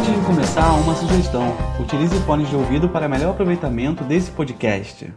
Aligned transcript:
Antes 0.00 0.14
de 0.14 0.26
começar, 0.26 0.72
uma 0.72 0.94
sugestão: 0.94 1.54
utilize 1.78 2.18
fones 2.20 2.48
de 2.48 2.56
ouvido 2.56 2.88
para 2.88 3.06
melhor 3.06 3.32
aproveitamento 3.32 4.02
desse 4.02 4.30
podcast. 4.30 5.12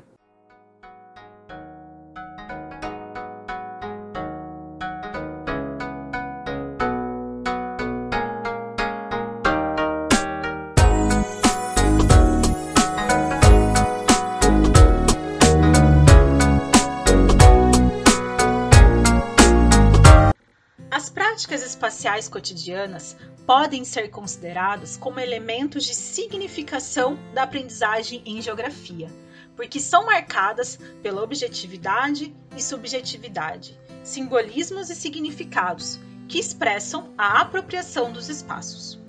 Cotidianas 22.34 23.16
podem 23.46 23.86
ser 23.86 24.10
consideradas 24.10 24.98
como 24.98 25.20
elementos 25.20 25.86
de 25.86 25.94
significação 25.94 27.20
da 27.32 27.44
aprendizagem 27.44 28.24
em 28.26 28.42
geografia, 28.42 29.08
porque 29.56 29.80
são 29.80 30.08
marcadas 30.08 30.80
pela 31.04 31.22
objetividade 31.22 32.36
e 32.58 32.62
subjetividade, 32.62 33.80
simbolismos 34.04 34.90
e 34.90 34.96
significados 34.96 36.00
que 36.28 36.40
expressam 36.40 37.14
a 37.16 37.42
apropriação 37.42 38.12
dos 38.12 38.30
espaços. 38.30 39.00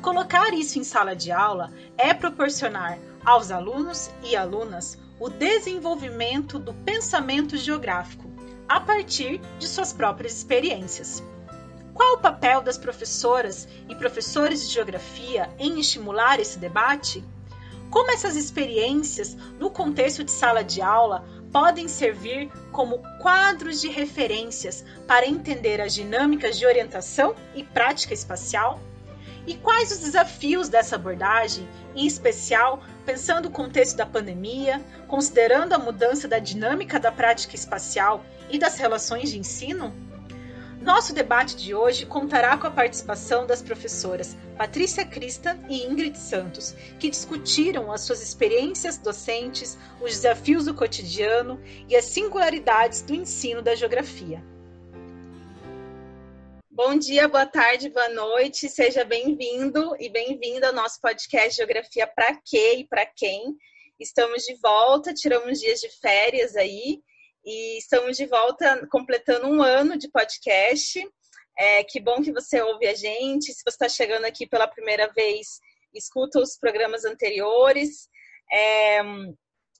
Colocar 0.00 0.54
isso 0.54 0.78
em 0.78 0.84
sala 0.84 1.16
de 1.16 1.32
aula 1.32 1.72
é 1.98 2.14
proporcionar 2.14 2.98
aos 3.24 3.50
alunos 3.50 4.10
e 4.22 4.36
alunas 4.36 4.96
o 5.18 5.28
desenvolvimento 5.28 6.58
do 6.58 6.72
pensamento 6.72 7.56
geográfico 7.56 8.30
a 8.68 8.80
partir 8.80 9.40
de 9.58 9.66
suas 9.66 9.92
próprias 9.92 10.36
experiências. 10.36 11.22
Qual 12.00 12.14
o 12.14 12.18
papel 12.20 12.62
das 12.62 12.78
professoras 12.78 13.68
e 13.86 13.94
professores 13.94 14.66
de 14.66 14.72
geografia 14.72 15.50
em 15.58 15.78
estimular 15.78 16.40
esse 16.40 16.58
debate? 16.58 17.22
Como 17.90 18.10
essas 18.10 18.36
experiências, 18.36 19.36
no 19.58 19.70
contexto 19.70 20.24
de 20.24 20.30
sala 20.30 20.64
de 20.64 20.80
aula, 20.80 21.22
podem 21.52 21.88
servir 21.88 22.50
como 22.72 23.02
quadros 23.18 23.82
de 23.82 23.88
referências 23.88 24.82
para 25.06 25.26
entender 25.26 25.78
as 25.78 25.92
dinâmicas 25.92 26.58
de 26.58 26.64
orientação 26.64 27.34
e 27.54 27.62
prática 27.62 28.14
espacial? 28.14 28.80
E 29.46 29.54
quais 29.56 29.92
os 29.92 29.98
desafios 29.98 30.70
dessa 30.70 30.96
abordagem, 30.96 31.68
em 31.94 32.06
especial 32.06 32.82
pensando 33.04 33.48
o 33.48 33.52
contexto 33.52 33.98
da 33.98 34.06
pandemia, 34.06 34.80
considerando 35.06 35.74
a 35.74 35.78
mudança 35.78 36.26
da 36.26 36.38
dinâmica 36.38 36.98
da 36.98 37.12
prática 37.12 37.54
espacial 37.54 38.24
e 38.48 38.58
das 38.58 38.78
relações 38.78 39.30
de 39.30 39.38
ensino? 39.38 40.09
Nosso 40.80 41.12
debate 41.12 41.56
de 41.56 41.74
hoje 41.74 42.06
contará 42.06 42.56
com 42.56 42.66
a 42.66 42.70
participação 42.70 43.46
das 43.46 43.60
professoras 43.60 44.34
Patrícia 44.56 45.04
Crista 45.04 45.62
e 45.68 45.84
Ingrid 45.84 46.16
Santos, 46.16 46.74
que 46.98 47.10
discutiram 47.10 47.92
as 47.92 48.00
suas 48.00 48.22
experiências 48.22 48.96
docentes, 48.96 49.76
os 50.00 50.12
desafios 50.12 50.64
do 50.64 50.74
cotidiano 50.74 51.60
e 51.86 51.94
as 51.94 52.06
singularidades 52.06 53.02
do 53.02 53.14
ensino 53.14 53.60
da 53.60 53.74
geografia. 53.74 54.42
Bom 56.70 56.96
dia, 56.96 57.28
boa 57.28 57.44
tarde, 57.44 57.90
boa 57.90 58.08
noite, 58.08 58.66
seja 58.66 59.04
bem-vindo 59.04 59.94
e 60.00 60.08
bem-vinda 60.08 60.68
ao 60.68 60.74
nosso 60.74 60.98
podcast 60.98 61.56
Geografia 61.56 62.06
para 62.06 62.40
quê 62.42 62.76
e 62.78 62.86
para 62.86 63.04
quem. 63.04 63.54
Estamos 63.98 64.44
de 64.44 64.54
volta, 64.54 65.12
tiramos 65.12 65.60
dias 65.60 65.78
de 65.78 65.90
férias 66.00 66.56
aí 66.56 67.02
e 67.44 67.78
estamos 67.78 68.16
de 68.16 68.26
volta 68.26 68.86
completando 68.90 69.46
um 69.46 69.62
ano 69.62 69.96
de 69.96 70.10
podcast. 70.10 71.00
É, 71.58 71.84
que 71.84 72.00
bom 72.00 72.22
que 72.22 72.32
você 72.32 72.60
ouve 72.62 72.86
a 72.86 72.94
gente. 72.94 73.52
Se 73.52 73.62
você 73.62 73.70
está 73.70 73.88
chegando 73.88 74.24
aqui 74.24 74.46
pela 74.46 74.68
primeira 74.68 75.10
vez, 75.12 75.60
escuta 75.94 76.40
os 76.40 76.56
programas 76.56 77.04
anteriores. 77.04 78.08
É, 78.52 79.00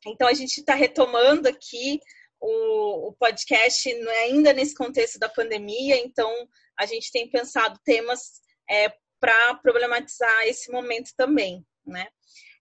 então, 0.06 0.27
a 0.28 0.34
gente 0.34 0.58
está 0.58 0.75
retomando 0.75 1.48
aqui 1.48 2.00
o, 2.41 3.09
o, 3.09 3.12
podcast 3.15 3.88
ainda 4.22 4.53
nesse 4.53 4.75
contexto 4.75 5.19
da 5.19 5.28
pandemia, 5.28 5.97
então 5.97 6.32
a 6.78 6.87
gente 6.87 7.12
tem 7.12 7.31
pensado 7.31 7.78
temas 7.84 8.41
é, 8.69 8.91
para 9.21 9.54
problematizar 9.56 10.47
esse 10.47 10.71
momento 10.72 11.10
também. 11.16 11.65
Né? 11.84 12.09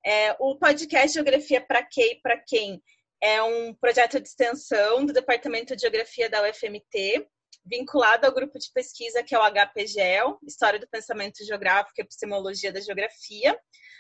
É, 0.06 0.36
o 0.40 0.58
podcast 0.58 1.14
Geografia 1.14 1.62
para 1.62 1.84
Quê 1.84 2.14
e 2.14 2.22
para 2.22 2.38
Quem 2.46 2.82
é 3.22 3.42
um 3.44 3.74
projeto 3.74 4.20
de 4.20 4.28
extensão 4.28 5.06
do 5.06 5.14
Departamento 5.14 5.76
de 5.76 5.82
Geografia 5.82 6.30
da 6.30 6.42
UFMT, 6.50 7.28
vinculado 7.66 8.26
ao 8.26 8.34
grupo 8.34 8.58
de 8.58 8.72
pesquisa 8.74 9.24
que 9.24 9.36
é 9.36 9.40
o 9.40 9.44
HPGEL, 9.44 10.40
História 10.48 10.80
do 10.80 10.88
Pensamento 10.88 11.44
Geográfico 11.46 11.96
e 11.98 12.02
Epistemologia 12.02 12.72
da 12.72 12.80
Geografia. 12.80 13.60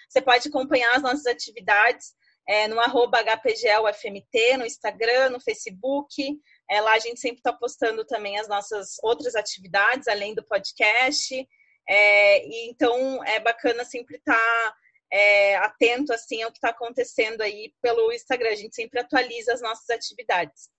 Você 0.10 0.22
pode 0.22 0.48
acompanhar 0.48 0.96
as 0.96 1.04
nossas 1.04 1.26
atividades 1.26 2.14
é, 2.48 2.68
no 2.68 2.80
arroba 2.80 3.22
HPGELUFMT, 3.22 4.58
no 4.58 4.66
Instagram, 4.66 5.30
no 5.30 5.40
Facebook. 5.40 6.40
É, 6.70 6.82
lá 6.82 6.94
a 6.94 7.00
gente 7.00 7.20
sempre 7.20 7.38
está 7.38 7.54
postando 7.54 8.04
também 8.06 8.40
as 8.40 8.48
nossas 8.48 8.96
outras 9.04 9.36
atividades, 9.36 10.08
além 10.08 10.34
do 10.34 10.44
podcast. 10.44 11.48
É, 11.88 12.48
e 12.48 12.70
então 12.70 13.24
é 13.24 13.40
bacana 13.40 13.84
sempre 13.84 14.18
estar 14.18 14.34
tá 14.34 14.76
é, 15.12 15.56
atento 15.58 16.14
assim 16.14 16.42
ao 16.42 16.52
que 16.52 16.58
está 16.58 16.70
acontecendo 16.70 17.42
aí 17.42 17.74
pelo 17.82 18.12
Instagram. 18.12 18.52
A 18.52 18.56
gente 18.56 18.76
sempre 18.76 19.00
atualiza 19.00 19.54
as 19.54 19.62
nossas 19.62 19.90
atividades. 19.90 20.70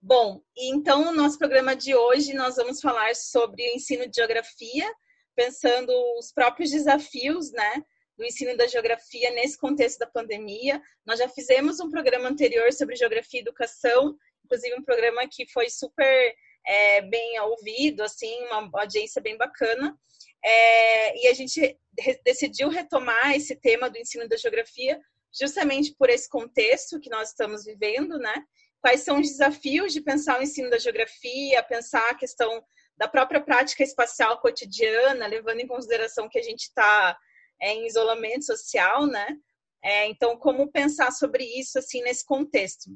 Bom, 0.00 0.40
então 0.56 1.04
no 1.04 1.12
nosso 1.12 1.38
programa 1.38 1.74
de 1.74 1.94
hoje 1.94 2.32
nós 2.32 2.56
vamos 2.56 2.80
falar 2.80 3.16
sobre 3.16 3.62
o 3.62 3.74
ensino 3.74 4.08
de 4.08 4.14
geografia, 4.14 4.88
pensando 5.34 5.92
os 6.18 6.32
próprios 6.32 6.70
desafios, 6.70 7.50
né, 7.50 7.82
do 8.16 8.24
ensino 8.24 8.56
da 8.56 8.66
geografia 8.66 9.30
nesse 9.32 9.58
contexto 9.58 9.98
da 9.98 10.06
pandemia. 10.06 10.80
Nós 11.04 11.18
já 11.18 11.28
fizemos 11.28 11.80
um 11.80 11.90
programa 11.90 12.28
anterior 12.28 12.72
sobre 12.72 12.94
geografia 12.96 13.40
e 13.40 13.42
educação, 13.42 14.16
inclusive 14.44 14.76
um 14.76 14.84
programa 14.84 15.26
que 15.28 15.48
foi 15.50 15.68
super 15.68 16.34
é, 16.66 17.02
bem 17.02 17.38
ouvido, 17.40 18.02
assim, 18.02 18.36
uma 18.46 18.68
audiência 18.74 19.20
bem 19.20 19.36
bacana. 19.36 19.98
É, 20.44 21.24
e 21.24 21.28
a 21.28 21.34
gente 21.34 21.76
decidiu 22.24 22.68
retomar 22.68 23.34
esse 23.34 23.56
tema 23.56 23.90
do 23.90 23.98
ensino 23.98 24.28
da 24.28 24.36
geografia 24.36 25.00
justamente 25.38 25.94
por 25.96 26.08
esse 26.08 26.28
contexto 26.28 27.00
que 27.00 27.10
nós 27.10 27.30
estamos 27.30 27.64
vivendo, 27.64 28.18
né? 28.18 28.44
Quais 28.80 29.02
são 29.02 29.20
os 29.20 29.28
desafios 29.28 29.92
de 29.92 30.00
pensar 30.00 30.38
o 30.38 30.42
ensino 30.42 30.70
da 30.70 30.78
geografia, 30.78 31.62
pensar 31.62 32.08
a 32.10 32.14
questão 32.14 32.62
da 32.96 33.08
própria 33.08 33.40
prática 33.40 33.82
espacial 33.82 34.40
cotidiana, 34.40 35.26
levando 35.26 35.60
em 35.60 35.66
consideração 35.66 36.28
que 36.28 36.38
a 36.38 36.42
gente 36.42 36.62
está 36.62 37.16
é, 37.60 37.72
em 37.72 37.86
isolamento 37.86 38.44
social, 38.44 39.06
né? 39.06 39.36
É, 39.82 40.06
então, 40.06 40.36
como 40.36 40.70
pensar 40.70 41.12
sobre 41.12 41.44
isso 41.44 41.78
assim 41.78 42.02
nesse 42.02 42.24
contexto? 42.24 42.90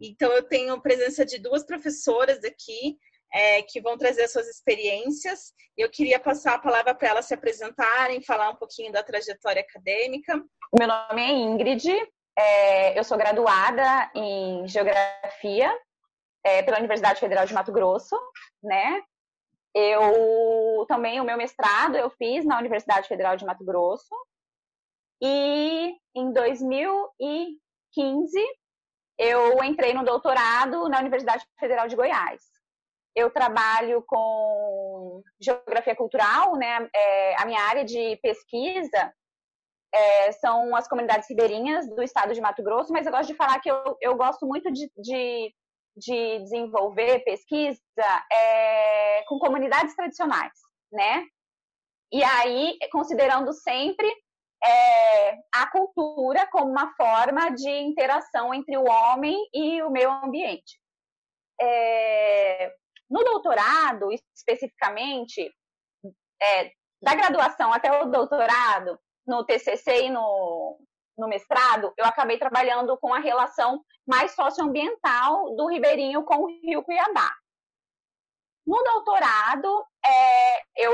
Então, 0.00 0.32
eu 0.32 0.42
tenho 0.42 0.74
a 0.74 0.80
presença 0.80 1.24
de 1.24 1.38
duas 1.38 1.64
professoras 1.64 2.42
aqui 2.44 2.96
é, 3.32 3.62
que 3.62 3.80
vão 3.80 3.96
trazer 3.96 4.28
suas 4.28 4.48
experiências. 4.48 5.54
Eu 5.76 5.90
queria 5.90 6.20
passar 6.20 6.54
a 6.54 6.58
palavra 6.58 6.94
para 6.94 7.08
elas 7.08 7.24
se 7.24 7.34
apresentarem, 7.34 8.22
falar 8.22 8.50
um 8.50 8.56
pouquinho 8.56 8.92
da 8.92 9.02
trajetória 9.02 9.62
acadêmica. 9.62 10.34
Meu 10.78 10.86
nome 10.86 11.22
é 11.22 11.30
Ingrid, 11.30 11.88
é, 12.38 12.98
eu 12.98 13.04
sou 13.04 13.16
graduada 13.16 14.10
em 14.14 14.68
Geografia 14.68 15.74
é, 16.44 16.62
pela 16.62 16.78
Universidade 16.78 17.20
Federal 17.20 17.46
de 17.46 17.54
Mato 17.54 17.72
Grosso, 17.72 18.18
né? 18.62 19.02
Eu 19.74 20.84
também, 20.86 21.18
o 21.18 21.24
meu 21.24 21.38
mestrado 21.38 21.96
eu 21.96 22.10
fiz 22.10 22.44
na 22.44 22.58
Universidade 22.58 23.08
Federal 23.08 23.36
de 23.36 23.46
Mato 23.46 23.64
Grosso. 23.64 24.14
E 25.22 25.96
em 26.14 26.32
2015 26.32 28.38
eu 29.18 29.64
entrei 29.64 29.94
no 29.94 30.04
doutorado 30.04 30.88
na 30.88 30.98
Universidade 30.98 31.46
Federal 31.58 31.88
de 31.88 31.96
Goiás 31.96 32.51
eu 33.14 33.30
trabalho 33.30 34.02
com 34.06 35.22
geografia 35.40 35.94
cultural, 35.94 36.56
né? 36.56 36.88
É, 36.94 37.42
a 37.42 37.46
minha 37.46 37.60
área 37.60 37.84
de 37.84 38.16
pesquisa 38.22 39.12
é, 39.94 40.32
são 40.32 40.74
as 40.74 40.88
comunidades 40.88 41.28
ribeirinhas 41.28 41.88
do 41.88 42.02
estado 42.02 42.32
de 42.32 42.40
Mato 42.40 42.62
Grosso, 42.62 42.92
mas 42.92 43.06
eu 43.06 43.12
gosto 43.12 43.28
de 43.28 43.36
falar 43.36 43.60
que 43.60 43.70
eu, 43.70 43.96
eu 44.00 44.16
gosto 44.16 44.46
muito 44.46 44.72
de, 44.72 44.90
de, 44.96 45.54
de 45.96 46.38
desenvolver 46.40 47.22
pesquisa 47.24 47.78
é, 48.32 49.22
com 49.24 49.38
comunidades 49.38 49.94
tradicionais, 49.94 50.58
né? 50.90 51.24
E 52.10 52.22
aí, 52.22 52.78
considerando 52.90 53.52
sempre 53.52 54.06
é, 54.64 55.32
a 55.54 55.70
cultura 55.70 56.46
como 56.50 56.70
uma 56.70 56.94
forma 56.94 57.50
de 57.50 57.70
interação 57.70 58.54
entre 58.54 58.76
o 58.76 58.84
homem 58.84 59.36
e 59.52 59.82
o 59.82 59.90
meio 59.90 60.10
ambiente. 60.10 60.78
É, 61.60 62.72
no 63.12 63.22
doutorado, 63.24 64.08
especificamente, 64.34 65.52
é, 66.42 66.72
da 67.02 67.14
graduação 67.14 67.70
até 67.70 67.92
o 68.00 68.06
doutorado, 68.06 68.98
no 69.26 69.44
TCC 69.44 70.06
e 70.06 70.10
no, 70.10 70.80
no 71.18 71.28
mestrado, 71.28 71.92
eu 71.98 72.06
acabei 72.06 72.38
trabalhando 72.38 72.96
com 72.96 73.12
a 73.12 73.18
relação 73.18 73.84
mais 74.06 74.34
socioambiental 74.34 75.54
do 75.54 75.66
ribeirinho 75.66 76.24
com 76.24 76.36
o 76.36 76.46
rio 76.46 76.82
Cuiabá. 76.82 77.30
No 78.66 78.82
doutorado, 78.82 79.84
é, 80.04 80.62
eu 80.86 80.92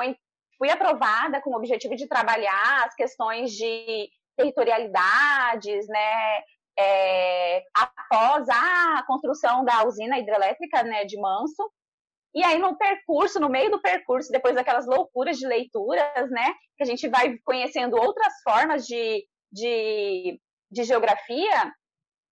fui 0.58 0.70
aprovada 0.70 1.40
com 1.40 1.50
o 1.50 1.56
objetivo 1.56 1.94
de 1.94 2.08
trabalhar 2.08 2.84
as 2.84 2.94
questões 2.94 3.52
de 3.52 4.10
territorialidades, 4.36 5.86
né, 5.86 6.42
é, 6.78 7.64
após 7.74 8.48
a 8.48 9.04
construção 9.06 9.64
da 9.64 9.84
usina 9.84 10.18
hidrelétrica 10.18 10.82
né, 10.82 11.04
de 11.04 11.16
Manso. 11.20 11.70
E 12.38 12.44
aí, 12.44 12.56
no 12.56 12.78
percurso, 12.78 13.40
no 13.40 13.48
meio 13.48 13.68
do 13.68 13.82
percurso, 13.82 14.30
depois 14.30 14.54
daquelas 14.54 14.86
loucuras 14.86 15.36
de 15.36 15.44
leituras, 15.44 16.30
né, 16.30 16.54
que 16.76 16.84
a 16.84 16.86
gente 16.86 17.08
vai 17.08 17.36
conhecendo 17.38 17.96
outras 17.96 18.32
formas 18.44 18.86
de, 18.86 19.26
de, 19.50 20.40
de 20.70 20.84
geografia, 20.84 21.74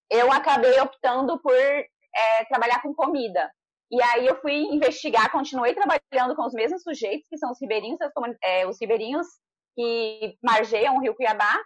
eu 0.08 0.31
acabei 0.31 0.79
optando 0.79 1.43
por 1.43 1.53
é, 1.53 2.44
trabalhar 2.49 2.81
com 2.82 2.94
comida. 2.94 3.50
E 3.91 4.00
aí 4.00 4.29
eu 4.29 4.41
fui 4.41 4.55
investigar, 4.73 5.32
continuei 5.32 5.75
trabalhando 5.75 6.37
com 6.37 6.47
os 6.47 6.55
mesmos 6.55 6.85
sujeitos, 6.85 7.26
que 7.29 7.37
são 7.37 7.50
os 7.50 7.61
ribeirinhos, 7.61 7.99
é, 8.44 8.64
os 8.64 8.81
ribeirinhos 8.81 9.26
que 9.75 10.38
margeiam 10.41 10.99
o 10.99 11.00
rio 11.00 11.17
Cuiabá, 11.17 11.61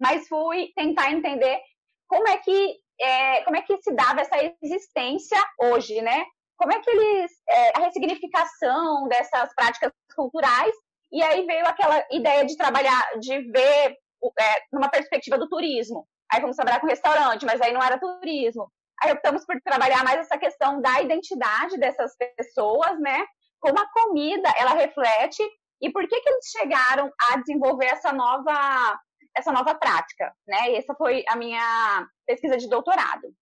mas 0.00 0.26
fui 0.28 0.72
tentar 0.74 1.12
entender 1.12 1.60
como 2.08 2.26
é 2.26 2.38
que 2.38 2.78
é, 2.98 3.44
como 3.44 3.56
é 3.58 3.60
que 3.60 3.76
se 3.82 3.92
dava 3.92 4.22
essa 4.22 4.36
existência 4.62 5.38
hoje, 5.58 6.00
né? 6.00 6.24
Como 6.60 6.74
é 6.74 6.78
que 6.78 6.90
eles 6.90 7.32
é, 7.48 7.78
a 7.78 7.84
ressignificação 7.86 9.08
dessas 9.08 9.54
práticas 9.54 9.90
culturais 10.14 10.74
e 11.10 11.22
aí 11.22 11.46
veio 11.46 11.66
aquela 11.66 12.04
ideia 12.10 12.44
de 12.44 12.54
trabalhar, 12.54 13.18
de 13.18 13.50
ver 13.50 13.96
é, 14.38 14.62
numa 14.70 14.90
perspectiva 14.90 15.38
do 15.38 15.48
turismo. 15.48 16.06
Aí 16.30 16.38
vamos 16.38 16.56
trabalhar 16.56 16.78
com 16.78 16.86
restaurante, 16.86 17.46
mas 17.46 17.62
aí 17.62 17.72
não 17.72 17.82
era 17.82 17.98
turismo. 17.98 18.70
Aí 19.02 19.10
optamos 19.10 19.46
por 19.46 19.58
trabalhar 19.62 20.04
mais 20.04 20.20
essa 20.20 20.36
questão 20.36 20.82
da 20.82 21.00
identidade 21.00 21.78
dessas 21.78 22.14
pessoas, 22.36 23.00
né? 23.00 23.24
Como 23.58 23.78
a 23.78 23.90
comida 23.90 24.52
ela 24.58 24.74
reflete 24.74 25.42
e 25.80 25.90
por 25.90 26.06
que 26.06 26.20
que 26.20 26.28
eles 26.28 26.44
chegaram 26.50 27.10
a 27.30 27.38
desenvolver 27.38 27.86
essa 27.86 28.12
nova 28.12 29.00
essa 29.34 29.50
nova 29.50 29.74
prática, 29.74 30.30
né? 30.46 30.74
Essa 30.74 30.94
foi 30.94 31.24
a 31.26 31.36
minha 31.36 32.06
pesquisa 32.26 32.58
de 32.58 32.68
doutorado. 32.68 33.34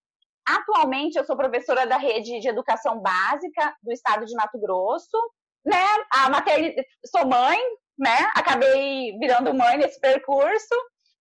Atualmente 0.49 1.19
eu 1.19 1.25
sou 1.25 1.37
professora 1.37 1.87
da 1.87 1.99
rede 1.99 2.41
de 2.41 2.49
educação 2.49 3.01
básica 3.01 3.77
do 3.83 3.93
estado 3.93 4.25
de 4.25 4.35
Mato 4.35 4.59
Grosso, 4.59 5.19
né? 5.65 5.85
A 6.11 6.31
maternidade, 6.31 6.89
sou 7.05 7.27
mãe, 7.27 7.59
né? 7.99 8.31
Acabei 8.35 9.17
virando 9.19 9.53
mãe 9.53 9.77
nesse 9.77 10.01
percurso. 10.01 10.75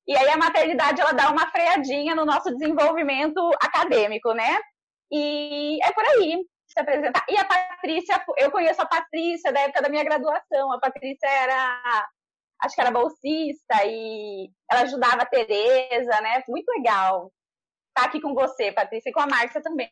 E 0.07 0.15
aí 0.15 0.29
a 0.29 0.38
maternidade 0.38 1.01
ela 1.01 1.12
dá 1.12 1.29
uma 1.29 1.51
freadinha 1.51 2.15
no 2.15 2.25
nosso 2.25 2.56
desenvolvimento 2.56 3.39
acadêmico, 3.62 4.33
né? 4.33 4.57
E 5.12 5.77
é 5.83 5.91
por 5.91 6.06
aí 6.06 6.39
se 6.65 6.79
apresentar. 6.79 7.25
E 7.29 7.38
a 7.38 7.44
Patrícia, 7.44 8.24
eu 8.38 8.50
conheço 8.50 8.81
a 8.81 8.85
Patrícia 8.85 9.51
da 9.51 9.59
época 9.59 9.81
da 9.81 9.89
minha 9.89 10.06
graduação. 10.06 10.71
A 10.71 10.79
Patrícia 10.79 11.27
era 11.27 12.07
acho 12.63 12.75
que 12.75 12.81
era 12.81 12.91
bolsista 12.91 13.85
e 13.85 14.50
ela 14.71 14.81
ajudava 14.81 15.24
a 15.24 15.25
Tereza, 15.25 16.21
né? 16.21 16.44
Muito 16.47 16.69
legal 16.69 17.29
estar 17.97 18.03
tá 18.03 18.07
aqui 18.07 18.21
com 18.21 18.33
você, 18.33 18.71
Patrícia, 18.71 19.09
e 19.09 19.13
com 19.13 19.19
a 19.19 19.27
Márcia 19.27 19.61
também. 19.61 19.89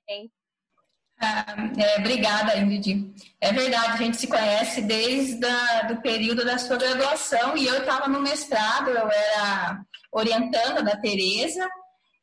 Ah, 1.19 1.55
é, 1.77 1.99
obrigada, 1.99 2.57
Ingrid. 2.57 3.13
É 3.39 3.51
verdade, 3.51 3.93
a 3.93 3.97
gente 3.97 4.17
se 4.17 4.27
conhece 4.27 4.81
desde 4.81 5.45
o 5.91 6.01
período 6.01 6.43
da 6.43 6.57
sua 6.57 6.77
graduação 6.77 7.55
e 7.57 7.65
eu 7.65 7.79
estava 7.79 8.07
no 8.07 8.21
mestrado, 8.21 8.89
eu 8.89 9.09
era 9.09 9.79
orientanda 10.11 10.83
da 10.83 10.97
Tereza 10.97 11.67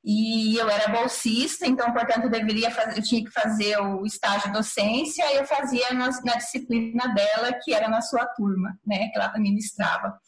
e 0.05 0.57
eu 0.57 0.69
era 0.69 0.93
bolsista, 0.93 1.67
então, 1.67 1.91
portanto, 1.93 2.25
eu 2.25 2.31
deveria 2.31 2.71
fazer, 2.71 2.99
eu 2.99 3.03
tinha 3.03 3.25
que 3.25 3.31
fazer 3.31 3.79
o 3.79 4.05
estágio 4.05 4.53
docência 4.53 5.25
e 5.33 5.37
eu 5.37 5.47
fazia 5.47 5.93
na, 5.95 6.11
na 6.25 6.35
disciplina 6.35 7.09
dela, 7.15 7.53
que 7.63 7.73
era 7.73 7.89
na 7.89 8.03
sua 8.03 8.27
turma, 8.27 8.77
né, 8.87 9.09
que 9.09 9.19
ela 9.19 9.33
ministrava 9.39 10.19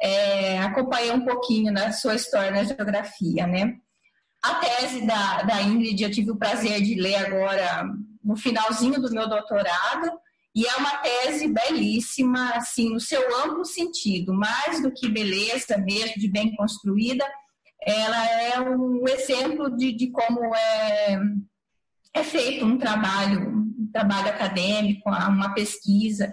é, 0.00 0.58
acompanhei 0.60 1.12
um 1.12 1.24
pouquinho 1.24 1.72
da 1.74 1.92
sua 1.92 2.14
história 2.14 2.50
na 2.50 2.64
geografia, 2.64 3.46
né? 3.46 3.76
A 4.42 4.54
tese 4.54 5.06
da, 5.06 5.42
da 5.42 5.62
Ingrid 5.62 6.02
eu 6.02 6.10
tive 6.10 6.30
o 6.30 6.36
prazer 6.36 6.80
de 6.80 6.94
ler 6.94 7.16
agora 7.16 7.84
no 8.22 8.36
finalzinho 8.36 9.00
do 9.00 9.10
meu 9.12 9.28
doutorado, 9.28 10.10
e 10.54 10.66
é 10.66 10.76
uma 10.76 10.96
tese 10.98 11.48
belíssima, 11.48 12.50
assim, 12.50 12.90
no 12.90 13.00
seu 13.00 13.22
amplo 13.44 13.64
sentido, 13.64 14.34
mais 14.34 14.82
do 14.82 14.92
que 14.92 15.08
beleza 15.08 15.78
mesmo, 15.78 16.20
de 16.20 16.28
bem 16.28 16.54
construída, 16.56 17.24
ela 17.82 18.26
é 18.26 18.60
um 18.60 19.04
exemplo 19.08 19.74
de, 19.76 19.92
de 19.92 20.10
como 20.10 20.54
é, 20.54 21.18
é 22.14 22.22
feito 22.22 22.64
um 22.64 22.78
trabalho, 22.78 23.48
um 23.48 23.90
trabalho 23.92 24.28
acadêmico, 24.28 25.08
uma 25.08 25.54
pesquisa, 25.54 26.32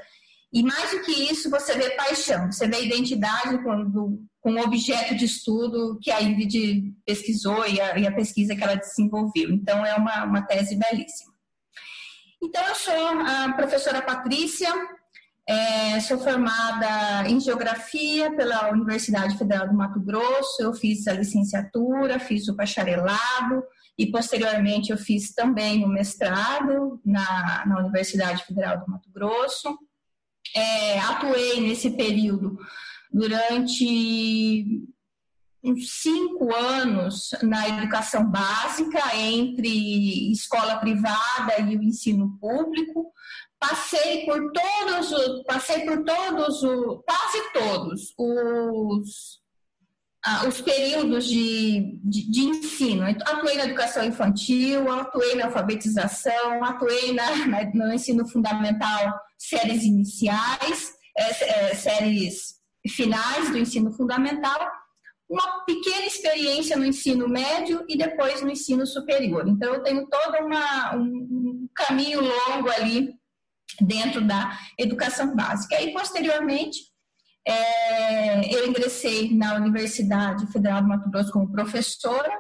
e 0.54 0.64
mais 0.64 0.92
do 0.92 1.02
que 1.02 1.12
isso, 1.12 1.50
você 1.50 1.76
vê 1.76 1.92
paixão, 1.92 2.52
você 2.52 2.68
vê 2.68 2.86
identidade 2.86 3.62
com, 3.64 4.20
o 4.44 4.60
objeto 4.62 5.14
de 5.14 5.26
estudo 5.26 6.00
que 6.02 6.10
a 6.10 6.24
Ingrid 6.24 6.94
pesquisou 7.06 7.68
e 7.68 7.82
a, 7.82 7.98
e 7.98 8.08
a 8.08 8.16
pesquisa 8.16 8.56
que 8.56 8.64
ela 8.64 8.76
desenvolveu. 8.76 9.52
Então, 9.52 9.86
é 9.86 9.94
uma, 9.96 10.24
uma 10.24 10.42
tese 10.42 10.78
belíssima. 10.78 11.34
Então, 12.42 12.66
eu 12.66 12.76
sou 12.76 12.94
a 12.94 13.52
professora 13.54 14.02
Patrícia, 14.02 14.70
é, 15.50 16.00
sou 16.00 16.18
formada 16.18 17.28
em 17.28 17.42
Geografia 17.42 18.34
pela 18.38 18.72
Universidade 18.72 19.38
Federal 19.38 19.68
do 19.68 19.74
Mato 19.74 20.00
Grosso, 20.00 20.62
eu 20.62 20.74
fiz 20.74 21.08
a 21.08 21.14
licenciatura, 21.14 22.20
fiz 22.20 22.48
o 22.48 22.56
bacharelado 22.56 23.64
e, 23.98 24.10
posteriormente, 24.10 24.92
eu 24.92 24.98
fiz 24.98 25.34
também 25.34 25.84
o 25.84 25.90
mestrado 25.90 27.02
na, 27.04 27.66
na 27.66 27.80
Universidade 27.80 28.46
Federal 28.46 28.80
do 28.80 28.90
Mato 28.90 29.10
Grosso 29.12 29.78
é, 30.56 31.00
atuei 31.00 31.62
nesse 31.62 31.92
período 31.92 32.58
durante 33.12 34.66
uns 35.64 36.02
cinco 36.02 36.54
anos 36.54 37.32
na 37.42 37.68
educação 37.68 38.30
básica 38.30 39.16
entre 39.16 40.32
escola 40.32 40.78
privada 40.78 41.60
e 41.60 41.76
o 41.76 41.84
ensino 41.84 42.38
público. 42.40 43.12
Passei 43.60 44.26
por 44.26 44.52
todos, 44.52 45.44
passei 45.46 45.84
por 45.86 46.04
todos, 46.04 46.62
quase 47.06 47.52
todos 47.54 48.14
os 48.18 49.42
os 50.48 50.62
períodos 50.62 51.26
de, 51.26 52.00
de, 52.04 52.30
de, 52.30 52.42
ensino. 52.42 53.04
Atuei 53.04 53.56
na 53.56 53.66
educação 53.66 54.04
infantil, 54.04 54.92
atuei 54.92 55.36
na 55.36 55.46
alfabetização, 55.46 56.64
atuei 56.64 57.14
na, 57.14 57.48
na, 57.48 57.66
no 57.74 57.94
ensino 57.94 58.28
fundamental, 58.28 59.18
séries 59.38 59.84
iniciais, 59.84 60.94
é, 61.18 61.70
é, 61.70 61.76
séries 61.76 62.56
finais 62.88 63.50
do 63.50 63.58
ensino 63.58 63.92
fundamental, 63.92 64.70
uma 65.30 65.66
pequena 65.66 66.06
experiência 66.06 66.78
no 66.78 66.86
ensino 66.86 67.28
médio 67.28 67.86
e 67.90 67.98
depois 67.98 68.42
no 68.42 68.50
ensino 68.50 68.86
superior. 68.88 69.48
Então, 69.48 69.74
eu 69.74 69.84
tenho 69.84 70.08
todo 70.08 70.46
uma, 70.46 70.96
um, 70.96 71.68
caminho 71.76 72.22
longo 72.22 72.70
ali 72.70 73.14
dentro 73.82 74.26
da 74.26 74.58
educação 74.78 75.36
básica. 75.36 75.82
E, 75.82 75.92
posteriormente, 75.92 76.80
é, 77.46 78.56
eu 78.56 78.68
ingressei 78.68 79.36
na 79.36 79.56
Universidade 79.56 80.48
Federal 80.52 80.82
do 80.82 80.88
Mato 80.88 81.10
Grosso 81.10 81.32
como 81.32 81.52
professora. 81.52 82.32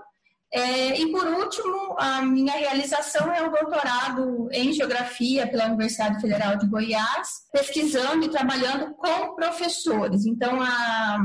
É, 0.53 0.99
e, 0.99 1.11
por 1.11 1.25
último, 1.27 1.95
a 1.99 2.21
minha 2.21 2.53
realização 2.53 3.33
é 3.33 3.45
o 3.45 3.51
doutorado 3.51 4.47
em 4.51 4.71
Geografia 4.71 5.45
pela 5.45 5.65
Universidade 5.65 6.21
Federal 6.21 6.57
de 6.57 6.67
Goiás, 6.67 7.27
pesquisando 7.51 8.25
e 8.25 8.29
trabalhando 8.29 8.93
com 8.95 9.35
professores. 9.35 10.25
Então, 10.25 10.61
a, 10.61 11.19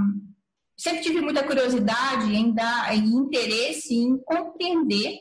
sempre 0.76 1.02
tive 1.02 1.20
muita 1.20 1.44
curiosidade 1.44 2.34
em 2.34 2.52
dar 2.52 2.94
em 2.96 3.04
interesse 3.04 3.94
em 3.94 4.18
compreender 4.24 5.18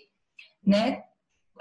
né, 0.66 1.04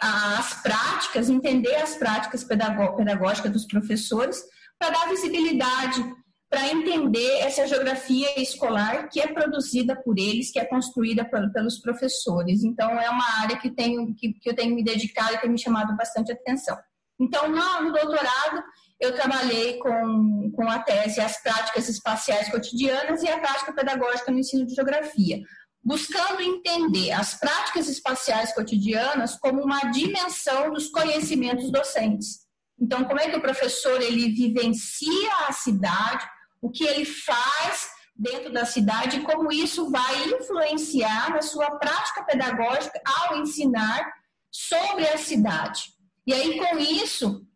as 0.01 0.63
práticas, 0.63 1.29
entender 1.29 1.75
as 1.75 1.95
práticas 1.97 2.43
pedagógicas 2.43 3.53
dos 3.53 3.67
professores, 3.67 4.43
para 4.79 4.91
dar 4.91 5.11
visibilidade 5.11 6.03
para 6.51 6.67
entender 6.67 7.39
essa 7.39 7.65
geografia 7.65 8.43
escolar 8.43 9.09
que 9.09 9.21
é 9.21 9.29
produzida 9.29 9.95
por 9.95 10.19
eles, 10.19 10.51
que 10.51 10.59
é 10.59 10.65
construída 10.65 11.25
pelos 11.25 11.79
professores. 11.79 12.65
Então, 12.65 12.91
é 12.91 13.09
uma 13.09 13.41
área 13.41 13.57
que, 13.57 13.71
tenho, 13.71 14.13
que, 14.17 14.33
que 14.33 14.51
eu 14.51 14.55
tenho 14.55 14.75
me 14.75 14.83
dedicado 14.83 15.35
e 15.35 15.39
tem 15.39 15.49
me 15.49 15.59
chamado 15.59 15.97
bastante 15.97 16.33
atenção. 16.33 16.77
Então, 17.21 17.49
no 17.49 17.93
doutorado, 17.93 18.65
eu 18.99 19.15
trabalhei 19.15 19.79
com, 19.79 20.51
com 20.53 20.69
a 20.69 20.81
tese 20.81 21.21
As 21.21 21.41
Práticas 21.41 21.89
Espaciais 21.89 22.51
Cotidianas 22.51 23.23
e 23.23 23.29
a 23.29 23.39
Prática 23.39 23.73
Pedagógica 23.73 24.33
no 24.33 24.39
Ensino 24.41 24.67
de 24.67 24.75
Geografia, 24.75 25.41
buscando 25.85 26.43
entender 26.43 27.13
as 27.13 27.35
práticas 27.39 27.89
espaciais 27.89 28.53
cotidianas 28.53 29.37
como 29.37 29.63
uma 29.63 29.91
dimensão 29.93 30.73
dos 30.73 30.89
conhecimentos 30.89 31.71
docentes. 31.71 32.41
Então, 32.79 33.05
como 33.05 33.21
é 33.21 33.29
que 33.29 33.37
o 33.37 33.43
professor 33.43 34.01
ele 34.03 34.33
vivencia 34.33 35.31
a 35.47 35.53
cidade, 35.53 36.27
o 36.61 36.71
que 36.71 36.85
ele 36.85 37.05
faz 37.05 37.91
dentro 38.15 38.53
da 38.53 38.65
cidade 38.65 39.19
e 39.19 39.23
como 39.23 39.51
isso 39.51 39.91
vai 39.91 40.25
influenciar 40.25 41.31
na 41.31 41.41
sua 41.41 41.79
prática 41.79 42.23
pedagógica 42.23 43.01
ao 43.05 43.39
ensinar 43.39 44.13
sobre 44.51 45.09
a 45.09 45.17
cidade. 45.17 45.85
E 46.27 46.35
aí, 46.35 46.59
com 46.59 46.79
isso, 46.79 47.47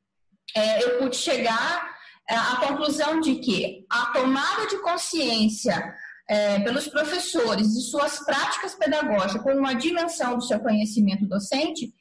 é, 0.57 0.83
eu 0.83 0.99
pude 0.99 1.17
chegar 1.17 1.95
a 2.27 2.57
conclusão 2.57 3.21
de 3.21 3.37
que 3.37 3.85
a 3.91 4.07
tomada 4.07 4.67
de 4.67 4.79
consciência 4.79 5.95
é, 6.29 6.59
pelos 6.61 6.89
professores 6.89 7.75
de 7.75 7.83
suas 7.83 8.25
práticas 8.25 8.75
pedagógicas 8.75 9.43
com 9.43 9.53
uma 9.53 9.75
dimensão 9.75 10.37
do 10.37 10.43
seu 10.43 10.59
conhecimento 10.61 11.27
docente 11.27 11.93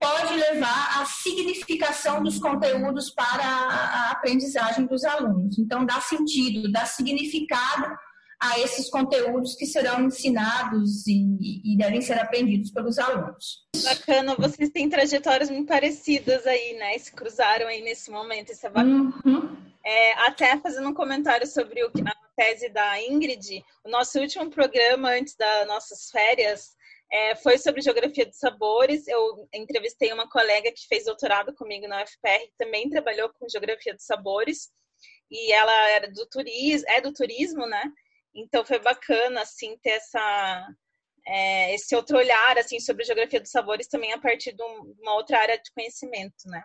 pode 0.00 0.34
levar 0.34 1.00
à 1.00 1.06
significação 1.06 2.22
dos 2.22 2.38
conteúdos 2.38 3.10
para 3.10 3.44
a 3.44 4.10
aprendizagem 4.12 4.86
dos 4.86 5.04
alunos. 5.04 5.58
Então, 5.58 5.84
dá 5.84 6.00
sentido, 6.00 6.70
dá 6.70 6.84
significado 6.84 7.86
a 8.40 8.60
esses 8.60 8.90
conteúdos 8.90 9.54
que 9.54 9.64
serão 9.64 10.04
ensinados 10.04 11.06
e, 11.06 11.72
e, 11.72 11.76
devem 11.76 12.02
ser 12.02 12.18
aprendidos 12.18 12.70
pelos 12.70 12.98
alunos. 12.98 13.66
Bacana, 13.82 14.34
vocês 14.36 14.68
têm 14.70 14.90
trajetórias 14.90 15.48
muito 15.48 15.66
parecidas 15.66 16.46
aí, 16.46 16.74
né? 16.74 16.98
Se 16.98 17.12
cruzaram 17.12 17.66
aí 17.66 17.80
nesse 17.80 18.10
momento, 18.10 18.52
isso 18.52 18.66
é 18.66 18.70
bacana. 18.70 19.12
Uhum. 19.24 19.56
É, 19.84 20.12
até 20.26 20.58
fazendo 20.58 20.88
um 20.88 20.94
comentário 20.94 21.46
sobre 21.46 21.82
o, 21.82 21.86
a 21.86 22.14
tese 22.36 22.68
da 22.68 23.02
Ingrid, 23.02 23.64
o 23.84 23.90
nosso 23.90 24.20
último 24.20 24.50
programa 24.50 25.10
antes 25.10 25.34
das 25.36 25.66
nossas 25.66 26.10
férias 26.10 26.75
é, 27.10 27.36
foi 27.36 27.58
sobre 27.58 27.80
geografia 27.80 28.26
dos 28.26 28.38
sabores. 28.38 29.06
Eu 29.06 29.48
entrevistei 29.54 30.12
uma 30.12 30.28
colega 30.28 30.72
que 30.72 30.86
fez 30.88 31.04
doutorado 31.04 31.54
comigo 31.54 31.86
na 31.86 32.02
UFPR, 32.02 32.50
também 32.58 32.90
trabalhou 32.90 33.30
com 33.34 33.48
geografia 33.48 33.94
dos 33.94 34.04
sabores, 34.04 34.70
e 35.30 35.52
ela 35.52 35.90
era 35.90 36.10
do 36.10 36.26
turismo, 36.26 36.88
é 36.88 37.00
do 37.00 37.12
turismo, 37.12 37.66
né? 37.66 37.84
Então 38.34 38.64
foi 38.64 38.78
bacana 38.78 39.42
assim 39.42 39.76
ter 39.78 39.90
essa 39.90 40.68
é, 41.26 41.74
esse 41.74 41.94
outro 41.96 42.16
olhar 42.16 42.58
assim 42.58 42.78
sobre 42.78 43.04
geografia 43.04 43.40
dos 43.40 43.50
sabores 43.50 43.88
também 43.88 44.12
a 44.12 44.20
partir 44.20 44.52
de 44.52 44.62
uma 44.62 45.14
outra 45.14 45.38
área 45.40 45.58
de 45.58 45.72
conhecimento, 45.72 46.46
né? 46.46 46.62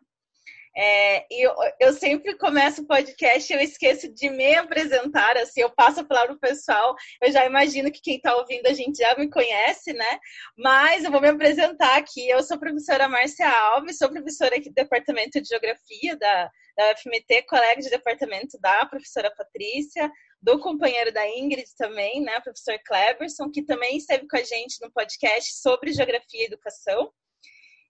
É, 0.76 1.26
e 1.30 1.46
eu, 1.46 1.54
eu, 1.82 1.94
sempre 1.94 2.38
começo 2.38 2.82
o 2.82 2.88
podcast 2.88 3.52
eu 3.52 3.60
esqueço 3.60 4.08
de 4.14 4.30
me 4.30 4.56
apresentar, 4.56 5.36
assim, 5.36 5.60
eu 5.62 5.70
passo 5.70 6.00
a 6.00 6.04
palavra 6.04 6.30
pro 6.38 6.50
pessoal, 6.50 6.96
eu 7.22 7.30
já 7.30 7.46
imagino 7.46 7.92
que 7.92 8.00
quem 8.02 8.16
está 8.16 8.34
ouvindo 8.38 8.66
a 8.68 8.74
gente 8.74 8.98
já 8.98 9.14
me 9.18 9.30
conhece, 9.30 9.92
né? 9.92 10.20
Mas 10.58 11.04
eu 11.04 11.12
vou 11.12 11.20
me 11.20 11.28
apresentar 11.28 11.98
aqui, 11.98 12.30
eu 12.30 12.42
sou 12.42 12.56
a 12.56 12.60
professora 12.60 13.10
Márcia 13.10 13.50
Alves, 13.50 13.98
sou 13.98 14.10
professora 14.10 14.56
aqui 14.56 14.70
do 14.70 14.76
Departamento 14.76 15.42
de 15.42 15.50
Geografia 15.50 16.16
da, 16.16 16.50
da 16.78 16.92
UFMT, 16.94 17.44
colega 17.50 17.82
de 17.82 17.90
departamento 17.90 18.58
da 18.62 18.86
professora 18.86 19.30
Patrícia, 19.36 20.10
do 20.42 20.58
companheiro 20.58 21.12
da 21.12 21.28
Ingrid 21.28 21.68
também, 21.78 22.22
né, 22.22 22.40
professor 22.40 22.80
Cleverson, 22.86 23.52
que 23.52 23.62
também 23.62 23.98
esteve 23.98 24.26
com 24.26 24.38
a 24.38 24.44
gente 24.44 24.80
no 24.82 24.92
podcast 24.92 25.54
sobre 25.62 25.92
Geografia 25.92 26.44
e 26.44 26.46
Educação 26.46 27.12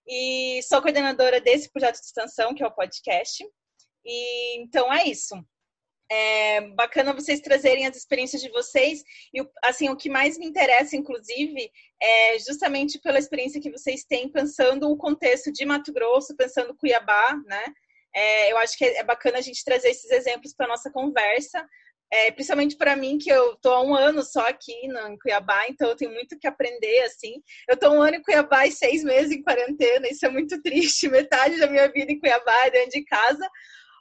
e 0.06 0.60
sou 0.62 0.80
coordenadora 0.80 1.40
desse 1.40 1.70
projeto 1.70 2.00
de 2.00 2.06
extensão, 2.06 2.54
que 2.54 2.62
é 2.62 2.66
o 2.66 2.74
podcast. 2.74 3.44
E 4.04 4.58
então 4.60 4.92
é 4.92 5.04
isso. 5.06 5.34
É 6.10 6.60
bacana 6.72 7.14
vocês 7.14 7.40
trazerem 7.40 7.86
as 7.86 7.96
experiências 7.96 8.42
de 8.42 8.50
vocês. 8.50 9.02
E 9.32 9.40
assim, 9.64 9.88
o 9.88 9.96
que 9.96 10.10
mais 10.10 10.36
me 10.36 10.46
interessa, 10.46 10.96
inclusive, 10.96 11.70
é 12.00 12.38
justamente 12.38 13.00
pela 13.00 13.18
experiência 13.18 13.60
que 13.60 13.70
vocês 13.70 14.04
têm 14.04 14.30
pensando 14.30 14.90
o 14.90 14.96
contexto 14.96 15.50
de 15.52 15.64
Mato 15.64 15.92
Grosso, 15.92 16.36
pensando 16.36 16.76
Cuiabá, 16.76 17.36
né? 17.46 17.64
É, 18.14 18.52
eu 18.52 18.58
acho 18.58 18.76
que 18.76 18.84
é 18.84 19.02
bacana 19.02 19.38
a 19.38 19.40
gente 19.40 19.64
trazer 19.64 19.88
esses 19.88 20.10
exemplos 20.10 20.52
para 20.52 20.68
nossa 20.68 20.90
conversa, 20.90 21.66
é, 22.12 22.30
principalmente 22.30 22.76
para 22.76 22.94
mim, 22.94 23.16
que 23.16 23.30
eu 23.30 23.56
tô 23.56 23.70
há 23.70 23.82
um 23.82 23.94
ano 23.94 24.22
só 24.22 24.46
aqui 24.46 24.86
no, 24.86 25.08
em 25.08 25.18
Cuiabá, 25.18 25.66
então 25.66 25.88
eu 25.88 25.96
tenho 25.96 26.12
muito 26.12 26.38
que 26.38 26.46
aprender, 26.46 27.00
assim. 27.04 27.42
Eu 27.66 27.74
tô 27.74 27.90
um 27.90 28.02
ano 28.02 28.16
em 28.16 28.22
Cuiabá 28.22 28.66
e 28.66 28.70
seis 28.70 29.02
meses 29.02 29.32
em 29.32 29.42
quarentena, 29.42 30.06
isso 30.06 30.26
é 30.26 30.28
muito 30.28 30.60
triste. 30.60 31.08
Metade 31.10 31.58
da 31.58 31.66
minha 31.66 31.90
vida 31.90 32.12
em 32.12 32.20
Cuiabá 32.20 32.66
é 32.66 32.70
dentro 32.70 32.90
de 32.90 33.04
casa. 33.06 33.48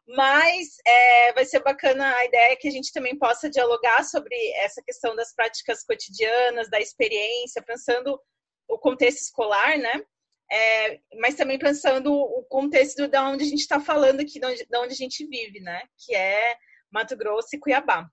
Mas 0.10 0.76
é, 0.86 1.32
vai 1.32 1.46
ser 1.46 1.64
bacana 1.64 2.14
a 2.14 2.26
ideia 2.26 2.58
que 2.60 2.68
a 2.68 2.72
gente 2.72 2.92
também 2.92 3.18
possa 3.18 3.50
dialogar 3.50 4.04
sobre 4.04 4.36
essa 4.58 4.82
questão 4.84 5.16
das 5.16 5.34
práticas 5.34 5.82
cotidianas, 5.86 6.70
da 6.70 6.82
experiência, 6.82 7.62
pensando 7.62 8.20
o 8.68 8.78
contexto 8.78 9.22
escolar, 9.22 9.78
né? 9.78 10.04
É, 10.52 11.00
mas 11.18 11.36
também 11.36 11.58
pensando 11.58 12.14
o 12.14 12.44
contexto 12.50 13.08
de 13.08 13.18
onde 13.20 13.46
a 13.46 13.48
gente 13.48 13.62
está 13.62 13.80
falando 13.80 14.20
aqui, 14.20 14.38
de 14.38 14.46
onde, 14.46 14.66
de 14.70 14.78
onde 14.78 14.92
a 14.92 14.98
gente 14.98 15.26
vive, 15.26 15.62
né? 15.62 15.84
Que 16.06 16.14
é 16.14 16.58
Mato 16.92 17.16
Grosso 17.16 17.56
e 17.56 17.60
Cuiabá. 17.60 18.10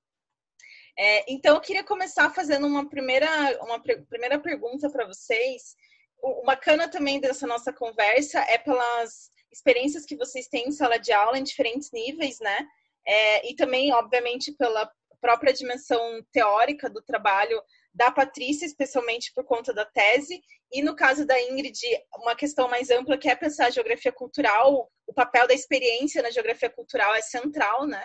É, 0.98 1.32
então, 1.32 1.54
eu 1.54 1.60
queria 1.60 1.84
começar 1.84 2.28
fazendo 2.30 2.66
uma 2.66 2.88
primeira, 2.88 3.28
uma 3.62 3.80
primeira 3.80 4.38
pergunta 4.38 4.90
para 4.90 5.06
vocês. 5.06 5.76
O 6.20 6.44
bacana 6.44 6.88
também 6.88 7.20
dessa 7.20 7.46
nossa 7.46 7.72
conversa 7.72 8.40
é 8.40 8.58
pelas 8.58 9.30
experiências 9.52 10.04
que 10.04 10.16
vocês 10.16 10.48
têm 10.48 10.68
em 10.68 10.72
sala 10.72 10.98
de 10.98 11.12
aula 11.12 11.38
em 11.38 11.44
diferentes 11.44 11.90
níveis, 11.92 12.40
né? 12.40 12.66
É, 13.06 13.48
e 13.48 13.54
também, 13.54 13.92
obviamente, 13.92 14.52
pela 14.52 14.90
própria 15.20 15.52
dimensão 15.52 16.00
teórica 16.32 16.90
do 16.90 17.02
trabalho 17.02 17.62
da 17.94 18.10
Patrícia, 18.10 18.66
especialmente 18.66 19.32
por 19.34 19.44
conta 19.44 19.72
da 19.72 19.84
tese, 19.84 20.40
e 20.70 20.82
no 20.82 20.94
caso 20.94 21.26
da 21.26 21.40
Ingrid, 21.40 21.80
uma 22.16 22.36
questão 22.36 22.68
mais 22.68 22.90
ampla 22.90 23.16
que 23.16 23.28
é 23.28 23.34
pensar 23.34 23.66
a 23.66 23.70
geografia 23.70 24.12
cultural, 24.12 24.90
o 25.06 25.14
papel 25.14 25.46
da 25.48 25.54
experiência 25.54 26.22
na 26.22 26.30
geografia 26.30 26.68
cultural 26.68 27.14
é 27.14 27.22
central, 27.22 27.86
né? 27.86 28.02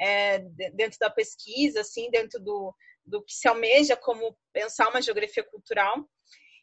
É, 0.00 0.38
dentro 0.74 0.98
da 0.98 1.10
pesquisa, 1.10 1.80
assim, 1.80 2.10
dentro 2.10 2.40
do, 2.40 2.74
do 3.04 3.22
que 3.22 3.34
se 3.34 3.46
almeja 3.46 3.96
como 3.96 4.36
pensar 4.52 4.88
uma 4.88 5.02
geografia 5.02 5.44
cultural. 5.44 6.08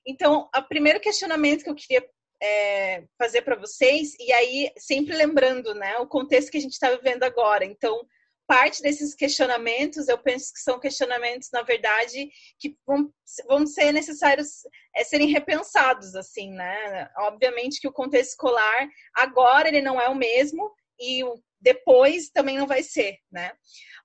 Então, 0.05 0.49
o 0.55 0.63
primeiro 0.63 0.99
questionamento 0.99 1.63
que 1.63 1.69
eu 1.69 1.75
queria 1.75 2.07
é, 2.41 3.03
fazer 3.17 3.41
para 3.41 3.55
vocês, 3.55 4.13
e 4.19 4.31
aí 4.31 4.71
sempre 4.77 5.15
lembrando 5.15 5.73
né, 5.73 5.97
o 5.97 6.07
contexto 6.07 6.51
que 6.51 6.57
a 6.57 6.61
gente 6.61 6.73
está 6.73 6.89
vivendo 6.89 7.23
agora. 7.23 7.65
Então, 7.65 8.05
parte 8.47 8.81
desses 8.81 9.13
questionamentos, 9.13 10.07
eu 10.07 10.17
penso 10.17 10.53
que 10.53 10.61
são 10.61 10.79
questionamentos, 10.79 11.49
na 11.51 11.61
verdade, 11.61 12.29
que 12.57 12.75
vão, 12.85 13.11
vão 13.47 13.67
ser 13.67 13.91
necessários 13.91 14.61
é, 14.95 15.03
serem 15.03 15.27
repensados, 15.27 16.15
assim, 16.15 16.51
né? 16.51 17.09
Obviamente 17.17 17.81
que 17.81 17.87
o 17.87 17.93
contexto 17.93 18.31
escolar, 18.31 18.87
agora, 19.13 19.67
ele 19.67 19.81
não 19.81 19.99
é 19.99 20.07
o 20.07 20.15
mesmo, 20.15 20.71
e 20.99 21.23
o 21.23 21.35
depois 21.59 22.29
também 22.29 22.57
não 22.57 22.67
vai 22.67 22.83
ser, 22.83 23.17
né? 23.31 23.51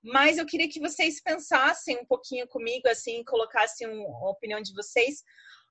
Mas 0.03 0.37
eu 0.37 0.45
queria 0.45 0.69
que 0.69 0.79
vocês 0.79 1.21
pensassem 1.21 1.97
um 1.97 2.05
pouquinho 2.05 2.47
comigo, 2.47 2.87
assim, 2.87 3.23
colocassem 3.23 3.87
a 3.87 4.29
opinião 4.29 4.61
de 4.61 4.73
vocês. 4.73 5.23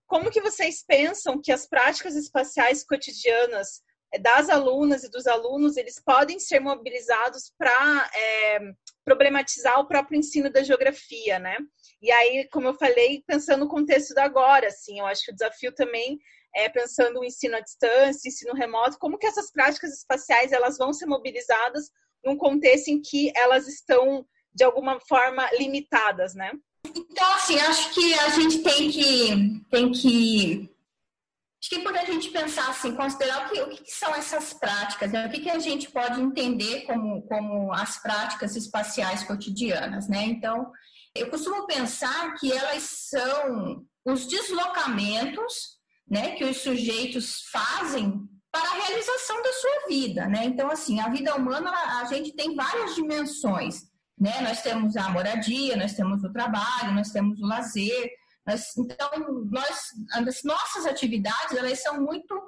Como 0.07 0.31
que 0.31 0.41
vocês 0.41 0.85
pensam 0.87 1.41
que 1.41 1.53
as 1.53 1.67
práticas 1.67 2.15
espaciais 2.15 2.85
cotidianas 2.85 3.83
eh, 4.13 4.19
das 4.19 4.49
alunas 4.49 5.05
e 5.05 5.11
dos 5.11 5.27
alunos, 5.27 5.77
eles 5.77 6.01
podem 6.03 6.39
ser 6.39 6.61
mobilizados 6.61 7.53
para 7.59 8.11
é, 8.15 8.59
problematizar 9.05 9.81
o 9.81 9.87
próprio 9.87 10.19
ensino 10.19 10.51
da 10.51 10.63
geografia, 10.63 11.39
né? 11.39 11.59
E 12.01 12.11
aí, 12.11 12.49
como 12.51 12.69
eu 12.69 12.75
falei, 12.75 13.23
pensando 13.27 13.65
no 13.65 13.71
contexto 13.71 14.15
da 14.15 14.25
agora, 14.25 14.69
assim, 14.69 14.99
eu 14.99 15.07
acho 15.07 15.25
que 15.25 15.33
o 15.33 15.35
desafio 15.35 15.75
também 15.75 16.19
é, 16.55 16.69
pensando 16.69 17.21
o 17.21 17.25
ensino 17.25 17.57
à 17.57 17.61
distância, 17.61 18.29
ensino 18.29 18.55
remoto, 18.55 18.99
como 18.99 19.19
que 19.19 19.27
essas 19.27 19.51
práticas 19.51 19.93
espaciais 19.93 20.53
elas 20.53 20.77
vão 20.77 20.93
ser 20.93 21.07
mobilizadas 21.07 21.91
num 22.25 22.37
contexto 22.37 22.89
em 22.89 23.01
que 23.01 23.33
elas 23.37 23.67
estão 23.67 24.27
de 24.55 24.65
alguma 24.65 25.01
forma 25.01 25.49
limitadas, 25.53 26.35
né? 26.35 26.53
Então, 26.95 27.35
assim, 27.35 27.59
acho 27.59 27.95
que 27.95 28.15
a 28.15 28.29
gente 28.31 28.59
tem 28.59 28.91
que 28.91 29.65
tem 29.71 29.93
que 29.93 30.71
acho 31.61 31.71
que 31.71 31.77
é 31.77 31.79
importante 31.79 32.11
a 32.11 32.15
gente 32.15 32.31
pensar 32.31 32.69
assim, 32.69 32.95
considerar 32.95 33.47
o 33.47 33.51
que, 33.51 33.61
o 33.63 33.69
que 33.71 33.91
são 33.91 34.13
essas 34.15 34.53
práticas, 34.53 35.13
né? 35.13 35.27
o 35.27 35.31
que, 35.31 35.41
que 35.41 35.51
a 35.51 35.61
gente 35.61 35.91
pode 35.91 36.21
entender 36.21 36.83
como, 36.83 37.23
como 37.23 37.73
as 37.73 38.03
práticas 38.03 38.57
espaciais 38.57 39.23
cotidianas, 39.23 40.09
né? 40.09 40.25
Então, 40.25 40.73
eu 41.15 41.31
costumo 41.31 41.67
pensar 41.67 42.35
que 42.35 42.53
elas 42.53 42.83
são 42.83 43.87
os 44.05 44.27
deslocamentos 44.27 45.81
né, 46.09 46.33
que 46.33 46.45
os 46.45 46.59
sujeitos 46.59 47.43
fazem 47.51 48.29
para 48.53 48.69
a 48.69 48.87
realização 48.87 49.43
da 49.43 49.53
sua 49.55 49.89
vida, 49.89 50.29
né? 50.29 50.45
Então, 50.45 50.71
assim, 50.71 51.01
a 51.01 51.09
vida 51.09 51.35
humana, 51.35 51.71
a 51.71 52.05
gente 52.05 52.35
tem 52.35 52.55
várias 52.55 52.95
dimensões, 52.95 53.85
né? 54.19 54.43
Nós 54.43 54.61
temos 54.61 54.95
a 54.97 55.09
moradia, 55.09 55.75
nós 55.77 55.95
temos 55.95 56.23
o 56.23 56.31
trabalho, 56.31 56.95
nós 56.95 57.11
temos 57.11 57.41
o 57.41 57.47
lazer. 57.47 58.11
Nós, 58.47 58.77
então, 58.77 59.11
nós, 59.51 59.87
as 60.13 60.43
nossas 60.45 60.85
atividades, 60.85 61.57
elas 61.57 61.83
são 61.83 61.99
muito, 62.03 62.39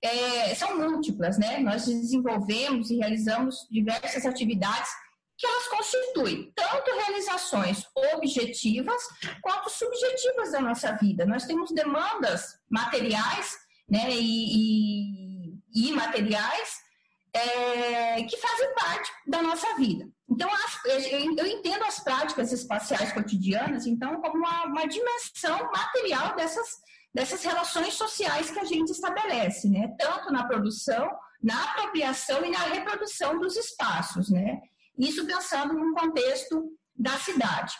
é, 0.00 0.54
são 0.54 0.78
múltiplas, 0.78 1.38
né? 1.38 1.58
Nós 1.58 1.86
desenvolvemos 1.86 2.88
e 2.90 2.98
realizamos 2.98 3.66
diversas 3.68 4.24
atividades 4.24 4.90
que 5.38 5.46
elas 5.46 5.68
constituem 5.68 6.52
tanto 6.54 6.90
realizações 6.96 7.86
objetivas 8.14 9.00
quanto 9.40 9.70
subjetivas 9.70 10.50
da 10.50 10.60
nossa 10.60 10.92
vida. 10.92 11.24
Nós 11.24 11.46
temos 11.46 11.70
demandas 11.70 12.58
materiais 12.68 13.56
né, 13.88 14.10
e, 14.10 15.54
e 15.72 15.88
imateriais 15.88 16.88
é, 17.32 18.22
que 18.24 18.36
fazem 18.36 18.74
parte 18.74 19.12
da 19.28 19.40
nossa 19.40 19.76
vida. 19.76 20.08
Então, 20.28 20.50
as, 20.52 20.84
eu 20.84 21.46
entendo 21.46 21.84
as 21.84 22.00
práticas 22.00 22.52
espaciais 22.52 23.12
cotidianas, 23.12 23.86
então, 23.86 24.20
como 24.20 24.38
uma, 24.38 24.64
uma 24.66 24.86
dimensão 24.86 25.70
material 25.70 26.34
dessas, 26.34 26.68
dessas 27.14 27.42
relações 27.44 27.94
sociais 27.94 28.50
que 28.50 28.58
a 28.58 28.64
gente 28.64 28.90
estabelece, 28.90 29.68
né? 29.68 29.94
tanto 29.98 30.32
na 30.32 30.46
produção, 30.46 31.08
na 31.42 31.62
apropriação 31.62 32.44
e 32.44 32.50
na 32.50 32.58
reprodução 32.58 33.38
dos 33.38 33.56
espaços. 33.56 34.28
Né? 34.30 34.60
Isso 34.98 35.26
pensando 35.26 35.74
num 35.74 35.94
contexto 35.94 36.72
da 36.94 37.18
cidade. 37.18 37.74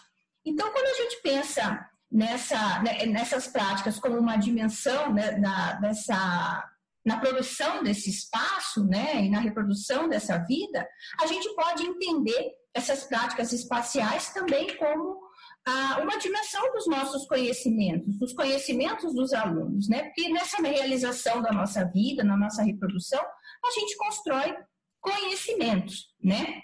Então, 0.45 0.71
quando 0.71 0.87
a 0.87 1.03
gente 1.03 1.21
pensa 1.23 1.87
nessa, 2.11 2.83
né, 2.83 3.05
nessas 3.07 3.49
práticas 3.49 3.99
como 3.99 4.19
uma 4.19 4.37
dimensão 4.37 5.13
né, 5.13 5.33
da, 5.33 5.73
dessa, 5.75 6.65
na 7.05 7.19
produção 7.19 7.83
desse 7.83 8.09
espaço 8.09 8.85
né, 8.87 9.25
e 9.25 9.31
na 9.31 9.41
reprodução 9.41 10.09
dessa 10.09 10.39
vida, 10.39 10.89
a 11.21 11.27
gente 11.27 11.55
pode 11.55 11.85
entender 11.85 12.53
essas 12.73 13.05
práticas 13.05 13.53
espaciais 13.53 14.33
também 14.33 14.77
como 14.77 15.29
ah, 15.67 15.99
uma 16.03 16.17
dimensão 16.17 16.73
dos 16.73 16.87
nossos 16.87 17.27
conhecimentos, 17.27 18.19
dos 18.19 18.33
conhecimentos 18.33 19.15
dos 19.15 19.33
alunos, 19.33 19.89
né? 19.89 20.05
Porque 20.05 20.29
nessa 20.31 20.63
realização 20.63 21.43
da 21.43 21.53
nossa 21.53 21.85
vida, 21.85 22.25
na 22.25 22.37
nossa 22.37 22.63
reprodução, 22.63 23.21
a 23.21 23.71
gente 23.73 23.97
constrói 23.97 24.57
conhecimentos, 25.01 26.15
né? 26.23 26.63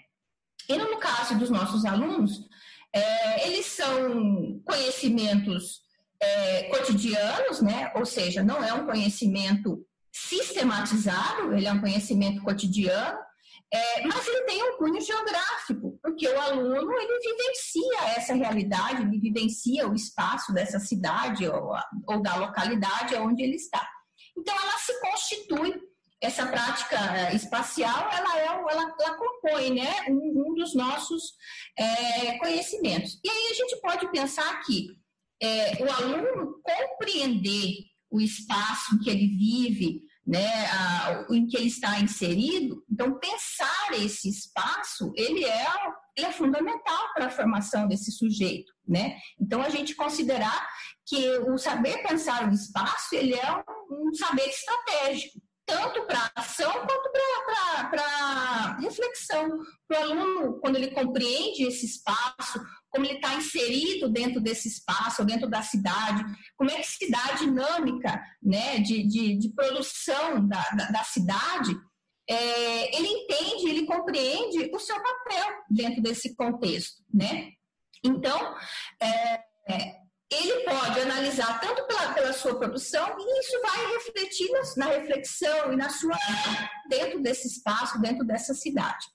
E 0.69 0.77
no 0.77 0.97
caso 0.99 1.39
dos 1.39 1.51
nossos 1.51 1.85
alunos, 1.85 2.49
é, 2.93 3.49
eles 3.49 3.67
são 3.67 4.61
conhecimentos 4.65 5.83
é, 6.21 6.65
cotidianos, 6.65 7.61
né? 7.61 7.93
Ou 7.97 8.07
seja, 8.07 8.43
não 8.43 8.63
é 8.63 8.73
um 8.73 8.87
conhecimento 8.87 9.85
sistematizado, 10.13 11.53
ele 11.53 11.67
é 11.67 11.73
um 11.73 11.81
conhecimento 11.81 12.43
cotidiano, 12.43 13.19
é, 13.73 14.07
mas 14.07 14.27
ele 14.29 14.43
tem 14.43 14.63
um 14.63 14.77
cunho 14.77 15.01
geográfico, 15.01 15.99
porque 16.01 16.29
o 16.29 16.41
aluno 16.41 16.93
ele 16.93 17.19
vivencia 17.19 18.17
essa 18.17 18.33
realidade, 18.33 19.03
ele 19.03 19.19
vivencia 19.19 19.89
o 19.89 19.95
espaço 19.95 20.53
dessa 20.53 20.79
cidade 20.79 21.49
ou, 21.49 21.73
ou 22.07 22.23
da 22.23 22.37
localidade 22.37 23.17
onde 23.17 23.43
ele 23.43 23.57
está. 23.57 23.85
Então, 24.39 24.55
ela 24.55 24.79
se 24.79 25.01
constitui 25.01 25.81
essa 26.25 26.47
prática 26.47 26.97
é, 26.97 27.35
espacial, 27.35 28.11
ela, 28.11 28.39
é, 28.39 28.47
ela, 28.47 28.95
ela 29.01 29.17
compõe 29.17 29.75
né, 29.75 30.07
um, 30.09 30.49
um 30.49 30.55
dos 30.55 30.75
nossos 30.75 31.35
é, 31.79 32.39
conhecimentos. 32.39 33.21
E 33.23 33.29
aí 33.29 33.51
a 33.51 33.55
gente 33.55 33.81
pode 33.81 34.11
pensar 34.11 34.61
que 34.63 34.89
é, 35.43 35.83
o 35.83 35.93
aluno 35.93 36.61
compreender 36.63 37.75
o 38.11 38.21
espaço 38.21 38.95
em 38.95 38.99
que 39.01 39.11
ele 39.11 39.27
vive, 39.37 40.03
né, 40.27 40.67
a, 40.67 41.27
em 41.31 41.47
que 41.47 41.57
ele 41.57 41.67
está 41.67 42.01
inserido, 42.01 42.83
então 42.91 43.19
pensar 43.19 43.93
esse 43.93 44.29
espaço, 44.29 45.13
ele 45.17 45.45
é, 45.45 45.67
ele 46.17 46.27
é 46.29 46.33
fundamental 46.33 47.13
para 47.13 47.27
a 47.27 47.31
formação 47.31 47.87
desse 47.87 48.11
sujeito, 48.13 48.73
né? 48.87 49.19
Então 49.39 49.61
a 49.61 49.69
gente 49.69 49.95
considerar 49.95 50.67
que 51.07 51.29
o 51.39 51.59
saber 51.59 52.03
pensar 52.03 52.49
o 52.49 52.55
espaço, 52.55 53.15
ele 53.15 53.35
é 53.35 53.53
um, 53.53 54.09
um 54.09 54.15
saber 54.15 54.49
estratégico, 54.49 55.41
tanto 55.67 56.07
para 56.07 56.31
ação 56.35 56.73
quanto 56.73 57.11
para 57.13 58.77
reflexão. 58.81 59.49
Para 59.89 60.01
o 60.01 60.03
aluno, 60.03 60.61
quando 60.61 60.77
ele 60.77 60.91
compreende 60.91 61.65
esse 61.65 61.87
espaço, 61.87 62.61
como 62.91 63.05
ele 63.05 63.15
está 63.15 63.35
inserido 63.35 64.09
dentro 64.09 64.41
desse 64.41 64.69
espaço, 64.69 65.25
dentro 65.25 65.49
da 65.49 65.63
cidade, 65.63 66.25
como 66.57 66.71
é 66.71 66.77
que 66.77 66.87
se 66.87 67.11
dá 67.11 67.25
a 67.25 67.35
dinâmica 67.35 68.23
né, 68.43 68.79
de, 68.79 69.07
de, 69.07 69.39
de 69.39 69.49
produção 69.55 70.47
da, 70.47 70.63
da, 70.71 70.91
da 70.91 71.05
cidade, 71.05 71.75
é, 72.29 72.97
ele 72.97 73.09
entende, 73.09 73.69
ele 73.69 73.87
compreende 73.87 74.71
o 74.73 74.79
seu 74.79 74.97
papel 74.97 75.47
dentro 75.71 76.03
desse 76.03 76.35
contexto. 76.35 77.03
Né? 77.13 77.51
Então, 78.03 78.57
é, 79.01 79.41
é 79.69 80.04
ele 80.31 80.65
pode 80.65 81.01
analisar 81.01 81.61
tanto 81.61 81.87
pela, 81.87 82.13
pela 82.13 82.33
sua 82.33 82.59
produção 82.59 83.17
e 83.19 83.41
isso 83.41 83.61
vai 83.61 83.93
refletir 83.95 84.51
na, 84.51 84.63
na 84.77 84.93
reflexão 84.93 85.73
e 85.73 85.77
na 85.77 85.89
sua 85.89 86.17
dentro 86.89 87.23
desse 87.23 87.49
espaço, 87.49 88.01
dentro 88.01 88.25
dessa 88.25 88.55
cidade. 88.55 89.07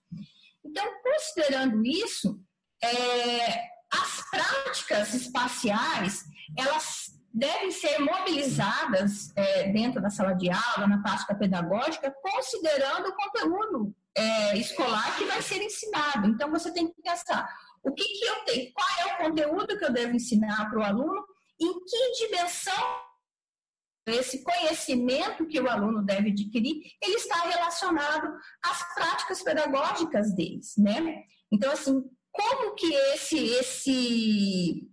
Então, 0.64 0.86
considerando 1.02 1.84
isso, 1.86 2.40
é, 2.84 3.70
as 3.92 4.30
práticas 4.30 5.14
espaciais 5.14 6.24
elas 6.58 7.20
devem 7.34 7.72
ser 7.72 8.00
mobilizadas 8.00 9.32
é, 9.36 9.72
dentro 9.72 10.02
da 10.02 10.10
sala 10.10 10.34
de 10.34 10.50
aula, 10.50 10.88
na 10.88 11.02
prática 11.02 11.36
pedagógica, 11.36 12.14
considerando 12.22 13.10
o 13.10 13.16
conteúdo 13.16 13.96
é, 14.16 14.58
escolar 14.58 15.16
que 15.18 15.26
vai 15.26 15.42
ser 15.42 15.62
ensinado. 15.62 16.28
Então, 16.28 16.50
você 16.50 16.72
tem 16.74 16.88
que 16.88 17.02
pensar 17.02 17.48
o 17.84 17.94
que, 17.94 18.04
que 18.04 18.26
eu 18.26 18.36
tenho? 18.46 18.72
Qual 18.74 18.88
é 19.00 19.14
o 19.14 19.18
conteúdo 19.18 19.78
que 19.78 19.86
eu 19.86 19.94
devo 19.94 20.16
ensinar 20.16 20.70
para 20.70 20.80
o 20.80 20.84
aluno? 20.84 21.26
Em 21.60 21.74
que 21.86 22.26
dimensão 22.26 23.10
esse 24.08 24.44
conhecimento 24.44 25.46
que 25.46 25.60
o 25.60 25.70
aluno 25.70 26.04
deve 26.04 26.32
adquirir, 26.32 26.82
ele 27.02 27.16
está 27.16 27.42
relacionado 27.42 28.34
às 28.64 28.94
práticas 28.94 29.44
pedagógicas 29.44 30.34
deles, 30.34 30.74
né? 30.78 31.24
Então, 31.52 31.72
assim, 31.72 32.04
como 32.32 32.76
que 32.76 32.92
esse, 33.14 33.38
esse, 33.38 34.90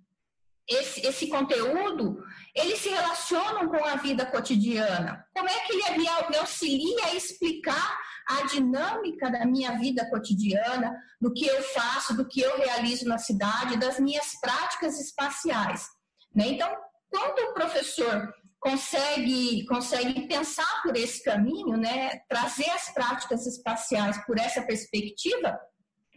esse, 0.68 1.06
esse 1.06 1.28
conteúdo, 1.28 2.22
eles 2.54 2.78
se 2.78 2.88
relacionam 2.88 3.68
com 3.68 3.84
a 3.84 3.96
vida 3.96 4.26
cotidiana? 4.26 5.24
Como 5.34 5.48
é 5.48 5.60
que 5.60 5.72
ele 5.72 5.98
me 5.98 6.36
auxilia 6.36 7.06
a 7.06 7.14
explicar 7.14 7.98
a 8.28 8.46
dinâmica 8.46 9.30
da 9.30 9.46
minha 9.46 9.78
vida 9.78 10.08
cotidiana, 10.10 10.96
do 11.20 11.32
que 11.32 11.46
eu 11.46 11.62
faço, 11.62 12.16
do 12.16 12.26
que 12.26 12.40
eu 12.40 12.56
realizo 12.58 13.06
na 13.06 13.18
cidade, 13.18 13.78
das 13.78 14.00
minhas 14.00 14.38
práticas 14.40 14.98
espaciais. 14.98 15.86
Né? 16.34 16.48
Então, 16.48 16.68
quando 17.08 17.38
o 17.50 17.54
professor 17.54 18.32
consegue, 18.58 19.64
consegue 19.66 20.26
pensar 20.26 20.82
por 20.82 20.96
esse 20.96 21.22
caminho, 21.22 21.76
né, 21.76 22.20
trazer 22.28 22.68
as 22.70 22.92
práticas 22.92 23.46
espaciais 23.46 24.18
por 24.26 24.38
essa 24.38 24.62
perspectiva, 24.62 25.56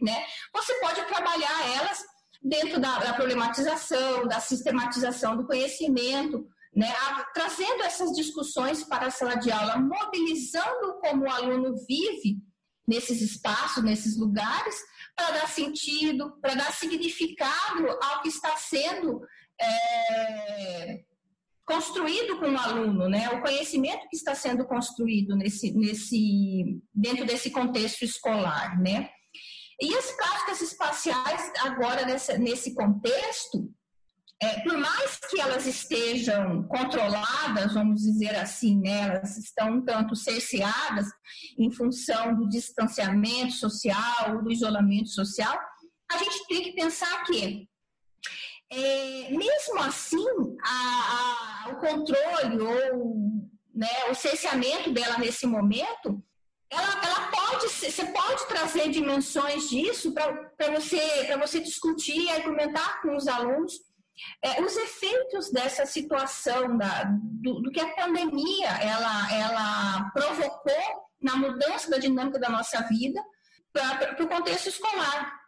né, 0.00 0.24
você 0.52 0.74
pode 0.80 1.02
trabalhar 1.06 1.76
elas 1.76 2.02
dentro 2.42 2.80
da, 2.80 2.98
da 2.98 3.14
problematização, 3.14 4.26
da 4.26 4.40
sistematização 4.40 5.36
do 5.36 5.46
conhecimento, 5.46 6.46
né, 6.74 6.88
a, 6.88 7.24
trazendo 7.34 7.82
essas 7.82 8.12
discussões 8.12 8.84
para 8.84 9.06
a 9.06 9.10
sala 9.10 9.34
de 9.36 9.50
aula, 9.50 9.78
mobilizando 9.78 10.98
como 11.00 11.24
o 11.24 11.30
aluno 11.30 11.74
vive 11.86 12.38
nesses 12.86 13.20
espaços, 13.20 13.82
nesses 13.82 14.16
lugares, 14.16 14.76
para 15.16 15.32
dar 15.32 15.48
sentido, 15.48 16.38
para 16.40 16.54
dar 16.54 16.72
significado 16.72 17.88
ao 18.02 18.22
que 18.22 18.28
está 18.28 18.56
sendo 18.56 19.20
é, 19.60 21.04
construído 21.64 22.38
com 22.38 22.52
o 22.52 22.58
aluno, 22.58 23.08
né? 23.08 23.28
O 23.30 23.42
conhecimento 23.42 24.08
que 24.08 24.16
está 24.16 24.34
sendo 24.34 24.64
construído 24.64 25.36
nesse, 25.36 25.72
nesse, 25.72 26.82
dentro 26.92 27.24
desse 27.24 27.50
contexto 27.50 28.02
escolar, 28.02 28.80
né? 28.80 29.10
E 29.80 29.94
as 29.94 30.10
práticas 30.10 30.60
espaciais 30.60 31.52
agora 31.60 32.04
nesse 32.38 32.74
contexto, 32.74 33.72
é, 34.42 34.60
por 34.60 34.76
mais 34.78 35.18
que 35.28 35.38
elas 35.38 35.66
estejam 35.66 36.62
controladas, 36.62 37.74
vamos 37.74 38.00
dizer 38.00 38.34
assim, 38.36 38.80
né, 38.80 39.02
elas 39.02 39.36
estão 39.36 39.74
um 39.74 39.84
tanto 39.84 40.16
cerceadas 40.16 41.06
em 41.58 41.70
função 41.70 42.34
do 42.34 42.48
distanciamento 42.48 43.52
social, 43.52 44.42
do 44.42 44.50
isolamento 44.50 45.10
social, 45.10 45.60
a 46.10 46.16
gente 46.16 46.46
tem 46.48 46.62
que 46.62 46.72
pensar 46.72 47.22
que, 47.24 47.68
é, 48.72 49.30
mesmo 49.30 49.78
assim, 49.80 50.26
a, 50.64 51.66
a, 51.66 51.68
o 51.72 51.76
controle 51.76 52.60
ou 52.60 53.50
né, 53.74 54.10
o 54.10 54.14
cerceamento 54.14 54.90
dela 54.90 55.18
nesse 55.18 55.46
momento, 55.46 56.22
ela, 56.70 57.04
ela 57.04 57.30
pode, 57.30 57.68
você 57.68 58.06
pode 58.06 58.46
trazer 58.48 58.88
dimensões 58.88 59.68
disso 59.68 60.14
para 60.14 60.72
você, 60.72 61.36
você 61.36 61.60
discutir 61.60 62.22
e 62.22 62.30
argumentar 62.30 63.02
com 63.02 63.14
os 63.16 63.28
alunos 63.28 63.89
é, 64.42 64.60
os 64.62 64.76
efeitos 64.76 65.50
dessa 65.50 65.86
situação, 65.86 66.76
da, 66.76 67.04
do, 67.04 67.60
do, 67.60 67.70
que 67.70 67.80
a 67.80 67.94
pandemia 67.94 68.68
ela, 68.80 69.32
ela 69.34 70.10
provocou 70.12 71.10
na 71.20 71.36
mudança 71.36 71.90
da 71.90 71.98
dinâmica 71.98 72.38
da 72.38 72.48
nossa 72.48 72.80
vida 72.88 73.22
para 73.72 74.22
o 74.22 74.28
contexto 74.28 74.68
escolar. 74.68 75.40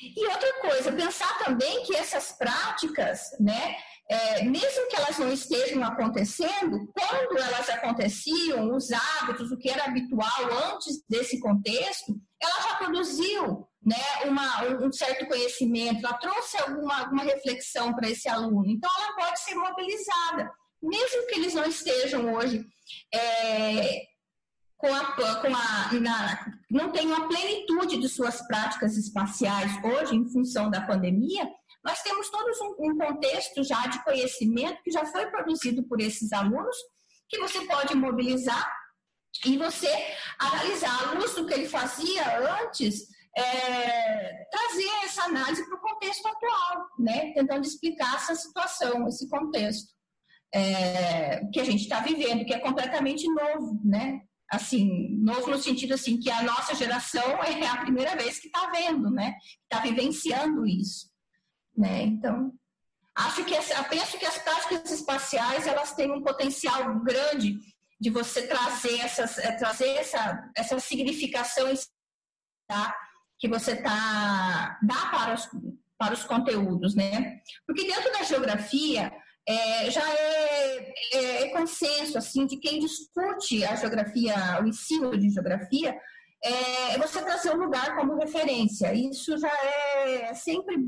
E 0.00 0.26
outra 0.26 0.60
coisa, 0.60 0.92
pensar 0.92 1.38
também 1.38 1.82
que 1.84 1.96
essas 1.96 2.32
práticas, 2.32 3.30
né, 3.40 3.76
é, 4.08 4.44
mesmo 4.44 4.86
que 4.88 4.96
elas 4.96 5.18
não 5.18 5.32
estejam 5.32 5.82
acontecendo, 5.82 6.92
quando 6.92 7.38
elas 7.38 7.68
aconteciam, 7.70 8.74
os 8.74 8.90
hábitos, 8.92 9.50
o 9.50 9.56
que 9.56 9.70
era 9.70 9.84
habitual 9.84 10.72
antes 10.72 11.02
desse 11.08 11.40
contexto, 11.40 12.14
ela 12.40 12.62
já 12.62 12.74
produziu 12.76 13.66
né, 13.84 13.96
uma, 14.24 14.64
um 14.84 14.92
certo 14.92 15.26
conhecimento, 15.26 16.06
ela 16.06 16.16
trouxe 16.16 16.56
alguma, 16.58 17.00
alguma 17.00 17.22
reflexão 17.22 17.94
para 17.94 18.08
esse 18.08 18.28
aluno. 18.28 18.64
Então, 18.66 18.90
ela 18.98 19.14
pode 19.14 19.40
ser 19.40 19.54
mobilizada, 19.54 20.50
mesmo 20.82 21.26
que 21.26 21.34
eles 21.34 21.54
não 21.54 21.64
estejam 21.64 22.34
hoje 22.34 22.64
é, 23.12 24.02
com 24.76 24.92
a, 24.92 25.12
com 25.12 25.54
a 25.54 26.00
na, 26.00 26.46
não 26.70 26.90
tenham 26.90 27.16
a 27.16 27.28
plenitude 27.28 27.98
de 27.98 28.08
suas 28.08 28.46
práticas 28.46 28.96
espaciais 28.96 29.72
hoje, 29.84 30.14
em 30.14 30.28
função 30.30 30.70
da 30.70 30.80
pandemia, 30.80 31.48
nós 31.84 32.00
temos 32.02 32.30
todos 32.30 32.58
um, 32.60 32.74
um 32.78 32.98
contexto 32.98 33.62
já 33.62 33.86
de 33.86 34.02
conhecimento 34.02 34.82
que 34.82 34.90
já 34.90 35.04
foi 35.04 35.26
produzido 35.26 35.82
por 35.84 36.00
esses 36.00 36.32
alunos, 36.32 36.76
que 37.28 37.38
você 37.38 37.60
pode 37.66 37.94
mobilizar 37.94 38.70
e 39.44 39.58
você 39.58 39.88
analisar 40.38 41.08
a 41.08 41.12
luz 41.12 41.34
do 41.34 41.46
que 41.46 41.52
ele 41.52 41.68
fazia 41.68 42.62
antes 42.62 43.13
é, 43.36 44.44
trazer 44.50 44.88
essa 45.04 45.24
análise 45.24 45.64
para 45.66 45.76
o 45.76 45.80
contexto 45.80 46.26
atual, 46.26 46.86
né? 46.98 47.32
Tentando 47.32 47.64
explicar 47.64 48.14
essa 48.16 48.34
situação, 48.34 49.08
esse 49.08 49.28
contexto 49.28 49.92
é, 50.54 51.44
que 51.52 51.60
a 51.60 51.64
gente 51.64 51.82
está 51.82 52.00
vivendo, 52.00 52.44
que 52.44 52.54
é 52.54 52.60
completamente 52.60 53.26
novo, 53.28 53.80
né? 53.84 54.20
Assim, 54.50 55.18
novo 55.20 55.50
no 55.50 55.58
sentido 55.58 55.94
assim 55.94 56.20
que 56.20 56.30
a 56.30 56.42
nossa 56.42 56.74
geração 56.74 57.24
é 57.42 57.66
a 57.66 57.78
primeira 57.78 58.14
vez 58.14 58.38
que 58.38 58.46
está 58.46 58.70
vendo, 58.70 59.10
né? 59.10 59.34
Está 59.64 59.82
vivenciando 59.82 60.64
isso, 60.64 61.10
né? 61.76 62.02
Então, 62.02 62.52
acho 63.16 63.44
que 63.44 63.54
eu 63.54 63.84
penso 63.90 64.16
que 64.16 64.26
as 64.26 64.38
práticas 64.38 64.90
espaciais 64.92 65.66
elas 65.66 65.92
têm 65.94 66.12
um 66.12 66.22
potencial 66.22 67.00
grande 67.00 67.58
de 68.00 68.10
você 68.10 68.46
trazer 68.46 69.00
essas, 69.00 69.38
é, 69.38 69.52
trazer 69.52 69.88
essa, 69.88 70.50
essa 70.56 70.78
significação 70.78 71.72
tá? 72.66 72.94
Que 73.44 73.48
você 73.48 73.76
tá 73.76 74.78
dá 74.82 75.06
para 75.10 75.34
os, 75.34 75.46
para 75.98 76.14
os 76.14 76.24
conteúdos, 76.24 76.94
né? 76.94 77.42
Porque 77.66 77.86
dentro 77.86 78.10
da 78.10 78.22
geografia 78.22 79.12
é, 79.46 79.90
já 79.90 80.00
é, 80.00 80.94
é, 81.12 81.42
é, 81.42 81.48
consenso 81.50 82.16
assim 82.16 82.46
de 82.46 82.56
quem 82.56 82.80
discute 82.80 83.62
a 83.62 83.76
geografia, 83.76 84.34
o 84.62 84.66
ensino 84.66 85.14
de 85.18 85.28
geografia, 85.28 85.94
é, 86.42 86.94
é 86.94 86.98
você 86.98 87.22
trazer 87.22 87.50
um 87.50 87.62
lugar 87.62 87.94
como 87.96 88.16
referência. 88.16 88.94
Isso 88.94 89.36
já 89.36 89.52
é 90.06 90.32
sempre 90.32 90.78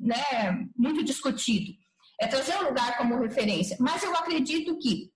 né, 0.00 0.66
muito 0.76 1.04
discutido. 1.04 1.72
É 2.20 2.26
trazer 2.26 2.56
um 2.56 2.70
lugar 2.70 2.98
como 2.98 3.22
referência. 3.22 3.76
Mas 3.78 4.02
eu 4.02 4.12
acredito 4.16 4.76
que 4.78 5.12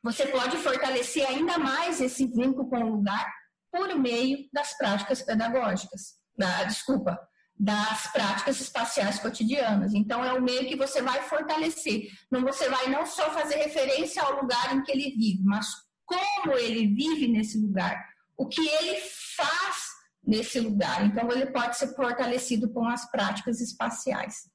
você 0.00 0.26
pode 0.26 0.58
fortalecer 0.58 1.28
ainda 1.28 1.58
mais 1.58 2.00
esse 2.00 2.24
vínculo 2.24 2.70
com 2.70 2.84
o 2.84 2.96
lugar 2.98 3.37
por 3.70 3.94
meio 3.96 4.48
das 4.52 4.76
práticas 4.76 5.22
pedagógicas. 5.22 6.18
Da, 6.36 6.64
desculpa, 6.64 7.18
das 7.58 8.06
práticas 8.12 8.60
espaciais 8.60 9.18
cotidianas. 9.18 9.92
Então, 9.92 10.24
é 10.24 10.32
o 10.32 10.42
meio 10.42 10.68
que 10.68 10.76
você 10.76 11.02
vai 11.02 11.22
fortalecer. 11.22 12.08
Não, 12.30 12.42
você 12.42 12.68
vai 12.68 12.88
não 12.88 13.04
só 13.04 13.30
fazer 13.30 13.56
referência 13.56 14.22
ao 14.22 14.40
lugar 14.40 14.74
em 14.74 14.82
que 14.82 14.92
ele 14.92 15.10
vive, 15.16 15.42
mas 15.44 15.66
como 16.06 16.56
ele 16.56 16.94
vive 16.94 17.26
nesse 17.26 17.58
lugar, 17.58 18.08
o 18.36 18.46
que 18.46 18.66
ele 18.66 19.00
faz 19.36 19.88
nesse 20.22 20.60
lugar. 20.60 21.04
Então, 21.04 21.30
ele 21.32 21.46
pode 21.46 21.76
ser 21.76 21.94
fortalecido 21.96 22.72
com 22.72 22.86
as 22.88 23.10
práticas 23.10 23.60
espaciais. 23.60 24.48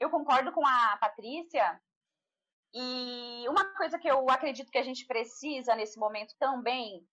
Eu 0.00 0.08
concordo 0.08 0.50
com 0.52 0.66
a 0.66 0.96
Patrícia. 0.98 1.78
E 2.72 3.44
uma 3.48 3.66
coisa 3.76 3.98
que 3.98 4.08
eu 4.08 4.30
acredito 4.30 4.70
que 4.70 4.78
a 4.78 4.82
gente 4.82 5.04
precisa 5.06 5.74
nesse 5.74 5.98
momento 5.98 6.34
também 6.38 7.04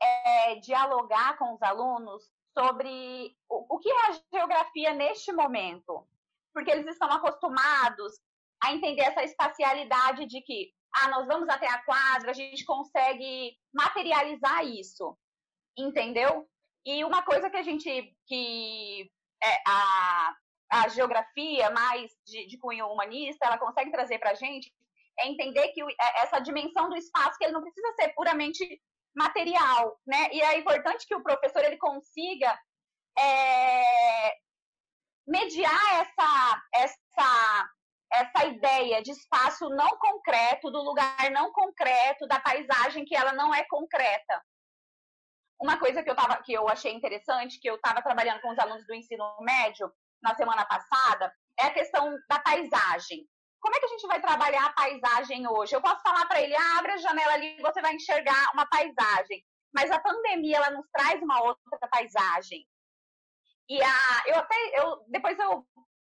é 0.00 0.54
dialogar 0.56 1.36
com 1.38 1.54
os 1.54 1.62
alunos 1.62 2.22
sobre 2.56 3.36
o, 3.48 3.76
o 3.76 3.78
que 3.78 3.90
é 3.90 4.10
a 4.10 4.20
geografia 4.32 4.94
neste 4.94 5.32
momento, 5.32 6.06
porque 6.52 6.70
eles 6.70 6.86
estão 6.86 7.10
acostumados 7.10 8.14
a 8.62 8.72
entender 8.72 9.02
essa 9.02 9.22
espacialidade 9.22 10.26
de 10.26 10.40
que 10.40 10.72
ah, 10.94 11.08
nós 11.08 11.26
vamos 11.26 11.48
até 11.48 11.68
a 11.68 11.82
quadra, 11.84 12.30
a 12.30 12.34
gente 12.34 12.64
consegue 12.64 13.56
materializar 13.72 14.64
isso, 14.64 15.16
entendeu? 15.76 16.48
E 16.84 17.04
uma 17.04 17.22
coisa 17.22 17.50
que 17.50 17.56
a 17.56 17.62
gente, 17.62 18.16
que 18.26 19.10
é, 19.42 19.62
a, 19.66 20.36
a 20.70 20.88
geografia 20.88 21.70
mais 21.70 22.10
de, 22.26 22.46
de 22.46 22.58
cunho 22.58 22.88
humanista, 22.88 23.46
ela 23.46 23.58
consegue 23.58 23.92
trazer 23.92 24.18
para 24.18 24.30
a 24.30 24.34
gente 24.34 24.72
é 25.20 25.28
entender 25.28 25.68
que 25.68 25.82
é, 25.82 26.22
essa 26.22 26.38
dimensão 26.38 26.88
do 26.88 26.96
espaço, 26.96 27.36
que 27.38 27.44
ele 27.44 27.52
não 27.52 27.62
precisa 27.62 27.92
ser 27.94 28.08
puramente 28.10 28.80
material, 29.14 29.98
né? 30.06 30.28
E 30.32 30.40
é 30.40 30.58
importante 30.58 31.06
que 31.06 31.14
o 31.14 31.22
professor 31.22 31.64
ele 31.64 31.76
consiga 31.76 32.58
é, 33.18 34.32
mediar 35.26 36.00
essa, 36.00 36.62
essa, 36.74 37.70
essa 38.12 38.46
ideia 38.46 39.02
de 39.02 39.10
espaço 39.10 39.68
não 39.70 39.98
concreto, 39.98 40.70
do 40.70 40.82
lugar 40.82 41.30
não 41.30 41.52
concreto, 41.52 42.26
da 42.26 42.40
paisagem 42.40 43.04
que 43.04 43.14
ela 43.14 43.32
não 43.32 43.54
é 43.54 43.64
concreta. 43.68 44.42
Uma 45.60 45.78
coisa 45.78 46.02
que 46.02 46.10
eu, 46.10 46.14
tava, 46.14 46.40
que 46.42 46.52
eu 46.52 46.68
achei 46.68 46.92
interessante, 46.92 47.60
que 47.60 47.68
eu 47.68 47.74
estava 47.74 48.00
trabalhando 48.00 48.40
com 48.40 48.50
os 48.50 48.58
alunos 48.58 48.86
do 48.86 48.94
ensino 48.94 49.24
médio 49.40 49.92
na 50.22 50.34
semana 50.34 50.64
passada, 50.64 51.32
é 51.58 51.66
a 51.66 51.74
questão 51.74 52.16
da 52.28 52.38
paisagem. 52.38 53.28
Como 53.60 53.74
é 53.74 53.80
que 53.80 53.86
a 53.86 53.88
gente 53.88 54.06
vai 54.06 54.20
trabalhar 54.20 54.64
a 54.66 54.72
paisagem 54.72 55.48
hoje? 55.48 55.74
Eu 55.74 55.80
posso 55.80 56.00
falar 56.02 56.26
para 56.26 56.40
ele, 56.40 56.54
ah, 56.54 56.78
abre 56.78 56.92
a 56.92 56.96
janela 56.96 57.32
ali 57.32 57.58
e 57.58 57.62
você 57.62 57.80
vai 57.80 57.94
enxergar 57.94 58.52
uma 58.54 58.66
paisagem. 58.66 59.44
Mas 59.74 59.90
a 59.90 60.00
pandemia, 60.00 60.56
ela 60.56 60.70
nos 60.70 60.86
traz 60.92 61.20
uma 61.22 61.42
outra 61.42 61.88
paisagem. 61.90 62.66
E 63.68 63.82
a, 63.82 64.22
eu 64.26 64.36
até, 64.36 64.56
eu, 64.80 65.04
depois 65.08 65.38
eu 65.38 65.66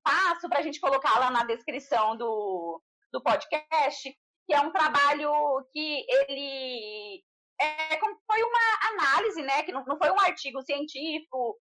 passo 0.04 0.50
para 0.50 0.60
a 0.60 0.62
gente 0.62 0.80
colocar 0.80 1.20
lá 1.20 1.30
na 1.30 1.44
descrição 1.44 2.18
do, 2.18 2.82
do 3.12 3.22
podcast, 3.22 4.12
que 4.46 4.54
é 4.54 4.60
um 4.60 4.72
trabalho 4.72 5.32
que 5.72 6.06
ele 6.10 7.24
é, 7.62 8.00
foi 8.00 8.44
uma 8.44 9.04
análise, 9.04 9.42
né, 9.42 9.64
que 9.64 9.72
não, 9.72 9.86
não 9.86 9.98
foi 9.98 10.10
um 10.12 10.20
artigo 10.20 10.62
científico 10.64 11.58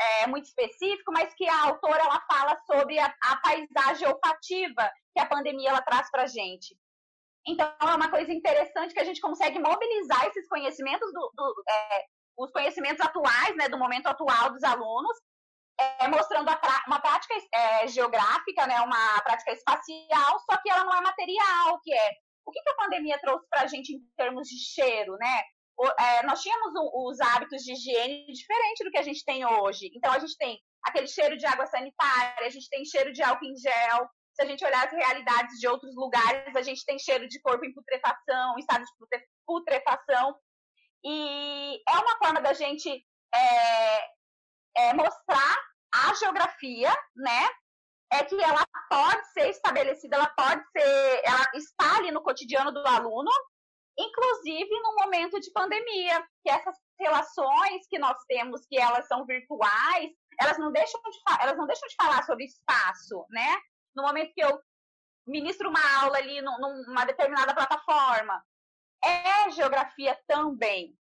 é, 0.00 0.26
muito 0.26 0.44
específico, 0.44 1.12
mas 1.12 1.32
que 1.34 1.48
a 1.48 1.64
autora 1.64 2.02
ela 2.02 2.20
fala 2.20 2.56
sobre 2.66 2.98
a, 2.98 3.14
a 3.22 3.36
paisagem 3.36 4.08
olfativa 4.08 4.90
que 5.12 5.20
a 5.20 5.26
pandemia 5.26 5.70
ela 5.70 5.82
traz 5.82 6.10
para 6.10 6.22
a 6.22 6.26
gente. 6.26 6.76
Então, 7.46 7.70
é 7.80 7.94
uma 7.94 8.10
coisa 8.10 8.32
interessante 8.32 8.94
que 8.94 9.00
a 9.00 9.04
gente 9.04 9.20
consegue 9.20 9.58
mobilizar 9.58 10.26
esses 10.26 10.48
conhecimentos, 10.48 11.12
do, 11.12 11.32
do 11.34 11.64
é, 11.68 12.04
os 12.38 12.50
conhecimentos 12.50 13.04
atuais, 13.04 13.54
né, 13.56 13.68
do 13.68 13.78
momento 13.78 14.06
atual 14.06 14.50
dos 14.50 14.64
alunos, 14.64 15.16
é, 15.78 16.08
mostrando 16.08 16.50
uma 16.86 17.00
prática 17.00 17.34
é, 17.52 17.86
geográfica, 17.88 18.66
né, 18.66 18.80
uma 18.80 19.20
prática 19.22 19.52
espacial, 19.52 20.40
só 20.50 20.56
que 20.62 20.70
ela 20.70 20.84
não 20.84 20.94
é 20.94 21.00
material, 21.00 21.80
que 21.82 21.92
é 21.92 22.10
o 22.46 22.50
que, 22.50 22.60
que 22.62 22.70
a 22.70 22.76
pandemia 22.76 23.18
trouxe 23.20 23.46
para 23.48 23.62
a 23.62 23.66
gente 23.66 23.92
em 23.92 24.00
termos 24.16 24.48
de 24.48 24.58
cheiro, 24.58 25.16
né? 25.16 25.42
É, 25.98 26.24
nós 26.26 26.40
tínhamos 26.40 26.72
um, 26.76 27.08
os 27.08 27.20
hábitos 27.20 27.62
de 27.62 27.72
higiene 27.72 28.26
diferente 28.32 28.84
do 28.84 28.90
que 28.90 28.98
a 28.98 29.02
gente 29.02 29.24
tem 29.24 29.44
hoje. 29.44 29.90
Então, 29.94 30.12
a 30.12 30.18
gente 30.18 30.36
tem 30.36 30.58
aquele 30.82 31.06
cheiro 31.06 31.36
de 31.36 31.46
água 31.46 31.66
sanitária, 31.66 32.46
a 32.46 32.50
gente 32.50 32.68
tem 32.68 32.84
cheiro 32.84 33.12
de 33.12 33.22
álcool 33.22 33.46
em 33.46 33.56
gel, 33.56 34.08
se 34.34 34.42
a 34.42 34.46
gente 34.46 34.64
olhar 34.64 34.84
as 34.84 34.92
realidades 34.92 35.58
de 35.60 35.68
outros 35.68 35.94
lugares, 35.94 36.54
a 36.56 36.62
gente 36.62 36.84
tem 36.84 36.98
cheiro 36.98 37.28
de 37.28 37.40
corpo 37.40 37.64
em 37.64 37.72
putrefação, 37.72 38.58
estado 38.58 38.84
de 38.84 38.90
putrefação. 39.46 40.36
E 41.04 41.80
é 41.88 41.98
uma 41.98 42.18
forma 42.18 42.40
da 42.40 42.52
gente 42.52 42.90
é, 43.32 43.98
é, 44.76 44.94
mostrar 44.94 45.56
a 45.92 46.14
geografia, 46.14 46.92
né? 47.14 47.48
É 48.12 48.24
que 48.24 48.40
ela 48.42 48.64
pode 48.88 49.32
ser 49.32 49.50
estabelecida, 49.50 50.16
ela 50.16 50.28
pode 50.36 50.62
ser, 50.70 51.22
ela 51.24 51.44
está 51.54 51.96
ali 51.96 52.10
no 52.10 52.22
cotidiano 52.22 52.72
do 52.72 52.84
aluno, 52.86 53.30
inclusive 53.98 54.70
no 54.82 54.94
momento 54.96 55.40
de 55.40 55.50
pandemia, 55.52 56.26
que 56.42 56.50
essas 56.50 56.76
relações 56.98 57.86
que 57.88 57.98
nós 57.98 58.16
temos, 58.28 58.66
que 58.66 58.78
elas 58.78 59.06
são 59.06 59.24
virtuais, 59.24 60.10
elas 60.40 60.58
não 60.58 60.72
deixam 60.72 61.00
de, 61.02 61.18
elas 61.40 61.56
não 61.56 61.66
deixam 61.66 61.88
de 61.88 61.94
falar 61.96 62.24
sobre 62.24 62.44
espaço, 62.44 63.24
né? 63.30 63.56
no 63.94 64.02
momento 64.02 64.32
que 64.34 64.42
eu 64.42 64.60
ministro 65.26 65.70
uma 65.70 66.02
aula 66.02 66.18
ali 66.18 66.42
numa 66.42 67.04
determinada 67.04 67.54
plataforma. 67.54 68.44
É 69.02 69.50
geografia 69.50 70.18
também. 70.26 70.96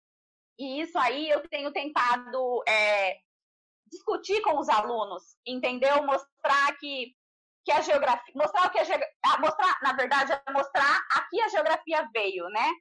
E 0.57 0.81
isso 0.81 0.97
aí 0.97 1.29
eu 1.29 1.47
tenho 1.47 1.71
tentado 1.71 2.63
é, 2.67 3.19
discutir 3.87 4.41
com 4.41 4.57
os 4.59 4.67
alunos, 4.67 5.37
entendeu? 5.45 6.03
Mostrar 6.03 6.77
que, 6.79 7.15
que 7.65 7.71
a 7.71 7.81
geografia, 7.81 8.33
mostrar 8.35 8.67
o 8.67 8.69
que 8.71 8.79
a 8.79 9.37
mostrar, 9.39 9.77
na 9.81 9.93
verdade, 9.93 10.31
é 10.33 10.51
mostrar 10.51 11.05
aqui 11.11 11.41
a 11.41 11.49
geografia 11.49 12.09
veio, 12.13 12.47
né? 12.49 12.71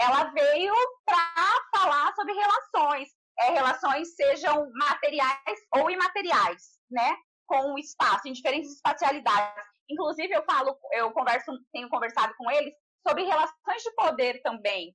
Ela 0.00 0.24
veio 0.30 0.74
para 1.04 1.44
falar 1.76 2.14
sobre 2.14 2.32
relações, 2.32 3.08
é, 3.40 3.50
relações 3.50 4.14
sejam 4.14 4.70
materiais 4.74 5.58
ou 5.74 5.90
imateriais, 5.90 6.78
né? 6.90 7.16
com 7.48 7.72
o 7.72 7.78
espaço, 7.78 8.28
em 8.28 8.32
diferentes 8.32 8.74
espacialidades. 8.74 9.64
Inclusive, 9.88 10.32
eu 10.32 10.44
falo, 10.44 10.78
eu 10.92 11.10
converso, 11.12 11.50
tenho 11.72 11.88
conversado 11.88 12.34
com 12.36 12.48
eles 12.50 12.74
sobre 13.06 13.24
relações 13.24 13.82
de 13.82 13.90
poder 13.94 14.42
também. 14.42 14.94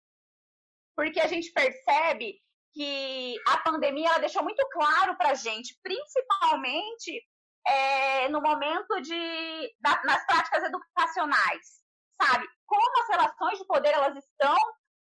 Porque 0.95 1.19
a 1.19 1.27
gente 1.27 1.51
percebe 1.51 2.39
que 2.73 3.35
a 3.47 3.57
pandemia 3.57 4.07
ela 4.07 4.19
deixou 4.19 4.43
muito 4.43 4.63
claro 4.71 5.17
para 5.17 5.31
a 5.31 5.33
gente, 5.33 5.77
principalmente 5.81 7.23
é, 7.67 8.29
no 8.29 8.41
momento 8.41 9.01
de 9.01 9.75
da, 9.79 10.01
nas 10.03 10.25
práticas 10.25 10.63
educacionais, 10.63 11.81
sabe? 12.21 12.47
Como 12.65 13.01
as 13.01 13.09
relações 13.09 13.59
de 13.59 13.65
poder 13.65 13.93
elas 13.93 14.17
estão 14.17 14.57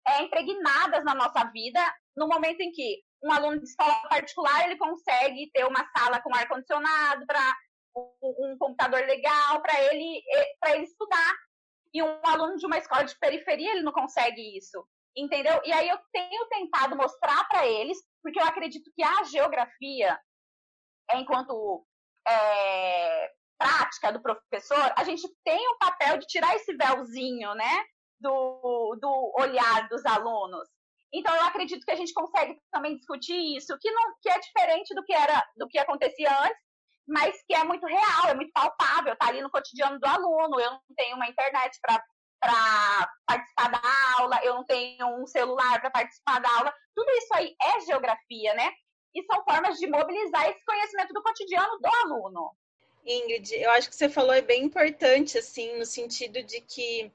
é, 0.09 0.23
impregnadas 0.23 1.05
na 1.05 1.15
nossa 1.15 1.45
vida 1.53 1.81
no 2.17 2.29
momento 2.29 2.61
em 2.61 2.73
que 2.73 3.03
um 3.23 3.33
aluno 3.33 3.59
de 3.59 3.67
escola 3.67 4.09
particular 4.09 4.65
ele 4.65 4.77
consegue 4.77 5.51
ter 5.53 5.65
uma 5.67 5.87
sala 5.97 6.21
com 6.23 6.35
ar 6.35 6.49
condicionado 6.49 7.27
para 7.27 7.57
um, 7.95 8.57
computador 8.59 9.01
legal 9.01 9.61
para 9.61 9.81
ele 9.85 10.23
para 10.59 10.77
ele 10.77 10.85
estudar 10.85 11.35
e 11.93 12.03
um 12.03 12.21
aluno 12.25 12.57
de 12.57 12.67
uma 12.67 12.79
escola 12.79 13.05
de 13.05 13.19
periferia 13.19 13.73
ele 13.73 13.83
não 13.83 13.93
consegue 13.93 14.57
isso 14.57 14.87
entendeu 15.15 15.61
e 15.65 15.73
aí 15.73 15.89
eu 15.89 15.99
tenho 16.13 16.47
tentado 16.49 16.97
mostrar 16.97 17.47
para 17.49 17.67
eles 17.67 17.99
porque 18.23 18.39
eu 18.39 18.45
acredito 18.45 18.91
que 18.95 19.03
a 19.03 19.25
geografia, 19.25 20.19
enquanto 21.15 21.87
é, 22.31 23.31
prática 23.59 24.13
do 24.13 24.23
professor, 24.23 24.93
a 24.97 25.05
gente 25.05 25.29
tem 25.45 25.69
o 25.69 25.79
papel 25.79 26.19
de 26.19 26.27
tirar 26.27 26.55
esse 26.57 26.75
véuzinho, 26.77 27.55
né, 27.55 27.85
do, 28.21 28.97
do 29.01 29.33
olhar 29.39 29.89
dos 29.89 30.05
alunos. 30.07 30.69
Então 31.13 31.35
eu 31.35 31.45
acredito 31.45 31.85
que 31.85 31.91
a 31.91 31.97
gente 31.97 32.15
consegue 32.15 32.57
também 32.71 32.97
discutir 32.97 33.57
isso, 33.57 33.77
que 33.81 33.91
não 33.91 34.15
que 34.23 34.31
é 34.31 34.39
diferente 34.39 34.95
do 34.95 35.03
que 35.03 35.13
era 35.13 35.45
do 35.57 35.67
que 35.67 35.79
acontecia 35.79 36.31
antes, 36.43 36.63
mas 37.09 37.35
que 37.47 37.55
é 37.55 37.65
muito 37.65 37.85
real, 37.87 38.29
é 38.29 38.35
muito 38.35 38.53
palpável, 38.53 39.17
tá 39.17 39.27
ali 39.27 39.43
no 39.43 39.51
cotidiano 39.51 39.99
do 39.99 40.07
aluno. 40.07 40.61
Eu 40.61 40.71
não 40.71 40.81
tenho 40.97 41.17
uma 41.17 41.27
internet 41.27 41.77
para 41.83 43.11
participar 43.27 43.69
da 43.71 43.81
aula, 44.19 44.39
eu 44.45 44.55
não 44.55 44.65
tenho 44.65 45.07
um 45.21 45.27
celular 45.27 45.81
para 45.81 45.91
participar 45.91 46.41
da 46.41 46.49
aula. 46.57 46.73
Tudo 46.95 47.11
isso 47.11 47.35
aí 47.35 47.55
é 47.61 47.81
geografia, 47.81 48.55
né? 48.55 48.71
E 49.15 49.23
são 49.25 49.43
formas 49.45 49.79
de 49.79 49.87
mobilizar 49.87 50.49
esse 50.49 50.65
conhecimento 50.65 51.13
do 51.13 51.23
cotidiano 51.23 51.79
do 51.79 51.89
aluno. 52.05 52.51
Ingrid, 53.05 53.55
eu 53.55 53.71
acho 53.71 53.89
que 53.89 53.97
você 53.97 54.09
falou 54.09 54.33
é 54.33 54.43
bem 54.43 54.65
importante, 54.65 55.39
assim, 55.39 55.77
no 55.79 55.87
sentido 55.87 56.43
de 56.43 56.61
que 56.61 57.11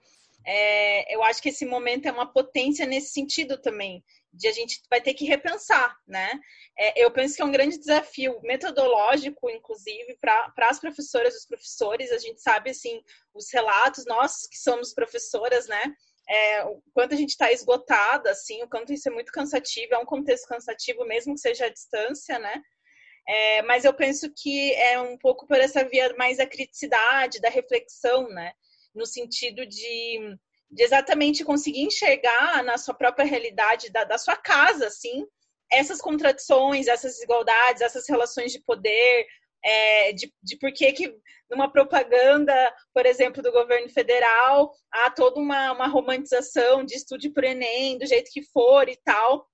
é, 0.45 1.15
eu 1.15 1.23
acho 1.23 1.41
que 1.41 1.49
esse 1.49 1.65
momento 1.65 2.07
é 2.07 2.11
uma 2.11 2.31
potência 2.31 2.85
nesse 2.85 3.11
sentido 3.11 3.57
também, 3.57 4.03
de 4.31 4.47
a 4.47 4.51
gente 4.51 4.79
vai 4.89 5.01
ter 5.01 5.13
que 5.13 5.25
repensar, 5.25 5.97
né? 6.07 6.39
É, 6.77 7.03
eu 7.03 7.09
penso 7.09 7.35
que 7.35 7.41
é 7.41 7.45
um 7.45 7.51
grande 7.51 7.79
desafio 7.79 8.39
metodológico, 8.43 9.49
inclusive, 9.49 10.17
para 10.19 10.53
as 10.57 10.79
professoras 10.79 11.33
e 11.33 11.37
os 11.37 11.45
professores. 11.45 12.11
A 12.11 12.19
gente 12.19 12.41
sabe, 12.41 12.69
assim, 12.69 13.01
os 13.33 13.51
relatos, 13.51 14.05
nós 14.05 14.47
que 14.47 14.57
somos 14.57 14.93
professoras, 14.93 15.67
né? 15.67 15.95
É, 16.27 16.63
o 16.65 16.81
quanto 16.93 17.13
a 17.13 17.17
gente 17.17 17.29
está 17.29 17.51
esgotada, 17.51 18.31
assim, 18.31 18.63
o 18.63 18.69
quanto 18.69 18.91
isso 18.91 19.07
é 19.07 19.11
muito 19.11 19.31
cansativo, 19.31 19.93
é 19.93 19.97
um 19.97 20.05
contexto 20.05 20.47
cansativo, 20.47 21.05
mesmo 21.05 21.35
que 21.35 21.41
seja 21.41 21.65
à 21.65 21.69
distância, 21.69 22.39
né? 22.39 22.61
É, 23.27 23.61
mas 23.63 23.85
eu 23.85 23.93
penso 23.93 24.31
que 24.35 24.73
é 24.73 24.99
um 24.99 25.17
pouco 25.17 25.47
por 25.47 25.57
essa 25.57 25.83
via 25.83 26.13
mais 26.17 26.37
da 26.37 26.47
criticidade, 26.47 27.41
da 27.41 27.49
reflexão, 27.49 28.29
né? 28.29 28.53
No 28.93 29.05
sentido 29.05 29.65
de 29.65 30.37
de 30.75 30.83
exatamente 30.83 31.43
conseguir 31.43 31.83
enxergar 31.83 32.63
na 32.63 32.77
sua 32.77 32.93
própria 32.93 33.25
realidade 33.25 33.89
da, 33.91 34.03
da 34.03 34.17
sua 34.17 34.35
casa, 34.35 34.87
assim, 34.87 35.25
essas 35.71 36.01
contradições, 36.01 36.87
essas 36.87 37.13
desigualdades, 37.13 37.81
essas 37.81 38.07
relações 38.09 38.51
de 38.51 38.59
poder, 38.59 39.25
é, 39.65 40.13
de, 40.13 40.31
de 40.43 40.57
por 40.57 40.71
que, 40.71 40.93
que 40.93 41.15
numa 41.49 41.71
propaganda, 41.71 42.53
por 42.93 43.05
exemplo, 43.05 43.41
do 43.41 43.51
governo 43.51 43.89
federal, 43.89 44.71
há 44.91 45.09
toda 45.11 45.39
uma, 45.39 45.71
uma 45.71 45.87
romantização 45.87 46.83
de 46.83 46.95
estude 46.95 47.29
por 47.29 47.43
Enem, 47.43 47.97
do 47.97 48.05
jeito 48.05 48.31
que 48.31 48.43
for 48.51 48.87
e 48.87 48.97
tal, 49.03 49.47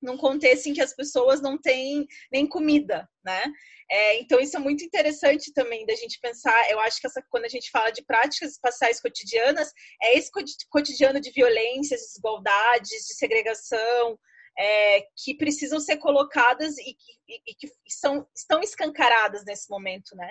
num 0.00 0.16
contexto 0.16 0.66
em 0.66 0.74
que 0.74 0.80
as 0.80 0.94
pessoas 0.94 1.40
não 1.40 1.58
têm 1.58 2.06
nem 2.30 2.46
comida, 2.46 3.08
né? 3.24 3.42
É, 3.90 4.18
então, 4.18 4.40
isso 4.40 4.56
é 4.56 4.60
muito 4.60 4.84
interessante 4.84 5.52
também 5.52 5.86
da 5.86 5.94
gente 5.94 6.18
pensar. 6.20 6.70
Eu 6.70 6.80
acho 6.80 7.00
que 7.00 7.06
essa, 7.06 7.22
quando 7.30 7.44
a 7.44 7.48
gente 7.48 7.70
fala 7.70 7.90
de 7.90 8.04
práticas 8.04 8.52
espaciais 8.52 9.00
cotidianas, 9.00 9.70
é 10.02 10.18
esse 10.18 10.30
cotidiano 10.68 11.20
de 11.20 11.30
violências, 11.30 12.00
desigualdades, 12.00 12.88
de 12.88 13.14
segregação, 13.14 14.18
é, 14.58 15.06
que 15.16 15.34
precisam 15.34 15.78
ser 15.78 15.96
colocadas 15.98 16.78
e 16.78 16.94
que, 16.94 17.12
e, 17.28 17.50
e 17.50 17.54
que 17.54 17.68
são, 17.88 18.26
estão 18.34 18.60
escancaradas 18.60 19.44
nesse 19.44 19.68
momento, 19.70 20.16
né? 20.16 20.30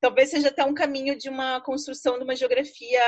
Talvez 0.00 0.30
seja 0.30 0.48
até 0.48 0.64
um 0.64 0.74
caminho 0.74 1.16
de 1.16 1.28
uma 1.28 1.60
construção 1.60 2.18
de 2.18 2.24
uma 2.24 2.34
geografia 2.34 3.02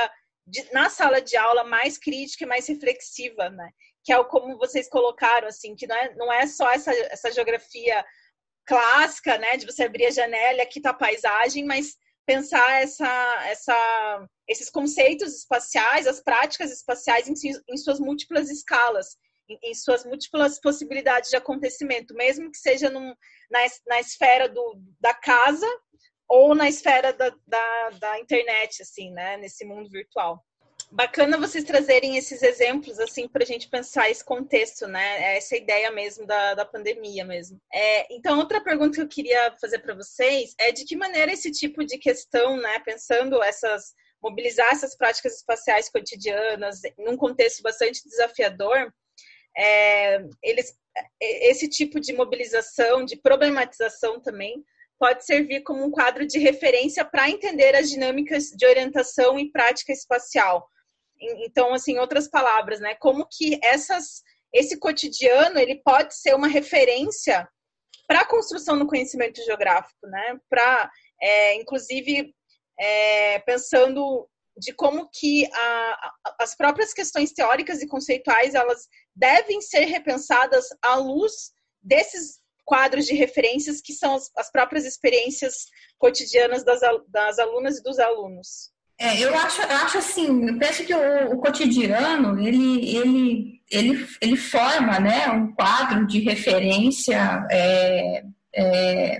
de, 0.45 0.71
na 0.71 0.89
sala 0.89 1.21
de 1.21 1.35
aula 1.35 1.63
mais 1.63 1.97
crítica 1.97 2.43
e 2.43 2.47
mais 2.47 2.67
reflexiva, 2.67 3.49
né? 3.49 3.69
Que 4.03 4.13
é 4.13 4.23
como 4.25 4.57
vocês 4.57 4.89
colocaram, 4.89 5.47
assim, 5.47 5.75
que 5.75 5.87
não 5.87 5.95
é, 5.95 6.15
não 6.15 6.31
é 6.33 6.45
só 6.47 6.71
essa, 6.71 6.91
essa 6.91 7.31
geografia 7.31 8.05
clássica, 8.65 9.37
né, 9.37 9.57
de 9.57 9.65
você 9.65 9.83
abrir 9.83 10.05
a 10.05 10.11
janela, 10.11 10.63
aqui 10.63 10.79
tá 10.79 10.91
a 10.91 10.93
paisagem, 10.93 11.65
mas 11.65 11.97
pensar 12.25 12.81
essa, 12.81 13.43
essa, 13.45 14.27
esses 14.47 14.69
conceitos 14.69 15.35
espaciais, 15.35 16.07
as 16.07 16.21
práticas 16.21 16.71
espaciais 16.71 17.27
em, 17.27 17.33
em 17.69 17.77
suas 17.77 17.99
múltiplas 17.99 18.49
escalas, 18.49 19.17
em, 19.61 19.73
suas 19.73 20.05
múltiplas 20.05 20.59
possibilidades 20.59 21.29
de 21.29 21.35
acontecimento, 21.35 22.13
mesmo 22.13 22.51
que 22.51 22.57
seja 22.57 22.89
num, 22.89 23.13
na, 23.49 23.59
na 23.87 23.99
esfera 23.99 24.49
do, 24.49 24.81
da 24.99 25.13
casa 25.13 25.67
ou 26.27 26.55
na 26.55 26.69
esfera 26.69 27.13
da, 27.13 27.29
da, 27.45 27.89
da 27.99 28.19
internet, 28.19 28.81
assim, 28.81 29.11
né, 29.11 29.37
nesse 29.37 29.65
mundo 29.65 29.89
virtual 29.89 30.43
bacana 30.93 31.39
vocês 31.39 31.63
trazerem 31.63 32.17
esses 32.17 32.43
exemplos, 32.43 32.99
assim, 32.99 33.27
para 33.27 33.43
a 33.43 33.45
gente 33.45 33.67
pensar 33.67 34.09
esse 34.09 34.23
contexto, 34.23 34.87
né? 34.87 35.33
É 35.33 35.37
essa 35.37 35.57
ideia 35.57 35.91
mesmo 35.91 36.25
da, 36.27 36.53
da 36.53 36.65
pandemia 36.65 37.25
mesmo. 37.25 37.59
É, 37.73 38.13
então, 38.13 38.37
outra 38.37 38.63
pergunta 38.63 38.95
que 38.95 39.01
eu 39.01 39.07
queria 39.07 39.55
fazer 39.59 39.79
para 39.79 39.95
vocês 39.95 40.53
é 40.59 40.71
de 40.71 40.85
que 40.85 40.95
maneira 40.95 41.33
esse 41.33 41.51
tipo 41.51 41.83
de 41.83 41.97
questão, 41.97 42.57
né, 42.57 42.79
pensando 42.85 43.41
essas 43.41 43.93
mobilizar 44.21 44.69
essas 44.71 44.95
práticas 44.95 45.35
espaciais 45.35 45.89
cotidianas 45.89 46.79
num 46.97 47.17
contexto 47.17 47.61
bastante 47.61 48.07
desafiador, 48.07 48.93
é, 49.57 50.25
eles, 50.41 50.77
esse 51.19 51.67
tipo 51.67 51.99
de 51.99 52.13
mobilização, 52.13 53.05
de 53.05 53.15
problematização 53.15 54.19
também, 54.19 54.63
pode 54.99 55.25
servir 55.25 55.61
como 55.63 55.83
um 55.83 55.91
quadro 55.91 56.25
de 56.25 56.39
referência 56.39 57.03
para 57.03 57.29
entender 57.29 57.75
as 57.75 57.89
dinâmicas 57.89 58.45
de 58.45 58.65
orientação 58.65 59.37
e 59.37 59.51
prática 59.51 59.91
espacial, 59.91 60.69
então, 61.23 61.73
assim, 61.73 61.97
outras 61.97 62.27
palavras, 62.27 62.79
né? 62.79 62.95
Como 62.95 63.27
que 63.31 63.59
essas, 63.63 64.21
esse 64.53 64.77
cotidiano 64.79 65.57
ele 65.57 65.81
pode 65.83 66.15
ser 66.15 66.35
uma 66.35 66.47
referência 66.47 67.47
para 68.07 68.21
a 68.21 68.27
construção 68.27 68.77
do 68.77 68.87
conhecimento 68.87 69.43
geográfico, 69.43 70.07
né? 70.07 70.37
Para, 70.49 70.91
é, 71.21 71.55
inclusive, 71.55 72.33
é, 72.79 73.39
pensando 73.39 74.27
de 74.57 74.73
como 74.73 75.09
que 75.11 75.47
a, 75.51 76.11
as 76.39 76.55
próprias 76.55 76.93
questões 76.93 77.31
teóricas 77.31 77.81
e 77.81 77.87
conceituais 77.87 78.53
elas 78.53 78.87
devem 79.15 79.61
ser 79.61 79.85
repensadas 79.85 80.65
à 80.81 80.95
luz 80.95 81.51
desses 81.81 82.41
quadros 82.65 83.05
de 83.05 83.13
referências 83.13 83.81
que 83.81 83.93
são 83.93 84.15
as, 84.15 84.31
as 84.37 84.51
próprias 84.51 84.85
experiências 84.85 85.65
cotidianas 85.97 86.63
das, 86.63 86.81
das 87.09 87.39
alunas 87.39 87.77
e 87.77 87.83
dos 87.83 87.99
alunos. 87.99 88.71
É, 88.97 89.19
eu 89.21 89.35
acho, 89.35 89.61
eu 89.61 89.75
acho 89.77 89.97
assim, 89.97 90.47
eu 90.47 90.57
penso 90.59 90.85
que 90.85 90.93
o, 90.93 91.33
o, 91.33 91.37
cotidiano 91.39 92.39
ele, 92.39 92.95
ele, 92.95 93.61
ele, 93.69 94.07
ele 94.21 94.37
forma 94.37 94.99
né, 94.99 95.27
um 95.29 95.51
quadro 95.53 96.05
de 96.05 96.19
referência 96.19 97.45
é, 97.51 98.23
é, 98.55 99.19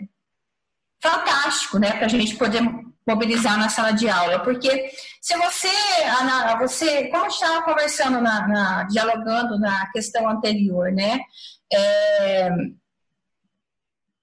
fantástico 1.02 1.80
né, 1.80 1.92
para 1.92 2.06
a 2.06 2.10
gente 2.10 2.36
poder 2.36 2.62
mobilizar 3.08 3.58
na 3.58 3.70
sala 3.70 3.92
de 3.92 4.10
aula, 4.10 4.40
porque 4.40 4.90
se 5.22 5.36
você, 5.38 5.68
Ana, 6.20 6.58
você 6.58 7.10
como 7.10 7.28
estava 7.28 7.64
conversando, 7.64 8.22
na, 8.22 8.48
na, 8.48 8.84
dialogando 8.84 9.60
na 9.60 9.92
questão 9.92 10.30
anterior, 10.30 10.92
né, 10.92 11.20
é, 11.72 12.50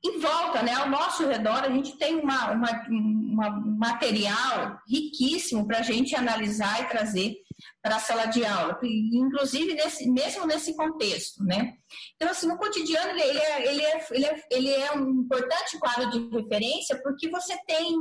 em 0.03 0.19
volta, 0.19 0.62
né, 0.62 0.73
ao 0.75 0.88
nosso 0.88 1.27
redor, 1.27 1.62
a 1.62 1.69
gente 1.69 1.99
tem 1.99 2.16
uma, 2.16 2.53
uma, 2.53 2.87
uma 2.88 3.49
um 3.49 3.77
material 3.79 4.79
riquíssimo 4.88 5.66
para 5.66 5.79
a 5.79 5.83
gente 5.83 6.16
analisar 6.16 6.83
e 6.83 6.88
trazer 6.88 7.35
para 7.83 7.96
a 7.96 8.01
sala 8.01 8.27
de 8.27 8.44
aula, 8.44 8.79
inclusive 8.83 9.75
nesse, 9.75 10.11
mesmo 10.11 10.46
nesse 10.46 10.75
contexto, 10.77 11.42
né? 11.44 11.75
Então, 12.16 12.31
assim, 12.31 12.51
o 12.51 12.57
cotidiano 12.57 13.11
ele 13.11 13.38
é, 13.38 13.70
ele, 13.73 13.83
é, 13.83 14.07
ele, 14.11 14.25
é, 14.27 14.44
ele 14.51 14.70
é 14.70 14.92
um 14.92 15.23
importante 15.23 15.79
quadro 15.79 16.11
de 16.11 16.37
referência 16.37 17.01
porque 17.03 17.29
você 17.29 17.57
tem 17.66 17.96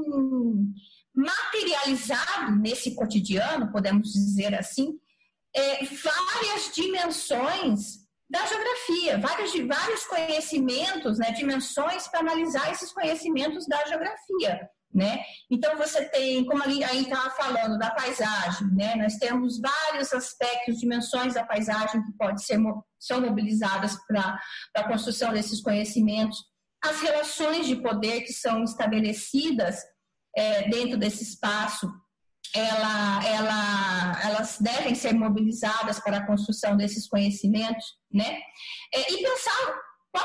materializado 1.15 2.55
nesse 2.61 2.95
cotidiano, 2.95 3.71
podemos 3.71 4.13
dizer 4.13 4.55
assim, 4.55 4.99
é, 5.55 5.83
várias 5.83 6.71
dimensões 6.73 8.07
da 8.29 8.45
geografia, 8.45 9.17
vários, 9.17 9.53
vários 9.67 10.05
conhecimentos, 10.05 11.17
né, 11.17 11.31
dimensões 11.31 12.07
para 12.07 12.19
analisar 12.19 12.71
esses 12.71 12.91
conhecimentos 12.91 13.65
da 13.67 13.83
geografia. 13.85 14.69
Né? 14.91 15.19
Então 15.51 15.77
você 15.77 16.03
tem, 16.09 16.43
como 16.45 16.63
aí 16.63 17.03
estava 17.03 17.29
falando 17.29 17.77
da 17.77 17.91
paisagem, 17.91 18.67
né? 18.71 18.95
Nós 18.95 19.17
temos 19.17 19.59
vários 19.61 20.11
aspectos, 20.11 20.79
dimensões 20.79 21.35
da 21.35 21.45
paisagem 21.45 22.03
que 22.03 22.11
podem 22.13 22.39
ser 22.39 22.59
são 22.99 23.21
mobilizadas 23.21 23.95
para 24.07 24.39
a 24.75 24.87
construção 24.87 25.31
desses 25.31 25.61
conhecimentos, 25.61 26.39
as 26.83 26.99
relações 27.01 27.67
de 27.67 27.75
poder 27.75 28.21
que 28.21 28.33
são 28.33 28.63
estabelecidas 28.63 29.77
é, 30.35 30.67
dentro 30.69 30.97
desse 30.97 31.23
espaço 31.23 31.87
ela, 32.55 33.25
ela, 33.25 34.21
elas 34.23 34.57
devem 34.59 34.95
ser 34.95 35.13
mobilizadas 35.13 35.99
para 35.99 36.17
a 36.17 36.25
construção 36.25 36.75
desses 36.75 37.07
conhecimentos, 37.07 37.85
né? 38.11 38.39
É, 38.93 39.13
e 39.13 39.23
pensar 39.23 39.79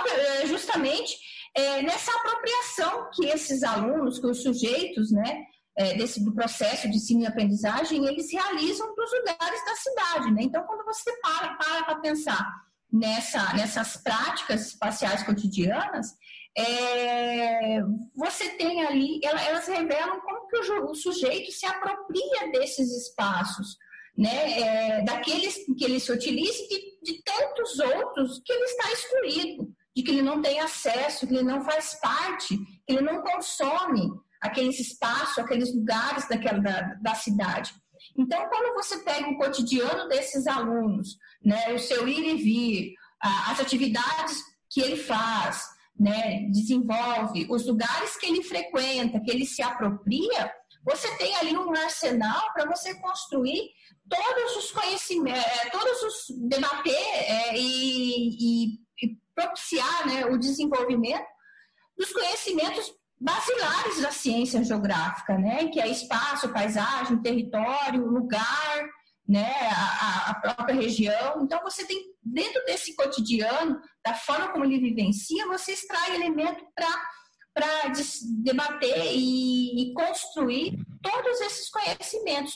é, 0.09 0.46
justamente 0.46 1.16
é, 1.57 1.83
nessa 1.83 2.11
apropriação 2.17 3.11
que 3.12 3.27
esses 3.27 3.62
alunos, 3.62 4.19
que 4.19 4.27
os 4.27 4.43
sujeitos, 4.43 5.12
né, 5.12 5.45
é, 5.77 5.95
desse 5.95 6.25
do 6.25 6.35
processo 6.35 6.88
de 6.88 6.97
ensino 6.97 7.23
e 7.23 7.27
aprendizagem, 7.27 8.07
eles 8.07 8.33
realizam 8.33 8.95
para 8.95 9.05
os 9.05 9.12
lugares 9.12 9.64
da 9.64 9.75
cidade, 9.77 10.33
né? 10.33 10.43
Então, 10.43 10.64
quando 10.64 10.85
você 10.85 11.12
para 11.21 11.55
para 11.55 11.85
para 11.85 12.01
pensar 12.01 12.47
nessa, 12.93 13.53
nessas 13.55 13.97
práticas 13.97 14.69
espaciais 14.69 15.25
cotidianas, 15.25 16.14
é, 16.57 17.81
você 18.14 18.51
tem 18.51 18.85
ali, 18.87 19.21
elas 19.25 19.67
revelam 19.67 20.21
como 20.21 20.47
que 20.47 20.57
o, 20.57 20.90
o 20.90 20.95
sujeito 20.95 21.51
se 21.51 21.67
apropria 21.67 22.53
desses 22.53 23.09
espaços, 23.09 23.77
né, 24.17 24.61
é, 24.61 25.03
daqueles 25.03 25.57
que 25.77 25.85
ele 25.85 25.99
se 25.99 26.12
utiliza 26.12 26.62
e 26.62 26.69
de, 26.69 27.01
de, 27.03 27.23
tantos 27.25 27.81
outros 27.81 28.40
que 28.45 28.53
ele 28.53 28.64
está 28.64 28.93
excluído, 28.93 29.75
de 29.95 30.03
que 30.03 30.11
ele 30.11 30.23
não 30.23 30.43
tem 30.43 30.61
acesso, 30.61 31.27
que 31.27 31.35
ele 31.35 31.45
não 31.45 31.63
faz 31.63 31.99
parte, 32.01 32.57
que 32.57 32.93
ele 32.93 33.01
não 33.01 33.23
consome 33.23 34.11
aqueles 34.41 34.79
espaços, 34.79 35.39
aqueles 35.39 35.75
lugares 35.75 36.29
daquela, 36.29 36.59
da, 36.59 36.95
da 37.01 37.15
cidade. 37.15 37.75
Então, 38.17 38.47
quando 38.49 38.75
você 38.75 38.99
pega 38.99 39.29
o 39.29 39.37
cotidiano 39.37 40.09
desses 40.09 40.47
alunos, 40.47 41.17
né, 41.43 41.73
o 41.73 41.79
seu 41.79 42.07
ir 42.07 42.35
e 42.35 42.37
vir, 42.37 42.95
as 43.21 43.59
atividades 43.61 44.43
que 44.71 44.81
ele 44.81 44.97
faz, 44.97 45.67
né, 45.99 46.41
desenvolve, 46.51 47.47
os 47.49 47.67
lugares 47.67 48.17
que 48.17 48.27
ele 48.27 48.43
frequenta, 48.43 49.21
que 49.21 49.31
ele 49.31 49.47
se 49.47 49.63
apropria, 49.63 50.53
você 50.85 51.09
tem 51.17 51.35
ali 51.37 51.57
um 51.57 51.71
arsenal 51.71 52.53
para 52.53 52.67
você 52.67 52.95
construir 52.97 53.71
todos 54.09 54.57
os 54.57 54.71
conhecimentos, 54.71 55.43
é, 55.43 55.71
todos 55.71 56.03
os 56.03 56.27
debater 56.49 56.93
é, 56.93 57.57
e, 57.57 58.75
e, 58.75 58.79
e, 59.05 59.25
propiciar 59.35 60.07
né, 60.07 60.27
o 60.27 60.38
desenvolvimento 60.38 61.27
dos 61.99 62.12
conhecimentos 62.12 62.93
basilares 63.21 64.01
da 64.01 64.12
ciência 64.12 64.62
geográfica, 64.62 65.37
né, 65.37 65.69
que 65.69 65.81
é 65.81 65.88
espaço, 65.88 66.53
paisagem, 66.53 67.23
território, 67.23 68.07
lugar, 68.07 68.88
né, 69.27 69.53
a, 69.73 70.31
a 70.31 70.35
própria 70.35 70.75
região. 70.75 71.43
Então 71.43 71.61
você 71.62 71.85
tem 71.85 72.14
dentro 72.23 72.64
desse 72.64 72.95
cotidiano, 72.95 73.81
da 74.05 74.14
forma 74.14 74.49
como 74.49 74.64
ele 74.64 74.79
vivencia, 74.79 75.47
você 75.47 75.73
extrai 75.73 76.14
elemento 76.14 76.64
para 76.75 77.88
debater 78.43 79.12
e, 79.12 79.90
e 79.90 79.95
construir 79.95 80.79
todos 81.03 81.40
esses 81.40 81.71
conhecimentos 81.71 82.55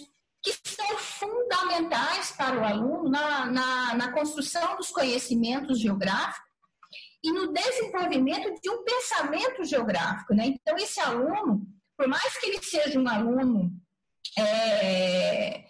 que 0.56 0.70
são 0.70 0.98
fundamentais 0.98 2.32
para 2.32 2.58
o 2.58 2.64
aluno 2.64 3.08
na, 3.08 3.46
na, 3.46 3.94
na 3.94 4.12
construção 4.12 4.76
dos 4.76 4.90
conhecimentos 4.90 5.80
geográficos 5.80 6.48
e 7.22 7.32
no 7.32 7.52
desenvolvimento 7.52 8.60
de 8.60 8.70
um 8.70 8.84
pensamento 8.84 9.64
geográfico. 9.64 10.34
Né? 10.34 10.46
Então, 10.46 10.76
esse 10.76 11.00
aluno, 11.00 11.66
por 11.96 12.06
mais 12.06 12.38
que 12.38 12.46
ele 12.46 12.62
seja 12.62 12.98
um 12.98 13.08
aluno 13.08 13.72
é, 14.36 15.64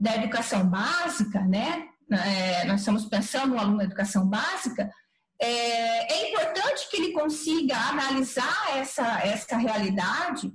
da 0.00 0.16
educação 0.16 0.68
básica, 0.68 1.40
né? 1.40 1.88
É, 2.10 2.64
nós 2.66 2.80
estamos 2.80 3.06
pensando 3.06 3.54
no 3.54 3.58
aluno 3.58 3.78
da 3.78 3.84
educação 3.84 4.28
básica, 4.28 4.90
é, 5.40 6.12
é, 6.12 6.30
importante 6.30 6.88
que 6.90 6.96
ele 6.96 7.12
consiga 7.12 7.76
analisar 7.76 8.76
essa, 8.76 9.20
essa 9.20 9.56
realidade 9.56 10.52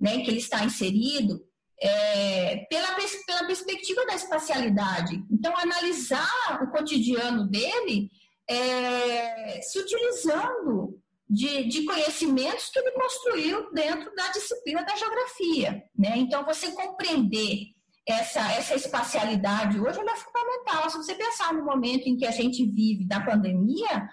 né, 0.00 0.18
que 0.20 0.30
ele 0.30 0.38
está 0.38 0.64
inserido, 0.64 1.44
é, 1.82 2.64
pela, 2.70 2.94
pela 3.26 3.44
perspectiva 3.44 4.06
da 4.06 4.14
espacialidade. 4.14 5.20
Então, 5.28 5.52
analisar 5.56 6.62
o 6.62 6.70
cotidiano 6.70 7.48
dele 7.48 8.08
é, 8.48 9.60
se 9.60 9.80
utilizando 9.80 10.96
de, 11.28 11.64
de, 11.64 11.84
conhecimentos 11.84 12.68
que 12.68 12.78
ele 12.78 12.92
construiu 12.92 13.72
dentro 13.72 14.14
da 14.14 14.28
disciplina 14.28 14.84
da 14.84 14.94
geografia. 14.94 15.82
Né? 15.98 16.18
Então, 16.18 16.44
você 16.44 16.70
compreender 16.70 17.72
essa, 18.06 18.40
essa 18.52 18.76
espacialidade 18.76 19.80
hoje 19.80 19.98
é 19.98 20.16
fundamental. 20.16 20.88
Se 20.88 20.98
você 20.98 21.14
pensar 21.14 21.52
no 21.52 21.64
momento 21.64 22.06
em 22.06 22.16
que 22.16 22.26
a 22.26 22.30
gente 22.30 22.64
vive 22.64 23.08
da 23.08 23.20
pandemia, 23.20 24.08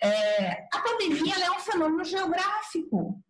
é, 0.00 0.68
a 0.72 0.80
pandemia 0.80 1.34
é 1.34 1.50
um 1.50 1.58
fenômeno 1.58 2.04
geográfico 2.04 3.20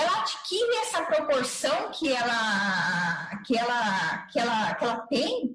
ela 0.00 0.20
adquire 0.20 0.76
essa 0.82 1.02
proporção 1.04 1.90
que 1.92 2.12
ela, 2.12 3.36
que 3.46 3.56
ela, 3.56 4.26
que 4.26 4.38
ela, 4.38 4.74
que 4.74 4.84
ela 4.84 4.96
tem, 5.06 5.54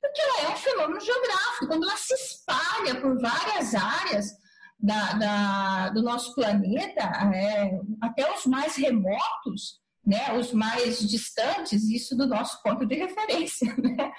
porque 0.00 0.20
ela 0.20 0.40
é 0.42 0.48
um 0.52 0.56
fenômeno 0.56 1.00
geográfico. 1.00 1.66
Quando 1.66 1.84
ela 1.84 1.96
se 1.96 2.14
espalha 2.14 3.00
por 3.00 3.20
várias 3.20 3.74
áreas 3.74 4.32
da, 4.78 5.12
da 5.14 5.88
do 5.90 6.02
nosso 6.02 6.34
planeta, 6.34 7.02
é, 7.34 7.70
até 8.02 8.32
os 8.34 8.44
mais 8.46 8.76
remotos, 8.76 9.80
né, 10.06 10.32
os 10.38 10.52
mais 10.52 10.98
distantes, 10.98 11.84
isso 11.84 12.14
do 12.14 12.26
nosso 12.26 12.62
ponto 12.62 12.84
de 12.84 12.94
referência, 12.94 13.74
né, 13.78 14.12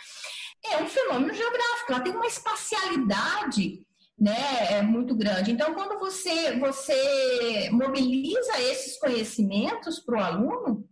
é 0.65 0.81
um 0.81 0.87
fenômeno 0.87 1.33
geográfico. 1.33 1.91
Ela 1.91 2.01
tem 2.01 2.15
uma 2.15 2.25
espacialidade 2.25 3.84
né, 4.17 4.77
é 4.77 4.81
muito 4.81 5.13
grande. 5.15 5.51
Então, 5.51 5.73
quando 5.73 5.99
você, 5.99 6.57
você 6.57 7.69
mobiliza 7.71 8.59
esses 8.61 8.97
conhecimentos 8.97 9.99
para 9.99 10.15
o 10.17 10.23
aluno, 10.23 10.87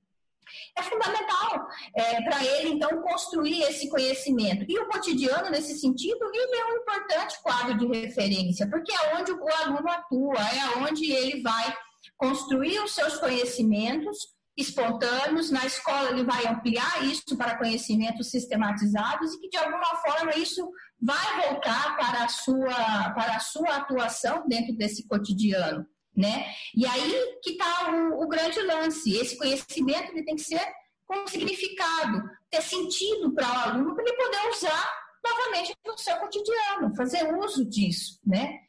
é 0.77 0.83
fundamental 0.83 1.67
é, 1.95 2.21
para 2.21 2.43
ele, 2.43 2.69
então, 2.69 3.01
construir 3.01 3.61
esse 3.63 3.89
conhecimento. 3.89 4.65
E 4.67 4.77
o 4.77 4.87
cotidiano, 4.87 5.49
nesse 5.49 5.79
sentido, 5.79 6.29
ele 6.33 6.55
é 6.55 6.65
um 6.65 6.77
importante 6.77 7.41
quadro 7.41 7.77
de 7.77 7.87
referência, 7.87 8.69
porque 8.69 8.91
é 8.91 9.15
onde 9.17 9.31
o 9.31 9.53
aluno 9.63 9.89
atua, 9.89 10.39
é 10.39 10.77
onde 10.79 11.11
ele 11.11 11.41
vai 11.41 11.75
construir 12.17 12.79
os 12.79 12.93
seus 12.93 13.17
conhecimentos 13.17 14.33
espontâneos. 14.57 15.51
Na 15.51 15.65
escola, 15.65 16.09
ele 16.09 16.23
vai 16.23 16.45
ampliar 16.47 17.03
isso 17.05 17.37
para 17.37 17.57
conhecimentos 17.57 18.29
sistematizados 18.29 19.33
e 19.33 19.39
que, 19.39 19.49
de 19.49 19.57
alguma 19.57 19.95
forma, 19.97 20.35
isso 20.35 20.69
vai 21.01 21.47
voltar 21.47 21.97
para 21.97 22.23
a 22.23 22.29
sua, 22.29 23.11
para 23.13 23.35
a 23.35 23.39
sua 23.39 23.75
atuação 23.75 24.47
dentro 24.47 24.75
desse 24.75 25.07
cotidiano, 25.07 25.85
né? 26.15 26.45
E 26.75 26.85
aí 26.85 27.39
que 27.41 27.51
está 27.51 27.91
o, 27.91 28.23
o, 28.23 28.27
grande 28.27 28.61
lance. 28.61 29.15
Esse 29.15 29.37
conhecimento 29.37 30.11
ele 30.11 30.23
tem 30.23 30.35
que 30.35 30.43
ser 30.43 30.65
com 31.05 31.27
significado, 31.27 32.23
ter 32.49 32.61
sentido 32.61 33.33
para 33.33 33.47
o 33.47 33.69
aluno 33.69 33.95
para 33.95 34.05
ele 34.05 34.15
poder 34.15 34.49
usar 34.49 35.03
novamente 35.23 35.73
no 35.85 35.97
seu 35.97 36.15
cotidiano, 36.17 36.95
fazer 36.95 37.37
uso 37.37 37.65
disso, 37.65 38.19
né? 38.25 38.59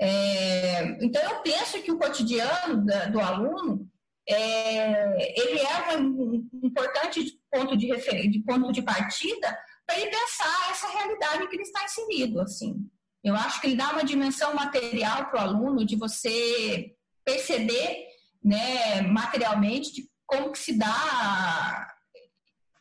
É, 0.00 1.04
então 1.04 1.22
eu 1.22 1.40
penso 1.42 1.80
que 1.82 1.92
o 1.92 1.98
cotidiano 1.98 2.84
da, 2.84 3.06
do 3.06 3.20
aluno 3.20 3.88
é, 4.28 5.40
ele 5.40 5.60
é 5.60 5.96
um, 5.96 6.48
importante 6.62 7.38
ponto 7.50 7.76
de, 7.76 7.86
refer, 7.86 8.28
de 8.28 8.40
ponto 8.40 8.72
de 8.72 8.82
partida 8.82 9.58
para 9.86 9.98
ele 9.98 10.10
pensar 10.10 10.70
essa 10.70 10.88
realidade 10.88 11.46
que 11.48 11.56
ele 11.56 11.62
está 11.62 11.84
inserido, 11.84 12.40
assim. 12.40 12.88
Eu 13.22 13.34
acho 13.34 13.60
que 13.60 13.68
ele 13.68 13.76
dá 13.76 13.90
uma 13.90 14.04
dimensão 14.04 14.54
material 14.54 15.26
para 15.26 15.40
o 15.40 15.48
aluno 15.48 15.84
de 15.84 15.96
você 15.96 16.94
perceber, 17.24 18.06
né, 18.42 19.02
materialmente, 19.02 19.92
de 19.92 20.10
como 20.26 20.52
que 20.52 20.58
se 20.58 20.78
dá 20.78 21.90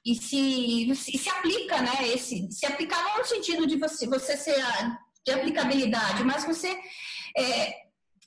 e 0.06 0.16
se, 0.16 0.92
e 0.92 0.96
se 0.96 1.30
aplica, 1.30 1.82
né, 1.82 2.10
esse, 2.10 2.52
se 2.52 2.66
aplicar 2.66 3.02
não 3.04 3.20
no 3.20 3.26
sentido 3.26 3.66
de 3.66 3.78
você, 3.78 4.06
você 4.06 4.36
ser 4.36 4.62
de 5.26 5.32
aplicabilidade, 5.32 6.24
mas 6.26 6.44
você 6.44 6.78
é, 7.38 7.74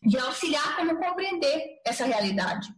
de 0.03 0.19
auxiliar 0.19 0.77
como 0.77 0.97
compreender 0.97 1.81
essa 1.85 2.07
realidade. 2.07 2.69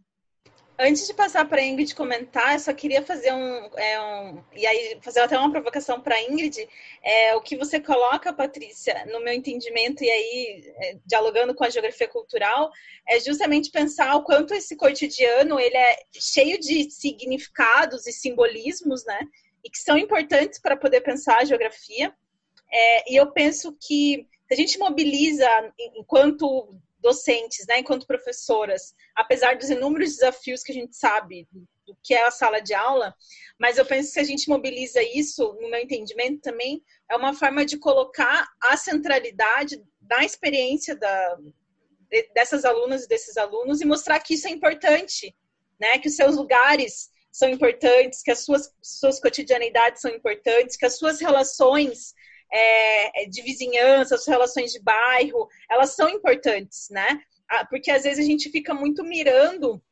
Antes 0.80 1.08
de 1.08 1.12
passar 1.12 1.44
para 1.48 1.60
a 1.60 1.64
Ingrid 1.64 1.92
comentar, 1.92 2.52
eu 2.52 2.60
só 2.60 2.72
queria 2.72 3.02
fazer 3.02 3.32
um, 3.32 3.68
é, 3.76 4.00
um 4.00 4.44
e 4.54 4.64
aí 4.64 4.96
fazer 5.02 5.18
até 5.18 5.36
uma 5.36 5.50
provocação 5.50 6.00
para 6.00 6.14
a 6.14 6.22
Ingrid. 6.22 6.68
É, 7.02 7.34
o 7.34 7.40
que 7.40 7.56
você 7.56 7.80
coloca, 7.80 8.32
Patrícia, 8.32 9.04
no 9.06 9.18
meu 9.18 9.34
entendimento 9.34 10.04
e 10.04 10.08
aí 10.08 10.72
é, 10.76 10.98
dialogando 11.04 11.52
com 11.52 11.64
a 11.64 11.68
geografia 11.68 12.06
cultural, 12.06 12.70
é 13.08 13.18
justamente 13.18 13.72
pensar 13.72 14.14
o 14.14 14.22
quanto 14.22 14.54
esse 14.54 14.76
cotidiano 14.76 15.58
ele 15.58 15.76
é 15.76 15.96
cheio 16.12 16.60
de 16.60 16.88
significados 16.92 18.06
e 18.06 18.12
simbolismos, 18.12 19.04
né? 19.04 19.18
E 19.64 19.70
que 19.70 19.78
são 19.78 19.98
importantes 19.98 20.60
para 20.60 20.76
poder 20.76 21.00
pensar 21.00 21.38
a 21.38 21.44
geografia. 21.44 22.14
É, 22.72 23.12
e 23.12 23.16
eu 23.16 23.32
penso 23.32 23.76
que 23.80 24.28
se 24.46 24.54
a 24.54 24.56
gente 24.56 24.78
mobiliza 24.78 25.48
enquanto 25.96 26.72
docentes, 26.98 27.66
né, 27.66 27.78
enquanto 27.78 28.06
professoras, 28.06 28.94
apesar 29.14 29.56
dos 29.56 29.70
inúmeros 29.70 30.14
desafios 30.14 30.62
que 30.62 30.72
a 30.72 30.74
gente 30.74 30.96
sabe 30.96 31.46
do 31.86 31.96
que 32.02 32.12
é 32.12 32.26
a 32.26 32.30
sala 32.30 32.60
de 32.60 32.74
aula, 32.74 33.14
mas 33.58 33.78
eu 33.78 33.86
penso 33.86 34.08
que 34.08 34.14
se 34.14 34.20
a 34.20 34.24
gente 34.24 34.48
mobiliza 34.48 35.02
isso, 35.02 35.56
no 35.60 35.70
meu 35.70 35.80
entendimento 35.80 36.40
também, 36.40 36.82
é 37.10 37.16
uma 37.16 37.32
forma 37.32 37.64
de 37.64 37.78
colocar 37.78 38.46
a 38.62 38.76
centralidade 38.76 39.82
da 40.00 40.24
experiência 40.24 40.94
da, 40.96 41.38
dessas 42.34 42.64
alunas 42.64 43.04
e 43.04 43.08
desses 43.08 43.36
alunos 43.36 43.80
e 43.80 43.86
mostrar 43.86 44.20
que 44.20 44.34
isso 44.34 44.48
é 44.48 44.50
importante, 44.50 45.34
né, 45.80 45.98
que 45.98 46.08
os 46.08 46.16
seus 46.16 46.36
lugares 46.36 47.10
são 47.30 47.48
importantes, 47.48 48.22
que 48.22 48.30
as 48.30 48.40
suas, 48.40 48.72
suas 48.82 49.20
cotidianidades 49.20 50.02
são 50.02 50.10
importantes, 50.10 50.76
que 50.76 50.86
as 50.86 50.98
suas 50.98 51.20
relações 51.20 52.14
é, 52.52 53.22
é, 53.22 53.26
de 53.26 53.42
vizinhança, 53.42 54.14
as 54.14 54.26
relações 54.26 54.72
de 54.72 54.80
bairro, 54.80 55.48
elas 55.70 55.94
são 55.94 56.08
importantes, 56.08 56.88
né? 56.90 57.20
Porque 57.70 57.90
às 57.90 58.02
vezes 58.02 58.18
a 58.18 58.28
gente 58.28 58.50
fica 58.50 58.74
muito 58.74 59.02
mirando 59.02 59.82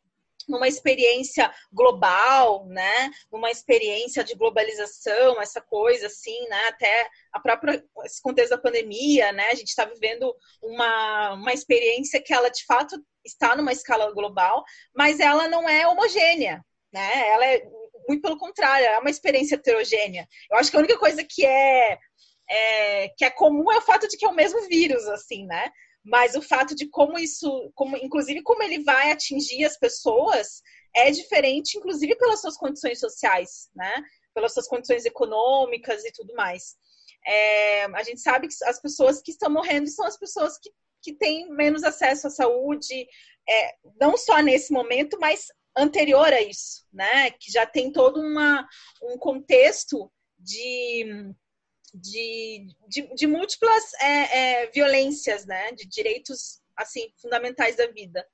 numa 0.48 0.68
experiência 0.68 1.52
global, 1.72 2.66
né? 2.66 3.10
Numa 3.30 3.50
experiência 3.50 4.22
de 4.22 4.34
globalização, 4.34 5.40
essa 5.40 5.60
coisa 5.60 6.06
assim, 6.06 6.48
né? 6.48 6.68
Até 6.68 7.08
a 7.32 7.40
própria 7.40 7.84
esse 8.04 8.22
contexto 8.22 8.50
da 8.50 8.58
pandemia, 8.58 9.32
né? 9.32 9.48
A 9.48 9.54
gente 9.54 9.68
está 9.68 9.84
vivendo 9.84 10.32
uma, 10.62 11.34
uma 11.34 11.52
experiência 11.52 12.22
que 12.22 12.32
ela 12.32 12.48
de 12.48 12.64
fato 12.64 12.96
está 13.24 13.56
numa 13.56 13.72
escala 13.72 14.12
global, 14.12 14.64
mas 14.94 15.18
ela 15.18 15.48
não 15.48 15.68
é 15.68 15.86
homogênea, 15.86 16.64
né? 16.92 17.28
Ela 17.30 17.46
é 17.46 17.62
muito 18.08 18.22
pelo 18.22 18.38
contrário, 18.38 18.86
é 18.86 18.98
uma 18.98 19.10
experiência 19.10 19.56
heterogênea. 19.56 20.28
Eu 20.50 20.58
acho 20.58 20.70
que 20.70 20.76
a 20.76 20.80
única 20.80 20.98
coisa 20.98 21.24
que 21.24 21.44
é, 21.44 21.98
é 22.48 23.08
que 23.16 23.24
é 23.24 23.30
comum 23.30 23.70
é 23.72 23.78
o 23.78 23.82
fato 23.82 24.08
de 24.08 24.16
que 24.16 24.24
é 24.24 24.28
o 24.28 24.34
mesmo 24.34 24.60
vírus, 24.68 25.06
assim, 25.08 25.46
né? 25.46 25.70
mas 26.06 26.36
o 26.36 26.40
fato 26.40 26.74
de 26.74 26.88
como 26.88 27.18
isso, 27.18 27.70
como, 27.74 27.96
inclusive 27.96 28.40
como 28.42 28.62
ele 28.62 28.84
vai 28.84 29.10
atingir 29.10 29.64
as 29.64 29.76
pessoas, 29.76 30.62
é 30.94 31.10
diferente, 31.10 31.76
inclusive 31.76 32.14
pelas 32.14 32.40
suas 32.40 32.56
condições 32.56 33.00
sociais, 33.00 33.68
né? 33.74 33.92
Pelas 34.32 34.54
suas 34.54 34.68
condições 34.68 35.04
econômicas 35.04 36.04
e 36.04 36.12
tudo 36.12 36.32
mais. 36.34 36.76
É, 37.26 37.86
a 37.86 38.02
gente 38.04 38.20
sabe 38.20 38.46
que 38.46 38.54
as 38.64 38.80
pessoas 38.80 39.20
que 39.20 39.32
estão 39.32 39.50
morrendo 39.50 39.88
são 39.88 40.06
as 40.06 40.16
pessoas 40.16 40.56
que, 40.58 40.70
que 41.02 41.12
têm 41.12 41.50
menos 41.50 41.82
acesso 41.82 42.28
à 42.28 42.30
saúde, 42.30 43.08
é, 43.48 43.74
não 44.00 44.16
só 44.16 44.40
nesse 44.40 44.72
momento, 44.72 45.18
mas 45.20 45.48
anterior 45.76 46.32
a 46.32 46.40
isso, 46.40 46.86
né? 46.92 47.32
Que 47.32 47.50
já 47.50 47.66
tem 47.66 47.90
todo 47.90 48.20
uma, 48.20 48.64
um 49.02 49.18
contexto 49.18 50.08
de 50.38 51.34
de, 51.96 52.66
de, 52.88 53.14
de 53.14 53.26
múltiplas 53.26 53.84
é, 54.00 54.38
é, 54.38 54.70
violências, 54.70 55.46
né? 55.46 55.72
De 55.72 55.86
direitos 55.86 56.60
assim 56.76 57.10
fundamentais 57.20 57.76
da 57.76 57.86
vida. 57.86 58.26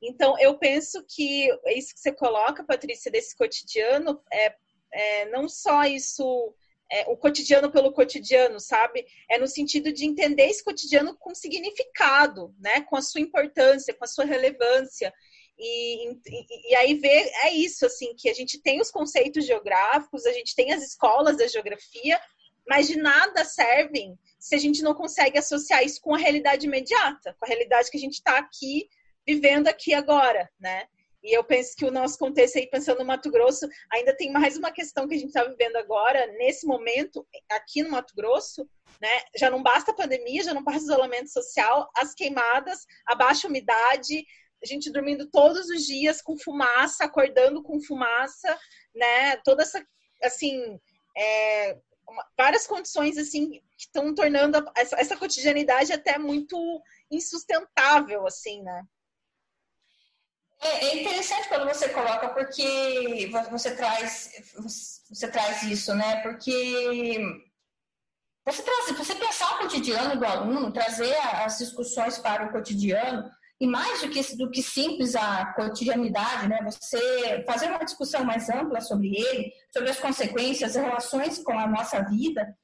Então, 0.00 0.38
eu 0.38 0.56
penso 0.58 1.04
que 1.08 1.48
isso 1.66 1.94
que 1.94 2.00
você 2.00 2.12
coloca, 2.12 2.64
Patrícia, 2.64 3.10
desse 3.10 3.36
cotidiano, 3.36 4.20
é, 4.32 4.54
é 4.92 5.24
não 5.30 5.48
só 5.48 5.84
isso, 5.84 6.54
é, 6.90 7.02
o 7.08 7.16
cotidiano 7.16 7.70
pelo 7.70 7.92
cotidiano, 7.92 8.60
sabe? 8.60 9.04
É 9.28 9.38
no 9.38 9.48
sentido 9.48 9.92
de 9.92 10.04
entender 10.04 10.44
esse 10.44 10.62
cotidiano 10.62 11.16
com 11.16 11.34
significado, 11.34 12.54
né? 12.60 12.82
Com 12.82 12.96
a 12.96 13.02
sua 13.02 13.20
importância, 13.20 13.94
com 13.94 14.04
a 14.04 14.08
sua 14.08 14.24
relevância. 14.24 15.12
E, 15.58 16.12
e, 16.12 16.70
e, 16.70 16.74
aí 16.76 16.94
ver 16.94 17.30
é 17.42 17.52
isso 17.52 17.84
assim 17.84 18.14
que 18.14 18.28
a 18.28 18.34
gente 18.34 18.62
tem 18.62 18.80
os 18.80 18.92
conceitos 18.92 19.44
geográficos, 19.44 20.24
a 20.24 20.32
gente 20.32 20.54
tem 20.54 20.72
as 20.72 20.84
escolas 20.84 21.36
da 21.36 21.48
geografia, 21.48 22.20
mas 22.68 22.86
de 22.86 22.96
nada 22.96 23.44
servem 23.44 24.18
se 24.38 24.54
a 24.54 24.58
gente 24.58 24.82
não 24.82 24.94
consegue 24.94 25.38
associar 25.38 25.82
isso 25.82 26.00
com 26.00 26.14
a 26.14 26.18
realidade 26.18 26.66
imediata, 26.66 27.34
com 27.38 27.44
a 27.44 27.48
realidade 27.48 27.90
que 27.90 27.96
a 27.96 28.00
gente 28.00 28.14
está 28.14 28.38
aqui 28.38 28.88
vivendo 29.26 29.68
aqui 29.68 29.92
agora, 29.92 30.50
né? 30.60 30.86
E 31.22 31.36
eu 31.36 31.42
penso 31.42 31.74
que 31.76 31.84
o 31.84 31.90
nosso 31.90 32.16
contexto 32.16 32.56
aí, 32.56 32.66
pensando 32.66 33.00
no 33.00 33.04
Mato 33.04 33.30
Grosso, 33.30 33.68
ainda 33.92 34.16
tem 34.16 34.30
mais 34.30 34.56
uma 34.56 34.70
questão 34.70 35.08
que 35.08 35.14
a 35.14 35.18
gente 35.18 35.28
está 35.28 35.44
vivendo 35.44 35.76
agora, 35.76 36.26
nesse 36.38 36.66
momento, 36.66 37.26
aqui 37.50 37.82
no 37.82 37.90
Mato 37.90 38.14
Grosso, 38.14 38.68
né? 39.00 39.10
Já 39.36 39.50
não 39.50 39.62
basta 39.62 39.90
a 39.90 39.94
pandemia, 39.94 40.44
já 40.44 40.54
não 40.54 40.62
basta 40.62 40.80
o 40.80 40.84
isolamento 40.84 41.30
social, 41.30 41.90
as 41.96 42.14
queimadas, 42.14 42.86
a 43.06 43.14
baixa 43.14 43.48
umidade, 43.48 44.24
a 44.62 44.66
gente 44.66 44.90
dormindo 44.90 45.28
todos 45.30 45.68
os 45.68 45.84
dias 45.84 46.22
com 46.22 46.38
fumaça, 46.38 47.04
acordando 47.04 47.62
com 47.62 47.80
fumaça, 47.80 48.58
né? 48.94 49.36
Toda 49.38 49.62
essa, 49.62 49.84
assim, 50.22 50.78
é, 51.16 51.76
várias 52.36 52.66
condições 52.66 53.18
assim 53.18 53.50
que 53.50 53.62
estão 53.78 54.14
tornando 54.14 54.58
essa, 54.76 54.96
essa, 54.96 55.16
cotidianidade 55.16 55.92
até 55.92 56.18
muito 56.18 56.56
insustentável, 57.10 58.26
assim, 58.26 58.62
né? 58.62 58.84
É, 60.60 60.86
é, 60.86 61.02
interessante 61.02 61.48
quando 61.48 61.68
você 61.68 61.88
coloca, 61.90 62.30
porque 62.30 63.30
você 63.50 63.76
traz, 63.76 64.32
você 65.08 65.30
traz 65.30 65.62
isso, 65.62 65.94
né? 65.94 66.20
Porque 66.22 67.18
você, 68.44 68.62
traz, 68.62 68.96
você 68.96 69.14
pensar 69.14 69.54
o 69.54 69.58
cotidiano 69.58 70.18
do 70.18 70.24
aluno, 70.24 70.72
trazer 70.72 71.16
as 71.16 71.58
discussões 71.58 72.18
para 72.18 72.46
o 72.46 72.50
cotidiano, 72.50 73.30
e 73.60 73.66
mais 73.66 74.02
do 74.02 74.08
que, 74.08 74.36
do 74.36 74.50
que 74.50 74.62
simples 74.62 75.16
a 75.16 75.46
cotidianidade, 75.54 76.48
né? 76.48 76.60
Você 76.64 77.42
fazer 77.44 77.66
uma 77.66 77.84
discussão 77.84 78.24
mais 78.24 78.48
ampla 78.48 78.80
sobre 78.80 79.16
ele, 79.16 79.52
sobre 79.72 79.90
as 79.90 79.98
consequências, 79.98 80.76
as 80.76 80.82
relações 80.82 81.38
com 81.38 81.58
a 81.58 81.66
nossa 81.66 82.00
vida, 82.04 82.56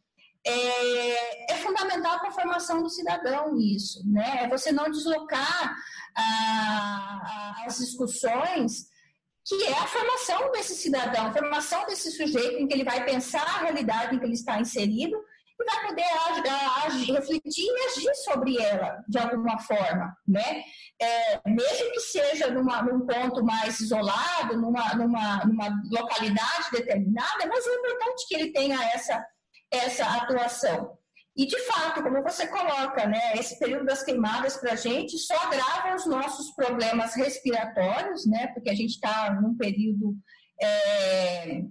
é, 0.47 1.53
é 1.53 1.57
fundamental 1.57 2.21
para 2.21 2.29
a 2.29 2.33
formação 2.33 2.83
do 2.83 2.91
cidadão 2.91 3.59
isso, 3.59 4.09
né? 4.09 4.45
É 4.45 4.49
você 4.49 4.71
não 4.71 4.91
deslocar 4.91 5.75
as 7.67 7.79
discussões 7.79 8.93
que 9.47 9.63
é 9.65 9.73
a 9.73 9.87
formação 9.87 10.53
desse 10.53 10.75
cidadão, 10.75 11.27
a 11.27 11.33
formação 11.33 11.85
desse 11.87 12.11
sujeito 12.13 12.63
em 12.63 12.67
que 12.67 12.73
ele 12.73 12.85
vai 12.85 13.05
pensar 13.05 13.43
a 13.43 13.63
realidade 13.63 14.15
em 14.15 14.19
que 14.19 14.25
ele 14.25 14.35
está 14.35 14.61
inserido 14.61 15.19
vai 15.59 15.87
poder 15.87 16.05
agir, 16.85 17.13
refletir 17.13 17.65
e 17.65 17.87
agir 17.87 18.15
sobre 18.17 18.61
ela 18.61 19.05
de 19.09 19.19
alguma 19.19 19.59
forma, 19.59 20.17
né? 20.27 20.65
É, 21.01 21.41
mesmo 21.49 21.93
que 21.93 22.01
seja 22.01 22.51
numa, 22.51 22.83
num 22.83 23.07
ponto 23.07 23.45
mais 23.45 23.79
isolado, 23.81 24.61
numa, 24.61 24.95
numa, 24.95 25.45
numa 25.45 25.83
localidade 25.91 26.71
determinada, 26.73 27.47
mas 27.47 27.67
é 27.67 27.75
importante 27.75 28.29
que 28.29 28.35
ele 28.35 28.53
tenha 28.53 28.83
essa, 28.93 29.25
essa 29.71 30.05
atuação. 30.07 30.99
E, 31.37 31.47
de 31.47 31.59
fato, 31.65 32.03
como 32.03 32.23
você 32.23 32.47
coloca, 32.47 33.07
né, 33.07 33.35
esse 33.35 33.59
período 33.59 33.87
das 33.87 34.05
queimadas 34.05 34.57
para 34.57 34.75
a 34.75 34.77
gente 34.77 35.19
só 35.19 35.35
agrava 35.35 35.97
os 35.97 36.07
nossos 36.07 36.55
problemas 36.55 37.15
respiratórios, 37.17 38.25
né, 38.25 38.49
porque 38.55 38.71
a 38.71 38.75
gente 38.75 38.91
está 38.91 39.33
num 39.33 39.57
período 39.57 40.17
é, 40.63 41.63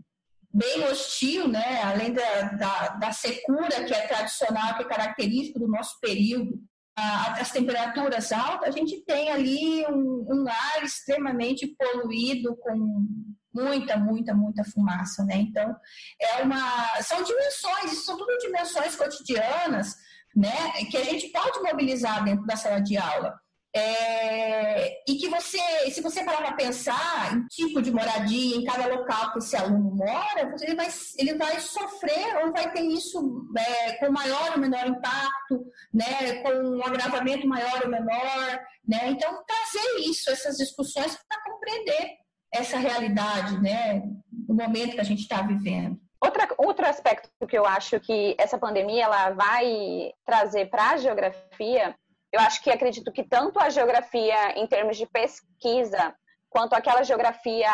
bem 0.53 0.83
hostil, 0.83 1.47
né? 1.47 1.81
além 1.81 2.13
da, 2.13 2.41
da, 2.51 2.87
da, 2.89 3.11
secura 3.11 3.83
que 3.83 3.93
é 3.93 4.07
tradicional, 4.07 4.75
que 4.75 4.83
é 4.83 4.87
característico 4.87 5.59
do 5.59 5.67
nosso 5.67 5.99
período, 5.99 6.61
as 6.95 7.51
temperaturas 7.51 8.31
altas, 8.31 8.69
a 8.69 8.71
gente 8.77 9.03
tem 9.03 9.31
ali 9.31 9.83
um, 9.87 10.25
um, 10.29 10.45
ar 10.47 10.83
extremamente 10.83 11.75
poluído 11.75 12.55
com 12.57 13.07
muita, 13.51 13.97
muita, 13.97 14.33
muita 14.35 14.63
fumaça, 14.63 15.23
né? 15.25 15.37
Então, 15.37 15.75
é 16.21 16.43
uma, 16.43 17.01
são 17.01 17.23
dimensões, 17.23 18.05
são 18.05 18.15
tudo 18.15 18.37
dimensões 18.37 18.95
cotidianas, 18.95 19.95
né? 20.35 20.71
Que 20.91 20.97
a 20.97 21.03
gente 21.03 21.29
pode 21.29 21.59
mobilizar 21.61 22.23
dentro 22.23 22.45
da 22.45 22.55
sala 22.55 22.79
de 22.79 22.95
aula. 22.95 23.39
É, 23.75 25.01
e 25.09 25.15
que 25.15 25.27
você, 25.27 25.57
se 25.89 25.99
você 25.99 26.23
parar 26.23 26.41
para 26.43 26.53
pensar 26.53 27.33
em 27.33 27.47
tipo 27.47 27.81
de 27.81 27.91
moradia, 27.91 28.55
em 28.55 28.63
cada 28.63 28.85
local 28.85 29.31
que 29.31 29.39
esse 29.39 29.55
aluno 29.55 29.95
mora, 29.95 30.53
ele 30.61 30.75
vai, 30.75 30.87
ele 31.17 31.33
vai 31.33 31.59
sofrer 31.59 32.37
ou 32.43 32.51
vai 32.51 32.71
ter 32.71 32.81
isso 32.81 33.47
é, 33.57 33.93
com 33.93 34.11
maior 34.11 34.51
ou 34.51 34.59
menor 34.59 34.85
impacto, 34.85 35.65
né, 35.91 36.43
com 36.43 36.49
um 36.49 36.85
agravamento 36.85 37.47
maior 37.47 37.81
ou 37.83 37.89
menor. 37.89 38.59
Né? 38.87 39.09
Então, 39.09 39.43
trazer 39.43 40.07
isso, 40.07 40.29
essas 40.29 40.57
discussões, 40.57 41.17
para 41.27 41.43
compreender 41.43 42.17
essa 42.53 42.77
realidade, 42.77 43.59
né, 43.59 44.03
no 44.47 44.53
momento 44.53 44.93
que 44.93 45.01
a 45.01 45.05
gente 45.05 45.21
está 45.21 45.41
vivendo. 45.41 45.99
Outra, 46.21 46.47
outro 46.57 46.85
aspecto 46.85 47.29
que 47.47 47.57
eu 47.57 47.65
acho 47.65 47.99
que 47.99 48.35
essa 48.37 48.57
pandemia 48.57 49.05
ela 49.05 49.31
vai 49.31 50.13
trazer 50.25 50.69
para 50.69 50.91
a 50.91 50.97
geografia 50.97 51.95
eu 52.33 52.39
acho 52.39 52.63
que 52.63 52.71
acredito 52.71 53.11
que 53.11 53.23
tanto 53.23 53.59
a 53.59 53.69
geografia 53.69 54.59
em 54.59 54.65
termos 54.65 54.97
de 54.97 55.05
pesquisa, 55.05 56.15
quanto 56.49 56.73
aquela 56.73 57.03
geografia 57.03 57.69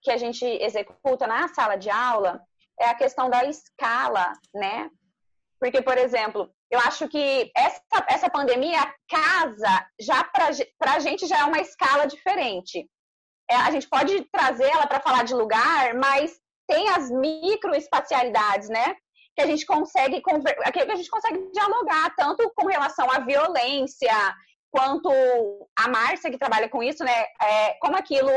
que 0.00 0.10
a 0.10 0.16
gente 0.16 0.44
executa 0.44 1.26
na 1.26 1.46
sala 1.48 1.76
de 1.76 1.90
aula, 1.90 2.40
é 2.80 2.86
a 2.88 2.94
questão 2.94 3.28
da 3.28 3.44
escala, 3.44 4.32
né? 4.54 4.88
Porque, 5.60 5.82
por 5.82 5.98
exemplo, 5.98 6.50
eu 6.70 6.78
acho 6.80 7.08
que 7.08 7.50
essa, 7.54 8.06
essa 8.08 8.30
pandemia 8.30 8.80
casa 9.06 9.86
já 10.00 10.24
para 10.24 10.94
a 10.94 10.98
gente 10.98 11.26
já 11.26 11.40
é 11.40 11.44
uma 11.44 11.60
escala 11.60 12.06
diferente. 12.06 12.88
É, 13.50 13.56
a 13.56 13.70
gente 13.70 13.86
pode 13.86 14.24
trazer 14.32 14.64
ela 14.64 14.86
para 14.86 15.00
falar 15.00 15.24
de 15.24 15.34
lugar, 15.34 15.92
mas 15.94 16.40
tem 16.66 16.88
as 16.88 17.10
microespacialidades, 17.10 18.70
né? 18.70 18.96
Que 19.38 19.42
a 19.42 19.46
gente 19.46 19.64
consegue 19.64 20.20
que 20.20 20.80
a 20.80 20.96
gente 20.96 21.08
consegue 21.08 21.48
dialogar 21.52 22.12
tanto 22.16 22.50
com 22.56 22.66
relação 22.66 23.08
à 23.08 23.20
violência 23.20 24.12
quanto 24.68 25.08
a 25.78 25.88
Márcia 25.88 26.28
que 26.28 26.38
trabalha 26.38 26.68
com 26.68 26.82
isso, 26.82 27.04
né? 27.04 27.24
É, 27.40 27.74
como 27.74 27.96
aquilo 27.96 28.32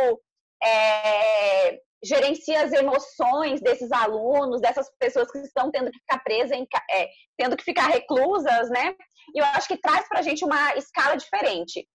é, 0.64 1.80
gerencia 2.04 2.64
as 2.64 2.72
emoções 2.72 3.60
desses 3.62 3.92
alunos, 3.92 4.62
dessas 4.62 4.88
pessoas 5.00 5.32
que 5.32 5.40
estão 5.40 5.72
tendo 5.72 5.90
que 5.90 5.98
ficar 5.98 6.20
presas, 6.24 6.56
é, 6.92 7.10
tendo 7.36 7.58
que 7.58 7.64
ficar 7.64 7.88
reclusas, 7.88 8.70
né? 8.70 8.96
E 9.34 9.40
eu 9.40 9.46
acho 9.46 9.68
que 9.68 9.78
traz 9.78 10.08
para 10.08 10.20
a 10.20 10.22
gente 10.22 10.46
uma 10.46 10.76
escala 10.76 11.16
diferente. 11.16 11.88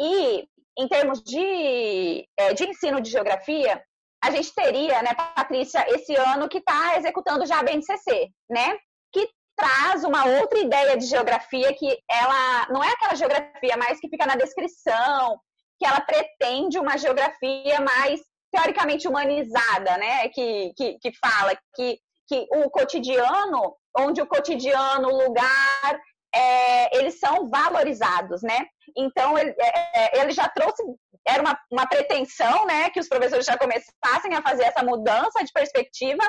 E 0.00 0.48
em 0.78 0.88
termos 0.88 1.22
de, 1.22 2.26
é, 2.38 2.54
de 2.54 2.64
ensino 2.64 2.98
de 2.98 3.10
geografia, 3.10 3.84
a 4.24 4.30
gente 4.30 4.54
teria, 4.54 5.02
né, 5.02 5.14
Patrícia, 5.14 5.84
esse 5.90 6.14
ano 6.16 6.48
que 6.48 6.58
está 6.58 6.96
executando 6.96 7.44
já 7.44 7.58
a 7.58 7.62
BNCC, 7.62 8.30
né? 8.48 8.76
Que 9.12 9.28
traz 9.54 10.02
uma 10.02 10.24
outra 10.24 10.58
ideia 10.58 10.96
de 10.96 11.04
geografia 11.04 11.72
que 11.74 11.98
ela 12.10 12.66
não 12.70 12.82
é 12.82 12.90
aquela 12.90 13.14
geografia 13.14 13.76
mais 13.76 14.00
que 14.00 14.08
fica 14.08 14.26
na 14.26 14.34
descrição, 14.34 15.38
que 15.78 15.86
ela 15.86 16.00
pretende 16.00 16.78
uma 16.78 16.96
geografia 16.96 17.80
mais 17.80 18.20
teoricamente 18.50 19.06
humanizada, 19.06 19.98
né? 19.98 20.28
Que, 20.30 20.72
que, 20.74 20.98
que 20.98 21.12
fala 21.18 21.54
que, 21.74 21.98
que 22.26 22.46
o 22.50 22.70
cotidiano, 22.70 23.76
onde 23.98 24.22
o 24.22 24.26
cotidiano, 24.26 25.08
o 25.08 25.24
lugar, 25.26 26.00
é, 26.34 26.98
eles 26.98 27.18
são 27.18 27.48
valorizados, 27.48 28.42
né? 28.42 28.66
Então, 28.96 29.38
ele, 29.38 29.54
é, 29.58 30.18
é, 30.18 30.20
ele 30.20 30.32
já 30.32 30.48
trouxe, 30.48 30.82
era 31.26 31.40
uma, 31.40 31.58
uma 31.70 31.86
pretensão, 31.86 32.66
né, 32.66 32.90
que 32.90 33.00
os 33.00 33.08
professores 33.08 33.46
já 33.46 33.56
começassem 33.56 34.34
a 34.34 34.42
fazer 34.42 34.64
essa 34.64 34.82
mudança 34.82 35.42
de 35.44 35.52
perspectiva, 35.52 36.22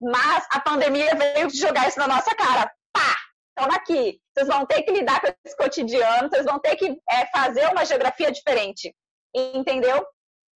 mas 0.00 0.46
a 0.52 0.60
pandemia 0.60 1.14
veio 1.14 1.50
jogar 1.50 1.88
isso 1.88 1.98
na 1.98 2.06
nossa 2.06 2.34
cara. 2.34 2.70
Pá! 2.92 3.16
Estamos 3.48 3.74
aqui. 3.74 4.20
Vocês 4.32 4.46
vão 4.46 4.64
ter 4.64 4.82
que 4.82 4.92
lidar 4.92 5.20
com 5.20 5.26
esse 5.44 5.56
cotidiano, 5.56 6.28
vocês 6.28 6.44
vão 6.44 6.60
ter 6.60 6.76
que 6.76 6.96
é, 7.10 7.26
fazer 7.26 7.66
uma 7.68 7.84
geografia 7.84 8.30
diferente. 8.30 8.94
Entendeu? 9.34 10.06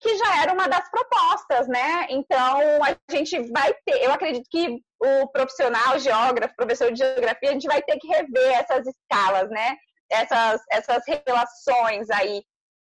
Que 0.02 0.16
já 0.16 0.42
era 0.42 0.52
uma 0.52 0.68
das 0.68 0.90
propostas, 0.90 1.68
né? 1.68 2.06
Então, 2.10 2.82
a 2.82 2.96
gente 3.10 3.40
vai 3.52 3.72
ter, 3.86 4.02
eu 4.02 4.12
acredito 4.12 4.46
que 4.50 4.80
o 5.00 5.28
profissional, 5.28 5.98
geógrafo, 5.98 6.56
professor 6.56 6.90
de 6.92 6.98
geografia, 6.98 7.50
a 7.50 7.52
gente 7.52 7.68
vai 7.68 7.80
ter 7.82 7.98
que 7.98 8.08
rever 8.08 8.52
essas 8.52 8.84
escalas, 8.86 9.48
né? 9.50 9.76
Essas, 10.10 10.60
essas 10.70 11.02
relações 11.26 12.10
aí 12.10 12.42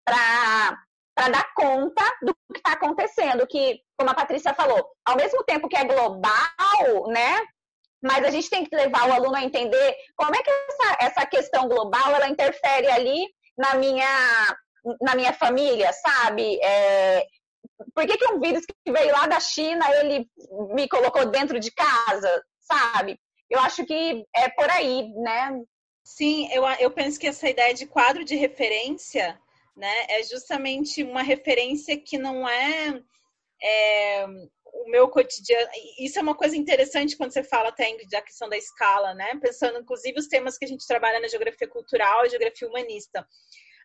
para 0.04 1.28
dar 1.28 1.52
conta 1.54 2.02
do 2.22 2.34
que 2.52 2.58
está 2.58 2.72
acontecendo, 2.72 3.46
que, 3.46 3.80
como 3.96 4.10
a 4.10 4.14
Patrícia 4.14 4.54
falou, 4.54 4.88
ao 5.04 5.16
mesmo 5.16 5.44
tempo 5.44 5.68
que 5.68 5.76
é 5.76 5.84
global, 5.84 7.08
né? 7.08 7.40
Mas 8.02 8.24
a 8.24 8.30
gente 8.30 8.50
tem 8.50 8.64
que 8.64 8.74
levar 8.74 9.08
o 9.08 9.12
aluno 9.12 9.36
a 9.36 9.44
entender 9.44 9.94
como 10.16 10.34
é 10.34 10.42
que 10.42 10.50
essa, 10.50 10.96
essa 11.00 11.26
questão 11.26 11.68
global 11.68 12.14
ela 12.14 12.28
interfere 12.28 12.90
ali 12.90 13.28
na 13.56 13.74
minha, 13.74 14.56
na 15.00 15.14
minha 15.14 15.32
família, 15.32 15.92
sabe? 15.92 16.58
É, 16.62 17.26
por 17.94 18.06
que, 18.06 18.16
que 18.16 18.32
um 18.32 18.40
vírus 18.40 18.64
que 18.66 18.92
veio 18.92 19.12
lá 19.12 19.26
da 19.26 19.40
China 19.40 19.84
ele 19.96 20.28
me 20.74 20.88
colocou 20.88 21.26
dentro 21.26 21.60
de 21.60 21.70
casa, 21.72 22.44
sabe? 22.60 23.18
Eu 23.50 23.60
acho 23.60 23.84
que 23.84 24.24
é 24.34 24.48
por 24.48 24.68
aí, 24.70 25.08
né? 25.14 25.60
Sim, 26.04 26.48
eu, 26.52 26.64
eu 26.80 26.90
penso 26.90 27.18
que 27.18 27.28
essa 27.28 27.48
ideia 27.48 27.74
de 27.74 27.86
quadro 27.86 28.24
de 28.24 28.34
referência 28.34 29.38
né? 29.76 30.06
É 30.08 30.22
justamente 30.22 31.02
uma 31.02 31.22
referência 31.22 31.98
que 31.98 32.18
não 32.18 32.48
é, 32.48 33.02
é 33.62 34.26
o 34.66 34.90
meu 34.90 35.08
cotidiano. 35.08 35.68
Isso 35.98 36.18
é 36.18 36.22
uma 36.22 36.34
coisa 36.34 36.56
interessante 36.56 37.16
quando 37.16 37.32
você 37.32 37.42
fala 37.42 37.70
até 37.70 37.96
da 38.06 38.22
questão 38.22 38.48
da 38.48 38.56
escala, 38.56 39.14
né? 39.14 39.38
Pensando, 39.40 39.78
inclusive, 39.78 40.18
os 40.18 40.28
temas 40.28 40.58
que 40.58 40.64
a 40.64 40.68
gente 40.68 40.86
trabalha 40.86 41.20
na 41.20 41.28
geografia 41.28 41.68
cultural 41.68 42.24
e 42.24 42.30
geografia 42.30 42.68
humanista. 42.68 43.26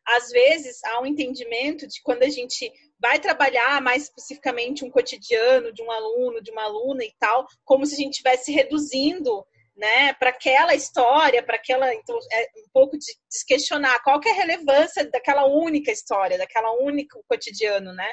Às 0.07 0.29
vezes, 0.29 0.83
há 0.85 1.01
um 1.01 1.05
entendimento 1.05 1.85
de 1.85 2.01
quando 2.01 2.23
a 2.23 2.29
gente 2.29 2.71
vai 2.99 3.19
trabalhar 3.19 3.81
mais 3.81 4.03
especificamente 4.03 4.85
um 4.85 4.89
cotidiano 4.89 5.73
de 5.73 5.83
um 5.83 5.91
aluno, 5.91 6.41
de 6.41 6.51
uma 6.51 6.63
aluna 6.63 7.03
e 7.03 7.13
tal, 7.19 7.45
como 7.65 7.85
se 7.85 7.95
a 7.95 7.97
gente 7.97 8.13
estivesse 8.13 8.51
reduzindo 8.51 9.45
né, 9.77 10.13
para 10.13 10.31
aquela 10.31 10.73
história, 10.73 11.43
para 11.43 11.55
aquela 11.55 11.93
então 11.93 12.17
é 12.33 12.49
um 12.65 12.69
pouco 12.73 12.97
de, 12.97 13.05
de 13.05 13.45
questionar 13.45 14.01
qual 14.01 14.19
que 14.19 14.27
é 14.27 14.31
a 14.31 14.35
relevância 14.35 15.07
daquela 15.11 15.45
única 15.45 15.91
história, 15.91 16.37
daquela 16.37 16.71
única 16.81 17.19
cotidiano, 17.27 17.93
né? 17.93 18.11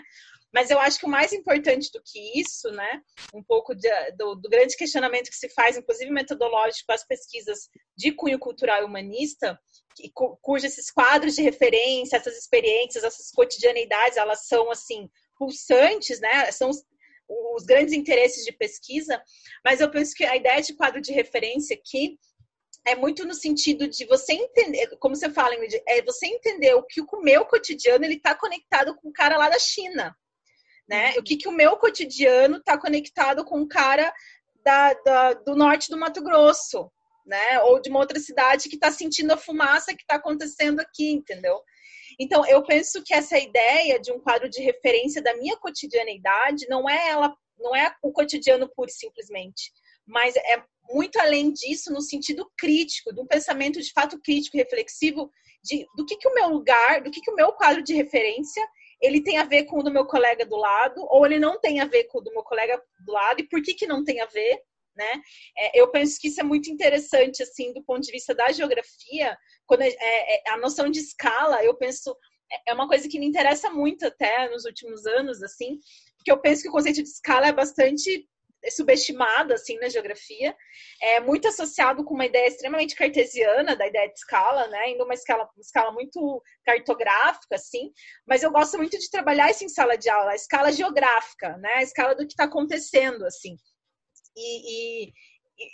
Mas 0.54 0.70
eu 0.70 0.78
acho 0.78 1.00
que 1.00 1.06
o 1.06 1.10
mais 1.10 1.32
importante 1.32 1.90
do 1.92 2.00
que 2.00 2.40
isso, 2.40 2.70
né, 2.70 3.02
um 3.34 3.42
pouco 3.42 3.74
de, 3.74 3.88
do, 4.12 4.36
do, 4.36 4.48
grande 4.48 4.76
questionamento 4.76 5.28
que 5.28 5.36
se 5.36 5.48
faz, 5.48 5.76
inclusive 5.76 6.12
metodológico, 6.12 6.92
as 6.92 7.04
pesquisas 7.04 7.68
de 7.96 8.12
cunho 8.12 8.38
cultural 8.38 8.80
e 8.80 8.84
humanista, 8.84 9.58
que, 9.96 10.12
cujos 10.40 10.70
esses 10.70 10.92
quadros 10.92 11.34
de 11.34 11.42
referência, 11.42 12.16
essas 12.16 12.38
experiências, 12.38 13.02
essas 13.02 13.32
cotidianeidades, 13.32 14.16
elas 14.16 14.46
são 14.46 14.70
assim 14.70 15.10
pulsantes, 15.36 16.20
né? 16.20 16.48
São 16.52 16.70
os 17.56 17.64
grandes 17.64 17.92
interesses 17.92 18.44
de 18.44 18.52
pesquisa, 18.52 19.20
mas 19.64 19.80
eu 19.80 19.90
penso 19.90 20.14
que 20.14 20.24
a 20.24 20.36
ideia 20.36 20.62
de 20.62 20.74
quadro 20.74 21.00
de 21.00 21.12
referência 21.12 21.74
aqui 21.74 22.16
é 22.86 22.94
muito 22.94 23.24
no 23.24 23.34
sentido 23.34 23.88
de 23.88 24.04
você 24.04 24.34
entender, 24.34 24.96
como 24.98 25.16
você 25.16 25.28
fala, 25.30 25.56
é 25.88 26.02
você 26.02 26.26
entender 26.26 26.74
o 26.74 26.84
que 26.84 27.00
o 27.00 27.22
meu 27.22 27.44
cotidiano 27.44 28.04
ele 28.04 28.14
está 28.14 28.36
conectado 28.36 28.94
com 28.94 29.08
o 29.08 29.12
cara 29.12 29.36
lá 29.36 29.48
da 29.48 29.58
China, 29.58 30.14
né? 30.88 31.12
Uhum. 31.12 31.20
O 31.20 31.22
que, 31.22 31.36
que 31.36 31.48
o 31.48 31.52
meu 31.52 31.76
cotidiano 31.76 32.58
está 32.58 32.78
conectado 32.78 33.44
com 33.44 33.60
o 33.60 33.68
cara 33.68 34.12
da, 34.64 34.94
da, 34.94 35.32
do 35.34 35.54
norte 35.54 35.90
do 35.90 35.96
Mato 35.96 36.22
Grosso, 36.22 36.90
né? 37.26 37.60
Ou 37.62 37.80
de 37.80 37.90
uma 37.90 38.00
outra 38.00 38.18
cidade 38.18 38.68
que 38.68 38.76
está 38.76 38.90
sentindo 38.90 39.32
a 39.32 39.36
fumaça 39.36 39.94
que 39.94 40.02
está 40.02 40.16
acontecendo 40.16 40.80
aqui, 40.80 41.12
entendeu? 41.12 41.60
Então, 42.18 42.46
eu 42.46 42.62
penso 42.62 43.02
que 43.02 43.14
essa 43.14 43.38
ideia 43.38 43.98
de 43.98 44.12
um 44.12 44.20
quadro 44.20 44.48
de 44.48 44.62
referência 44.62 45.22
da 45.22 45.34
minha 45.36 45.56
cotidianeidade 45.56 46.66
não 46.68 46.88
é 46.88 47.08
ela, 47.08 47.34
não 47.58 47.74
é 47.74 47.94
o 48.02 48.12
cotidiano 48.12 48.70
puro 48.74 48.88
e 48.88 48.92
simplesmente, 48.92 49.72
mas 50.06 50.36
é 50.36 50.62
muito 50.90 51.18
além 51.18 51.52
disso 51.52 51.92
no 51.92 52.00
sentido 52.00 52.50
crítico, 52.58 53.12
de 53.12 53.20
um 53.20 53.26
pensamento 53.26 53.80
de 53.80 53.90
fato 53.92 54.20
crítico 54.20 54.56
reflexivo 54.56 55.30
de 55.62 55.86
do 55.96 56.04
que, 56.04 56.16
que 56.16 56.28
o 56.28 56.34
meu 56.34 56.48
lugar, 56.48 57.02
do 57.02 57.10
que, 57.10 57.20
que 57.20 57.30
o 57.30 57.34
meu 57.34 57.52
quadro 57.52 57.82
de 57.82 57.94
referência 57.94 58.62
ele 59.04 59.22
tem 59.22 59.38
a 59.38 59.44
ver 59.44 59.64
com 59.64 59.78
o 59.78 59.82
do 59.82 59.92
meu 59.92 60.06
colega 60.06 60.46
do 60.46 60.56
lado, 60.56 61.06
ou 61.10 61.26
ele 61.26 61.38
não 61.38 61.60
tem 61.60 61.80
a 61.80 61.84
ver 61.84 62.04
com 62.04 62.18
o 62.18 62.20
do 62.20 62.32
meu 62.32 62.42
colega 62.42 62.80
do 63.04 63.12
lado, 63.12 63.40
e 63.40 63.48
por 63.48 63.62
que, 63.62 63.74
que 63.74 63.86
não 63.86 64.02
tem 64.02 64.20
a 64.20 64.26
ver, 64.26 64.60
né? 64.96 65.22
É, 65.58 65.80
eu 65.80 65.90
penso 65.90 66.18
que 66.20 66.28
isso 66.28 66.40
é 66.40 66.44
muito 66.44 66.70
interessante, 66.70 67.42
assim, 67.42 67.72
do 67.72 67.82
ponto 67.82 68.00
de 68.00 68.12
vista 68.12 68.34
da 68.34 68.50
geografia, 68.50 69.36
quando 69.66 69.82
é, 69.82 69.90
é, 69.90 70.50
a 70.50 70.56
noção 70.56 70.90
de 70.90 71.00
escala, 71.00 71.62
eu 71.62 71.74
penso, 71.76 72.16
é, 72.50 72.70
é 72.70 72.74
uma 72.74 72.88
coisa 72.88 73.08
que 73.08 73.18
me 73.18 73.26
interessa 73.26 73.70
muito 73.70 74.06
até 74.06 74.48
nos 74.48 74.64
últimos 74.64 75.04
anos, 75.06 75.42
assim, 75.42 75.78
porque 76.16 76.32
eu 76.32 76.40
penso 76.40 76.62
que 76.62 76.68
o 76.68 76.72
conceito 76.72 77.02
de 77.02 77.08
escala 77.08 77.48
é 77.48 77.52
bastante 77.52 78.26
subestimado 78.70 79.52
assim 79.52 79.78
na 79.78 79.88
geografia, 79.88 80.56
é 81.00 81.20
muito 81.20 81.48
associado 81.48 82.04
com 82.04 82.14
uma 82.14 82.26
ideia 82.26 82.48
extremamente 82.48 82.94
cartesiana 82.94 83.76
da 83.76 83.86
ideia 83.86 84.08
de 84.08 84.14
escala, 84.14 84.66
né? 84.68 84.90
Indo 84.90 85.04
uma 85.04 85.14
escala, 85.14 85.44
uma 85.44 85.60
escala 85.60 85.92
muito 85.92 86.42
cartográfica, 86.64 87.54
assim. 87.54 87.92
Mas 88.26 88.42
eu 88.42 88.50
gosto 88.50 88.76
muito 88.76 88.98
de 88.98 89.10
trabalhar 89.10 89.50
isso 89.50 89.64
em 89.64 89.68
sala 89.68 89.96
de 89.96 90.08
aula, 90.08 90.32
a 90.32 90.36
escala 90.36 90.72
geográfica, 90.72 91.56
né? 91.58 91.74
A 91.74 91.82
escala 91.82 92.14
do 92.14 92.26
que 92.26 92.32
está 92.32 92.44
acontecendo, 92.44 93.24
assim. 93.24 93.56
E, 94.36 95.06
e, 95.06 95.12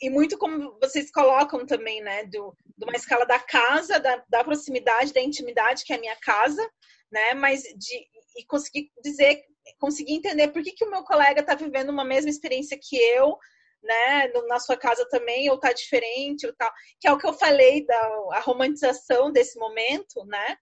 e, 0.02 0.10
muito 0.10 0.36
como 0.36 0.78
vocês 0.80 1.10
colocam 1.10 1.64
também, 1.64 2.02
né, 2.02 2.24
do, 2.24 2.54
de 2.76 2.84
uma 2.84 2.96
escala 2.96 3.24
da 3.24 3.38
casa, 3.38 3.98
da, 3.98 4.22
da 4.28 4.44
proximidade, 4.44 5.14
da 5.14 5.22
intimidade, 5.22 5.84
que 5.84 5.94
é 5.94 5.96
a 5.96 6.00
minha 6.00 6.16
casa, 6.16 6.62
né, 7.10 7.32
mas 7.32 7.62
de 7.62 8.06
e 8.36 8.44
conseguir 8.46 8.90
dizer, 9.02 9.42
conseguir 9.78 10.14
entender 10.14 10.48
por 10.48 10.62
que, 10.62 10.72
que 10.72 10.84
o 10.84 10.90
meu 10.90 11.02
colega 11.02 11.40
está 11.40 11.54
vivendo 11.54 11.90
uma 11.90 12.04
mesma 12.04 12.30
experiência 12.30 12.78
que 12.80 12.96
eu, 12.96 13.36
né, 13.82 14.28
na 14.46 14.58
sua 14.58 14.76
casa 14.76 15.06
também, 15.08 15.50
ou 15.50 15.58
tá 15.58 15.72
diferente, 15.72 16.46
ou 16.46 16.54
tal, 16.54 16.70
que 16.98 17.08
é 17.08 17.12
o 17.12 17.18
que 17.18 17.26
eu 17.26 17.32
falei 17.32 17.84
da 17.86 18.00
a 18.32 18.40
romantização 18.40 19.32
desse 19.32 19.58
momento, 19.58 20.24
né, 20.26 20.56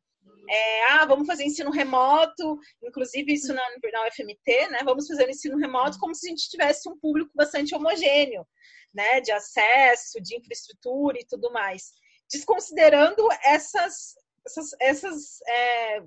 é, 0.49 0.85
ah, 0.93 1.05
vamos 1.05 1.27
fazer 1.27 1.45
ensino 1.45 1.71
remoto, 1.71 2.59
inclusive 2.83 3.33
isso 3.35 3.53
na, 3.53 3.63
na 3.93 4.07
UFMT, 4.07 4.69
né? 4.71 4.79
Vamos 4.83 5.07
fazer 5.07 5.29
ensino 5.29 5.59
remoto 5.59 5.99
como 5.99 6.15
se 6.15 6.27
a 6.27 6.31
gente 6.31 6.49
tivesse 6.49 6.89
um 6.89 6.99
público 6.99 7.31
bastante 7.35 7.75
homogêneo, 7.75 8.47
né? 8.93 9.21
De 9.21 9.31
acesso, 9.31 10.21
de 10.23 10.37
infraestrutura 10.37 11.19
e 11.19 11.27
tudo 11.27 11.53
mais. 11.53 11.93
Desconsiderando 12.33 13.29
essas, 13.45 14.15
essas, 14.47 14.71
essas 14.81 15.41
é, 15.47 16.03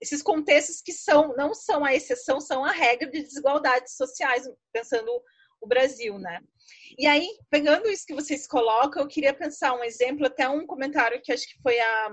esses 0.00 0.22
contextos 0.22 0.80
que 0.80 0.92
são 0.92 1.34
não 1.36 1.54
são 1.54 1.84
a 1.84 1.94
exceção, 1.94 2.40
são 2.40 2.64
a 2.64 2.72
regra 2.72 3.10
de 3.10 3.22
desigualdades 3.22 3.96
sociais, 3.96 4.48
pensando 4.72 5.10
o 5.60 5.66
Brasil, 5.66 6.18
né? 6.18 6.40
E 6.98 7.06
aí, 7.06 7.28
pegando 7.50 7.88
isso 7.88 8.06
que 8.06 8.14
vocês 8.14 8.46
colocam, 8.46 9.02
eu 9.02 9.08
queria 9.08 9.34
pensar 9.34 9.74
um 9.74 9.84
exemplo, 9.84 10.26
até 10.26 10.48
um 10.48 10.66
comentário 10.66 11.20
que 11.22 11.32
acho 11.32 11.46
que 11.46 11.60
foi 11.62 11.78
a 11.78 12.10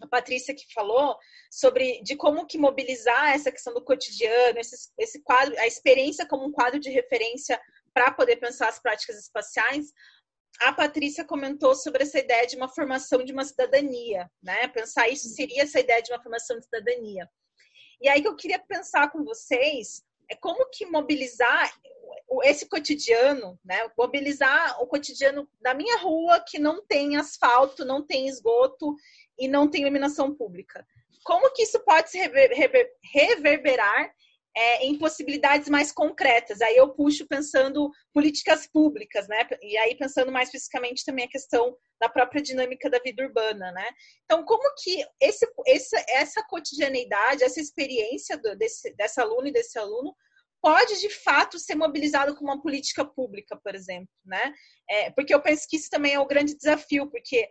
a 0.00 0.06
Patrícia 0.06 0.54
que 0.54 0.72
falou 0.72 1.16
sobre 1.50 2.00
de 2.02 2.16
como 2.16 2.46
que 2.46 2.58
mobilizar 2.58 3.34
essa 3.34 3.50
questão 3.50 3.74
do 3.74 3.84
cotidiano, 3.84 4.58
esse, 4.58 4.90
esse 4.98 5.22
quadro, 5.22 5.58
a 5.58 5.66
experiência 5.66 6.26
como 6.26 6.46
um 6.46 6.52
quadro 6.52 6.78
de 6.78 6.90
referência 6.90 7.60
para 7.92 8.12
poder 8.12 8.36
pensar 8.36 8.68
as 8.68 8.78
práticas 8.78 9.18
espaciais. 9.18 9.92
A 10.60 10.72
Patrícia 10.72 11.24
comentou 11.24 11.74
sobre 11.74 12.02
essa 12.02 12.18
ideia 12.18 12.46
de 12.46 12.56
uma 12.56 12.68
formação 12.68 13.24
de 13.24 13.32
uma 13.32 13.44
cidadania, 13.44 14.30
né? 14.42 14.66
Pensar 14.68 15.08
isso 15.08 15.28
seria 15.28 15.62
essa 15.62 15.78
ideia 15.78 16.02
de 16.02 16.12
uma 16.12 16.22
formação 16.22 16.58
de 16.58 16.64
cidadania. 16.64 17.28
E 18.00 18.08
aí 18.08 18.20
que 18.20 18.28
eu 18.28 18.36
queria 18.36 18.58
pensar 18.58 19.10
com 19.10 19.24
vocês 19.24 20.02
é 20.28 20.34
como 20.34 20.68
que 20.70 20.84
mobilizar 20.86 21.72
esse 22.42 22.68
cotidiano, 22.68 23.58
né? 23.64 23.88
Mobilizar 23.96 24.82
o 24.82 24.86
cotidiano 24.86 25.48
da 25.60 25.74
minha 25.74 25.96
rua 25.98 26.44
que 26.46 26.58
não 26.58 26.84
tem 26.84 27.16
asfalto, 27.16 27.84
não 27.84 28.04
tem 28.04 28.28
esgoto 28.28 28.94
e 29.38 29.48
não 29.48 29.68
tem 29.70 29.82
iluminação 29.82 30.34
pública. 30.34 30.86
Como 31.24 31.52
que 31.52 31.62
isso 31.62 31.80
pode 31.80 32.10
se 32.10 32.18
rever, 32.18 32.50
rever, 32.52 32.90
reverberar 33.12 34.12
é, 34.58 34.84
em 34.84 34.98
possibilidades 34.98 35.68
mais 35.68 35.92
concretas. 35.92 36.60
Aí 36.60 36.76
eu 36.76 36.92
puxo 36.92 37.28
pensando 37.28 37.92
políticas 38.12 38.66
públicas, 38.66 39.28
né? 39.28 39.48
E 39.62 39.78
aí 39.78 39.94
pensando 39.94 40.32
mais 40.32 40.48
especificamente 40.48 41.04
também 41.04 41.26
a 41.26 41.30
questão 41.30 41.76
da 42.00 42.08
própria 42.08 42.42
dinâmica 42.42 42.90
da 42.90 42.98
vida 42.98 43.22
urbana, 43.22 43.70
né? 43.70 43.88
Então, 44.24 44.44
como 44.44 44.74
que 44.82 45.04
esse, 45.20 45.46
esse, 45.64 45.96
essa 46.08 46.42
cotidianeidade, 46.48 47.44
essa 47.44 47.60
experiência 47.60 48.36
do, 48.36 48.56
desse, 48.56 48.92
dessa 48.96 49.22
aluna 49.22 49.48
e 49.48 49.52
desse 49.52 49.78
aluno 49.78 50.12
pode 50.60 50.98
de 50.98 51.08
fato 51.08 51.56
ser 51.56 51.76
mobilizado 51.76 52.34
como 52.34 52.50
uma 52.50 52.60
política 52.60 53.04
pública, 53.04 53.56
por 53.62 53.76
exemplo, 53.76 54.10
né? 54.24 54.52
É, 54.90 55.10
porque 55.12 55.32
eu 55.32 55.40
penso 55.40 55.68
que 55.68 55.76
isso 55.76 55.88
também 55.88 56.14
é 56.14 56.20
o 56.20 56.26
grande 56.26 56.56
desafio, 56.56 57.08
porque 57.08 57.48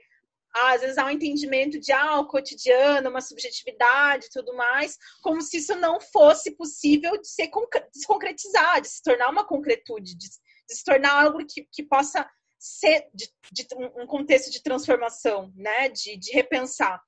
às 0.53 0.81
vezes 0.81 0.97
há 0.97 1.05
um 1.05 1.09
entendimento 1.09 1.79
de 1.79 1.91
ah, 1.91 2.19
o 2.19 2.27
cotidiano, 2.27 3.09
uma 3.09 3.21
subjetividade 3.21 4.25
e 4.25 4.29
tudo 4.29 4.55
mais, 4.55 4.97
como 5.21 5.41
se 5.41 5.57
isso 5.57 5.75
não 5.75 5.99
fosse 5.99 6.51
possível 6.51 7.19
de, 7.19 7.27
ser, 7.27 7.47
de 7.47 7.99
se 7.99 8.07
concretizar, 8.07 8.81
de 8.81 8.89
se 8.89 9.01
tornar 9.03 9.29
uma 9.29 9.45
concretude, 9.45 10.17
de, 10.17 10.27
de 10.27 10.75
se 10.75 10.83
tornar 10.83 11.23
algo 11.23 11.45
que, 11.45 11.67
que 11.71 11.83
possa 11.83 12.27
ser 12.59 13.07
de, 13.13 13.29
de, 13.51 13.67
um 13.95 14.07
contexto 14.07 14.51
de 14.51 14.63
transformação, 14.63 15.51
né? 15.55 15.89
De, 15.89 16.17
de 16.17 16.31
repensar. 16.31 16.99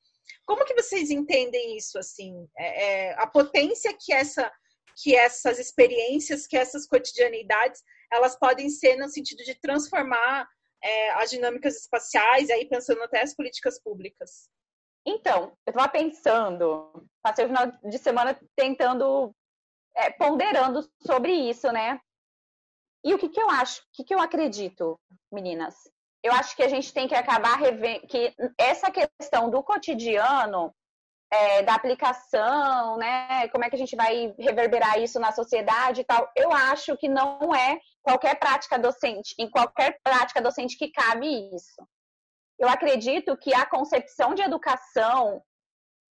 Como 0.46 0.66
que 0.66 0.76
vocês 0.76 1.10
entendem 1.10 1.76
isso 1.76 1.98
assim? 1.98 2.48
É, 2.58 2.86
é, 2.86 3.14
a 3.14 3.28
potência 3.28 3.96
que 4.00 4.14
essa 4.14 4.52
que 5.02 5.16
essas 5.16 5.60
experiências, 5.60 6.46
que 6.46 6.58
essas 6.58 6.86
cotidianidades, 6.86 7.82
elas 8.12 8.38
podem 8.38 8.70
ser 8.70 8.98
no 8.98 9.08
sentido 9.08 9.44
de 9.46 9.56
transformar 9.56 10.46
é, 10.84 11.12
as 11.12 11.30
dinâmicas 11.30 11.76
espaciais, 11.76 12.50
aí 12.50 12.68
pensando 12.68 13.02
até 13.04 13.22
as 13.22 13.36
políticas 13.36 13.82
públicas. 13.82 14.50
Então, 15.06 15.58
eu 15.66 15.72
estava 15.72 15.90
pensando, 15.90 17.06
passei 17.22 17.46
o 17.46 17.48
final 17.48 17.68
de 17.84 17.98
semana 17.98 18.40
tentando, 18.56 19.34
é, 19.96 20.12
ponderando 20.12 20.88
sobre 21.06 21.34
isso, 21.34 21.72
né? 21.72 22.00
E 23.04 23.14
o 23.14 23.18
que, 23.18 23.30
que 23.30 23.42
eu 23.42 23.50
acho, 23.50 23.82
o 23.82 23.86
que, 23.94 24.04
que 24.04 24.14
eu 24.14 24.20
acredito, 24.20 25.00
meninas? 25.32 25.76
Eu 26.22 26.34
acho 26.34 26.56
que 26.56 26.64
a 26.64 26.68
gente 26.68 26.94
tem 26.94 27.08
que 27.08 27.16
acabar 27.16 27.56
revendo 27.56 28.06
que 28.08 28.34
essa 28.58 28.92
questão 28.92 29.50
do 29.50 29.64
cotidiano 29.64 30.74
é, 31.32 31.64
da 31.64 31.76
aplicação, 31.76 32.98
né? 32.98 33.48
Como 33.50 33.64
é 33.64 33.70
que 33.70 33.76
a 33.76 33.80
gente 33.80 33.96
vai 33.96 34.34
reverberar 34.38 35.00
isso 35.00 35.20
na 35.20 35.32
sociedade 35.32 36.02
e 36.02 36.04
tal? 36.04 36.30
Eu 36.36 36.52
acho 36.52 36.98
que 36.98 37.08
não 37.08 37.56
é 37.56 37.80
qualquer 38.02 38.40
prática 38.40 38.78
docente, 38.80 39.36
em 39.38 39.50
qualquer 39.50 40.00
prática 40.04 40.42
docente 40.42 40.78
que 40.78 40.92
cabe 40.92 41.28
isso. 41.56 41.88
Eu 42.58 42.68
acredito 42.68 43.38
que 43.38 43.54
a 43.54 43.66
concepção 43.66 44.34
de 44.34 44.42
educação 44.42 45.42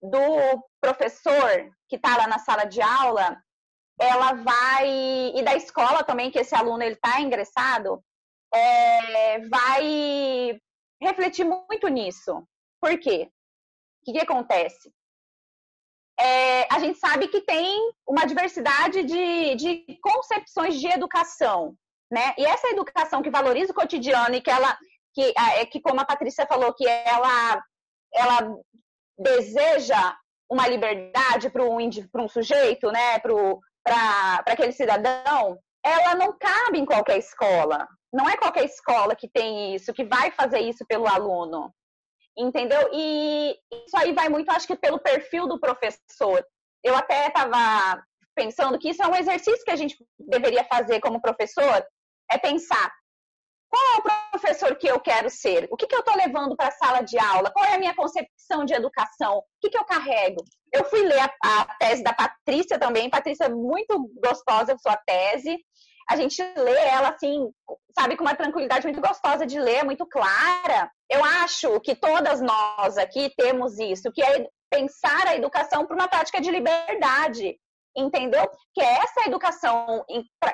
do 0.02 0.68
professor 0.80 1.72
que 1.88 1.96
está 1.96 2.18
lá 2.18 2.28
na 2.28 2.40
sala 2.40 2.66
de 2.66 2.82
aula, 2.82 3.42
ela 4.00 4.34
vai 4.34 4.90
e 5.36 5.44
da 5.44 5.56
escola 5.56 6.04
também 6.04 6.32
que 6.32 6.40
esse 6.40 6.56
aluno 6.56 6.82
ele 6.82 6.96
está 6.96 7.22
ingressado, 7.22 8.04
é, 8.54 9.40
vai 9.48 10.60
refletir 11.00 11.46
muito 11.46 11.88
nisso. 11.88 12.44
Por 12.82 13.00
quê? 13.00 13.30
O 14.02 14.06
que, 14.06 14.14
que 14.14 14.20
acontece? 14.20 14.92
É, 16.22 16.68
a 16.72 16.80
gente 16.80 17.00
sabe 17.00 17.28
que 17.28 17.42
tem 17.42 17.92
uma 18.08 18.26
diversidade 18.26 19.04
de, 19.04 19.56
de 19.56 20.00
concepções 20.02 20.80
de 20.80 20.88
educação, 20.88 21.76
né? 22.12 22.36
E 22.38 22.46
essa 22.46 22.68
educação 22.68 23.24
que 23.24 23.32
valoriza 23.32 23.72
o 23.72 23.76
cotidiano 23.76 24.36
e 24.36 24.42
que 24.42 24.50
ela, 24.50 24.78
que, 25.14 25.34
é, 25.36 25.66
que 25.66 25.82
como 25.82 26.00
a 26.00 26.06
Patrícia 26.06 26.46
falou, 26.46 26.74
que 26.74 26.88
ela, 26.88 27.64
ela 28.14 28.56
deseja 29.18 30.16
uma 30.50 30.68
liberdade 30.68 31.50
para 31.50 31.64
um, 31.64 31.78
um 31.80 32.28
sujeito, 32.28 32.92
né? 32.92 33.18
Para 33.20 34.44
aquele 34.46 34.74
cidadão, 34.74 35.58
ela 35.84 36.14
não 36.14 36.38
cabe 36.38 36.78
em 36.78 36.86
qualquer 36.86 37.18
escola. 37.18 37.88
Não 38.14 38.30
é 38.30 38.38
qualquer 38.38 38.66
escola 38.66 39.16
que 39.16 39.28
tem 39.28 39.74
isso, 39.74 39.94
que 39.94 40.04
vai 40.04 40.30
fazer 40.32 40.60
isso 40.60 40.86
pelo 40.86 41.08
aluno 41.08 41.74
entendeu? 42.38 42.90
E 42.94 43.58
isso 43.86 43.98
aí 43.98 44.14
vai 44.14 44.30
muito, 44.30 44.50
acho 44.50 44.68
que, 44.68 44.76
pelo 44.76 45.00
perfil 45.00 45.48
do 45.48 45.60
professor. 45.60 46.46
Eu 46.84 46.96
até 46.96 47.28
estava 47.28 48.04
pensando 48.36 48.80
que 48.80 48.90
isso 48.90 49.04
é 49.04 49.08
um 49.08 49.16
exercício 49.16 49.64
que 49.64 49.72
a 49.72 49.76
gente 49.76 49.96
deveria 50.18 50.64
fazer 50.66 51.00
como 51.00 51.22
professor, 51.22 51.86
é 52.32 52.38
pensar 52.38 52.92
qual 53.72 53.82
é 53.96 53.98
o 54.00 54.30
professor 54.32 54.76
que 54.76 54.86
eu 54.86 55.00
quero 55.00 55.30
ser? 55.30 55.66
O 55.72 55.78
que, 55.78 55.88
que 55.88 55.96
eu 55.96 56.02
estou 56.02 56.16
levando 56.18 56.58
para 56.58 56.68
a 56.68 56.72
sala 56.72 57.02
de 57.02 57.18
aula? 57.18 57.50
Qual 57.52 57.64
é 57.64 57.76
a 57.76 57.80
minha 57.80 57.96
concepção 57.96 58.66
de 58.66 58.74
educação? 58.74 59.38
O 59.38 59.44
que, 59.62 59.70
que 59.70 59.78
eu 59.78 59.86
carrego? 59.86 60.44
Eu 60.74 60.84
fui 60.84 61.02
ler 61.04 61.22
a, 61.22 61.62
a 61.62 61.66
tese 61.76 62.04
da 62.04 62.12
Patrícia 62.12 62.78
também. 62.78 63.10
Patrícia, 63.10 63.48
muito 63.48 64.12
gostosa 64.22 64.74
a 64.74 64.78
sua 64.78 64.98
tese 64.98 65.58
a 66.10 66.16
gente 66.16 66.42
lê 66.42 66.78
ela 66.88 67.10
assim, 67.10 67.52
sabe, 67.98 68.16
com 68.16 68.24
uma 68.24 68.36
tranquilidade 68.36 68.86
muito 68.86 69.02
gostosa 69.02 69.46
de 69.46 69.60
ler, 69.60 69.84
muito 69.84 70.06
clara. 70.06 70.92
Eu 71.10 71.24
acho 71.24 71.80
que 71.82 71.96
todas 71.96 72.42
nós 72.42 72.98
aqui 72.98 73.32
temos 73.38 73.78
isso, 73.80 74.12
que 74.12 74.24
é 74.24 74.48
pensar 74.70 75.28
a 75.28 75.36
educação 75.36 75.86
para 75.86 75.96
uma 75.96 76.08
prática 76.08 76.40
de 76.40 76.50
liberdade, 76.50 77.58
entendeu? 77.96 78.50
Que 78.74 78.82
é 78.82 79.00
essa 79.00 79.28
educação 79.28 80.06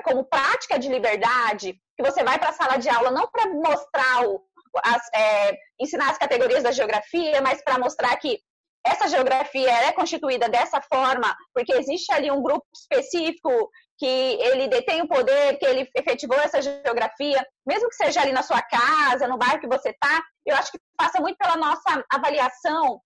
como 0.04 0.26
prática 0.26 0.80
de 0.80 0.90
liberdade, 0.90 1.80
que 1.96 2.04
você 2.04 2.24
vai 2.24 2.40
para 2.40 2.50
a 2.50 2.54
sala 2.54 2.78
de 2.78 2.90
aula 2.90 3.12
não 3.12 3.28
para 3.30 3.48
mostrar 3.54 4.28
o, 4.28 4.44
as, 4.84 5.02
é, 5.14 5.58
ensinar 5.80 6.10
as 6.10 6.18
categorias 6.18 6.64
da 6.64 6.72
geografia, 6.72 7.42
mas 7.42 7.64
para 7.64 7.80
mostrar 7.80 8.16
que 8.18 8.40
essa 8.88 9.08
geografia 9.08 9.72
é 9.72 9.92
constituída 9.92 10.50
dessa 10.50 10.82
forma 10.82 11.36
porque 11.54 11.74
existe 11.74 12.12
ali 12.14 12.32
um 12.32 12.42
grupo 12.42 12.66
específico 12.76 13.70
que 13.98 14.06
ele 14.06 14.68
detém 14.68 15.02
o 15.02 15.08
poder, 15.08 15.58
que 15.58 15.66
ele 15.66 15.90
efetivou 15.96 16.38
essa 16.40 16.62
geografia, 16.62 17.46
mesmo 17.66 17.90
que 17.90 17.96
seja 17.96 18.22
ali 18.22 18.32
na 18.32 18.44
sua 18.44 18.62
casa, 18.62 19.28
no 19.28 19.38
bairro 19.38 19.60
que 19.60 19.68
você 19.68 19.90
está, 19.90 20.24
eu 20.46 20.56
acho 20.56 20.72
que 20.72 20.80
passa 20.96 21.20
muito 21.20 21.38
pela 21.38 21.58
nossa 21.58 22.04
avaliação 22.12 23.02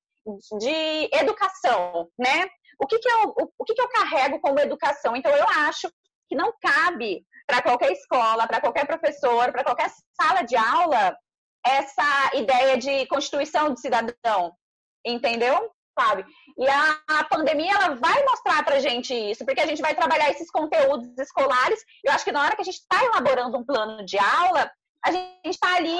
de 0.60 1.10
educação, 1.14 2.10
né? 2.20 2.46
O 2.80 2.86
que, 2.86 3.00
que, 3.00 3.10
eu, 3.10 3.34
o 3.58 3.64
que, 3.64 3.74
que 3.74 3.82
eu 3.82 3.90
carrego 3.90 4.40
como 4.42 4.60
educação? 4.60 5.16
Então, 5.16 5.32
eu 5.32 5.46
acho 5.68 5.90
que 6.28 6.36
não 6.36 6.54
cabe 6.62 7.26
para 7.48 7.62
qualquer 7.62 7.92
escola, 7.92 8.48
para 8.48 8.62
qualquer 8.62 8.86
professor, 8.86 9.52
para 9.52 9.64
qualquer 9.64 9.90
sala 10.20 10.42
de 10.44 10.56
aula, 10.56 11.16
essa 11.66 12.36
ideia 12.36 12.78
de 12.78 13.06
constituição 13.08 13.74
de 13.74 13.80
cidadão, 13.80 14.54
entendeu? 15.06 15.72
sabe? 15.99 16.26
E 16.58 16.68
a, 16.68 16.99
a 17.20 17.24
pandemia 17.26 17.72
ela 17.74 17.95
vai 17.95 18.24
mostrar 18.24 18.64
pra 18.64 18.80
gente 18.80 19.14
isso, 19.14 19.45
porque 19.45 19.62
a 19.62 19.66
gente 19.66 19.82
vai 19.82 19.93
trabalhar 19.93 20.30
esses 20.30 20.49
conteúdos 20.49 21.08
escolares. 21.18 21.84
Eu 22.04 22.14
acho 22.14 22.24
que 22.24 22.32
na 22.32 22.43
hora 22.43 22.56
que 22.56 22.62
a 22.62 22.66
gente 22.66 22.80
está 22.80 23.04
elaborando 23.04 23.58
um 23.58 23.66
plano 23.66 24.06
de 24.06 24.18
aula, 24.18 24.72
a 25.06 25.12
gente 25.12 25.49
está 25.49 25.76
ali 25.76 25.99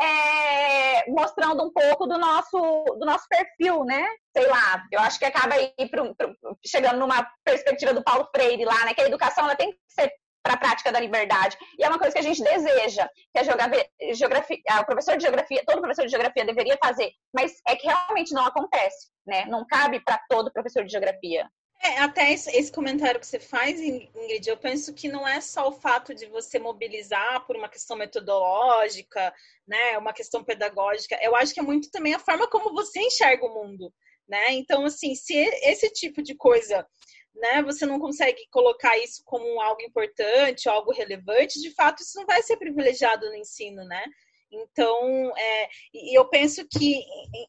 é, 0.00 1.10
mostrando 1.10 1.62
um 1.64 1.72
pouco 1.72 2.06
do 2.06 2.18
nosso, 2.18 2.58
do 2.98 3.04
nosso 3.04 3.26
perfil, 3.28 3.84
né? 3.84 4.06
Sei 4.36 4.46
lá, 4.46 4.84
eu 4.90 5.00
acho 5.00 5.18
que 5.18 5.24
acaba 5.24 5.54
aí 5.54 5.72
pro, 5.90 6.14
pro, 6.14 6.34
chegando 6.64 6.98
numa 6.98 7.26
perspectiva 7.44 7.92
do 7.92 8.02
Paulo 8.02 8.28
Freire 8.34 8.64
lá, 8.64 8.84
né? 8.84 8.94
Que 8.94 9.02
a 9.02 9.06
educação 9.06 9.44
ela 9.44 9.56
tem 9.56 9.72
que 9.72 9.78
ser 9.88 10.10
para 10.42 10.54
a 10.54 10.58
prática 10.58 10.90
da 10.90 11.00
liberdade. 11.00 11.56
E 11.78 11.84
é 11.84 11.88
uma 11.88 11.98
coisa 11.98 12.12
que 12.12 12.18
a 12.18 12.22
gente 12.22 12.42
deseja, 12.42 13.08
que 13.32 13.38
a 13.38 13.42
geografia, 13.42 13.86
geografia, 14.14 14.58
o 14.80 14.84
professor 14.84 15.16
de 15.16 15.22
geografia, 15.22 15.62
todo 15.66 15.80
professor 15.80 16.04
de 16.04 16.10
geografia 16.10 16.44
deveria 16.44 16.78
fazer, 16.82 17.12
mas 17.32 17.54
é 17.66 17.76
que 17.76 17.86
realmente 17.86 18.32
não 18.32 18.44
acontece, 18.44 19.08
né? 19.26 19.44
Não 19.46 19.66
cabe 19.66 20.00
para 20.00 20.20
todo 20.28 20.52
professor 20.52 20.84
de 20.84 20.90
geografia. 20.90 21.48
É, 21.84 21.98
até 21.98 22.32
esse 22.32 22.70
comentário 22.70 23.18
que 23.18 23.26
você 23.26 23.40
faz, 23.40 23.80
Ingrid, 23.80 24.48
eu 24.48 24.56
penso 24.56 24.94
que 24.94 25.08
não 25.08 25.26
é 25.26 25.40
só 25.40 25.68
o 25.68 25.72
fato 25.72 26.14
de 26.14 26.26
você 26.26 26.56
mobilizar 26.56 27.44
por 27.44 27.56
uma 27.56 27.68
questão 27.68 27.96
metodológica, 27.96 29.34
né, 29.66 29.98
uma 29.98 30.12
questão 30.12 30.44
pedagógica. 30.44 31.18
Eu 31.20 31.34
acho 31.34 31.52
que 31.52 31.58
é 31.58 31.62
muito 31.62 31.90
também 31.90 32.14
a 32.14 32.20
forma 32.20 32.48
como 32.48 32.72
você 32.72 33.00
enxerga 33.00 33.44
o 33.44 33.52
mundo, 33.52 33.92
né? 34.28 34.52
Então, 34.52 34.84
assim, 34.84 35.16
se 35.16 35.34
esse 35.34 35.90
tipo 35.90 36.22
de 36.22 36.36
coisa 36.36 36.86
né, 37.34 37.62
você 37.62 37.86
não 37.86 37.98
consegue 37.98 38.46
colocar 38.50 38.96
isso 38.98 39.22
como 39.24 39.60
algo 39.60 39.82
importante, 39.82 40.68
algo 40.68 40.92
relevante, 40.92 41.60
de 41.60 41.70
fato 41.74 42.02
isso 42.02 42.18
não 42.18 42.26
vai 42.26 42.42
ser 42.42 42.56
privilegiado 42.56 43.28
no 43.28 43.36
ensino, 43.36 43.84
né? 43.84 44.04
Então, 44.50 45.32
é, 45.36 45.68
e 45.94 46.18
eu 46.18 46.28
penso 46.28 46.66
que 46.68 47.02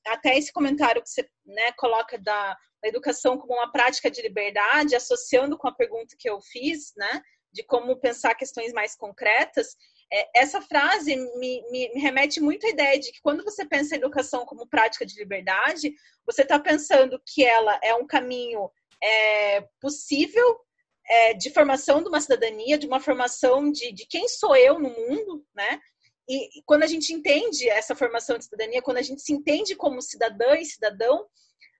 até 0.08 0.38
esse 0.38 0.54
comentário 0.54 1.02
que 1.04 1.10
você 1.10 1.28
né, 1.46 1.72
coloca 1.74 2.18
da, 2.18 2.58
educação 2.88 3.38
como 3.38 3.54
uma 3.54 3.72
prática 3.72 4.10
de 4.10 4.22
liberdade, 4.22 4.96
associando 4.96 5.58
com 5.58 5.68
a 5.68 5.74
pergunta 5.74 6.16
que 6.18 6.30
eu 6.30 6.42
fiz, 6.42 6.94
né, 6.98 7.22
de 7.52 7.64
como 7.64 8.00
pensar 8.00 8.36
questões 8.36 8.74
mais 8.74 8.96
concretas, 8.96 9.76
é, 10.12 10.42
essa 10.42 10.62
frase 10.62 11.16
me, 11.16 11.62
me, 11.72 11.90
me, 11.94 12.02
remete 12.02 12.42
muito 12.42 12.66
à 12.66 12.70
ideia 12.70 13.00
de 13.00 13.12
que 13.12 13.22
quando 13.22 13.44
você 13.44 13.66
pensa 13.66 13.96
a 13.96 13.98
educação 13.98 14.46
como 14.46 14.68
prática 14.68 15.06
de 15.06 15.18
liberdade, 15.18 15.94
você 16.26 16.42
está 16.42 16.60
pensando 16.60 17.22
que 17.26 17.44
ela 17.44 17.80
é 17.82 17.94
um 17.96 18.06
caminho 18.06 18.70
é, 19.04 19.62
possível 19.82 20.60
é, 21.06 21.34
de 21.34 21.49
formação 21.49 22.01
de 22.01 22.08
uma 22.08 22.22
cidadania, 22.22 22.78
de 22.78 22.88
uma 22.88 22.99
formação 22.99 23.72
de, 23.72 23.91
de 23.91 24.06
quem 24.08 24.28
sou 24.28 24.56
eu 24.56 24.80
no 24.80 24.89
mundo, 24.89 25.45
né? 25.54 25.80
E, 26.28 26.62
quando 26.66 26.84
a 26.84 26.88
gente 26.88 27.12
entende 27.14 27.70
essa 27.70 27.95
formação 27.95 28.38
de 28.38 28.45
cidadania, 28.45 28.82
quando 28.82 28.97
a 28.97 29.01
gente 29.01 29.22
se 29.22 29.34
entende 29.34 29.76
como 29.76 30.01
cidadã 30.01 30.56
e 30.56 30.66
cidadão, 30.66 31.28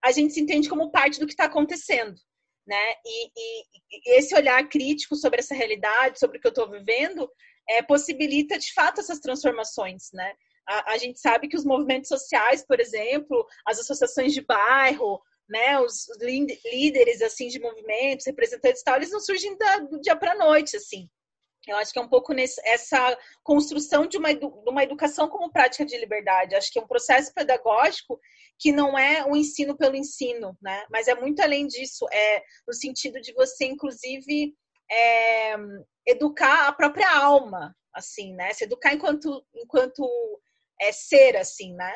a 0.04 0.12
gente 0.12 0.34
se 0.34 0.42
entende 0.42 0.68
como 0.68 0.92
parte 0.92 1.20
do 1.20 1.26
que 1.26 1.32
está 1.32 1.46
acontecendo. 1.46 2.16
né? 2.68 2.94
E, 3.06 3.28
e, 3.28 3.64
e 3.92 4.18
esse 4.18 4.36
olhar 4.36 4.68
crítico 4.68 5.16
sobre 5.16 5.40
essa 5.40 5.56
realidade, 5.56 6.20
sobre 6.20 6.38
o 6.38 6.42
que 6.42 6.48
eu 6.48 6.50
estou 6.50 6.70
vivendo, 6.70 7.30
é, 7.70 7.82
possibilita 7.82 8.58
de 8.58 8.74
fato 8.74 9.00
essas 9.00 9.20
transformações, 9.20 10.10
né? 10.14 10.34
A, 10.68 10.94
a, 10.94 10.98
gente 10.98 11.20
sabe 11.20 11.48
que 11.50 11.58
os 11.58 11.66
movimentos 11.66 12.08
sociais, 12.08 12.66
por 12.66 12.80
exemplo, 12.80 13.46
as 13.66 13.80
associações 13.80 14.34
de 14.34 14.42
bairro, 14.42 15.22
né, 15.50 15.80
os 15.80 16.08
líderes 16.66 17.22
assim 17.22 17.48
de 17.48 17.60
movimentos, 17.60 18.26
representantes 18.26 18.84
tal, 18.84 18.96
eles 18.96 19.12
não 19.12 19.20
surgem 19.20 19.58
da, 19.58 19.80
do 19.80 20.00
dia 20.00 20.16
para 20.16 20.32
a 20.32 20.38
noite, 20.38 20.78
assim. 20.78 21.10
Eu 21.66 21.78
acho 21.78 21.94
que 21.94 22.00
é 22.00 22.02
um 22.02 22.10
pouco 22.10 22.34
nesse, 22.34 22.62
essa 22.66 23.18
construção 23.42 24.06
de 24.06 24.18
uma, 24.18 24.34
de 24.34 24.46
uma 24.46 24.84
educação 24.84 25.30
como 25.30 25.52
prática 25.52 25.86
de 25.86 25.98
liberdade. 25.98 26.56
Acho 26.56 26.72
que 26.72 26.78
é 26.78 26.82
um 26.82 26.88
processo 26.88 27.34
pedagógico 27.34 28.20
que 28.60 28.72
não 28.72 28.98
é 28.98 29.26
o 29.26 29.36
ensino 29.36 29.78
pelo 29.78 29.96
ensino, 29.96 30.58
né? 30.62 30.86
Mas 30.92 31.08
é 31.08 31.16
muito 31.16 31.42
além 31.42 31.66
disso, 31.66 32.06
é 32.12 32.44
no 32.68 32.74
sentido 32.74 33.22
de 33.22 33.34
você, 33.34 33.66
inclusive, 33.66 34.54
é, 34.92 35.56
educar 36.06 36.68
a 36.68 36.74
própria 36.74 37.10
alma, 37.18 37.74
assim, 37.94 38.34
né? 38.34 38.52
Se 38.54 38.66
educar 38.66 38.94
enquanto, 38.94 39.46
enquanto 39.56 40.06
é, 40.82 40.92
ser, 40.92 41.38
assim, 41.38 41.74
né? 41.76 41.94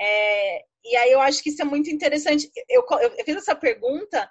É, 0.00 0.64
e 0.84 0.96
aí 0.96 1.12
eu 1.12 1.20
acho 1.20 1.42
que 1.42 1.50
isso 1.50 1.62
é 1.62 1.64
muito 1.64 1.90
interessante. 1.90 2.50
Eu, 2.68 2.84
eu, 2.90 3.14
eu 3.16 3.24
fiz 3.24 3.36
essa 3.36 3.54
pergunta 3.54 4.28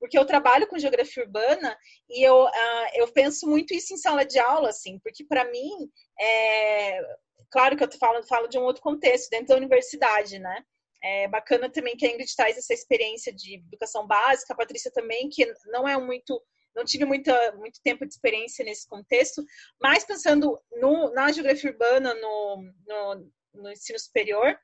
porque 0.00 0.18
eu 0.18 0.24
trabalho 0.24 0.66
com 0.66 0.78
geografia 0.78 1.22
urbana 1.22 1.78
e 2.08 2.26
eu, 2.26 2.44
uh, 2.44 2.88
eu 2.94 3.06
penso 3.12 3.46
muito 3.46 3.74
isso 3.74 3.92
em 3.92 3.98
sala 3.98 4.24
de 4.24 4.38
aula, 4.38 4.70
assim, 4.70 4.98
porque 5.00 5.22
para 5.22 5.44
mim, 5.50 5.90
é, 6.18 7.02
claro 7.50 7.76
que 7.76 7.84
eu 7.84 7.92
falo, 7.98 8.26
falo 8.26 8.48
de 8.48 8.58
um 8.58 8.62
outro 8.62 8.82
contexto, 8.82 9.28
dentro 9.28 9.48
da 9.48 9.56
universidade, 9.56 10.38
né? 10.38 10.64
É 11.02 11.28
bacana 11.28 11.70
também 11.70 11.96
que 11.96 12.06
a 12.06 12.10
Ingrid 12.10 12.34
traz 12.34 12.56
essa 12.56 12.72
experiência 12.72 13.32
de 13.32 13.56
educação 13.56 14.06
básica, 14.06 14.54
a 14.54 14.56
Patrícia 14.56 14.90
também, 14.90 15.28
que 15.28 15.46
não 15.66 15.86
é 15.86 15.98
muito, 15.98 16.42
não 16.74 16.84
tive 16.84 17.04
muita, 17.04 17.52
muito 17.52 17.80
tempo 17.82 18.06
de 18.06 18.12
experiência 18.12 18.64
nesse 18.64 18.86
contexto, 18.88 19.44
mas 19.80 20.04
pensando 20.04 20.58
no, 20.72 21.10
na 21.12 21.30
geografia 21.30 21.70
urbana, 21.70 22.14
no, 22.14 22.72
no, 22.86 23.30
no 23.54 23.70
ensino 23.70 23.98
superior, 23.98 24.58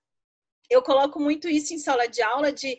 eu 0.71 0.83
coloco 0.83 1.21
muito 1.21 1.49
isso 1.49 1.75
em 1.75 1.79
sala 1.79 2.07
de 2.07 2.23
aula 2.23 2.53
de 2.53 2.79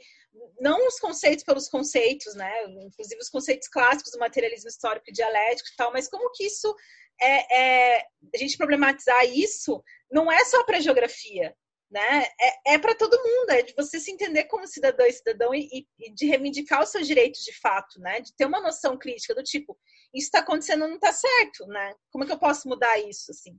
não 0.60 0.88
os 0.88 1.00
conceitos 1.00 1.44
pelos 1.44 1.68
conceitos, 1.68 2.36
né? 2.36 2.52
Inclusive 2.86 3.22
os 3.22 3.30
conceitos 3.30 3.68
clássicos 3.68 4.12
do 4.12 4.20
materialismo 4.20 4.70
histórico 4.70 5.10
e 5.10 5.14
dialético 5.14 5.70
e 5.70 5.76
tal, 5.76 5.92
mas 5.92 6.08
como 6.08 6.32
que 6.32 6.46
isso 6.46 6.76
é, 7.20 7.96
é 7.96 8.06
a 8.34 8.38
gente 8.38 8.58
problematizar 8.58 9.26
isso 9.26 9.84
não 10.12 10.32
é 10.32 10.44
só 10.46 10.64
para 10.64 10.80
geografia, 10.80 11.56
né? 11.90 12.26
É, 12.40 12.74
é 12.74 12.78
para 12.78 12.96
todo 12.96 13.22
mundo, 13.24 13.50
é 13.52 13.62
de 13.62 13.74
você 13.74 14.00
se 14.00 14.12
entender 14.12 14.46
como 14.46 14.68
cidadão 14.68 15.06
e 15.06 15.14
cidadão 15.14 15.56
e, 15.56 15.88
e, 16.00 16.14
de 16.14 16.26
reivindicar 16.26 16.84
os 16.84 16.90
seus 16.90 17.08
direitos 17.08 17.42
de 17.44 17.58
fato, 17.60 18.00
né? 18.00 18.20
De 18.20 18.36
ter 18.36 18.46
uma 18.46 18.62
noção 18.62 18.98
crítica 18.98 19.34
do 19.34 19.44
tipo, 19.44 19.78
isso 20.14 20.28
está 20.28 20.40
acontecendo, 20.40 20.88
não 20.88 20.96
está 20.96 21.14
certo, 21.14 21.66
né? 21.68 21.94
Como 22.12 22.24
é 22.24 22.28
que 22.28 22.34
eu 22.34 22.40
posso 22.40 22.68
mudar 22.68 22.98
isso, 23.00 23.32
assim? 23.32 23.58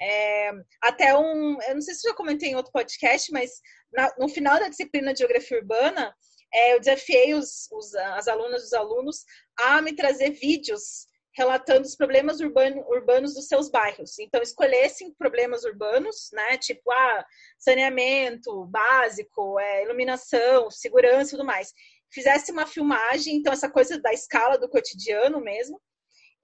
É, 0.00 0.50
até 0.82 1.16
um, 1.16 1.60
eu 1.62 1.74
não 1.74 1.80
sei 1.80 1.94
se 1.94 2.08
já 2.08 2.14
comentei 2.14 2.50
em 2.50 2.56
outro 2.56 2.72
podcast, 2.72 3.30
mas 3.32 3.50
na, 3.92 4.12
no 4.18 4.28
final 4.28 4.58
da 4.58 4.68
disciplina 4.68 5.12
de 5.12 5.20
Geografia 5.20 5.58
Urbana, 5.58 6.14
é, 6.52 6.74
eu 6.74 6.80
desafiei 6.80 7.34
os, 7.34 7.68
os, 7.72 7.94
as 7.94 8.28
alunas 8.28 8.62
e 8.62 8.66
os 8.66 8.72
alunos 8.72 9.24
a 9.58 9.80
me 9.80 9.94
trazer 9.94 10.30
vídeos 10.30 11.06
relatando 11.34 11.86
os 11.86 11.96
problemas 11.96 12.40
urbano, 12.40 12.84
urbanos 12.88 13.34
dos 13.34 13.46
seus 13.46 13.70
bairros. 13.70 14.18
Então, 14.18 14.42
escolhessem 14.42 15.14
problemas 15.14 15.64
urbanos, 15.64 16.28
né? 16.32 16.58
Tipo, 16.58 16.90
ah, 16.92 17.24
saneamento 17.58 18.66
básico, 18.66 19.58
é, 19.58 19.84
iluminação, 19.84 20.70
segurança 20.70 21.30
e 21.30 21.38
tudo 21.38 21.46
mais. 21.46 21.72
Fizesse 22.12 22.52
uma 22.52 22.66
filmagem, 22.66 23.36
então, 23.36 23.52
essa 23.52 23.70
coisa 23.70 23.98
da 23.98 24.12
escala 24.12 24.58
do 24.58 24.68
cotidiano 24.68 25.40
mesmo, 25.40 25.80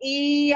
e 0.00 0.54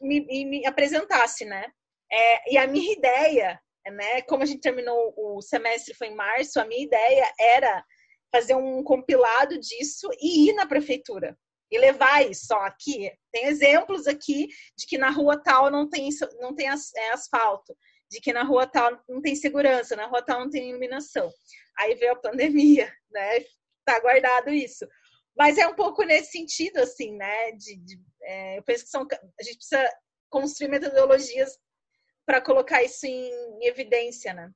me, 0.00 0.26
e 0.28 0.44
me 0.44 0.66
apresentasse, 0.66 1.44
né? 1.44 1.66
É, 2.12 2.52
e 2.52 2.58
a 2.58 2.66
minha 2.66 2.92
ideia, 2.92 3.60
né, 3.86 4.22
como 4.22 4.42
a 4.42 4.46
gente 4.46 4.60
terminou 4.60 5.14
o 5.16 5.40
semestre 5.40 5.94
foi 5.94 6.08
em 6.08 6.14
março, 6.14 6.60
a 6.60 6.64
minha 6.64 6.84
ideia 6.84 7.32
era 7.40 7.84
fazer 8.30 8.54
um 8.54 8.82
compilado 8.82 9.58
disso 9.58 10.08
e 10.20 10.48
ir 10.48 10.54
na 10.54 10.66
prefeitura 10.66 11.36
e 11.70 11.78
levar 11.78 12.28
isso. 12.28 12.46
Só 12.46 12.58
aqui 12.60 13.10
tem 13.32 13.46
exemplos 13.46 14.06
aqui 14.06 14.48
de 14.76 14.86
que 14.86 14.98
na 14.98 15.10
rua 15.10 15.42
tal 15.42 15.70
não 15.70 15.88
tem 15.88 16.08
não 16.38 16.54
tem 16.54 16.68
é, 16.68 17.10
asfalto, 17.12 17.74
de 18.10 18.20
que 18.20 18.32
na 18.32 18.42
rua 18.42 18.66
tal 18.66 19.02
não 19.08 19.22
tem 19.22 19.34
segurança, 19.34 19.96
na 19.96 20.06
rua 20.06 20.22
tal 20.22 20.40
não 20.40 20.50
tem 20.50 20.68
iluminação. 20.68 21.30
Aí 21.78 21.94
veio 21.94 22.12
a 22.12 22.20
pandemia, 22.20 22.92
né? 23.10 23.44
Tá 23.84 23.98
guardado 24.00 24.50
isso. 24.50 24.86
Mas 25.36 25.56
é 25.56 25.66
um 25.66 25.74
pouco 25.74 26.02
nesse 26.02 26.32
sentido, 26.32 26.78
assim, 26.78 27.16
né? 27.16 27.52
De, 27.52 27.76
de 27.76 28.00
é, 28.22 28.58
eu 28.58 28.62
penso 28.62 28.84
que 28.84 28.90
são, 28.90 29.06
a 29.10 29.42
gente 29.42 29.56
precisa 29.56 29.90
construir 30.30 30.68
metodologias 30.68 31.58
para 32.26 32.40
colocar 32.40 32.82
isso 32.82 33.06
em 33.06 33.66
evidência, 33.66 34.32
né? 34.32 34.50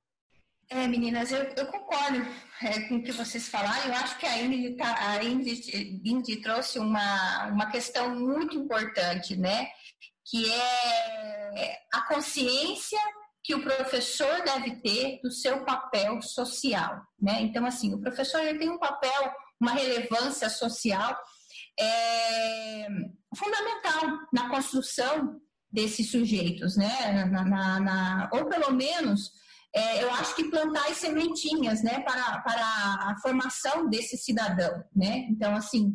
É, 0.68 0.86
meninas, 0.88 1.30
eu, 1.30 1.44
eu 1.56 1.66
concordo 1.66 2.26
é, 2.62 2.80
com 2.88 2.96
o 2.96 3.02
que 3.02 3.12
vocês 3.12 3.48
falaram. 3.48 3.86
Eu 3.86 3.94
acho 3.94 4.18
que 4.18 4.26
a 4.26 4.42
Ingrid, 4.42 4.76
tá, 4.76 5.10
a 5.10 5.24
Ingrid, 5.24 6.00
Ingrid 6.04 6.42
trouxe 6.42 6.78
uma, 6.80 7.46
uma 7.46 7.70
questão 7.70 8.14
muito 8.16 8.56
importante, 8.56 9.36
né? 9.36 9.68
Que 10.28 10.50
é 10.50 11.78
a 11.92 12.02
consciência 12.08 12.98
que 13.44 13.54
o 13.54 13.62
professor 13.62 14.42
deve 14.42 14.80
ter 14.80 15.20
do 15.22 15.30
seu 15.30 15.64
papel 15.64 16.20
social, 16.20 17.00
né? 17.20 17.40
Então, 17.42 17.64
assim, 17.64 17.94
o 17.94 18.00
professor 18.00 18.40
ele 18.40 18.58
tem 18.58 18.68
um 18.68 18.78
papel, 18.78 19.32
uma 19.60 19.70
relevância 19.70 20.50
social 20.50 21.16
é, 21.78 22.88
fundamental 23.36 24.02
na 24.32 24.48
construção 24.48 25.40
desses 25.76 26.10
sujeitos, 26.10 26.74
né? 26.74 27.26
Na, 27.30 27.44
na, 27.44 27.80
na, 27.80 28.30
ou 28.32 28.46
pelo 28.46 28.72
menos, 28.72 29.30
é, 29.74 30.02
eu 30.02 30.10
acho 30.14 30.34
que 30.34 30.50
plantar 30.50 30.86
as 30.88 30.96
sementinhas, 30.96 31.82
né? 31.82 32.00
Para, 32.00 32.40
para 32.40 32.62
a 32.62 33.16
formação 33.20 33.86
desse 33.90 34.16
cidadão, 34.16 34.82
né? 34.94 35.26
Então, 35.28 35.54
assim, 35.54 35.94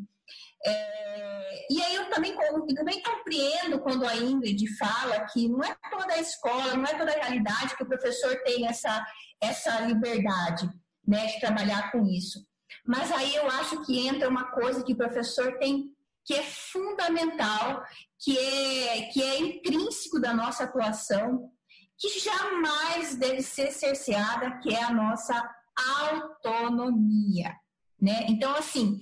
é, 0.64 1.66
e 1.72 1.82
aí 1.82 1.96
eu 1.96 2.12
também, 2.12 2.32
eu 2.32 2.76
também 2.76 3.02
compreendo 3.02 3.80
quando 3.80 4.06
a 4.06 4.16
Ingrid 4.16 4.64
fala 4.78 5.26
que 5.34 5.50
não 5.50 5.64
é 5.64 5.76
toda 5.90 6.14
a 6.14 6.20
escola, 6.22 6.76
não 6.76 6.86
é 6.86 6.96
toda 6.96 7.12
a 7.12 7.20
realidade 7.20 7.76
que 7.76 7.82
o 7.84 7.88
professor 7.88 8.36
tem 8.44 8.68
essa, 8.68 9.04
essa 9.42 9.80
liberdade 9.80 10.70
né, 11.08 11.26
de 11.26 11.40
trabalhar 11.40 11.92
com 11.92 12.06
isso. 12.06 12.40
Mas 12.86 13.12
aí 13.12 13.36
eu 13.36 13.48
acho 13.48 13.84
que 13.84 14.08
entra 14.08 14.30
uma 14.30 14.52
coisa 14.52 14.84
que 14.84 14.94
o 14.94 14.98
professor 14.98 15.58
tem 15.58 15.92
que 16.32 16.38
é 16.38 16.44
fundamental, 16.44 17.84
que 18.18 18.38
é, 18.38 19.02
que 19.08 19.22
é 19.22 19.38
intrínseco 19.38 20.18
da 20.18 20.34
nossa 20.34 20.64
atuação, 20.64 21.52
que 22.00 22.08
jamais 22.20 23.16
deve 23.18 23.42
ser 23.42 23.70
cerceada, 23.74 24.58
que 24.60 24.74
é 24.74 24.82
a 24.82 24.94
nossa 24.94 25.54
autonomia. 26.00 27.54
Né? 28.02 28.28
Então, 28.30 28.56
assim, 28.56 29.02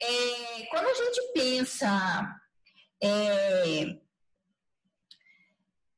é, 0.00 0.66
quando 0.70 0.86
a 0.86 0.94
gente 0.94 1.32
pensa 1.34 2.40
é, 3.02 3.98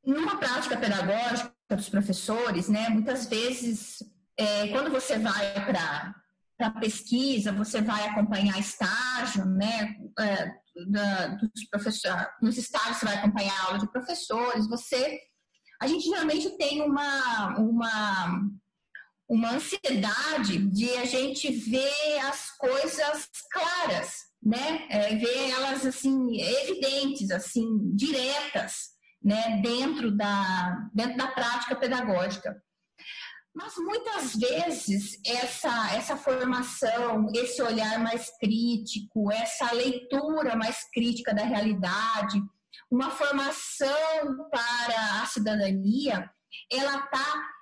numa 0.05 0.37
prática 0.39 0.77
pedagógica 0.77 1.55
dos 1.71 1.89
professores, 1.89 2.69
né, 2.69 2.89
muitas 2.89 3.27
vezes, 3.27 4.03
é, 4.37 4.69
quando 4.69 4.91
você 4.91 5.21
vai 5.21 5.55
para 5.65 6.71
pesquisa, 6.81 7.53
você 7.53 7.81
vai 7.81 8.09
acompanhar 8.09 8.59
estágio, 8.59 9.45
né? 9.47 9.97
Da, 10.89 11.29
dos 11.29 11.69
professores, 11.71 12.27
nos 12.43 12.59
estágios 12.59 12.97
você 12.97 13.07
vai 13.07 13.17
acompanhar 13.17 13.57
a 13.61 13.67
aula 13.67 13.79
de 13.79 13.91
professores, 13.91 14.69
você. 14.69 15.21
A 15.81 15.87
gente 15.87 16.05
geralmente 16.05 16.51
tem 16.57 16.83
uma, 16.83 17.57
uma, 17.59 18.51
uma 19.29 19.53
ansiedade 19.53 20.59
de 20.71 20.97
a 20.97 21.05
gente 21.05 21.51
ver 21.51 22.19
as 22.25 22.51
coisas 22.57 23.29
claras, 23.53 24.25
né? 24.43 24.87
É, 24.91 25.15
ver 25.15 25.51
elas 25.51 25.87
assim, 25.87 26.41
evidentes, 26.41 27.31
assim, 27.31 27.95
diretas, 27.95 28.91
né? 29.23 29.61
Dentro 29.63 30.11
da, 30.17 30.89
dentro 30.93 31.17
da 31.17 31.29
prática 31.29 31.77
pedagógica. 31.77 32.61
Mas 33.55 33.77
muitas 33.77 34.35
vezes 34.35 35.21
essa, 35.25 35.95
essa 35.95 36.17
formação, 36.17 37.31
esse 37.33 37.63
olhar 37.63 38.01
mais 38.01 38.29
crítico, 38.39 39.31
essa 39.31 39.73
leitura 39.73 40.57
mais 40.57 40.91
crítica 40.93 41.33
da 41.33 41.45
realidade, 41.45 42.43
uma 42.91 43.11
formação 43.11 44.49
para 44.51 45.23
a 45.23 45.27
cidadania, 45.27 46.29
ela 46.71 46.97
está 46.99 47.55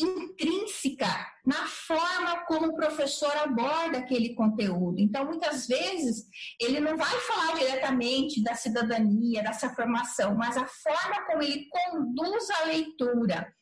intrínseca 0.00 1.08
na 1.44 1.66
forma 1.66 2.44
como 2.46 2.68
o 2.68 2.76
professor 2.76 3.34
aborda 3.36 3.98
aquele 3.98 4.34
conteúdo. 4.34 4.98
Então, 4.98 5.24
muitas 5.24 5.66
vezes, 5.66 6.26
ele 6.60 6.78
não 6.78 6.96
vai 6.96 7.20
falar 7.20 7.54
diretamente 7.54 8.42
da 8.42 8.54
cidadania, 8.54 9.42
dessa 9.42 9.70
formação, 9.74 10.34
mas 10.36 10.56
a 10.56 10.66
forma 10.66 11.26
como 11.26 11.42
ele 11.42 11.68
conduz 11.68 12.50
a 12.50 12.64
leitura, 12.66 13.52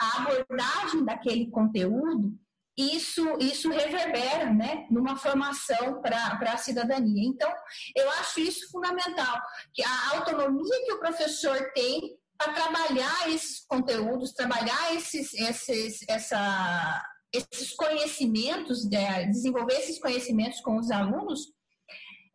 a 0.00 0.22
abordagem 0.22 1.04
daquele 1.04 1.50
conteúdo 1.50 2.38
isso, 2.76 3.38
isso 3.40 3.70
reverbera 3.70 4.52
né, 4.52 4.86
numa 4.90 5.16
formação 5.16 6.02
para 6.02 6.38
a 6.52 6.58
cidadania. 6.58 7.26
Então, 7.26 7.50
eu 7.96 8.10
acho 8.12 8.40
isso 8.40 8.70
fundamental, 8.70 9.40
que 9.72 9.82
a 9.82 10.16
autonomia 10.16 10.84
que 10.84 10.92
o 10.92 11.00
professor 11.00 11.72
tem 11.74 12.18
para 12.36 12.52
trabalhar 12.52 13.30
esses 13.30 13.64
conteúdos, 13.66 14.34
trabalhar 14.34 14.94
esses, 14.94 15.32
esses, 15.32 16.04
essa, 16.06 17.02
esses 17.32 17.74
conhecimentos, 17.74 18.86
né, 18.90 19.24
desenvolver 19.24 19.76
esses 19.76 19.98
conhecimentos 19.98 20.60
com 20.60 20.76
os 20.76 20.90
alunos, 20.90 21.55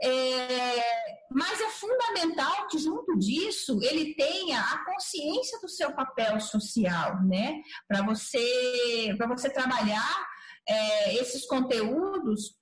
é, 0.04 0.84
mas 1.32 1.62
é 1.62 1.70
fundamental 1.70 2.68
que, 2.68 2.78
junto 2.78 3.18
disso, 3.18 3.80
ele 3.84 4.16
tenha 4.16 4.60
a 4.60 4.84
consciência 4.86 5.60
do 5.62 5.70
seu 5.70 5.94
papel 5.94 6.40
social, 6.40 7.24
né? 7.24 7.62
Para 7.88 8.04
você, 8.04 9.16
você 9.28 9.50
trabalhar 9.50 10.28
é, 10.68 11.16
esses 11.16 11.46
conteúdos 11.46 12.56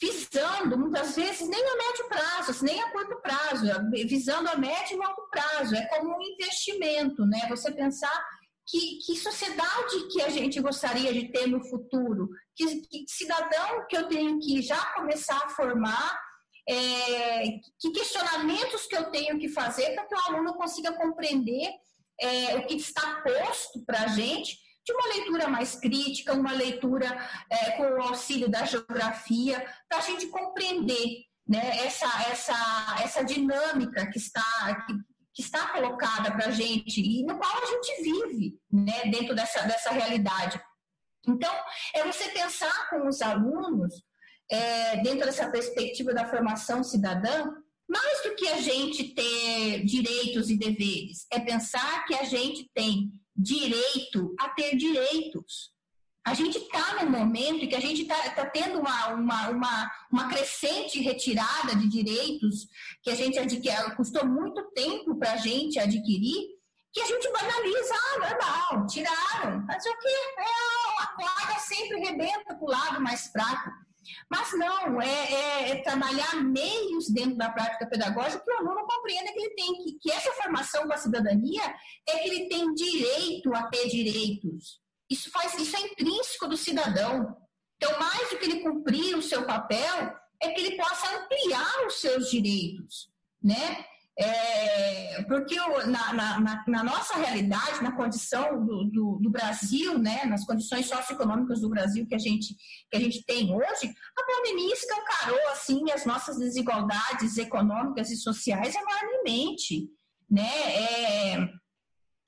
visando, 0.00 0.76
muitas 0.76 1.14
vezes, 1.14 1.48
nem 1.48 1.60
a 1.60 1.76
médio 1.76 2.08
prazo, 2.08 2.64
nem 2.64 2.80
a 2.80 2.90
curto 2.90 3.20
prazo, 3.22 3.66
visando 4.08 4.48
a 4.50 4.56
médio 4.56 4.96
e 4.96 4.96
longo 4.96 5.28
prazo. 5.30 5.74
É 5.76 5.86
como 5.86 6.16
um 6.16 6.22
investimento, 6.22 7.24
né? 7.24 7.46
Você 7.48 7.70
pensar 7.72 8.12
que, 8.66 8.98
que, 9.04 9.16
sociedade 9.16 10.08
que 10.10 10.20
a 10.22 10.28
gente 10.28 10.60
gostaria 10.60 11.12
de 11.12 11.30
ter 11.30 11.46
no 11.46 11.62
futuro, 11.64 12.28
que, 12.54 12.80
que 12.82 13.04
cidadão 13.08 13.86
que 13.88 13.96
eu 13.96 14.08
tenho 14.08 14.38
que 14.40 14.60
já 14.60 14.84
começar 14.94 15.36
a 15.36 15.48
formar 15.50 16.20
é, 16.68 17.58
que 17.78 17.90
questionamentos 17.92 18.86
que 18.86 18.96
eu 18.96 19.10
tenho 19.10 19.38
que 19.38 19.48
fazer 19.48 19.94
para 19.94 20.06
que 20.06 20.14
o 20.14 20.18
aluno 20.18 20.54
consiga 20.54 20.92
compreender 20.92 21.70
é, 22.20 22.56
o 22.56 22.66
que 22.66 22.74
está 22.74 23.22
posto 23.22 23.84
para 23.84 24.02
a 24.02 24.06
gente 24.08 24.58
de 24.84 24.92
uma 24.92 25.06
leitura 25.14 25.48
mais 25.48 25.76
crítica, 25.76 26.34
uma 26.34 26.52
leitura 26.52 27.06
é, 27.50 27.72
com 27.72 27.84
o 27.84 28.02
auxílio 28.02 28.48
da 28.48 28.64
geografia, 28.64 29.64
para 29.88 29.98
a 29.98 30.02
gente 30.02 30.26
compreender 30.26 31.24
né, 31.46 31.84
essa, 31.84 32.06
essa, 32.30 32.96
essa 33.02 33.24
dinâmica 33.24 34.10
que 34.10 34.18
está, 34.18 34.84
que, 34.86 35.42
está 35.42 35.68
colocada 35.68 36.30
para 36.32 36.46
a 36.46 36.50
gente 36.50 37.00
e 37.00 37.24
no 37.24 37.38
qual 37.38 37.62
a 37.62 37.66
gente 37.66 38.02
vive 38.02 38.60
né, 38.70 39.04
dentro 39.10 39.34
dessa, 39.34 39.62
dessa 39.62 39.90
realidade. 39.90 40.60
Então, 41.26 41.52
é 41.94 42.04
você 42.04 42.28
pensar 42.30 42.90
com 42.90 43.08
os 43.08 43.22
alunos 43.22 44.04
é, 44.52 44.98
dentro 44.98 45.24
dessa 45.24 45.48
perspectiva 45.48 46.12
da 46.12 46.28
formação 46.28 46.84
cidadã, 46.84 47.50
mais 47.88 48.22
do 48.22 48.34
que 48.34 48.46
a 48.48 48.60
gente 48.60 49.14
ter 49.14 49.82
direitos 49.84 50.50
e 50.50 50.58
deveres, 50.58 51.26
é 51.32 51.40
pensar 51.40 52.04
que 52.04 52.14
a 52.14 52.24
gente 52.24 52.70
tem 52.74 53.10
direito 53.34 54.34
a 54.38 54.50
ter 54.50 54.76
direitos. 54.76 55.72
A 56.24 56.34
gente 56.34 56.58
está 56.58 57.02
num 57.02 57.10
momento 57.10 57.64
em 57.64 57.68
que 57.68 57.74
a 57.74 57.80
gente 57.80 58.02
está 58.02 58.30
tá 58.30 58.44
tendo 58.44 58.78
uma, 58.78 59.08
uma, 59.08 59.48
uma, 59.48 59.90
uma, 60.10 60.28
crescente 60.28 61.00
retirada 61.00 61.74
de 61.74 61.88
direitos 61.88 62.68
que 63.02 63.10
a 63.10 63.14
gente 63.14 63.38
adquiriu, 63.38 63.96
custou 63.96 64.24
muito 64.26 64.62
tempo 64.72 65.18
para 65.18 65.32
a 65.32 65.36
gente 65.38 65.78
adquirir, 65.78 66.46
que 66.92 67.00
a 67.00 67.06
gente 67.06 67.32
banaliza, 67.32 67.94
ah, 67.94 68.18
normal, 68.28 68.86
tiraram. 68.86 69.64
Mas 69.66 69.84
o 69.84 69.98
que? 69.98 70.08
É, 70.08 71.02
a 71.02 71.06
corda 71.06 71.58
sempre 71.60 72.00
rebenta 72.00 72.54
para 72.54 72.62
o 72.62 72.70
lado 72.70 73.00
mais 73.00 73.28
fraco. 73.28 73.70
Mas 74.30 74.52
não, 74.52 75.00
é, 75.00 75.32
é, 75.32 75.70
é, 75.70 75.82
trabalhar 75.82 76.42
meios 76.42 77.08
dentro 77.10 77.36
da 77.36 77.50
prática 77.50 77.86
pedagógica 77.86 78.42
que 78.44 78.50
o 78.50 78.58
aluno 78.58 78.86
compreenda 78.86 79.32
que 79.32 79.38
ele 79.38 79.54
tem, 79.54 79.74
que, 79.82 79.98
que 80.00 80.12
essa 80.12 80.32
formação 80.32 80.86
com 80.86 80.92
a 80.92 80.98
cidadania 80.98 81.62
é 82.08 82.18
que 82.18 82.28
ele 82.28 82.48
tem 82.48 82.72
direito 82.74 83.54
a 83.54 83.64
ter 83.68 83.88
direitos. 83.88 84.80
Isso, 85.10 85.30
faz, 85.30 85.54
isso 85.58 85.76
é 85.76 85.80
intrínseco 85.80 86.48
do 86.48 86.56
cidadão. 86.56 87.36
Então, 87.76 87.98
mais 87.98 88.30
do 88.30 88.38
que 88.38 88.44
ele 88.44 88.60
cumprir 88.60 89.16
o 89.16 89.22
seu 89.22 89.44
papel, 89.44 90.16
é 90.40 90.50
que 90.50 90.60
ele 90.60 90.76
possa 90.76 91.16
ampliar 91.16 91.86
os 91.86 92.00
seus 92.00 92.30
direitos, 92.30 93.08
né? 93.42 93.84
É, 94.18 95.22
porque 95.22 95.56
na, 95.86 96.12
na, 96.12 96.64
na, 96.66 96.84
nossa 96.84 97.16
realidade, 97.16 97.82
na 97.82 97.96
condição 97.96 98.62
do, 98.64 98.84
do, 98.84 99.18
do, 99.22 99.30
Brasil, 99.30 99.98
né, 99.98 100.26
nas 100.26 100.44
condições 100.44 100.86
socioeconômicas 100.86 101.60
do 101.60 101.70
Brasil 101.70 102.06
que 102.06 102.14
a 102.14 102.18
gente, 102.18 102.54
que 102.90 102.96
a 102.96 103.00
gente 103.00 103.24
tem 103.24 103.54
hoje, 103.54 103.94
a 104.18 104.24
pandemia 104.24 104.74
escancarou 104.74 105.48
assim, 105.48 105.90
as 105.90 106.04
nossas 106.04 106.38
desigualdades 106.38 107.38
econômicas 107.38 108.10
e 108.10 108.16
sociais 108.16 108.74
enormemente. 108.74 109.88
Né? 110.30 110.50
É, 110.74 111.48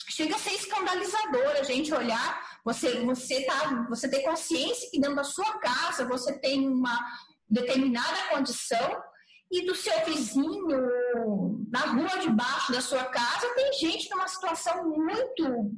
chega 0.08 0.36
a 0.36 0.38
ser 0.38 0.52
escandalizador 0.52 1.56
a 1.58 1.62
gente 1.62 1.92
olhar, 1.92 2.40
você, 2.64 3.04
você, 3.04 3.42
tá, 3.44 3.86
você 3.90 4.08
ter 4.08 4.22
consciência 4.22 4.90
que 4.90 4.98
dentro 4.98 5.16
da 5.16 5.24
sua 5.24 5.58
casa 5.58 6.06
você 6.06 6.38
tem 6.40 6.66
uma 6.66 6.98
determinada 7.48 8.28
condição 8.30 9.02
e 9.50 9.64
do 9.66 9.74
seu 9.74 10.04
vizinho, 10.04 10.66
na 11.74 11.86
rua 11.86 12.20
de 12.20 12.30
baixo 12.30 12.70
da 12.70 12.80
sua 12.80 13.04
casa, 13.06 13.52
tem 13.56 13.72
gente 13.72 14.08
numa 14.08 14.28
situação 14.28 14.88
muito, 14.90 15.72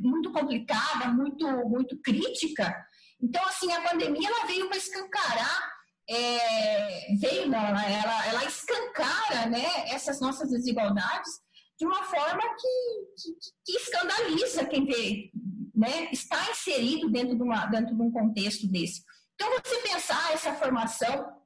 muito 0.00 0.32
complicada, 0.32 1.06
muito, 1.06 1.46
muito 1.68 1.96
crítica. 2.02 2.74
Então, 3.20 3.40
assim, 3.46 3.72
a 3.72 3.80
pandemia 3.80 4.28
ela 4.28 4.44
veio 4.44 4.66
para 4.66 4.76
escancarar, 4.76 5.72
é, 6.10 7.14
veio 7.20 7.48
não, 7.48 7.60
ela, 7.60 8.26
ela 8.26 8.44
escancara 8.44 9.48
né, 9.48 9.64
essas 9.86 10.20
nossas 10.20 10.50
desigualdades 10.50 11.30
de 11.78 11.86
uma 11.86 12.02
forma 12.02 12.42
que, 12.42 13.22
que, 13.22 13.52
que 13.64 13.78
escandaliza 13.78 14.64
quem 14.64 14.84
vê, 14.84 15.30
né, 15.72 16.08
está 16.10 16.50
inserido 16.50 17.08
dentro 17.08 17.36
de, 17.36 17.42
uma, 17.44 17.66
dentro 17.66 17.94
de 17.94 18.02
um 18.02 18.10
contexto 18.10 18.66
desse. 18.66 19.04
Então, 19.36 19.48
você 19.64 19.76
pensar 19.76 20.32
essa 20.32 20.52
formação 20.54 21.40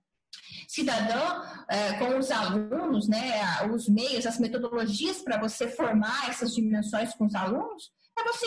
cidadã 0.69 1.43
é, 1.69 1.93
com 1.95 2.19
os 2.19 2.31
alunos, 2.31 3.09
né, 3.09 3.41
os 3.73 3.89
meios, 3.89 4.27
as 4.27 4.39
metodologias 4.39 5.23
para 5.23 5.39
você 5.39 5.69
formar 5.69 6.29
essas 6.29 6.55
dimensões 6.55 7.15
com 7.15 7.27
os 7.27 7.35
alunos, 7.35 7.91
é 8.19 8.25
você 8.25 8.47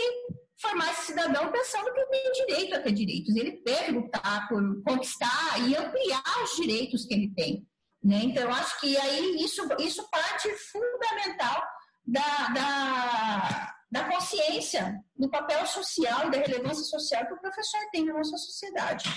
formar 0.60 0.92
esse 0.92 1.08
cidadão 1.08 1.52
pensando 1.52 1.94
que 1.94 2.00
ele 2.00 2.10
tem 2.10 2.32
direito 2.46 2.76
a 2.76 2.82
ter 2.82 2.92
direitos. 2.92 3.36
Ele 3.36 3.62
deve 3.66 3.92
lutar 3.94 4.48
por 4.48 4.62
conquistar 4.84 5.60
e 5.68 5.76
ampliar 5.76 6.44
os 6.44 6.56
direitos 6.56 7.06
que 7.06 7.14
ele 7.14 7.34
tem. 7.34 7.68
Né? 8.04 8.22
Então, 8.24 8.44
eu 8.44 8.52
acho 8.52 8.80
que 8.80 8.98
aí 8.98 9.44
isso, 9.44 9.62
isso 9.80 10.10
parte 10.10 10.50
fundamental 10.72 11.64
da, 12.06 12.48
da, 12.50 13.76
da 13.92 14.04
consciência 14.10 15.00
do 15.16 15.30
papel 15.30 15.66
social 15.66 16.28
e 16.28 16.32
da 16.32 16.38
relevância 16.38 16.84
social 16.84 17.26
que 17.28 17.34
o 17.34 17.42
professor 17.42 17.82
tem 17.92 18.06
na 18.06 18.14
nossa 18.14 18.38
sociedade 18.38 19.10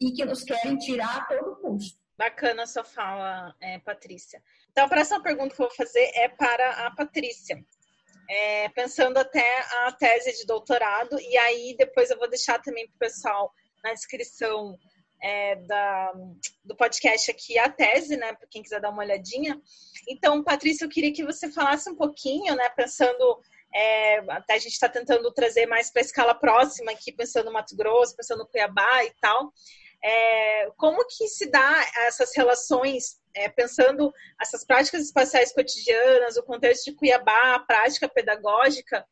e 0.00 0.12
que 0.12 0.24
nos 0.24 0.42
querem 0.44 0.76
tirar 0.78 1.16
a 1.16 1.24
todo 1.24 1.56
custo. 1.56 1.98
Bacana 2.18 2.62
a 2.62 2.66
sua 2.66 2.84
fala, 2.84 3.54
é, 3.60 3.78
Patrícia. 3.78 4.42
Então, 4.70 4.86
a 4.86 4.88
próxima 4.88 5.22
pergunta 5.22 5.54
que 5.54 5.60
eu 5.60 5.66
vou 5.66 5.76
fazer 5.76 6.10
é 6.14 6.28
para 6.28 6.86
a 6.86 6.90
Patrícia. 6.90 7.62
É, 8.28 8.68
pensando 8.70 9.18
até 9.18 9.60
a 9.86 9.92
tese 9.92 10.36
de 10.36 10.46
doutorado, 10.46 11.20
e 11.20 11.36
aí 11.38 11.76
depois 11.78 12.10
eu 12.10 12.18
vou 12.18 12.28
deixar 12.28 12.60
também 12.60 12.86
para 12.88 12.96
o 12.96 12.98
pessoal 12.98 13.52
na 13.84 13.92
descrição 13.92 14.76
é, 15.22 15.56
da, 15.56 16.12
do 16.64 16.76
podcast 16.76 17.30
aqui 17.30 17.58
a 17.58 17.68
tese, 17.70 18.16
né, 18.16 18.32
para 18.34 18.48
quem 18.48 18.62
quiser 18.62 18.80
dar 18.80 18.90
uma 18.90 19.02
olhadinha. 19.02 19.60
Então, 20.08 20.42
Patrícia, 20.42 20.84
eu 20.84 20.88
queria 20.88 21.12
que 21.12 21.24
você 21.24 21.50
falasse 21.50 21.88
um 21.90 21.94
pouquinho, 21.94 22.54
né, 22.54 22.68
pensando, 22.70 23.40
é, 23.74 24.18
até 24.30 24.54
a 24.54 24.58
gente 24.58 24.72
está 24.72 24.88
tentando 24.88 25.30
trazer 25.32 25.66
mais 25.66 25.90
para 25.90 26.00
a 26.00 26.04
escala 26.04 26.34
próxima 26.34 26.92
aqui, 26.92 27.12
pensando 27.12 27.46
no 27.46 27.52
Mato 27.52 27.76
Grosso, 27.76 28.16
pensando 28.16 28.38
no 28.40 28.48
Cuiabá 28.48 29.04
e 29.04 29.12
tal. 29.20 29.52
É, 30.02 30.70
como 30.76 31.04
que 31.06 31.26
se 31.28 31.50
dá 31.50 31.84
essas 32.06 32.34
relações, 32.36 33.18
é, 33.34 33.48
pensando 33.48 34.12
essas 34.40 34.64
práticas 34.64 35.02
espaciais 35.02 35.52
cotidianas, 35.52 36.36
o 36.36 36.42
contexto 36.42 36.90
de 36.90 36.96
Cuiabá, 36.96 37.54
a 37.54 37.60
prática 37.60 38.08
pedagógica, 38.08 39.04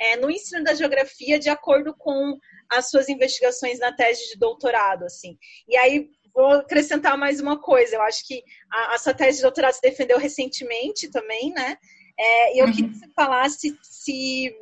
é, 0.00 0.16
no 0.16 0.30
ensino 0.30 0.62
da 0.62 0.74
geografia 0.74 1.38
de 1.38 1.50
acordo 1.50 1.94
com 1.94 2.38
as 2.70 2.88
suas 2.88 3.08
investigações 3.08 3.78
na 3.78 3.92
tese 3.92 4.28
de 4.28 4.38
doutorado, 4.38 5.04
assim. 5.04 5.36
E 5.66 5.76
aí 5.76 6.08
vou 6.34 6.52
acrescentar 6.52 7.18
mais 7.18 7.40
uma 7.40 7.60
coisa. 7.60 7.96
Eu 7.96 8.02
acho 8.02 8.26
que 8.26 8.42
a, 8.70 8.94
a 8.94 8.98
sua 8.98 9.12
tese 9.12 9.38
de 9.38 9.42
doutorado 9.42 9.74
se 9.74 9.82
defendeu 9.82 10.18
recentemente 10.18 11.10
também, 11.10 11.52
né? 11.52 11.76
É, 12.18 12.56
e 12.56 12.58
eu 12.58 12.66
uhum. 12.66 12.72
queria 12.72 12.90
que 12.90 12.98
você 12.98 13.08
falasse 13.14 13.78
se 13.82 14.52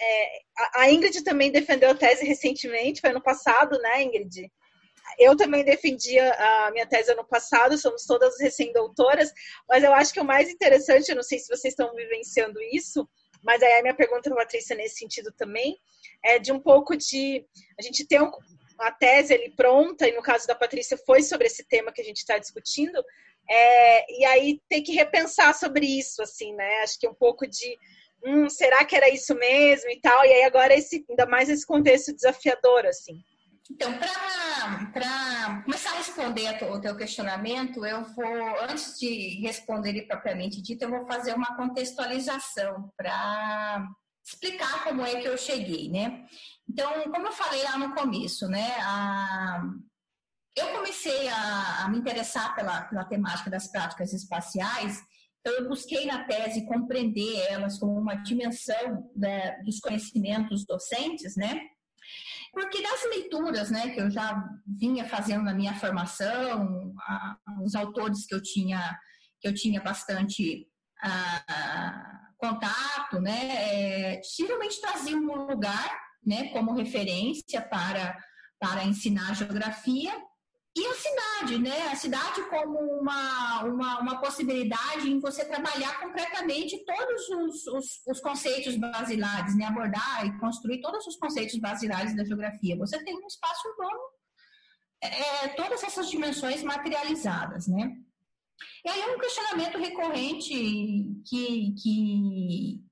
é, 0.00 0.38
a 0.74 0.90
Ingrid 0.90 1.22
também 1.22 1.50
defendeu 1.50 1.90
a 1.90 1.94
tese 1.94 2.24
recentemente, 2.24 3.00
foi 3.00 3.10
ano 3.10 3.22
passado, 3.22 3.78
né, 3.78 4.02
Ingrid? 4.02 4.50
Eu 5.18 5.36
também 5.36 5.62
defendi 5.64 6.18
a 6.18 6.70
minha 6.72 6.86
tese 6.86 7.12
ano 7.12 7.24
passado, 7.24 7.76
somos 7.76 8.04
todas 8.06 8.40
recém-doutoras, 8.40 9.30
mas 9.68 9.84
eu 9.84 9.92
acho 9.92 10.12
que 10.12 10.20
o 10.20 10.24
mais 10.24 10.48
interessante, 10.48 11.10
eu 11.10 11.16
não 11.16 11.22
sei 11.22 11.38
se 11.38 11.46
vocês 11.46 11.72
estão 11.72 11.94
vivenciando 11.94 12.60
isso, 12.72 13.06
mas 13.42 13.62
aí 13.62 13.74
a 13.74 13.82
minha 13.82 13.94
pergunta 13.94 14.30
para 14.30 14.42
a 14.42 14.44
Patrícia 14.44 14.74
nesse 14.74 14.96
sentido 14.96 15.30
também, 15.32 15.76
é 16.22 16.38
de 16.38 16.50
um 16.50 16.58
pouco 16.58 16.96
de 16.96 17.44
a 17.78 17.82
gente 17.82 18.06
ter 18.06 18.20
um, 18.22 18.30
a 18.78 18.90
tese 18.90 19.34
ali 19.34 19.50
pronta, 19.54 20.08
e 20.08 20.12
no 20.12 20.22
caso 20.22 20.46
da 20.46 20.54
Patrícia 20.54 20.96
foi 20.96 21.22
sobre 21.22 21.46
esse 21.46 21.64
tema 21.64 21.92
que 21.92 22.00
a 22.00 22.04
gente 22.04 22.18
está 22.18 22.38
discutindo, 22.38 23.04
é, 23.48 24.20
e 24.20 24.24
aí 24.24 24.60
ter 24.68 24.82
que 24.82 24.92
repensar 24.92 25.54
sobre 25.54 25.86
isso, 25.86 26.22
assim, 26.22 26.54
né? 26.54 26.82
Acho 26.82 26.98
que 26.98 27.08
um 27.08 27.14
pouco 27.14 27.46
de 27.46 27.78
hum, 28.24 28.48
será 28.48 28.84
que 28.84 28.96
era 28.96 29.08
isso 29.08 29.34
mesmo 29.34 29.90
e 29.90 30.00
tal, 30.00 30.24
e 30.24 30.32
aí 30.32 30.44
agora 30.44 30.74
esse, 30.74 31.04
ainda 31.08 31.26
mais 31.26 31.48
esse 31.48 31.66
contexto 31.66 32.14
desafiador, 32.14 32.86
assim. 32.86 33.22
Então, 33.70 33.90
para 34.92 35.62
começar 35.64 35.92
a 35.92 35.96
responder 35.96 36.62
o 36.64 36.80
teu 36.80 36.96
questionamento, 36.96 37.84
eu 37.84 38.04
vou, 38.14 38.60
antes 38.60 38.98
de 38.98 39.40
responder 39.40 39.90
ele 39.90 40.02
propriamente 40.02 40.60
dito, 40.60 40.82
eu 40.82 40.90
vou 40.90 41.06
fazer 41.06 41.34
uma 41.34 41.56
contextualização 41.56 42.92
para 42.94 43.86
explicar 44.24 44.84
como 44.84 45.04
é 45.04 45.20
que 45.20 45.26
eu 45.26 45.38
cheguei, 45.38 45.88
né? 45.88 46.26
Então, 46.68 47.04
como 47.04 47.26
eu 47.26 47.32
falei 47.32 47.62
lá 47.62 47.78
no 47.78 47.94
começo, 47.94 48.48
né, 48.48 48.76
a, 48.80 49.62
eu 50.56 50.68
comecei 50.72 51.28
a, 51.28 51.84
a 51.84 51.88
me 51.88 51.98
interessar 51.98 52.54
pela, 52.54 52.82
pela 52.82 53.04
temática 53.04 53.50
das 53.50 53.68
práticas 53.68 54.12
espaciais 54.12 55.02
então, 55.46 55.58
eu 55.58 55.68
busquei 55.68 56.06
na 56.06 56.24
tese 56.24 56.64
compreender 56.64 57.36
elas 57.50 57.78
como 57.78 57.98
uma 57.98 58.14
dimensão 58.14 59.10
né, 59.14 59.62
dos 59.62 59.78
conhecimentos 59.78 60.64
docentes, 60.64 61.36
né? 61.36 61.60
Porque 62.50 62.82
das 62.82 63.04
leituras, 63.10 63.70
né, 63.70 63.90
que 63.90 64.00
eu 64.00 64.10
já 64.10 64.42
vinha 64.66 65.06
fazendo 65.06 65.44
na 65.44 65.52
minha 65.52 65.74
formação, 65.74 66.94
a, 66.98 67.36
os 67.62 67.74
autores 67.74 68.26
que 68.26 68.34
eu 68.34 68.42
tinha 68.42 68.98
que 69.38 69.48
eu 69.48 69.54
tinha 69.54 69.82
bastante 69.82 70.66
a, 71.02 72.30
contato, 72.38 73.20
né, 73.20 74.14
é, 74.14 74.22
geralmente 74.38 74.80
traziam 74.80 75.20
um 75.20 75.46
lugar, 75.46 75.94
né, 76.24 76.48
como 76.48 76.72
referência 76.72 77.60
para 77.60 78.18
para 78.58 78.84
ensinar 78.84 79.34
geografia 79.34 80.10
e 80.76 80.86
a 80.86 80.94
cidade, 80.94 81.58
né? 81.58 81.82
A 81.88 81.94
cidade 81.94 82.42
como 82.48 82.78
uma, 82.78 83.62
uma, 83.62 84.00
uma 84.00 84.20
possibilidade 84.20 85.08
em 85.08 85.20
você 85.20 85.44
trabalhar 85.44 86.00
concretamente 86.00 86.84
todos 86.84 87.28
os, 87.28 87.66
os, 87.68 88.02
os, 88.08 88.20
conceitos 88.20 88.76
basilares, 88.76 89.56
né? 89.56 89.66
Abordar 89.66 90.26
e 90.26 90.36
construir 90.40 90.80
todos 90.80 91.06
os 91.06 91.16
conceitos 91.16 91.56
basilares 91.60 92.16
da 92.16 92.24
geografia. 92.24 92.76
Você 92.76 93.02
tem 93.04 93.14
um 93.14 93.26
espaço 93.26 93.68
urbano, 93.68 94.00
é, 95.00 95.48
todas 95.50 95.82
essas 95.84 96.10
dimensões 96.10 96.64
materializadas, 96.64 97.68
né? 97.68 97.96
E 98.84 98.88
aí 98.88 99.14
um 99.14 99.18
questionamento 99.18 99.78
recorrente 99.78 100.54
que, 101.24 101.74
que 101.80 102.84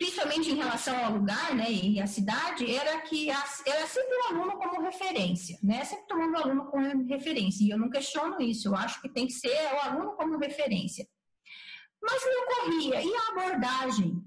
principalmente 0.00 0.50
em 0.50 0.54
relação 0.54 0.96
ao 1.04 1.12
lugar 1.12 1.54
né, 1.54 1.70
e 1.70 2.00
à 2.00 2.06
cidade, 2.06 2.74
era 2.74 3.02
que 3.02 3.28
era 3.28 3.86
sempre 3.86 4.16
o 4.16 4.28
aluno 4.30 4.56
como 4.56 4.80
referência, 4.80 5.58
né? 5.62 5.84
Sempre 5.84 6.06
tomando 6.06 6.32
o 6.32 6.38
aluno 6.38 6.70
como 6.70 7.06
referência. 7.06 7.64
E 7.64 7.68
eu 7.68 7.76
não 7.76 7.90
questiono 7.90 8.40
isso, 8.40 8.68
eu 8.68 8.74
acho 8.74 8.98
que 9.02 9.10
tem 9.10 9.26
que 9.26 9.34
ser 9.34 9.54
o 9.74 9.78
aluno 9.78 10.16
como 10.16 10.38
referência. 10.38 11.06
Mas 12.02 12.24
me 12.24 12.34
ocorria, 12.34 13.02
e 13.02 13.14
a 13.14 13.28
abordagem? 13.28 14.24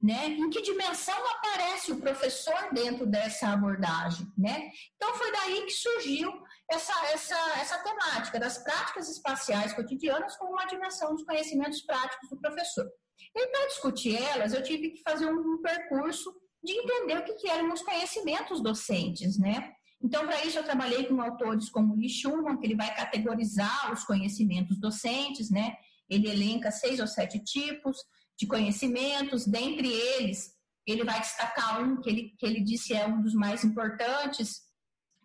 Né? 0.00 0.28
Em 0.28 0.50
que 0.50 0.62
dimensão 0.62 1.16
aparece 1.30 1.90
o 1.90 2.00
professor 2.00 2.72
dentro 2.72 3.04
dessa 3.04 3.48
abordagem? 3.48 4.26
Né? 4.38 4.70
Então 4.94 5.14
foi 5.14 5.32
daí 5.32 5.62
que 5.62 5.72
surgiu 5.72 6.32
essa, 6.70 6.92
essa, 7.06 7.36
essa 7.60 7.78
temática 7.78 8.38
das 8.38 8.58
práticas 8.58 9.08
espaciais 9.08 9.72
cotidianas 9.72 10.36
como 10.36 10.52
uma 10.52 10.66
dimensão 10.66 11.12
dos 11.12 11.24
conhecimentos 11.24 11.82
práticos 11.82 12.28
do 12.30 12.40
professor. 12.40 12.88
E 13.34 13.46
para 13.48 13.66
discutir 13.66 14.16
elas, 14.16 14.52
eu 14.52 14.62
tive 14.62 14.90
que 14.90 15.02
fazer 15.02 15.26
um 15.26 15.60
percurso 15.62 16.34
de 16.62 16.72
entender 16.72 17.18
o 17.18 17.24
que, 17.24 17.34
que 17.34 17.48
eram 17.48 17.72
os 17.72 17.82
conhecimentos 17.82 18.62
docentes, 18.62 19.38
né? 19.38 19.72
Então, 20.00 20.26
para 20.26 20.44
isso, 20.44 20.58
eu 20.58 20.64
trabalhei 20.64 21.04
com 21.04 21.20
autores 21.20 21.68
como 21.70 21.94
Lee 21.94 22.08
Schumann, 22.08 22.58
que 22.58 22.66
ele 22.66 22.76
vai 22.76 22.94
categorizar 22.94 23.92
os 23.92 24.04
conhecimentos 24.04 24.78
docentes, 24.78 25.50
né? 25.50 25.76
Ele 26.08 26.28
elenca 26.28 26.70
seis 26.70 26.98
ou 26.98 27.06
sete 27.06 27.38
tipos 27.38 27.96
de 28.38 28.46
conhecimentos, 28.46 29.46
dentre 29.46 29.88
eles, 29.88 30.52
ele 30.86 31.04
vai 31.04 31.20
destacar 31.20 31.82
um 31.82 32.00
que 32.00 32.10
ele, 32.10 32.34
que 32.38 32.44
ele 32.44 32.60
disse 32.60 32.92
é 32.92 33.06
um 33.06 33.22
dos 33.22 33.34
mais 33.34 33.62
importantes, 33.62 34.62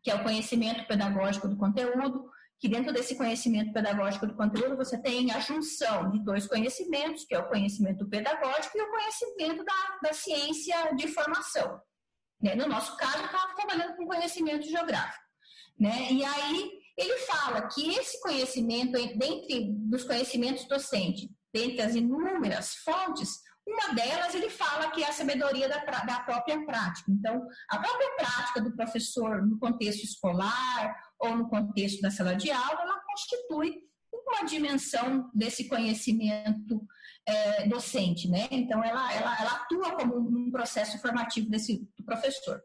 que 0.04 0.12
é 0.12 0.16
o 0.16 0.24
conhecimento 0.24 0.86
pedagógico 0.88 1.48
do 1.48 1.58
conteúdo, 1.58 2.30
que 2.60 2.68
dentro 2.68 2.92
desse 2.92 3.16
conhecimento 3.16 3.72
pedagógico 3.72 4.26
do 4.26 4.36
conteúdo 4.36 4.76
você 4.76 4.98
tem 5.00 5.32
a 5.32 5.40
junção 5.40 6.10
de 6.10 6.24
dois 6.24 6.48
conhecimentos, 6.48 7.26
que 7.26 7.36
é 7.36 7.40
o 7.40 7.48
conhecimento 7.48 8.08
pedagógico 8.08 8.78
e 8.78 8.82
o 8.82 8.90
conhecimento 8.90 9.64
da, 9.64 10.00
da 10.02 10.14
ciência 10.14 10.96
de 10.96 11.08
formação. 11.08 11.80
Né? 12.42 12.56
No 12.56 12.68
nosso 12.68 12.98
caso, 12.98 13.24
estava 13.24 13.56
trabalhando 13.56 13.96
com 13.96 14.08
conhecimento 14.08 14.68
geográfico. 14.68 15.24
Né? 15.80 16.12
E 16.12 16.26
aí 16.26 16.72
ele 16.98 17.18
fala 17.20 17.68
que 17.68 17.94
esse 17.94 18.20
conhecimento, 18.22 18.94
dentre 18.94 19.72
dos 19.72 20.04
conhecimentos 20.04 20.68
docentes, 20.68 21.30
dentre 21.54 21.82
as 21.82 21.94
inúmeras 21.94 22.74
fontes, 22.78 23.40
uma 23.68 23.94
delas, 23.94 24.34
ele 24.34 24.50
fala 24.50 24.90
que 24.92 25.04
é 25.04 25.10
a 25.10 25.14
sabedoria 25.14 25.68
da, 25.68 25.84
da 25.84 26.20
própria 26.22 26.66
prática. 26.66 27.12
Então, 27.12 27.46
a 27.70 27.78
própria 27.78 28.16
prática 28.16 28.62
do 28.62 28.76
professor 28.76 29.46
no 29.46 29.60
contexto 29.60 30.04
escolar 30.04 30.96
ou 31.20 31.36
no 31.36 31.50
contexto 31.50 32.02
da 32.02 32.12
sala 32.12 32.36
de 32.36 32.52
aula, 32.52 32.82
ela 32.82 33.02
constitui 33.02 33.82
uma 34.12 34.44
dimensão 34.44 35.30
desse 35.34 35.68
conhecimento 35.68 36.86
é, 37.26 37.68
docente, 37.68 38.30
né? 38.30 38.48
Então, 38.52 38.84
ela, 38.84 39.14
ela, 39.14 39.40
ela 39.40 39.52
atua 39.52 39.96
como 39.96 40.18
um 40.18 40.52
processo 40.52 41.00
formativo 41.00 41.50
desse 41.50 41.88
do 41.98 42.04
professor. 42.04 42.62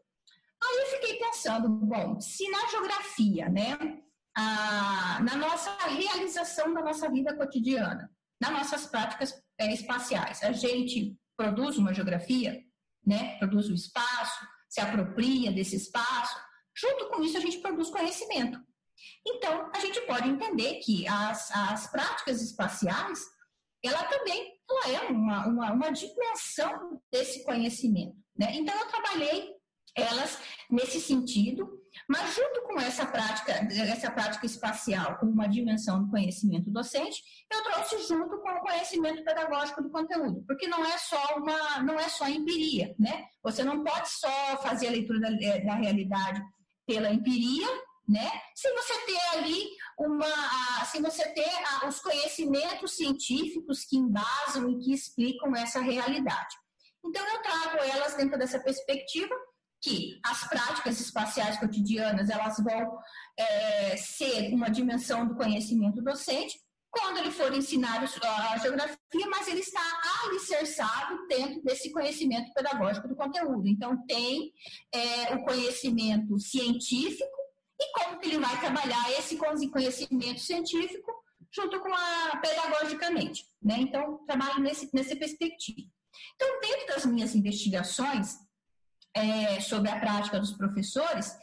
Aí 0.63 0.77
eu 0.79 0.85
fiquei 0.87 1.19
pensando, 1.19 1.69
bom, 1.69 2.19
se 2.21 2.49
na 2.49 2.67
geografia, 2.67 3.49
né, 3.49 3.77
a, 4.35 5.19
na 5.21 5.35
nossa 5.35 5.75
realização 5.87 6.73
da 6.73 6.81
nossa 6.81 7.09
vida 7.09 7.35
cotidiana, 7.35 8.09
nas 8.41 8.51
nossas 8.51 8.85
práticas 8.85 9.33
é, 9.59 9.71
espaciais. 9.73 10.43
A 10.43 10.51
gente 10.51 11.15
produz 11.37 11.77
uma 11.77 11.93
geografia, 11.93 12.61
né? 13.05 13.37
produz 13.37 13.67
o 13.67 13.71
um 13.71 13.75
espaço, 13.75 14.47
se 14.69 14.81
apropria 14.81 15.51
desse 15.51 15.75
espaço. 15.75 16.35
Junto 16.75 17.09
com 17.09 17.21
isso, 17.21 17.37
a 17.37 17.41
gente 17.41 17.59
produz 17.59 17.89
conhecimento. 17.89 18.59
Então, 19.25 19.69
a 19.73 19.79
gente 19.79 20.01
pode 20.01 20.29
entender 20.29 20.75
que 20.79 21.07
as, 21.07 21.51
as 21.51 21.87
práticas 21.91 22.41
espaciais, 22.41 23.19
ela 23.83 24.03
também 24.03 24.53
ela 24.69 24.89
é 24.89 25.07
uma, 25.09 25.47
uma, 25.47 25.71
uma 25.73 25.91
dimensão 25.91 27.01
desse 27.11 27.43
conhecimento. 27.43 28.15
Né? 28.37 28.55
Então, 28.55 28.75
eu 28.75 28.87
trabalhei 28.87 29.53
elas 29.95 30.39
nesse 30.69 30.99
sentido, 30.99 31.69
mas 32.09 32.33
junto 32.33 32.63
com 32.63 32.79
essa 32.79 33.05
prática, 33.05 33.51
essa 33.51 34.09
prática 34.09 34.45
espacial, 34.45 35.17
com 35.19 35.27
uma 35.27 35.47
dimensão 35.47 36.03
do 36.03 36.09
conhecimento 36.09 36.71
docente, 36.71 37.21
eu 37.51 37.61
trouxe 37.63 38.07
junto 38.07 38.41
com 38.41 38.49
o 38.49 38.61
conhecimento 38.61 39.23
pedagógico 39.23 39.83
do 39.83 39.91
conteúdo, 39.91 40.43
porque 40.47 40.67
não 40.67 40.83
é 40.83 40.97
só 40.97 41.37
uma, 41.37 41.83
não 41.83 41.99
é 41.99 42.09
só 42.09 42.27
empiria, 42.27 42.95
né? 42.97 43.25
Você 43.43 43.63
não 43.63 43.83
pode 43.83 44.09
só 44.09 44.57
fazer 44.63 44.87
a 44.87 44.91
leitura 44.91 45.19
da, 45.19 45.29
da 45.29 45.75
realidade 45.75 46.41
pela 46.85 47.11
empiria, 47.11 47.67
né? 48.07 48.29
Se 48.55 48.71
você 48.73 48.93
ter 49.05 49.37
ali 49.37 49.69
uma, 49.97 50.85
se 50.85 51.01
você 51.01 51.27
ter 51.29 51.87
os 51.87 51.99
conhecimentos 51.99 52.95
científicos 52.95 53.85
que 53.85 53.97
embasam 53.97 54.69
e 54.69 54.79
que 54.79 54.93
explicam 54.93 55.55
essa 55.55 55.79
realidade. 55.79 56.55
Então 57.05 57.25
eu 57.27 57.41
trago 57.41 57.77
elas 57.77 58.15
dentro 58.15 58.37
dessa 58.37 58.59
perspectiva 58.59 59.35
que 59.81 60.19
as 60.25 60.47
práticas 60.47 60.99
espaciais 61.01 61.59
cotidianas 61.59 62.29
elas 62.29 62.57
vão 62.57 62.97
é, 63.37 63.97
ser 63.97 64.53
uma 64.53 64.69
dimensão 64.69 65.27
do 65.27 65.35
conhecimento 65.35 66.01
docente 66.01 66.57
quando 66.93 67.17
ele 67.17 67.31
for 67.31 67.51
ensinar 67.53 68.03
a 68.03 68.57
geografia, 68.57 69.27
mas 69.27 69.47
ele 69.47 69.61
está 69.61 69.81
alicerçado 70.25 71.27
dentro 71.27 71.63
desse 71.63 71.91
conhecimento 71.91 72.53
pedagógico 72.53 73.07
do 73.07 73.15
conteúdo. 73.15 73.67
Então, 73.67 74.05
tem 74.05 74.53
é, 74.93 75.33
o 75.33 75.43
conhecimento 75.43 76.37
científico 76.39 77.35
e 77.81 77.91
como 77.93 78.19
que 78.19 78.27
ele 78.27 78.37
vai 78.37 78.59
trabalhar 78.59 79.11
esse 79.17 79.35
conhecimento 79.37 80.39
científico 80.39 81.11
junto 81.51 81.79
com 81.81 81.91
a 81.91 82.37
pedagogicamente. 82.37 83.43
Né? 83.59 83.77
Então, 83.79 84.23
trabalho 84.27 84.59
nesse, 84.59 84.87
nessa 84.93 85.15
perspectiva. 85.15 85.89
Então, 86.35 86.59
dentro 86.61 86.87
das 86.93 87.05
minhas 87.07 87.33
investigações, 87.33 88.37
é, 89.15 89.59
sobre 89.61 89.89
a 89.89 89.99
prática 89.99 90.39
dos 90.39 90.51
professores, 90.51 91.35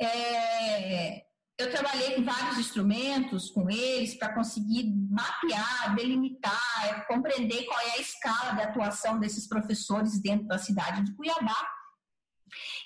é, 0.00 1.24
eu 1.58 1.70
trabalhei 1.70 2.14
com 2.14 2.24
vários 2.24 2.58
instrumentos 2.58 3.50
com 3.50 3.70
eles 3.70 4.14
para 4.14 4.34
conseguir 4.34 4.92
mapear, 5.10 5.94
delimitar, 5.94 7.06
compreender 7.06 7.64
qual 7.66 7.80
é 7.80 7.92
a 7.92 8.00
escala 8.00 8.52
de 8.52 8.62
atuação 8.62 9.18
desses 9.18 9.46
professores 9.46 10.20
dentro 10.20 10.46
da 10.46 10.58
cidade 10.58 11.04
de 11.04 11.14
Cuiabá. 11.14 11.68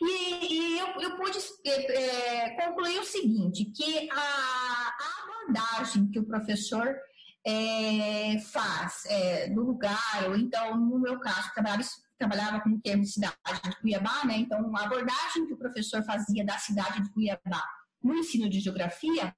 E, 0.01 0.55
e 0.55 0.79
eu, 0.79 0.87
eu, 1.01 1.17
pude 1.17 1.39
é, 1.65 2.51
concluir 2.51 3.01
o 3.01 3.05
seguinte, 3.05 3.65
que 3.65 4.09
a, 4.11 4.17
a, 4.17 5.23
abordagem 5.23 6.09
que 6.09 6.19
o 6.21 6.27
professor 6.27 6.97
é, 7.45 8.39
faz 8.53 9.05
é, 9.07 9.49
no 9.49 9.63
lugar, 9.63 10.29
ou 10.29 10.37
então, 10.37 10.77
no 10.77 10.99
meu 10.99 11.19
caso, 11.19 11.53
trabalhava 11.53 11.83
trabalhava 12.19 12.61
com 12.61 12.71
o 12.71 12.81
termo 12.81 13.05
cidade 13.05 13.37
de 13.69 13.77
Cuiabá, 13.77 14.25
né? 14.25 14.39
Então, 14.39 14.75
a 14.75 14.85
abordagem 14.85 15.47
que 15.47 15.53
o 15.53 15.59
professor 15.59 16.03
fazia 16.05 16.45
da 16.45 16.59
cidade 16.59 17.03
de 17.03 17.11
Cuiabá 17.13 17.63
no 18.07 18.15
ensino 18.15 18.49
de 18.49 18.61
geografia, 18.61 19.35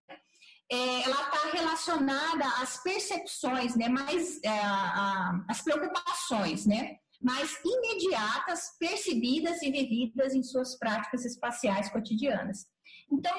é, 0.71 1.03
ela 1.03 1.23
está 1.23 1.51
relacionada 1.53 2.45
às 2.62 2.83
percepções, 2.83 3.75
né? 3.75 3.89
Mais 3.89 4.39
é, 4.45 4.49
a, 4.49 5.45
as 5.49 5.62
preocupações, 5.62 6.66
né? 6.66 6.99
mas 7.21 7.59
imediatas, 7.64 8.77
percebidas 8.79 9.61
e 9.62 9.71
vividas 9.71 10.35
em 10.35 10.43
suas 10.43 10.79
práticas 10.79 11.25
espaciais 11.25 11.91
cotidianas. 11.91 12.66
Então, 13.11 13.33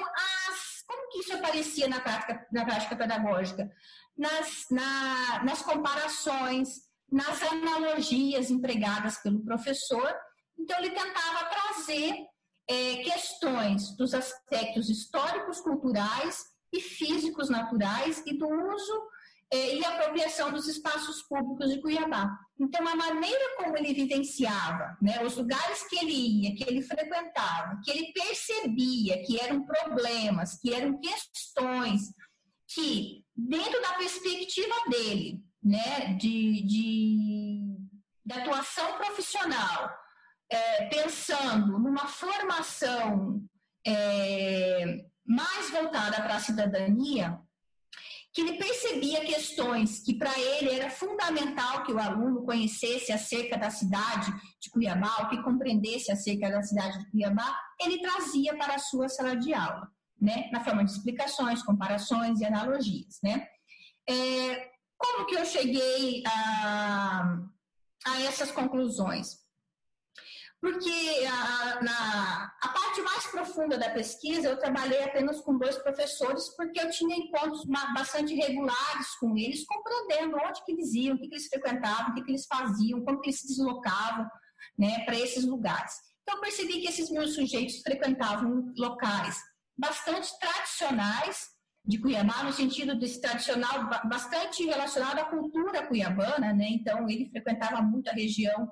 as, 0.48 0.84
como 0.86 1.08
que 1.08 1.20
isso 1.20 1.34
aparecia 1.34 1.88
na 1.88 2.00
prática, 2.00 2.46
na 2.52 2.64
prática 2.64 2.96
pedagógica? 2.96 3.70
Nas, 4.16 4.66
na, 4.70 5.44
nas 5.44 5.62
comparações, 5.62 6.90
nas 7.10 7.42
analogias 7.42 8.50
empregadas 8.50 9.18
pelo 9.18 9.42
professor. 9.42 10.14
Então, 10.58 10.78
ele 10.78 10.90
tentava 10.90 11.46
trazer 11.46 12.26
é, 12.70 12.96
questões 13.02 13.96
dos 13.96 14.14
aspectos 14.14 14.88
históricos, 14.88 15.60
culturais 15.60 16.44
e 16.72 16.80
físicos 16.80 17.50
naturais 17.50 18.22
e 18.24 18.38
do 18.38 18.46
uso 18.48 19.02
é, 19.52 19.74
e 19.74 19.84
apropriação 19.84 20.52
dos 20.52 20.68
espaços 20.68 21.20
públicos 21.22 21.68
de 21.68 21.80
Cuiabá. 21.80 22.30
Então, 22.60 22.86
a 22.86 22.94
maneira 22.94 23.56
como 23.56 23.76
ele 23.76 23.92
vivenciava, 23.92 24.96
né, 25.02 25.20
os 25.24 25.36
lugares 25.36 25.82
que 25.88 25.98
ele 25.98 26.12
ia, 26.12 26.54
que 26.54 26.62
ele 26.62 26.80
frequentava, 26.82 27.80
que 27.82 27.90
ele 27.90 28.12
percebia 28.12 29.20
que 29.24 29.40
eram 29.40 29.66
problemas, 29.66 30.56
que 30.60 30.72
eram 30.72 31.00
questões 31.00 32.02
que, 32.68 33.24
dentro 33.34 33.82
da 33.82 33.94
perspectiva 33.94 34.76
dele, 34.88 35.42
né, 35.60 36.14
de, 36.14 36.62
de, 36.62 37.76
de 38.24 38.32
atuação 38.32 38.96
profissional, 38.96 39.90
é, 40.50 40.86
pensando 40.86 41.78
numa 41.78 42.06
formação 42.06 43.40
é, 43.86 45.04
mais 45.24 45.70
voltada 45.70 46.16
para 46.16 46.36
a 46.36 46.40
cidadania, 46.40 47.38
que 48.32 48.42
ele 48.42 48.58
percebia 48.58 49.24
questões 49.24 50.02
que 50.04 50.14
para 50.14 50.38
ele 50.38 50.70
era 50.70 50.90
fundamental 50.90 51.82
que 51.82 51.92
o 51.92 51.98
aluno 51.98 52.44
conhecesse 52.44 53.12
acerca 53.12 53.58
da 53.58 53.70
cidade 53.70 54.32
de 54.60 54.70
Cuiabá, 54.70 55.16
ou 55.20 55.28
que 55.28 55.42
compreendesse 55.42 56.12
acerca 56.12 56.50
da 56.50 56.62
cidade 56.62 56.98
de 56.98 57.10
Cuiabá, 57.10 57.56
ele 57.80 58.00
trazia 58.00 58.56
para 58.56 58.74
a 58.74 58.78
sua 58.78 59.08
sala 59.08 59.36
de 59.36 59.52
aula, 59.52 59.88
né, 60.20 60.48
na 60.52 60.62
forma 60.62 60.84
de 60.84 60.92
explicações, 60.92 61.62
comparações 61.62 62.40
e 62.40 62.44
analogias, 62.44 63.18
né. 63.22 63.46
É, 64.08 64.70
como 64.96 65.26
que 65.26 65.34
eu 65.34 65.44
cheguei 65.44 66.22
a, 66.26 67.36
a 68.06 68.20
essas 68.22 68.50
conclusões? 68.52 69.39
Porque 70.60 71.26
a, 71.26 71.82
na, 71.82 72.52
a 72.60 72.68
parte 72.68 73.00
mais 73.00 73.26
profunda 73.28 73.78
da 73.78 73.90
pesquisa 73.90 74.48
eu 74.48 74.58
trabalhei 74.58 75.02
apenas 75.02 75.40
com 75.40 75.56
dois 75.56 75.78
professores, 75.78 76.54
porque 76.54 76.78
eu 76.78 76.90
tinha 76.90 77.16
encontros 77.16 77.64
bastante 77.94 78.34
regulares 78.34 79.14
com 79.18 79.36
eles, 79.36 79.64
compreendendo 79.64 80.36
onde 80.36 80.62
que 80.64 80.72
eles 80.72 80.92
iam, 80.92 81.16
o 81.16 81.18
que, 81.18 81.28
que 81.28 81.34
eles 81.34 81.48
frequentavam, 81.48 82.10
o 82.10 82.14
que, 82.14 82.22
que 82.22 82.30
eles 82.32 82.46
faziam, 82.46 83.02
como 83.02 83.20
que 83.20 83.30
eles 83.30 83.40
se 83.40 83.46
deslocavam 83.46 84.28
né, 84.78 85.02
para 85.06 85.18
esses 85.18 85.46
lugares. 85.46 85.94
Então, 86.22 86.36
eu 86.36 86.40
percebi 86.42 86.80
que 86.80 86.88
esses 86.88 87.10
meus 87.10 87.34
sujeitos 87.34 87.80
frequentavam 87.80 88.72
locais 88.76 89.40
bastante 89.78 90.30
tradicionais 90.38 91.48
de 91.86 91.98
Cuiabá, 91.98 92.44
no 92.44 92.52
sentido 92.52 92.98
desse 92.98 93.18
tradicional, 93.18 93.88
bastante 94.04 94.64
relacionado 94.66 95.18
à 95.20 95.24
cultura 95.24 95.86
cuiabana, 95.86 96.52
né? 96.52 96.68
Então, 96.68 97.08
ele 97.08 97.30
frequentava 97.30 97.80
muito 97.80 98.10
a 98.10 98.12
região 98.12 98.70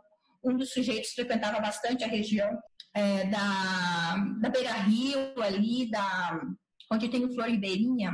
um 0.49 0.57
dos 0.57 0.73
sujeitos 0.73 1.13
frequentava 1.13 1.61
bastante 1.61 2.05
a 2.05 2.09
região 2.09 2.51
é, 2.95 3.25
da, 3.25 4.17
da 4.41 4.49
Beira 4.49 4.73
Rio, 4.73 5.43
ali, 5.43 5.91
da, 5.91 6.41
onde 6.91 7.09
tem 7.09 7.25
o 7.25 7.35
Flor 7.35 7.47
Ribeirinha. 7.47 8.13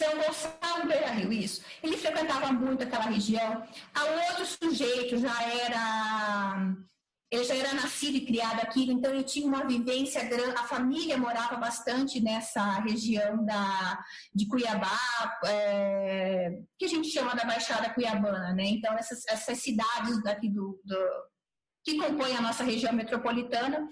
São 0.00 0.16
Gonçalo 0.16 0.88
Beira 0.88 1.10
Rio, 1.10 1.32
isso. 1.32 1.62
Ele 1.82 1.96
frequentava 1.96 2.52
muito 2.52 2.82
aquela 2.82 3.04
região. 3.04 3.62
A 3.94 4.04
outro 4.04 4.46
sujeito 4.46 5.18
já 5.18 5.42
era 5.42 6.76
ele 7.32 7.44
já 7.44 7.54
era 7.54 7.72
nascido 7.72 8.18
e 8.18 8.26
criado 8.26 8.60
aqui, 8.60 8.92
então 8.92 9.10
ele 9.10 9.24
tinha 9.24 9.46
uma 9.46 9.66
vivência 9.66 10.22
grande, 10.22 10.54
a 10.54 10.64
família 10.64 11.16
morava 11.16 11.56
bastante 11.56 12.20
nessa 12.20 12.78
região 12.80 13.42
da, 13.42 14.04
de 14.34 14.46
Cuiabá, 14.46 15.00
é, 15.46 16.58
que 16.78 16.84
a 16.84 16.88
gente 16.88 17.08
chama 17.08 17.34
da 17.34 17.46
Baixada 17.46 17.88
Cuiabana, 17.88 18.52
né? 18.52 18.64
Então, 18.64 18.92
essas, 18.98 19.26
essas 19.26 19.56
cidades 19.62 20.22
daqui 20.22 20.50
do, 20.50 20.78
do 20.84 20.96
que 21.84 21.96
compõem 21.96 22.36
a 22.36 22.40
nossa 22.40 22.62
região 22.62 22.92
metropolitana. 22.92 23.88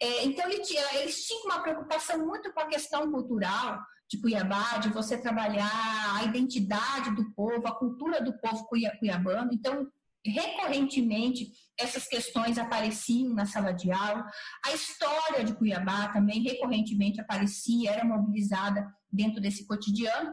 É, 0.00 0.24
então, 0.24 0.48
ele 0.48 0.60
tinha, 0.60 0.82
eles 1.00 1.24
tinham 1.26 1.44
uma 1.44 1.60
preocupação 1.60 2.26
muito 2.26 2.52
com 2.52 2.60
a 2.60 2.66
questão 2.66 3.10
cultural 3.10 3.78
de 4.10 4.20
Cuiabá, 4.20 4.78
de 4.78 4.88
você 4.88 5.16
trabalhar 5.16 6.16
a 6.16 6.24
identidade 6.24 7.14
do 7.14 7.32
povo, 7.32 7.66
a 7.66 7.76
cultura 7.76 8.20
do 8.22 8.36
povo 8.40 8.66
cuiabano. 8.66 9.50
Então, 9.52 9.86
recorrentemente, 10.26 11.52
essas 11.78 12.06
questões 12.06 12.58
apareciam 12.58 13.32
na 13.32 13.46
sala 13.46 13.72
de 13.72 13.90
aula. 13.92 14.26
A 14.66 14.72
história 14.72 15.44
de 15.44 15.54
Cuiabá 15.54 16.08
também 16.08 16.42
recorrentemente 16.42 17.20
aparecia, 17.20 17.92
era 17.92 18.04
mobilizada 18.04 18.92
dentro 19.10 19.40
desse 19.40 19.66
cotidiano. 19.66 20.32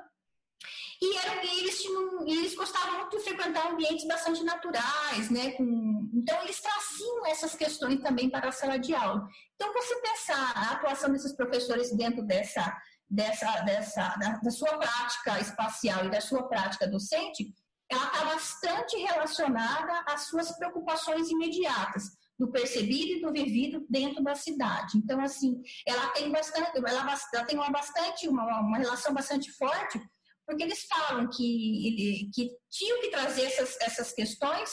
E 1.01 1.17
eram, 1.17 1.41
eles, 1.43 1.81
tinham, 1.81 2.27
eles 2.27 2.55
gostavam 2.55 2.99
muito 2.99 3.17
de 3.17 3.23
frequentar 3.23 3.71
ambientes 3.71 4.07
bastante 4.07 4.43
naturais, 4.43 5.29
né? 5.29 5.51
Com, 5.51 6.09
então, 6.13 6.41
eles 6.43 6.59
traziam 6.59 7.25
essas 7.27 7.53
questões 7.55 8.01
também 8.01 8.29
para 8.29 8.49
a 8.49 8.51
sala 8.51 8.77
de 8.77 8.95
aula. 8.95 9.27
Então, 9.55 9.71
você 9.73 9.95
pensar 10.01 10.53
a 10.55 10.71
atuação 10.73 11.11
desses 11.11 11.33
professores 11.33 11.95
dentro 11.95 12.23
dessa, 12.23 12.75
dessa, 13.07 13.61
dessa 13.61 14.15
da, 14.17 14.39
da 14.41 14.51
sua 14.51 14.75
prática 14.77 15.39
espacial 15.39 16.05
e 16.05 16.09
da 16.09 16.19
sua 16.19 16.47
prática 16.47 16.87
docente, 16.87 17.53
ela 17.89 18.05
está 18.05 18.25
bastante 18.25 18.97
relacionada 18.97 20.03
às 20.07 20.27
suas 20.27 20.51
preocupações 20.57 21.29
imediatas 21.29 22.03
do 22.37 22.51
percebido 22.51 23.13
e 23.13 23.21
do 23.21 23.31
vivido 23.31 23.85
dentro 23.89 24.23
da 24.23 24.35
cidade. 24.35 24.97
Então, 24.97 25.21
assim, 25.21 25.61
ela 25.87 26.07
tem 26.09 26.31
bastante, 26.31 26.71
ela, 26.75 27.17
ela 27.33 27.45
tem 27.45 27.57
uma 27.57 27.69
bastante, 27.69 28.27
uma, 28.27 28.43
uma 28.61 28.77
relação 28.77 29.13
bastante 29.13 29.51
forte 29.51 29.99
porque 30.47 30.63
eles 30.63 30.85
falam 30.85 31.29
que, 31.29 32.29
que 32.33 32.49
tinham 32.71 33.01
que 33.01 33.09
trazer 33.09 33.43
essas, 33.43 33.77
essas 33.81 34.13
questões 34.13 34.71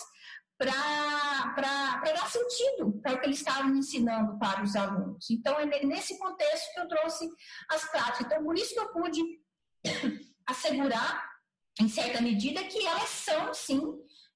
para 0.57 2.01
dar 2.05 2.31
sentido 2.31 2.93
para 3.03 3.15
o 3.15 3.21
que 3.21 3.27
eles 3.27 3.39
estavam 3.39 3.75
ensinando 3.75 4.39
para 4.39 4.63
os 4.63 4.77
alunos. 4.77 5.29
Então, 5.29 5.59
é 5.59 5.67
nesse 5.85 6.17
contexto 6.19 6.73
que 6.73 6.81
eu 6.81 6.89
trouxe 6.89 7.29
as 7.69 7.91
práticas. 7.91 8.21
Então, 8.21 8.45
por 8.45 8.57
isso 8.57 8.73
que 8.73 8.79
eu 8.79 8.93
pude 8.93 9.21
assegurar, 10.47 11.29
em 11.81 11.89
certa 11.89 12.23
medida, 12.23 12.63
que 12.63 12.87
elas 12.87 13.09
são, 13.09 13.53
sim, 13.53 13.83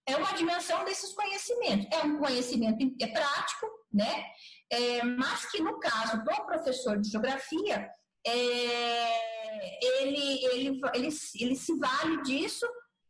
é 0.09 0.17
uma 0.17 0.33
dimensão 0.33 0.85
desses 0.85 1.13
conhecimentos. 1.13 1.87
É 1.93 2.03
um 2.03 2.19
conhecimento 2.19 2.85
é 3.01 3.07
prático, 3.07 3.67
né? 3.93 4.25
É, 4.71 5.05
mas 5.05 5.49
que, 5.53 5.63
no 5.63 5.79
caso 5.79 6.25
do 6.25 6.47
professor 6.47 6.99
de 7.01 7.11
geografia, 7.11 7.89
é, 8.27 9.38
ele, 9.83 10.45
ele, 10.45 10.81
ele, 10.95 11.09
ele 11.35 11.57
se 11.57 11.79
vale 11.79 12.23
disso 12.23 12.67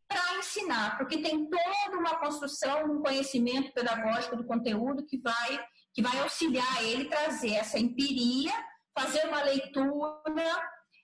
para 0.07 0.39
ensinar, 0.39 0.97
porque 0.97 1.21
tem 1.21 1.47
toda 1.47 1.97
uma 1.97 2.19
construção, 2.19 2.91
um 2.91 3.01
conhecimento 3.01 3.71
pedagógico 3.73 4.35
do 4.35 4.45
conteúdo 4.45 5.05
que 5.05 5.19
vai, 5.19 5.63
que 5.93 6.01
vai 6.01 6.19
auxiliar 6.19 6.83
ele 6.83 7.05
trazer 7.05 7.53
essa 7.53 7.77
empiria, 7.77 8.51
fazer 8.97 9.27
uma 9.27 9.43
leitura 9.43 10.19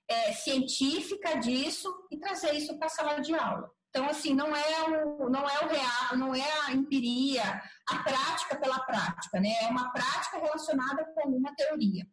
é, 0.10 0.34
científica 0.34 1.38
disso 1.38 1.94
e 2.12 2.18
trazer 2.18 2.54
isso 2.54 2.78
para 2.80 2.88
a 2.88 2.90
sala 2.90 3.20
de 3.20 3.34
aula. 3.36 3.70
Então, 3.90 4.10
assim, 4.10 4.34
não 4.34 4.54
é 4.54 4.84
o, 4.90 5.30
não 5.30 5.48
é 5.48 5.66
o 5.66 5.70
real, 5.70 6.18
não 6.18 6.36
é 6.36 6.44
a 6.66 6.74
empiria, 6.74 7.62
a 7.88 8.04
prática 8.04 8.58
pela 8.58 8.80
prática, 8.80 9.40
né? 9.40 9.50
É 9.62 9.68
uma 9.68 9.90
prática 9.94 10.38
relacionada 10.38 11.06
com 11.14 11.30
uma 11.30 11.56
teoria. 11.56 12.06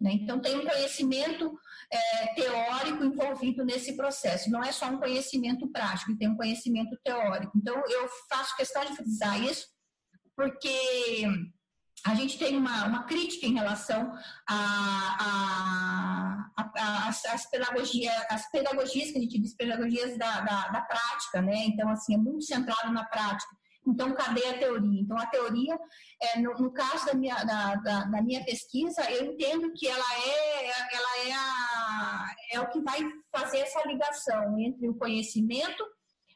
Né? 0.00 0.12
Então, 0.14 0.40
tem 0.40 0.58
um 0.58 0.66
conhecimento 0.66 1.58
é, 1.90 2.34
teórico 2.34 3.04
envolvido 3.04 3.64
nesse 3.64 3.96
processo, 3.96 4.50
não 4.50 4.62
é 4.62 4.72
só 4.72 4.86
um 4.86 4.98
conhecimento 4.98 5.68
prático, 5.68 6.16
tem 6.16 6.28
um 6.28 6.36
conhecimento 6.36 6.98
teórico. 7.02 7.56
Então, 7.56 7.76
eu 7.88 8.08
faço 8.28 8.56
questão 8.56 8.84
de 8.84 8.96
frisar 8.96 9.40
isso, 9.42 9.68
porque 10.36 11.24
a 12.04 12.14
gente 12.14 12.38
tem 12.38 12.56
uma, 12.56 12.84
uma 12.86 13.04
crítica 13.04 13.46
em 13.46 13.54
relação 13.54 14.12
às 17.26 17.46
pedagogias, 17.50 18.12
as 18.28 18.50
pedagogias 18.50 19.10
que 19.10 19.18
a 19.18 19.20
gente 19.22 19.38
diz, 19.38 19.56
pedagogias 19.56 20.18
da, 20.18 20.40
da, 20.40 20.68
da 20.68 20.80
prática, 20.82 21.40
né? 21.40 21.64
Então, 21.66 21.88
assim, 21.88 22.14
é 22.14 22.18
muito 22.18 22.44
centrado 22.44 22.92
na 22.92 23.04
prática. 23.04 23.56
Então, 23.86 24.14
cadê 24.14 24.46
a 24.46 24.58
teoria? 24.58 25.00
Então, 25.00 25.18
a 25.18 25.26
teoria, 25.26 25.78
é, 26.20 26.40
no, 26.40 26.54
no, 26.54 26.72
caso 26.72 27.06
da 27.06 27.14
minha, 27.14 27.34
da, 27.44 27.74
da, 27.76 28.04
da, 28.04 28.22
minha 28.22 28.42
pesquisa, 28.44 29.02
eu 29.10 29.32
entendo 29.32 29.72
que 29.74 29.86
ela 29.86 30.14
é, 30.14 30.66
ela 30.66 31.18
é, 31.26 31.32
a, 31.32 32.34
é 32.52 32.60
o 32.60 32.70
que 32.70 32.80
vai 32.80 33.00
fazer 33.30 33.58
essa 33.58 33.86
ligação 33.86 34.58
entre 34.58 34.88
o 34.88 34.94
conhecimento 34.94 35.84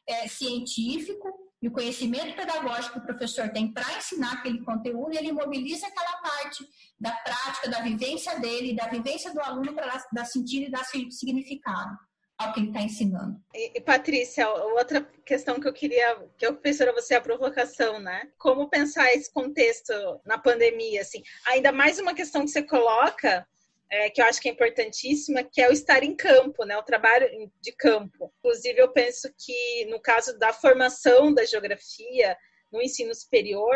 é, 0.07 0.27
científico 0.27 1.27
e 1.61 1.67
o 1.67 1.71
conhecimento 1.71 2.35
pedagógico 2.35 2.93
que 2.93 2.99
o 2.99 3.05
professor 3.05 3.49
tem 3.49 3.73
para 3.73 3.97
ensinar 3.97 4.33
aquele 4.33 4.63
conteúdo, 4.63 5.13
ele 5.13 5.31
mobiliza 5.31 5.87
aquela 5.87 6.17
parte 6.21 6.65
da 6.99 7.11
prática, 7.11 7.69
da 7.69 7.81
vivência 7.81 8.39
dele, 8.39 8.75
da 8.75 8.87
vivência 8.87 9.33
do 9.33 9.41
aluno 9.41 9.73
para 9.73 10.01
dar 10.13 10.25
sentido 10.25 10.67
e 10.67 10.71
dar 10.71 10.85
significado 10.85 12.08
ao 12.39 12.53
que 12.53 12.61
ele 12.61 12.69
está 12.69 12.81
ensinando. 12.81 13.39
E, 13.53 13.77
e, 13.77 13.81
Patrícia, 13.81 14.49
outra 14.49 15.01
questão 15.25 15.59
que 15.59 15.67
eu 15.67 15.73
queria, 15.73 16.17
que 16.37 16.45
eu 16.45 16.57
fiz 16.61 16.77
para 16.77 16.93
você 16.93 17.15
a 17.15 17.21
provocação, 17.21 17.99
né? 17.99 18.31
Como 18.37 18.69
pensar 18.69 19.13
esse 19.13 19.31
contexto 19.31 19.93
na 20.25 20.37
pandemia, 20.37 21.01
assim? 21.01 21.21
Ainda 21.47 21.73
mais 21.73 21.99
uma 21.99 22.15
questão 22.15 22.45
que 22.45 22.51
você 22.51 22.63
coloca, 22.63 23.45
é, 23.91 24.09
que 24.09 24.21
eu 24.21 24.25
acho 24.25 24.39
que 24.39 24.47
é 24.47 24.53
importantíssima, 24.53 25.43
que 25.43 25.61
é 25.61 25.67
o 25.67 25.73
estar 25.73 26.01
em 26.01 26.15
campo, 26.15 26.63
né? 26.63 26.77
O 26.77 26.83
trabalho 26.83 27.27
de 27.59 27.73
campo. 27.73 28.31
Inclusive, 28.39 28.79
eu 28.79 28.89
penso 28.93 29.29
que 29.37 29.85
no 29.89 29.99
caso 29.99 30.39
da 30.39 30.53
formação 30.53 31.33
da 31.33 31.43
geografia 31.43 32.37
no 32.71 32.81
ensino 32.81 33.13
superior, 33.13 33.75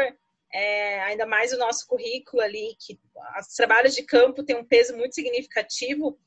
é, 0.53 1.02
ainda 1.02 1.26
mais 1.26 1.52
o 1.52 1.57
nosso 1.57 1.85
currículo 1.88 2.41
ali, 2.41 2.77
que 2.80 2.98
os 3.41 3.56
trabalhos 3.56 3.94
de 3.94 4.03
campo 4.03 4.44
têm 4.44 4.56
um 4.56 4.65
peso 4.65 4.95
muito 4.95 5.15
significativo, 5.15 6.18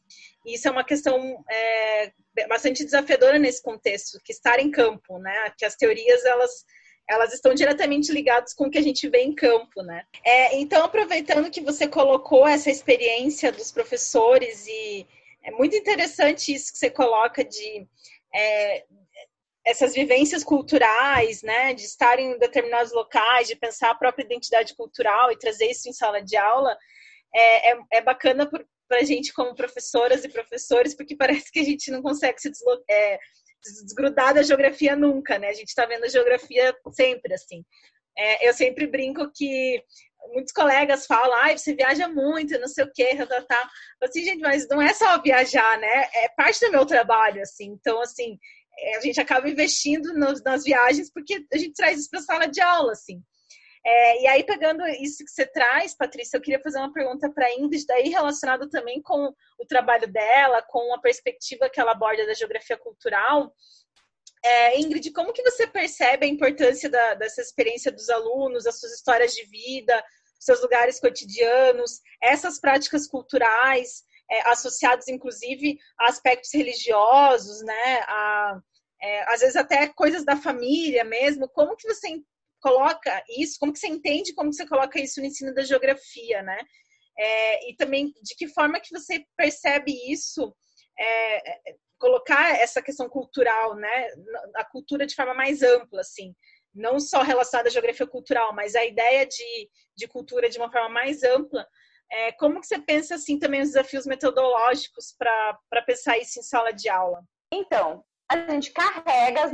e 0.45 0.55
isso 0.55 0.69
é 0.69 0.71
uma 0.71 0.85
questão 0.85 1.43
é, 1.49 2.13
bastante 2.49 2.85
desafiadora 2.85 3.39
nesse 3.39 3.63
contexto, 3.63 4.21
que 4.25 4.33
estar 4.33 4.59
em 4.59 4.71
campo, 4.71 5.19
né? 5.19 5.53
Que 5.57 5.65
as 5.65 5.77
teorias, 5.77 6.25
elas 6.25 6.65
elas 7.09 7.33
estão 7.33 7.55
diretamente 7.55 8.11
ligadas 8.11 8.53
com 8.53 8.65
o 8.65 8.71
que 8.71 8.79
a 8.79 8.83
gente 8.83 9.09
vê 9.09 9.23
em 9.23 9.33
campo, 9.33 9.81
né? 9.83 10.05
É, 10.25 10.57
então, 10.57 10.85
aproveitando 10.85 11.51
que 11.51 11.61
você 11.61 11.87
colocou 11.87 12.49
essa 12.49 12.69
experiência 12.69 13.53
dos 13.53 13.71
professores 13.71 14.67
e 14.67 15.07
é 15.45 15.53
muito 15.53 15.77
interessante 15.77 16.53
isso 16.53 16.73
que 16.73 16.79
você 16.79 16.91
coloca 16.91 17.45
de 17.45 17.87
é, 18.35 18.85
essas 19.65 19.95
vivências 19.95 20.43
culturais, 20.43 21.43
né, 21.43 21.75
de 21.75 21.83
estar 21.83 22.19
em 22.19 22.39
determinados 22.39 22.93
locais, 22.93 23.49
de 23.49 23.57
pensar 23.57 23.91
a 23.91 23.95
própria 23.95 24.25
identidade 24.25 24.75
cultural 24.75 25.31
e 25.31 25.39
trazer 25.39 25.71
isso 25.71 25.89
em 25.89 25.93
sala 25.93 26.21
de 26.21 26.37
aula, 26.37 26.77
é, 27.35 27.73
é, 27.73 27.79
é 27.93 28.01
bacana 28.01 28.51
para 28.89 28.99
a 28.99 29.05
gente 29.05 29.33
como 29.33 29.55
professoras 29.55 30.25
e 30.25 30.29
professores, 30.29 30.95
porque 30.95 31.17
parece 31.17 31.51
que 31.51 31.61
a 31.61 31.65
gente 31.65 31.91
não 31.91 32.03
consegue 32.03 32.41
se 32.41 32.51
é, 32.89 33.19
desgrudar 33.63 34.35
da 34.35 34.43
geografia 34.43 34.97
nunca, 34.97 35.39
né? 35.39 35.49
A 35.49 35.55
gente 35.55 35.69
está 35.69 35.87
vendo 35.87 36.05
a 36.05 36.09
geografia 36.09 36.75
sempre, 36.93 37.35
assim. 37.35 37.65
É, 38.19 38.49
eu 38.49 38.55
sempre 38.55 38.87
brinco 38.87 39.31
que 39.35 39.83
muitos 40.33 40.53
colegas 40.53 41.07
falam, 41.07 41.37
ah, 41.43 41.57
você 41.57 41.75
viaja 41.75 42.09
muito, 42.09 42.59
não 42.59 42.69
sei 42.69 42.85
o 42.85 42.93
quê, 42.93 43.15
tá, 43.17 43.43
tá. 43.43 43.71
Assim, 44.03 44.25
gente, 44.25 44.41
mas 44.41 44.67
não 44.69 44.81
é 44.81 44.93
só 44.95 45.21
viajar, 45.21 45.79
né? 45.79 46.09
É 46.15 46.29
parte 46.37 46.61
do 46.61 46.73
meu 46.73 46.87
trabalho, 46.87 47.43
assim. 47.43 47.67
Então, 47.67 48.01
assim, 48.01 48.39
é, 48.79 48.97
a 48.97 49.01
gente 49.01 49.21
acaba 49.21 49.49
investindo 49.49 50.13
nas 50.45 50.65
viagens 50.65 51.11
porque 51.13 51.45
a 51.53 51.59
gente 51.59 51.75
traz 51.75 52.01
isso 52.01 52.11
para 52.11 52.21
a 52.21 52.23
sala 52.23 52.47
de 52.47 52.61
aula, 52.61 52.93
assim. 52.93 53.21
É, 53.89 54.23
e 54.23 54.27
aí, 54.27 54.43
pegando 54.43 54.85
isso 54.89 55.25
que 55.25 55.31
você 55.31 55.47
traz, 55.47 55.95
Patrícia, 55.95 56.37
eu 56.37 56.41
queria 56.41 56.61
fazer 56.61 56.79
uma 56.79 56.93
pergunta 56.93 57.31
para 57.31 57.47
a 57.47 57.55
Ingrid, 57.55 57.87
daí 57.87 58.09
relacionado 58.09 58.69
também 58.69 59.01
com 59.01 59.33
o 59.61 59.65
trabalho 59.65 60.09
dela, 60.09 60.61
com 60.61 60.93
a 60.93 60.99
perspectiva 60.99 61.71
que 61.71 61.79
ela 61.79 61.93
aborda 61.93 62.27
da 62.27 62.35
geografia 62.35 62.77
cultural. 62.77 63.55
É, 64.45 64.81
Ingrid, 64.81 65.13
como 65.13 65.33
que 65.33 65.43
você 65.43 65.69
percebe 65.69 66.27
a 66.27 66.29
importância 66.29 66.91
da, 66.91 67.15
dessa 67.15 67.41
experiência 67.41 67.93
dos 67.93 68.11
alunos, 68.11 68.67
as 68.67 68.81
suas 68.81 68.93
histórias 68.93 69.33
de 69.33 69.45
vida, 69.45 70.05
seus 70.41 70.61
lugares 70.61 70.99
cotidianos, 70.99 72.01
essas 72.21 72.59
práticas 72.59 73.07
culturais, 73.07 74.03
é, 74.29 74.51
associados 74.51 75.07
inclusive 75.07 75.79
a 75.97 76.09
aspectos 76.09 76.53
religiosos, 76.53 77.63
né? 77.63 78.01
A, 78.09 78.61
é, 79.01 79.33
às 79.33 79.43
vezes 79.43 79.55
até 79.55 79.87
coisas 79.87 80.25
da 80.25 80.37
família 80.37 81.05
mesmo. 81.05 81.49
Como 81.49 81.77
que 81.77 81.87
você 81.87 82.09
coloca 82.61 83.23
isso? 83.39 83.59
Como 83.59 83.73
que 83.73 83.79
você 83.79 83.89
entende? 83.89 84.35
Como 84.35 84.51
que 84.51 84.57
você 84.57 84.67
coloca 84.67 85.01
isso 85.01 85.21
no 85.21 85.27
ensino 85.27 85.55
da 85.55 85.63
geografia, 85.63 86.43
né? 86.43 86.59
É, 87.19 87.71
e 87.71 87.77
também 87.77 88.13
de 88.23 88.35
que 88.37 88.49
forma 88.49 88.81
que 88.81 88.91
você 88.91 89.25
percebe 89.37 89.93
isso? 90.11 90.55
É, 90.99 91.71
é, 91.71 91.77
colocar 91.99 92.59
essa 92.59 92.83
questão 92.83 93.09
cultural, 93.09 93.75
né? 93.75 94.09
A 94.57 94.65
cultura 94.65 95.07
de 95.07 95.15
forma 95.15 95.35
mais 95.35 95.63
ampla, 95.63 96.01
assim 96.01 96.35
não 96.77 97.01
só 97.01 97.23
relacionada 97.23 97.69
à 97.69 97.73
geografia 97.73 98.07
cultural, 98.07 98.55
mas 98.55 98.77
a 98.77 98.85
ideia 98.85 99.27
de, 99.27 99.71
de 99.97 100.07
cultura 100.07 100.49
de 100.49 100.59
uma 100.59 100.71
forma 100.71 100.91
mais 100.91 101.23
ampla, 101.23 101.67
é, 102.13 102.33
como 102.33 102.61
que 102.61 102.67
você 102.67 102.79
pensa 102.79 103.15
assim 103.15 103.39
também 103.39 103.63
os 103.63 103.69
desafios 103.69 104.07
metodológicos 104.07 105.15
para 105.19 105.83
pensar 105.85 106.19
isso 106.19 106.39
em 106.39 106.43
sala 106.43 106.73
de 106.73 106.89
aula? 106.89 107.25
Então, 107.53 108.05
a 108.31 108.37
gente 108.51 108.73
carrega 108.73 109.51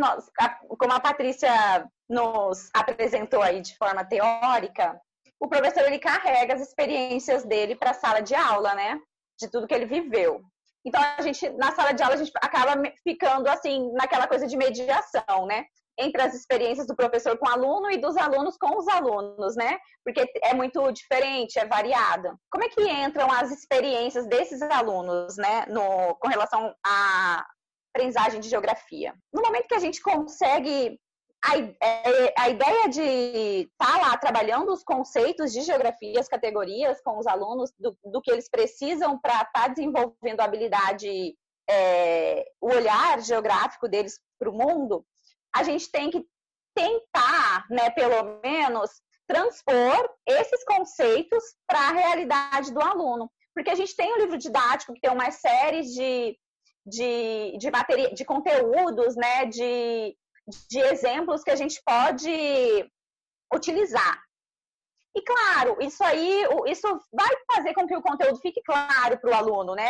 como 0.79 0.93
a 0.93 1.01
Patrícia 1.01 1.87
nos 2.13 2.69
apresentou 2.75 3.43
aí 3.43 3.61
de 3.61 3.77
forma 3.77 4.05
teórica, 4.05 5.01
o 5.41 5.49
professor 5.49 5.83
ele 5.85 5.99
carrega 5.99 6.55
as 6.55 6.61
experiências 6.61 7.45
dele 7.45 7.75
para 7.75 7.91
a 7.91 7.95
sala 7.95 8.21
de 8.21 8.35
aula, 8.35 8.75
né? 8.75 9.01
De 9.41 9.51
tudo 9.51 9.67
que 9.67 9.75
ele 9.75 9.87
viveu. 9.87 10.41
Então 10.85 11.01
a 11.01 11.23
gente 11.23 11.49
na 11.51 11.73
sala 11.73 11.93
de 11.93 12.03
aula 12.03 12.15
a 12.15 12.19
gente 12.19 12.33
acaba 12.37 12.81
ficando 13.03 13.49
assim 13.49 13.91
naquela 13.93 14.29
coisa 14.29 14.47
de 14.47 14.57
mediação, 14.57 15.47
né? 15.47 15.65
entre 15.99 16.23
as 16.23 16.35
experiências 16.35 16.87
do 16.87 16.97
professor 16.97 17.37
com 17.39 17.47
o 17.47 17.51
aluno 17.51 17.91
e 17.91 17.99
dos 17.99 18.17
alunos 18.17 18.57
com 18.57 18.79
os 18.79 18.89
alunos, 18.89 19.55
né? 19.57 19.79
Porque 20.05 20.25
é 20.43 20.55
muito 20.55 20.91
diferente, 20.91 21.59
é 21.59 21.67
variado. 21.67 22.35
Como 22.51 22.65
é 22.65 22.69
que 22.69 22.83
entram 22.83 23.31
as 23.31 23.51
experiências 23.51 24.27
desses 24.27 24.63
alunos, 24.63 25.37
né, 25.37 25.67
no, 25.69 26.15
com 26.17 26.29
relação 26.29 26.75
à 26.85 27.45
aprendizagem 27.95 28.41
de 28.41 28.49
geografia? 28.49 29.15
No 29.33 29.43
momento 29.43 29.69
que 29.69 29.75
a 29.75 29.81
gente 29.81 30.01
consegue 30.01 30.99
a, 31.45 31.59
é, 31.59 32.35
a, 32.39 32.49
ideia 32.49 32.89
de 32.89 33.03
estar 33.03 33.99
tá 33.99 33.99
lá 33.99 34.17
trabalhando 34.17 34.73
os 34.73 34.85
conceitos 34.85 35.53
de 35.53 35.63
geografia, 35.63 36.21
as 36.21 36.29
categorias 36.29 37.01
com 37.03 37.19
os 37.19 37.27
alunos, 37.27 37.73
do, 37.79 37.97
do 38.05 38.23
que 38.23 38.31
eles 38.31 38.49
precisam 38.49 39.19
para 39.19 39.35
estar 39.35 39.51
tá 39.53 39.69
desenvolvendo 39.69 40.41
a 40.41 40.45
habilidade, 40.45 41.37
é, 41.69 42.45
o 42.61 42.69
olhar 42.69 43.21
geográfico 43.21 43.89
deles 43.89 44.21
para 44.39 44.51
o 44.51 44.57
mundo, 44.57 45.05
a 45.55 45.63
gente 45.65 45.91
tem 45.91 46.11
que 46.11 46.25
tentar, 46.75 47.67
né, 47.71 47.91
pelo 47.91 48.41
menos, 48.43 48.91
transpor 49.27 50.09
esses 50.27 50.65
conceitos 50.65 51.43
para 51.67 51.79
a 51.79 51.93
realidade 51.93 52.73
do 52.73 52.81
aluno. 52.81 53.31
Porque 53.55 53.71
a 53.71 53.75
gente 53.75 53.95
tem 53.95 54.13
um 54.13 54.19
livro 54.19 54.39
didático 54.39 54.95
que 54.95 55.01
tem 55.01 55.11
uma 55.11 55.31
série 55.31 55.83
de, 55.83 56.39
de, 56.87 57.59
de, 57.59 57.71
materia, 57.71 58.13
de 58.15 58.25
conteúdos, 58.25 59.15
né, 59.17 59.45
de, 59.47 60.17
de 60.69 60.81
exemplos 60.81 61.43
que 61.43 61.51
a 61.51 61.57
gente 61.57 61.81
pode 61.85 62.91
utilizar. 63.55 64.21
E 65.15 65.23
claro, 65.23 65.77
isso 65.81 66.03
aí, 66.03 66.45
isso 66.67 66.89
vai 67.13 67.29
fazer 67.55 67.75
com 67.75 67.87
que 67.87 67.95
o 67.95 68.03
conteúdo 68.03 68.41
fique 68.41 68.63
claro 68.63 69.19
para 69.19 69.31
o 69.31 69.35
aluno, 69.35 69.75
né? 69.75 69.83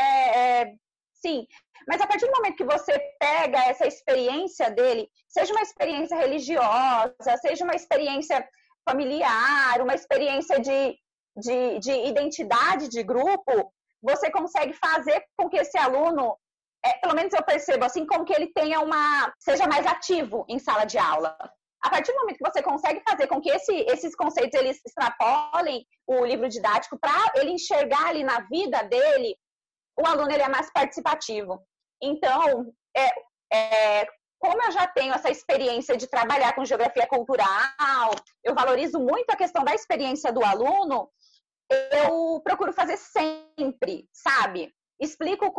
É, 0.62 0.74
sim. 1.15 1.47
Mas 1.87 2.01
a 2.01 2.07
partir 2.07 2.27
do 2.27 2.33
momento 2.33 2.57
que 2.57 2.65
você 2.65 2.99
pega 3.20 3.65
essa 3.65 3.87
experiência 3.87 4.70
dele, 4.70 5.09
seja 5.29 5.53
uma 5.53 5.62
experiência 5.62 6.16
religiosa, 6.16 7.37
seja 7.41 7.65
uma 7.65 7.74
experiência 7.74 8.47
familiar, 8.89 9.81
uma 9.81 9.95
experiência 9.95 10.61
de, 10.61 10.99
de, 11.37 11.79
de 11.79 11.93
identidade 12.09 12.89
de 12.89 13.03
grupo, 13.03 13.73
você 14.03 14.31
consegue 14.31 14.73
fazer 14.74 15.24
com 15.37 15.49
que 15.49 15.57
esse 15.57 15.79
aluno, 15.79 16.37
é, 16.85 16.99
pelo 16.99 17.15
menos 17.15 17.33
eu 17.33 17.43
percebo 17.43 17.85
assim, 17.85 18.07
com 18.07 18.25
que 18.25 18.33
ele 18.33 18.53
tenha 18.53 18.81
uma. 18.81 19.33
seja 19.39 19.67
mais 19.67 19.87
ativo 19.87 20.45
em 20.49 20.59
sala 20.59 20.85
de 20.85 20.99
aula. 20.99 21.37
A 21.85 21.91
partir 21.91 22.13
do 22.13 22.19
momento 22.21 22.39
que 22.39 22.49
você 22.49 22.63
consegue 22.63 23.03
fazer 23.09 23.27
com 23.27 23.41
que 23.41 23.51
esse, 23.51 23.75
esses 23.89 24.15
conceitos 24.15 24.59
eles 24.59 24.81
extrapolem 24.87 25.85
o 26.07 26.25
livro 26.25 26.49
didático 26.49 26.97
para 26.99 27.33
ele 27.37 27.51
enxergar 27.51 28.09
ali 28.09 28.23
na 28.23 28.41
vida 28.43 28.83
dele 28.85 29.37
o 29.99 30.07
aluno 30.07 30.31
ele 30.31 30.43
é 30.43 30.49
mais 30.49 30.71
participativo. 30.73 31.61
Então, 32.03 32.73
é, 32.97 33.13
é, 33.53 34.07
como 34.39 34.63
eu 34.63 34.73
já 34.73 34.87
tenho 34.87 35.15
essa 35.15 35.31
experiência 35.31 35.97
de 35.97 36.07
trabalhar 36.07 36.55
com 36.55 36.65
geografia 36.65 37.07
cultural, 37.07 38.11
eu 38.43 38.55
valorizo 38.55 38.99
muito 38.99 39.31
a 39.31 39.37
questão 39.37 39.63
da 39.63 39.75
experiência 39.75 40.33
do 40.33 40.45
aluno, 40.45 41.11
eu 41.71 42.41
procuro 42.43 42.73
fazer 42.73 42.97
sempre, 42.97 44.09
sabe? 44.13 44.75
Explico 45.03 45.53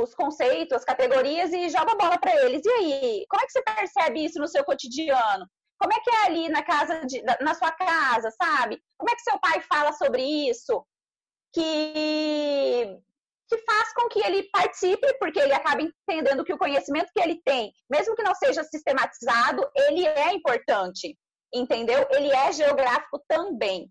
os 0.00 0.14
conceitos, 0.14 0.76
as 0.76 0.84
categorias 0.84 1.52
e 1.52 1.68
jogo 1.68 1.90
a 1.90 1.96
bola 1.96 2.18
para 2.18 2.34
eles. 2.44 2.64
E 2.64 2.70
aí, 2.70 3.26
como 3.28 3.42
é 3.42 3.46
que 3.46 3.52
você 3.52 3.62
percebe 3.62 4.24
isso 4.24 4.38
no 4.38 4.46
seu 4.46 4.64
cotidiano? 4.64 5.44
Como 5.76 5.92
é 5.92 6.00
que 6.00 6.10
é 6.10 6.26
ali 6.26 6.48
na 6.48 6.62
casa, 6.62 7.04
de, 7.04 7.20
na 7.40 7.52
sua 7.54 7.72
casa, 7.72 8.30
sabe? 8.30 8.80
Como 8.96 9.10
é 9.10 9.14
que 9.16 9.22
seu 9.22 9.38
pai 9.40 9.60
fala 9.62 9.92
sobre 9.92 10.22
isso? 10.22 10.86
Que 11.52 12.96
que 13.48 13.58
faz 13.64 13.92
com 13.92 14.08
que 14.08 14.20
ele 14.20 14.44
participe, 14.52 15.18
porque 15.18 15.40
ele 15.40 15.52
acaba 15.52 15.82
entendendo 15.82 16.44
que 16.44 16.52
o 16.52 16.58
conhecimento 16.58 17.10
que 17.12 17.20
ele 17.20 17.42
tem, 17.44 17.72
mesmo 17.90 18.14
que 18.14 18.22
não 18.22 18.32
seja 18.36 18.62
sistematizado, 18.62 19.68
ele 19.74 20.06
é 20.06 20.32
importante, 20.32 21.18
entendeu? 21.52 22.06
Ele 22.12 22.30
é 22.30 22.52
geográfico 22.52 23.20
também. 23.26 23.90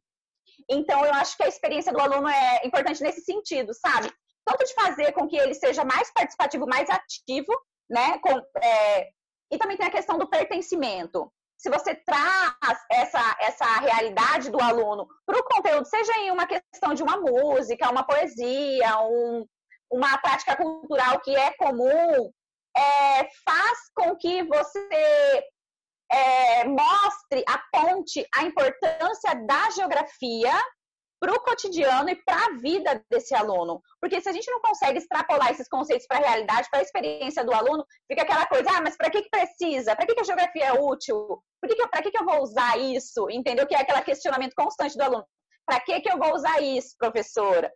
Então, 0.69 1.05
eu 1.05 1.13
acho 1.15 1.35
que 1.35 1.43
a 1.43 1.47
experiência 1.49 1.91
do 1.91 1.99
aluno 1.99 2.29
é 2.29 2.65
importante 2.65 3.03
nesse 3.03 3.21
sentido, 3.21 3.73
sabe? 3.73 4.09
Tanto 4.49 4.65
de 4.65 4.73
fazer 4.73 5.11
com 5.11 5.27
que 5.27 5.37
ele 5.37 5.53
seja 5.53 5.83
mais 5.83 6.11
participativo, 6.11 6.65
mais 6.65 6.89
ativo, 6.89 7.53
né? 7.89 8.17
Com, 8.19 8.41
é... 8.61 9.09
E 9.51 9.57
também 9.57 9.77
tem 9.77 9.85
a 9.85 9.91
questão 9.91 10.17
do 10.17 10.29
pertencimento. 10.29 11.31
Se 11.57 11.69
você 11.69 11.93
traz 11.93 12.79
essa, 12.91 13.37
essa 13.41 13.65
realidade 13.79 14.49
do 14.49 14.61
aluno 14.61 15.07
para 15.25 15.37
o 15.37 15.43
conteúdo, 15.43 15.85
seja 15.85 16.13
em 16.19 16.31
uma 16.31 16.47
questão 16.47 16.93
de 16.93 17.03
uma 17.03 17.17
música, 17.17 17.91
uma 17.91 18.03
poesia, 18.03 18.97
um, 19.01 19.45
uma 19.91 20.17
prática 20.19 20.55
cultural 20.55 21.19
que 21.19 21.35
é 21.35 21.51
comum 21.57 22.31
é, 22.75 23.29
faz 23.45 23.79
com 23.93 24.15
que 24.15 24.43
você 24.43 25.43
é, 26.11 26.63
mostre, 26.65 27.43
aponte 27.47 28.25
a 28.35 28.43
importância 28.43 29.35
da 29.45 29.69
geografia 29.71 30.53
para 31.19 31.33
o 31.33 31.39
cotidiano 31.41 32.09
e 32.09 32.15
para 32.15 32.45
a 32.45 32.57
vida 32.57 33.03
desse 33.09 33.35
aluno. 33.35 33.81
Porque 33.99 34.21
se 34.21 34.29
a 34.29 34.31
gente 34.31 34.49
não 34.49 34.61
consegue 34.61 34.99
extrapolar 34.99 35.51
esses 35.51 35.67
conceitos 35.67 36.07
para 36.07 36.17
a 36.17 36.29
realidade, 36.29 36.69
para 36.69 36.79
a 36.79 36.83
experiência 36.83 37.43
do 37.43 37.53
aluno, 37.53 37.85
fica 38.07 38.23
aquela 38.23 38.45
coisa, 38.45 38.69
ah, 38.71 38.81
mas 38.81 38.95
para 38.95 39.09
que, 39.09 39.23
que 39.23 39.29
precisa? 39.29 39.95
Para 39.95 40.05
que, 40.05 40.15
que 40.15 40.21
a 40.21 40.23
geografia 40.23 40.65
é 40.65 40.73
útil? 40.73 41.41
Para 41.59 41.69
que, 41.69 41.75
que, 41.75 42.01
que, 42.03 42.11
que 42.11 42.19
eu 42.19 42.25
vou 42.25 42.41
usar 42.41 42.77
isso? 42.77 43.29
Entendeu? 43.29 43.67
Que 43.67 43.75
é 43.75 43.81
aquele 43.81 44.01
questionamento 44.01 44.53
constante 44.55 44.97
do 44.97 45.03
aluno. 45.03 45.25
Para 45.65 45.79
que, 45.81 45.99
que 45.99 46.11
eu 46.11 46.17
vou 46.17 46.33
usar 46.33 46.61
isso, 46.61 46.95
professora? 46.97 47.71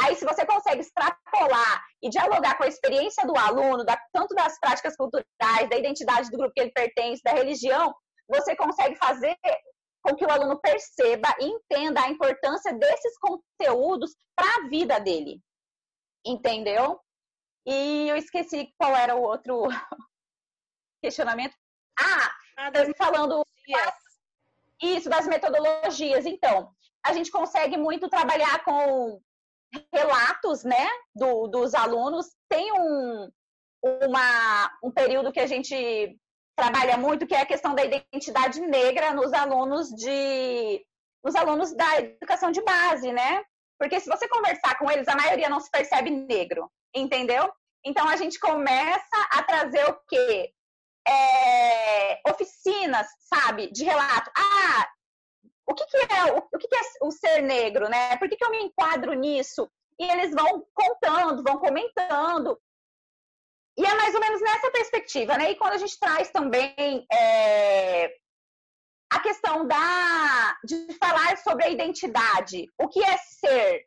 Aí, 0.00 0.14
se 0.16 0.24
você 0.24 0.44
consegue 0.44 0.80
extrapolar 0.80 1.82
e 2.02 2.10
dialogar 2.10 2.58
com 2.58 2.64
a 2.64 2.68
experiência 2.68 3.26
do 3.26 3.36
aluno, 3.36 3.84
da, 3.84 3.96
tanto 4.12 4.34
das 4.34 4.58
práticas 4.58 4.96
culturais, 4.96 5.68
da 5.70 5.76
identidade 5.76 6.30
do 6.30 6.36
grupo 6.36 6.52
que 6.54 6.60
ele 6.60 6.72
pertence, 6.72 7.22
da 7.22 7.32
religião, 7.32 7.94
você 8.28 8.56
consegue 8.56 8.96
fazer 8.96 9.36
com 10.06 10.14
que 10.14 10.24
o 10.24 10.30
aluno 10.30 10.60
perceba 10.60 11.34
e 11.40 11.46
entenda 11.46 12.00
a 12.00 12.08
importância 12.08 12.72
desses 12.72 13.18
conteúdos 13.18 14.14
para 14.36 14.48
a 14.56 14.68
vida 14.68 15.00
dele. 15.00 15.40
Entendeu? 16.24 17.00
E 17.66 18.08
eu 18.08 18.16
esqueci 18.16 18.72
qual 18.78 18.94
era 18.94 19.16
o 19.16 19.22
outro 19.22 19.64
questionamento. 21.02 21.54
Ah, 21.98 22.30
ah 22.58 22.70
das 22.70 22.88
falando 22.96 23.44
isso 24.80 25.08
das 25.08 25.26
metodologias. 25.26 26.24
Então, 26.24 26.70
a 27.04 27.12
gente 27.12 27.30
consegue 27.30 27.76
muito 27.76 28.08
trabalhar 28.08 28.62
com 28.64 29.20
relatos, 29.92 30.62
né, 30.62 30.86
do, 31.14 31.48
dos 31.48 31.74
alunos. 31.74 32.26
Tem 32.48 32.72
um, 32.72 33.30
uma, 33.82 34.78
um 34.84 34.90
período 34.92 35.32
que 35.32 35.40
a 35.40 35.46
gente 35.46 36.16
trabalha 36.56 36.96
muito, 36.96 37.26
que 37.26 37.34
é 37.34 37.42
a 37.42 37.46
questão 37.46 37.74
da 37.74 37.84
identidade 37.84 38.60
negra 38.60 39.12
nos 39.12 39.32
alunos 39.32 39.88
de 39.90 40.84
nos 41.22 41.34
alunos 41.34 41.72
da 41.74 41.98
educação 41.98 42.50
de 42.50 42.62
base, 42.62 43.12
né? 43.12 43.44
Porque 43.78 44.00
se 44.00 44.08
você 44.08 44.28
conversar 44.28 44.78
com 44.78 44.90
eles, 44.90 45.08
a 45.08 45.16
maioria 45.16 45.48
não 45.48 45.60
se 45.60 45.70
percebe 45.70 46.10
negro, 46.10 46.70
entendeu? 46.94 47.52
Então 47.84 48.08
a 48.08 48.16
gente 48.16 48.38
começa 48.38 49.28
a 49.32 49.42
trazer 49.42 49.84
o 49.88 49.98
quê? 50.08 50.52
É, 51.06 52.20
oficinas, 52.28 53.06
sabe, 53.32 53.70
de 53.70 53.84
relato. 53.84 54.30
Ah, 54.36 54.88
o 55.68 55.74
que, 55.74 55.84
que 55.86 55.96
é 55.96 56.32
o, 56.32 56.38
o 56.38 56.58
que, 56.58 56.68
que, 56.68 56.76
é 56.76 56.80
o 57.02 57.10
ser 57.10 57.42
negro, 57.42 57.88
né? 57.88 58.16
Por 58.16 58.28
que, 58.28 58.36
que 58.36 58.44
eu 58.44 58.50
me 58.50 58.62
enquadro 58.62 59.12
nisso? 59.14 59.70
E 59.98 60.04
eles 60.04 60.32
vão 60.32 60.64
contando, 60.74 61.42
vão 61.42 61.58
comentando. 61.58 62.58
E 63.78 63.84
é 63.84 63.94
mais 63.94 64.14
ou 64.14 64.20
menos 64.20 64.40
nessa 64.40 64.70
perspectiva, 64.70 65.36
né? 65.36 65.50
E 65.50 65.56
quando 65.56 65.74
a 65.74 65.78
gente 65.78 65.98
traz 65.98 66.30
também 66.30 67.06
é, 67.12 68.10
a 69.12 69.20
questão 69.20 69.66
da 69.66 70.56
de 70.64 70.94
falar 70.94 71.36
sobre 71.38 71.64
a 71.64 71.68
identidade, 71.68 72.66
o 72.78 72.88
que 72.88 73.02
é 73.02 73.16
ser, 73.18 73.84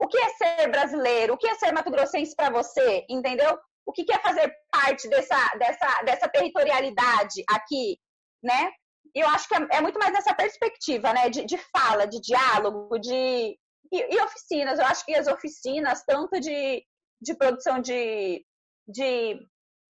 o 0.00 0.08
que 0.08 0.18
é 0.18 0.28
ser 0.30 0.68
brasileiro, 0.68 1.34
o 1.34 1.36
que 1.36 1.46
é 1.46 1.54
ser 1.54 1.72
mato-grossense 1.72 2.34
para 2.34 2.50
você, 2.50 3.04
entendeu? 3.08 3.58
O 3.86 3.92
que 3.92 4.04
é 4.12 4.18
fazer 4.18 4.52
parte 4.70 5.08
dessa, 5.08 5.48
dessa, 5.56 6.02
dessa 6.02 6.28
territorialidade 6.28 7.42
aqui, 7.48 7.98
né? 8.42 8.72
E 9.14 9.20
eu 9.20 9.28
acho 9.28 9.48
que 9.48 9.54
é, 9.54 9.66
é, 9.72 9.80
muito 9.80 9.98
mais 9.98 10.12
nessa 10.12 10.34
perspectiva, 10.34 11.12
né? 11.12 11.30
De, 11.30 11.44
de 11.44 11.58
fala, 11.58 12.06
de 12.06 12.20
diálogo, 12.20 12.98
de 12.98 13.56
e, 13.90 14.14
e, 14.16 14.20
oficinas. 14.22 14.78
Eu 14.78 14.84
acho 14.84 15.04
que 15.04 15.14
as 15.14 15.26
oficinas, 15.26 16.04
tanto 16.04 16.38
de, 16.38 16.84
de 17.20 17.34
produção 17.34 17.80
de 17.80 18.44
de 18.88 19.38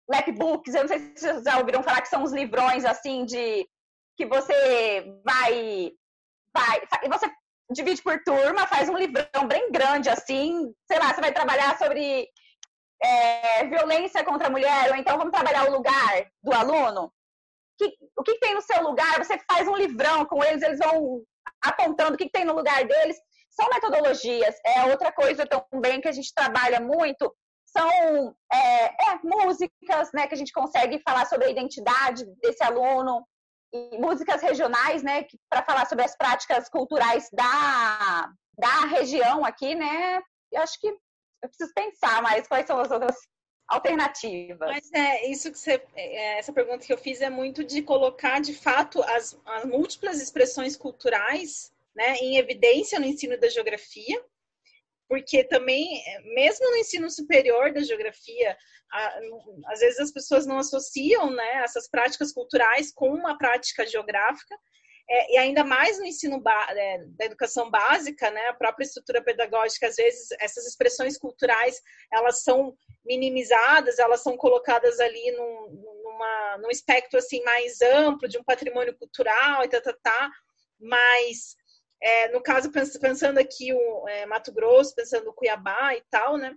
lapbooks, 0.10 0.74
eu 0.74 0.82
não 0.82 0.88
sei 0.88 1.00
se 1.00 1.18
vocês 1.18 1.44
já 1.44 1.58
ouviram 1.58 1.84
falar 1.84 2.02
que 2.02 2.08
são 2.08 2.24
uns 2.24 2.32
livrões 2.32 2.86
assim 2.86 3.26
de 3.26 3.68
que 4.18 4.26
você 4.26 5.20
vai 5.26 5.92
vai 6.56 6.82
você 7.10 7.30
divide 7.72 8.02
por 8.02 8.22
turma, 8.24 8.68
faz 8.68 8.88
um 8.88 8.98
livrão 8.98 9.48
bem 9.48 9.72
grande 9.72 10.10
assim, 10.10 10.74
sei 10.88 11.00
lá, 11.00 11.14
você 11.14 11.20
vai 11.20 11.34
trabalhar 11.34 11.78
sobre 11.78 12.28
é, 13.04 13.66
violência 13.66 14.24
contra 14.24 14.48
a 14.48 14.50
mulher, 14.50 14.92
ou 14.92 14.96
então 14.96 15.18
vamos 15.18 15.34
trabalhar 15.34 15.68
o 15.68 15.72
lugar 15.72 16.28
do 16.44 16.54
aluno. 16.54 17.12
Que, 17.78 17.86
o 18.18 18.24
que, 18.24 18.34
que, 18.34 18.40
tem 18.40 18.56
no 18.56 18.62
seu 18.62 18.82
lugar? 18.84 19.18
Você 19.18 19.38
faz 19.52 19.68
um 19.68 19.76
livrão 19.76 20.26
com 20.26 20.44
eles, 20.44 20.62
eles 20.62 20.80
vão 20.80 21.22
apontando 21.62 22.14
o 22.14 22.18
que, 22.18 22.26
que 22.26 22.32
tem 22.32 22.46
no 22.46 22.54
lugar 22.54 22.86
deles. 22.86 23.18
São 23.50 23.68
metodologias. 23.74 24.56
É 24.66 24.86
outra 24.86 25.12
coisa 25.12 25.46
também 25.46 26.00
que 26.00 26.08
a 26.08 26.12
gente 26.12 26.34
trabalha 26.34 26.80
muito 26.80 27.34
são 27.76 28.36
é, 28.52 28.86
é, 28.86 29.20
músicas, 29.22 30.12
né, 30.14 30.28
que 30.28 30.34
a 30.34 30.38
gente 30.38 30.54
consegue 30.54 31.00
falar 31.00 31.26
sobre 31.26 31.48
a 31.48 31.50
identidade 31.50 32.26
desse 32.42 32.64
aluno, 32.64 33.28
e 33.74 33.98
músicas 33.98 34.42
regionais, 34.42 35.04
né, 35.04 35.28
para 35.50 35.64
falar 35.64 35.86
sobre 35.86 36.06
as 36.06 36.16
práticas 36.16 36.70
culturais 36.70 37.30
da, 37.34 38.32
da 38.58 38.86
região 38.88 39.44
aqui, 39.44 39.76
né, 39.76 40.22
eu 40.52 40.62
acho 40.62 40.80
que 40.80 40.88
eu 40.88 41.50
preciso 41.50 41.74
pensar 41.74 42.22
mais 42.22 42.48
quais 42.48 42.66
são 42.66 42.80
as 42.80 42.90
outras 42.90 43.16
alternativas. 43.68 44.70
Mas 44.70 44.92
é 44.94 45.28
isso 45.28 45.52
que 45.52 45.60
você, 45.60 45.84
é, 45.96 46.40
essa 46.40 46.54
pergunta 46.54 46.86
que 46.86 46.94
eu 46.94 46.98
fiz 46.98 47.20
é 47.20 47.30
muito 47.30 47.64
de 47.64 47.82
colocar 47.82 48.40
de 48.40 48.54
fato 48.54 49.04
as, 49.04 49.38
as 49.46 49.66
múltiplas 49.66 50.22
expressões 50.22 50.78
culturais, 50.78 51.74
né, 51.94 52.16
em 52.18 52.38
evidência 52.38 53.00
no 53.00 53.06
ensino 53.06 53.38
da 53.38 53.50
geografia 53.50 54.24
porque 55.08 55.44
também, 55.44 56.04
mesmo 56.34 56.70
no 56.70 56.78
ensino 56.78 57.10
superior 57.10 57.72
da 57.72 57.82
geografia, 57.82 58.58
às 59.68 59.80
vezes 59.80 60.00
as 60.00 60.12
pessoas 60.12 60.46
não 60.46 60.58
associam 60.58 61.32
né, 61.32 61.64
essas 61.64 61.90
práticas 61.90 62.32
culturais 62.32 62.92
com 62.94 63.10
uma 63.10 63.38
prática 63.38 63.86
geográfica, 63.86 64.56
é, 65.08 65.34
e 65.34 65.38
ainda 65.38 65.64
mais 65.64 66.00
no 66.00 66.06
ensino 66.06 66.42
é, 66.72 66.98
da 67.10 67.26
educação 67.26 67.70
básica, 67.70 68.32
né, 68.32 68.48
a 68.48 68.54
própria 68.54 68.86
estrutura 68.86 69.24
pedagógica, 69.24 69.88
às 69.88 69.96
vezes 69.96 70.30
essas 70.40 70.66
expressões 70.66 71.16
culturais 71.18 71.80
elas 72.12 72.42
são 72.42 72.76
minimizadas, 73.06 74.00
elas 74.00 74.24
são 74.24 74.36
colocadas 74.36 75.00
ali 75.00 75.32
num, 75.32 76.02
numa, 76.04 76.58
num 76.58 76.72
espectro 76.72 77.20
assim 77.20 77.44
mais 77.44 77.82
amplo 77.82 78.28
de 78.28 78.40
um 78.40 78.44
patrimônio 78.44 78.98
cultural 78.98 79.64
e 79.64 79.68
tá, 79.68 79.80
tá, 79.80 79.94
tá, 80.02 80.32
mas 80.80 81.56
é, 82.06 82.32
no 82.32 82.40
caso, 82.40 82.72
pensando 82.72 83.40
aqui 83.40 83.74
o 83.74 84.08
é, 84.08 84.28
Mato 84.28 84.54
Grosso, 84.54 84.94
pensando 84.94 85.34
Cuiabá 85.34 85.96
e 85.96 86.04
tal, 86.12 86.38
né? 86.38 86.56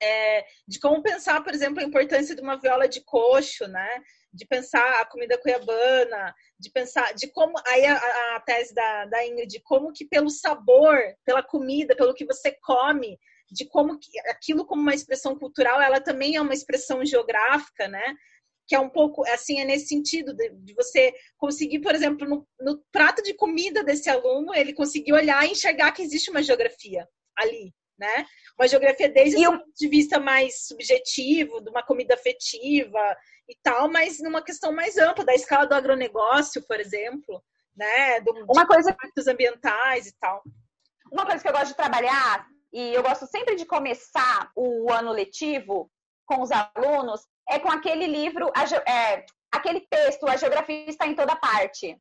É, 0.00 0.46
de 0.66 0.78
como 0.78 1.02
pensar, 1.02 1.42
por 1.42 1.52
exemplo, 1.52 1.80
a 1.80 1.84
importância 1.84 2.36
de 2.36 2.40
uma 2.40 2.56
viola 2.56 2.88
de 2.88 3.00
coxo, 3.04 3.66
né? 3.66 4.00
De 4.32 4.46
pensar 4.46 5.00
a 5.00 5.04
comida 5.04 5.36
cuiabana, 5.36 6.32
de 6.56 6.70
pensar 6.70 7.12
de 7.14 7.26
como 7.32 7.52
aí 7.66 7.84
a, 7.84 7.96
a 8.36 8.40
tese 8.46 8.72
da, 8.72 9.06
da 9.06 9.26
Ingrid, 9.26 9.60
como 9.64 9.92
que 9.92 10.04
pelo 10.04 10.30
sabor, 10.30 10.96
pela 11.24 11.42
comida, 11.42 11.96
pelo 11.96 12.14
que 12.14 12.24
você 12.24 12.52
come, 12.62 13.18
de 13.50 13.66
como 13.66 13.98
que 13.98 14.20
aquilo 14.30 14.64
como 14.64 14.82
uma 14.82 14.94
expressão 14.94 15.36
cultural, 15.36 15.82
ela 15.82 16.00
também 16.00 16.36
é 16.36 16.40
uma 16.40 16.54
expressão 16.54 17.04
geográfica, 17.04 17.88
né? 17.88 18.14
Que 18.70 18.76
é 18.76 18.78
um 18.78 18.88
pouco, 18.88 19.26
assim, 19.26 19.58
é 19.58 19.64
nesse 19.64 19.88
sentido 19.88 20.32
de, 20.32 20.48
de 20.50 20.72
você 20.74 21.12
conseguir, 21.36 21.80
por 21.80 21.92
exemplo, 21.92 22.24
no, 22.24 22.46
no, 22.60 22.80
prato 22.92 23.20
de 23.20 23.34
comida 23.34 23.82
desse 23.82 24.08
aluno, 24.08 24.54
ele 24.54 24.72
conseguir 24.72 25.12
olhar 25.12 25.44
e 25.44 25.50
enxergar 25.50 25.90
que 25.90 26.02
existe 26.02 26.30
uma 26.30 26.40
geografia 26.40 27.04
ali, 27.36 27.74
né? 27.98 28.24
Uma 28.56 28.68
geografia 28.68 29.08
desde 29.08 29.44
o 29.44 29.58
ponto 29.58 29.72
de 29.76 29.88
vista 29.88 30.20
mais 30.20 30.68
subjetivo, 30.68 31.60
de 31.60 31.68
uma 31.68 31.82
comida 31.82 32.14
afetiva 32.14 33.16
e 33.48 33.56
tal, 33.60 33.90
mas 33.90 34.20
numa 34.20 34.40
questão 34.40 34.70
mais 34.70 34.96
ampla, 34.96 35.24
da 35.24 35.34
escala 35.34 35.66
do 35.66 35.74
agronegócio, 35.74 36.64
por 36.64 36.78
exemplo, 36.78 37.42
né? 37.76 38.20
Do, 38.20 38.30
uma 38.48 38.68
coisa 38.68 38.92
impactos 38.92 39.26
ambientais 39.26 40.06
e 40.06 40.14
tal. 40.20 40.44
Uma 41.10 41.26
coisa 41.26 41.42
que 41.42 41.48
eu 41.48 41.52
gosto 41.52 41.70
de 41.70 41.76
trabalhar, 41.76 42.46
e 42.72 42.94
eu 42.94 43.02
gosto 43.02 43.26
sempre 43.26 43.56
de 43.56 43.66
começar 43.66 44.52
o 44.54 44.92
ano 44.92 45.10
letivo 45.10 45.90
com 46.24 46.40
os 46.40 46.50
alunos, 46.52 47.26
é 47.50 47.58
com 47.58 47.70
aquele 47.70 48.06
livro, 48.06 48.50
é, 48.86 49.26
aquele 49.50 49.80
texto, 49.80 50.26
A 50.26 50.36
Geografia 50.36 50.88
está 50.88 51.06
em 51.06 51.14
toda 51.14 51.36
parte, 51.36 52.00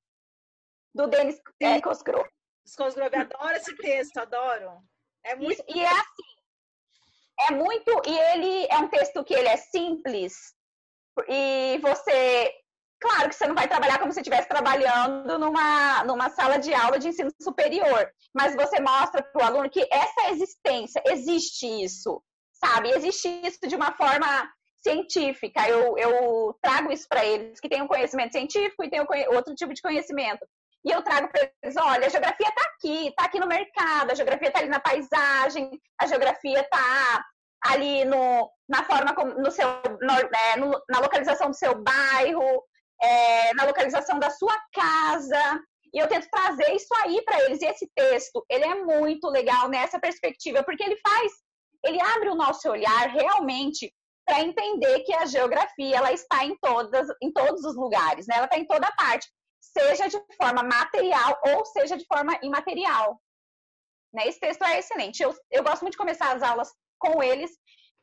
do 0.94 1.08
Denis 1.08 1.40
é, 1.60 1.82
Cosgrove. 1.82 2.30
Cosgrove, 2.78 3.16
adoro 3.16 3.56
esse 3.56 3.76
texto, 3.76 4.18
adoro. 4.18 4.82
É 5.26 5.36
muito... 5.36 5.64
E 5.68 5.80
é 5.82 5.88
assim, 5.88 6.40
é 7.50 7.52
muito, 7.54 8.02
e 8.08 8.18
ele 8.18 8.68
é 8.70 8.78
um 8.78 8.88
texto 8.88 9.24
que 9.24 9.34
ele 9.34 9.48
é 9.48 9.58
simples, 9.58 10.54
e 11.28 11.80
você, 11.80 12.54
claro 13.00 13.30
que 13.30 13.36
você 13.36 13.48
não 13.48 13.56
vai 13.56 13.68
trabalhar 13.68 14.00
como 14.00 14.12
se 14.12 14.20
estivesse 14.20 14.48
trabalhando 14.48 15.38
numa, 15.38 16.04
numa 16.04 16.30
sala 16.30 16.58
de 16.58 16.74
aula 16.74 17.00
de 17.00 17.10
ensino 17.10 17.32
superior, 17.42 18.12
mas 18.34 18.56
você 18.56 18.80
mostra 18.80 19.24
para 19.24 19.42
o 19.42 19.46
aluno 19.46 19.70
que 19.70 19.86
essa 19.92 20.30
existência, 20.30 21.02
existe 21.08 21.66
isso, 21.66 22.24
sabe? 22.54 22.90
Existe 22.90 23.28
isso 23.46 23.60
de 23.68 23.76
uma 23.76 23.92
forma 23.94 24.50
científica. 24.82 25.68
Eu, 25.68 25.98
eu 25.98 26.58
trago 26.62 26.92
isso 26.92 27.08
para 27.08 27.26
eles, 27.26 27.60
que 27.60 27.70
tem 27.70 27.82
um 27.82 27.88
conhecimento 27.88 28.32
científico 28.32 28.84
e 28.84 28.90
tem 28.90 29.02
outro 29.30 29.54
tipo 29.56 29.74
de 29.74 29.82
conhecimento. 29.82 30.46
E 30.86 30.92
eu 30.92 31.02
trago 31.04 31.28
para 31.30 31.50
eles, 31.62 31.76
olha, 31.76 32.08
a 32.08 32.10
geografia 32.10 32.48
está 32.48 32.62
aqui, 32.62 33.08
está 33.10 33.26
aqui 33.26 33.40
no 33.40 33.48
mercado, 33.48 34.12
a 34.12 34.16
geografia 34.16 34.48
está 34.48 34.60
ali 34.60 34.70
na 34.70 34.80
paisagem, 34.80 35.70
a 36.00 36.08
geografia 36.08 36.62
está 36.62 37.26
ali 37.62 38.06
no, 38.06 38.50
na 38.68 38.84
forma 38.86 39.14
no 39.38 39.52
seu, 39.52 39.68
no, 40.02 40.14
é, 40.14 40.56
no, 40.58 40.72
na 40.90 41.00
localização 41.00 41.50
do 41.50 41.56
seu 41.56 41.76
bairro, 41.84 42.64
é, 43.02 43.54
na 43.54 43.66
localização 43.66 44.20
da 44.20 44.30
sua 44.30 44.58
casa. 44.74 45.62
E 45.94 46.00
eu 46.00 46.08
tento 46.08 46.30
trazer 46.30 46.72
isso 46.74 46.94
aí 47.04 47.22
para 47.24 47.44
eles. 47.44 47.62
E 47.62 47.66
esse 47.66 47.90
texto, 47.94 48.46
ele 48.50 48.64
é 48.64 48.76
muito 48.76 49.28
legal 49.28 49.68
nessa 49.68 50.00
perspectiva, 50.00 50.64
porque 50.64 50.84
ele 50.84 50.98
faz, 50.98 51.32
ele 51.84 52.00
abre 52.02 52.30
o 52.30 52.36
nosso 52.36 52.70
olhar 52.70 53.10
realmente 53.10 53.92
para 54.30 54.42
entender 54.42 55.00
que 55.00 55.14
a 55.16 55.26
geografia 55.26 55.98
ela 55.98 56.14
está 56.14 56.46
em 56.46 56.56
todas, 56.60 57.08
em 57.20 57.32
todos 57.32 57.66
os 57.66 57.76
lugares, 57.76 58.28
né? 58.28 58.36
Ela 58.36 58.46
está 58.46 58.60
em 58.60 58.66
toda 58.68 58.92
parte, 58.92 59.28
seja 59.60 60.08
de 60.08 60.22
forma 60.38 60.62
material 60.62 61.40
ou 61.48 61.66
seja 61.66 61.98
de 61.98 62.06
forma 62.06 62.38
imaterial. 62.44 63.20
Né? 64.14 64.28
Esse 64.28 64.40
texto 64.40 64.64
é 64.64 64.78
excelente. 64.78 65.24
Eu, 65.24 65.36
eu 65.50 65.64
gosto 65.64 65.82
muito 65.82 65.94
de 65.94 65.98
começar 65.98 66.32
as 66.36 66.44
aulas 66.44 66.72
com 67.00 67.24
eles 67.24 67.58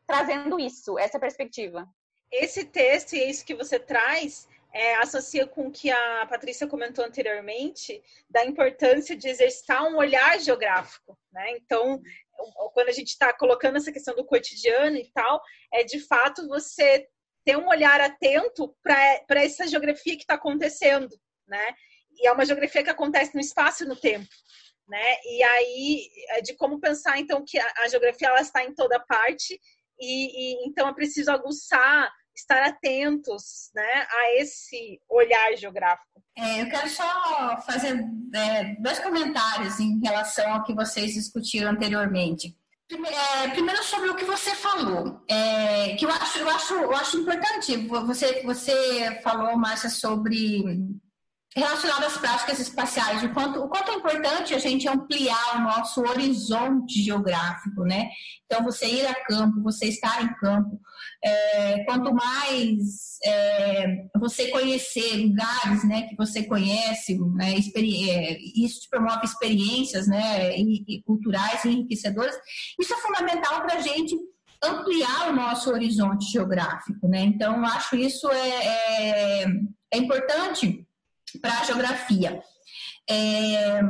trazendo 0.04 0.58
isso, 0.58 0.98
essa 0.98 1.20
perspectiva. 1.20 1.88
Esse 2.32 2.64
texto 2.64 3.12
e 3.12 3.30
isso 3.30 3.44
que 3.44 3.54
você 3.54 3.78
traz 3.78 4.48
é, 4.76 4.94
associa 4.96 5.46
com 5.46 5.68
o 5.68 5.72
que 5.72 5.90
a 5.90 6.26
Patrícia 6.26 6.66
comentou 6.66 7.02
anteriormente, 7.02 8.02
da 8.28 8.44
importância 8.44 9.16
de 9.16 9.26
exercitar 9.26 9.82
um 9.84 9.96
olhar 9.96 10.38
geográfico. 10.38 11.18
Né? 11.32 11.52
Então, 11.52 11.98
quando 12.74 12.90
a 12.90 12.92
gente 12.92 13.08
está 13.08 13.32
colocando 13.32 13.76
essa 13.76 13.90
questão 13.90 14.14
do 14.14 14.26
cotidiano 14.26 14.98
e 14.98 15.10
tal, 15.12 15.40
é 15.72 15.82
de 15.82 15.98
fato 15.98 16.46
você 16.46 17.08
ter 17.42 17.56
um 17.56 17.68
olhar 17.68 18.02
atento 18.02 18.76
para 18.82 19.42
essa 19.42 19.66
geografia 19.66 20.14
que 20.14 20.24
está 20.24 20.34
acontecendo. 20.34 21.18
Né? 21.48 21.74
E 22.12 22.26
é 22.26 22.32
uma 22.32 22.44
geografia 22.44 22.84
que 22.84 22.90
acontece 22.90 23.34
no 23.34 23.40
espaço 23.40 23.84
e 23.84 23.86
no 23.86 23.96
tempo. 23.96 24.28
Né? 24.86 25.16
E 25.24 25.42
aí, 25.42 26.10
é 26.32 26.42
de 26.42 26.54
como 26.54 26.78
pensar, 26.78 27.18
então, 27.18 27.42
que 27.46 27.58
a, 27.58 27.72
a 27.78 27.88
geografia 27.88 28.28
ela 28.28 28.42
está 28.42 28.62
em 28.62 28.74
toda 28.74 29.00
parte, 29.00 29.58
e, 29.98 30.62
e 30.62 30.68
então 30.68 30.86
é 30.86 30.92
preciso 30.92 31.30
aguçar 31.30 32.12
estar 32.36 32.62
atentos 32.62 33.70
né, 33.74 34.06
a 34.10 34.40
esse 34.40 35.00
olhar 35.08 35.56
geográfico. 35.56 36.22
É, 36.36 36.62
eu 36.62 36.68
quero 36.68 36.88
só 36.88 37.60
fazer 37.62 37.98
é, 38.34 38.74
dois 38.80 38.98
comentários 38.98 39.80
em 39.80 39.98
relação 40.00 40.52
ao 40.52 40.64
que 40.64 40.74
vocês 40.74 41.14
discutiram 41.14 41.70
anteriormente. 41.70 42.56
É, 42.88 43.48
primeiro 43.48 43.82
sobre 43.82 44.10
o 44.10 44.14
que 44.14 44.24
você 44.24 44.54
falou, 44.54 45.24
é, 45.28 45.96
que 45.96 46.04
eu 46.04 46.10
acho, 46.10 46.38
eu 46.38 46.48
acho, 46.48 46.74
eu 46.74 46.94
acho 46.94 47.18
importante. 47.18 47.76
Você, 47.88 48.42
você 48.44 49.20
falou, 49.22 49.56
Márcia, 49.56 49.90
sobre 49.90 50.78
relacionado 51.56 52.04
às 52.04 52.18
práticas 52.18 52.60
espaciais, 52.60 53.22
o 53.22 53.32
quanto, 53.32 53.60
o 53.60 53.68
quanto 53.68 53.90
é 53.90 53.94
importante 53.94 54.54
a 54.54 54.58
gente 54.58 54.86
ampliar 54.86 55.56
o 55.56 55.62
nosso 55.62 56.02
horizonte 56.02 57.02
geográfico, 57.02 57.82
né? 57.82 58.10
Então, 58.44 58.62
você 58.62 58.86
ir 58.86 59.06
a 59.06 59.14
campo, 59.24 59.62
você 59.62 59.86
estar 59.86 60.22
em 60.22 60.34
campo, 60.34 60.78
é, 61.24 61.82
quanto 61.84 62.12
mais 62.12 63.18
é, 63.24 63.86
você 64.18 64.48
conhecer 64.48 65.16
lugares, 65.16 65.82
né, 65.82 66.02
que 66.02 66.14
você 66.14 66.42
conhece, 66.42 67.18
né, 67.34 67.54
é, 67.54 68.38
isso 68.54 68.82
te 68.82 68.90
promove 68.90 69.24
experiências, 69.24 70.06
né, 70.06 70.54
e, 70.58 70.84
e 70.86 71.02
culturais 71.04 71.64
enriquecedoras, 71.64 72.36
isso 72.78 72.92
é 72.92 72.96
fundamental 72.98 73.62
para 73.62 73.76
a 73.76 73.80
gente 73.80 74.14
ampliar 74.62 75.30
o 75.30 75.34
nosso 75.34 75.70
horizonte 75.70 76.30
geográfico, 76.30 77.08
né? 77.08 77.20
Então, 77.20 77.64
acho 77.64 77.96
isso 77.96 78.30
é, 78.30 79.42
é, 79.42 79.46
é 79.92 79.98
importante 79.98 80.85
para 81.40 81.60
a 81.60 81.64
geografia. 81.64 82.42
É, 83.08 83.82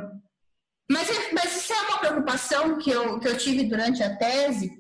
mas, 0.91 1.09
mas 1.33 1.57
isso 1.57 1.73
é 1.73 1.81
uma 1.83 1.99
preocupação 1.99 2.79
que 2.79 2.91
eu, 2.91 3.19
que 3.19 3.29
eu 3.29 3.37
tive 3.37 3.65
durante 3.65 4.03
a 4.03 4.17
tese, 4.17 4.71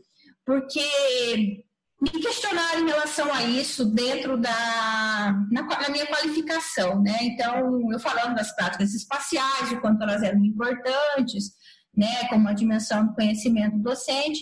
porque 0.44 1.64
me 2.00 2.10
questionaram 2.10 2.82
em 2.82 2.86
relação 2.86 3.32
a 3.32 3.42
isso 3.42 3.86
dentro 3.86 4.36
da 4.36 5.34
na, 5.50 5.62
na, 5.62 5.88
minha 5.88 6.06
qualificação, 6.06 7.02
né? 7.02 7.18
Então, 7.22 7.90
eu 7.90 7.98
falando 7.98 8.34
das 8.34 8.54
práticas 8.54 8.94
espaciais, 8.94 9.72
o 9.72 9.80
quanto 9.80 10.02
elas 10.02 10.22
eram 10.22 10.44
importantes, 10.44 11.52
né, 11.96 12.28
como 12.28 12.48
a 12.48 12.52
dimensão 12.52 13.06
do 13.06 13.14
conhecimento 13.14 13.78
docente, 13.78 14.40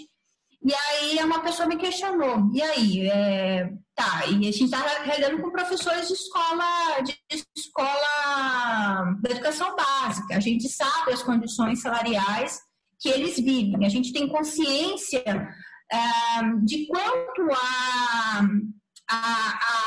e 0.65 0.75
aí 0.75 1.23
uma 1.23 1.41
pessoa 1.41 1.69
me 1.69 1.77
questionou, 1.77 2.51
e 2.55 2.63
aí, 2.63 3.07
é, 3.07 3.71
tá, 3.95 4.25
e 4.27 4.49
a 4.49 4.53
gente 4.53 4.65
está 4.65 4.83
lidando 5.05 5.43
com 5.43 5.51
professores 5.51 6.09
de 6.09 6.15
escola, 6.15 7.03
de 7.03 7.15
escola 7.55 9.15
da 9.21 9.31
educação 9.31 9.77
básica, 9.77 10.37
a 10.37 10.41
gente 10.41 10.67
sabe 10.69 11.13
as 11.13 11.23
condições 11.23 11.83
salariais 11.83 12.59
que 12.99 13.11
eles 13.11 13.37
vivem, 13.37 13.85
a 13.85 13.91
gente 13.91 14.11
tem 14.11 14.27
consciência 14.27 15.23
é, 15.93 15.99
de 16.65 16.87
quanto 16.87 17.43
a, 17.53 18.41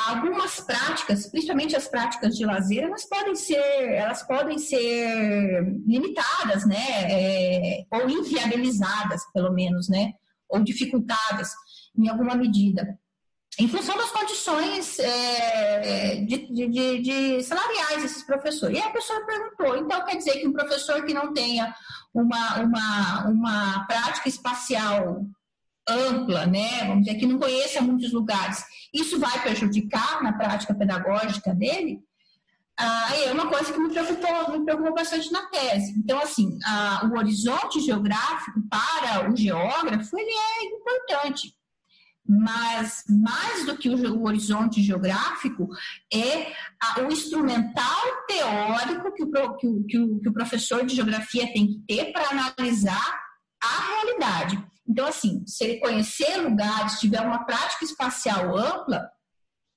algumas 0.09 0.59
práticas, 0.59 1.27
principalmente 1.27 1.75
as 1.75 1.87
práticas 1.87 2.35
de 2.35 2.45
lazer, 2.45 2.83
elas 2.83 3.09
podem 3.09 3.35
ser, 3.35 3.89
elas 3.93 4.21
podem 4.27 4.59
ser 4.59 5.63
limitadas, 5.87 6.67
né, 6.67 6.85
é, 7.09 7.85
ou 7.91 8.07
inviabilizadas, 8.07 9.23
pelo 9.33 9.51
menos, 9.51 9.89
né, 9.89 10.13
ou 10.49 10.63
dificultadas 10.63 11.51
em 11.97 12.07
alguma 12.09 12.35
medida, 12.35 12.97
em 13.59 13.67
função 13.67 13.97
das 13.97 14.11
condições 14.11 14.99
é, 14.99 16.17
de, 16.17 16.47
de, 16.53 17.01
de, 17.01 17.43
salariais 17.43 18.03
desses 18.03 18.23
professores. 18.23 18.77
E 18.77 18.81
a 18.81 18.91
pessoa 18.91 19.25
perguntou, 19.25 19.75
então 19.77 20.05
quer 20.05 20.17
dizer 20.17 20.39
que 20.39 20.47
um 20.47 20.53
professor 20.53 21.03
que 21.03 21.13
não 21.13 21.33
tenha 21.33 21.73
uma, 22.13 22.59
uma, 22.59 23.27
uma 23.27 23.85
prática 23.87 24.29
espacial 24.29 25.25
ampla, 25.89 26.45
né, 26.45 26.85
vamos 26.85 27.05
dizer, 27.05 27.17
que 27.17 27.25
não 27.25 27.39
conheça 27.39 27.81
muitos 27.81 28.11
lugares, 28.11 28.63
isso 28.93 29.19
vai 29.19 29.41
prejudicar 29.41 30.21
na 30.21 30.33
prática 30.33 30.75
pedagógica 30.75 31.55
dele? 31.55 31.99
Ah, 32.79 33.09
é 33.15 33.31
uma 33.31 33.47
coisa 33.47 33.73
que 33.73 33.79
me 33.79 33.89
preocupou, 33.89 34.51
me 34.51 34.63
preocupou 34.63 34.93
bastante 34.93 35.31
na 35.31 35.47
tese. 35.47 35.95
Então, 35.97 36.19
assim, 36.19 36.59
ah, 36.63 37.09
o 37.11 37.17
horizonte 37.17 37.79
geográfico 37.79 38.61
para 38.69 39.31
o 39.31 39.35
geógrafo 39.35 40.17
ele 40.17 40.29
é 40.29 40.65
importante, 40.65 41.53
mas 42.27 43.03
mais 43.09 43.65
do 43.65 43.75
que 43.77 43.89
o, 43.89 44.19
o 44.19 44.27
horizonte 44.27 44.83
geográfico 44.83 45.67
é 46.13 46.53
a, 46.79 47.01
o 47.01 47.11
instrumental 47.11 48.25
teórico 48.27 49.11
que 49.13 49.23
o, 49.23 49.31
que, 49.31 49.67
o, 49.67 49.83
que, 49.85 49.99
o, 49.99 50.19
que 50.19 50.29
o 50.29 50.33
professor 50.33 50.85
de 50.85 50.95
geografia 50.95 51.51
tem 51.51 51.67
que 51.67 51.79
ter 51.87 52.11
para 52.11 52.29
analisar 52.29 53.19
a 53.63 54.03
realidade. 54.03 54.63
Então, 54.87 55.07
assim, 55.07 55.43
se 55.47 55.63
ele 55.63 55.79
conhecer 55.79 56.37
lugares, 56.37 56.99
tiver 56.99 57.21
uma 57.21 57.43
prática 57.43 57.83
espacial 57.83 58.55
ampla, 58.55 59.09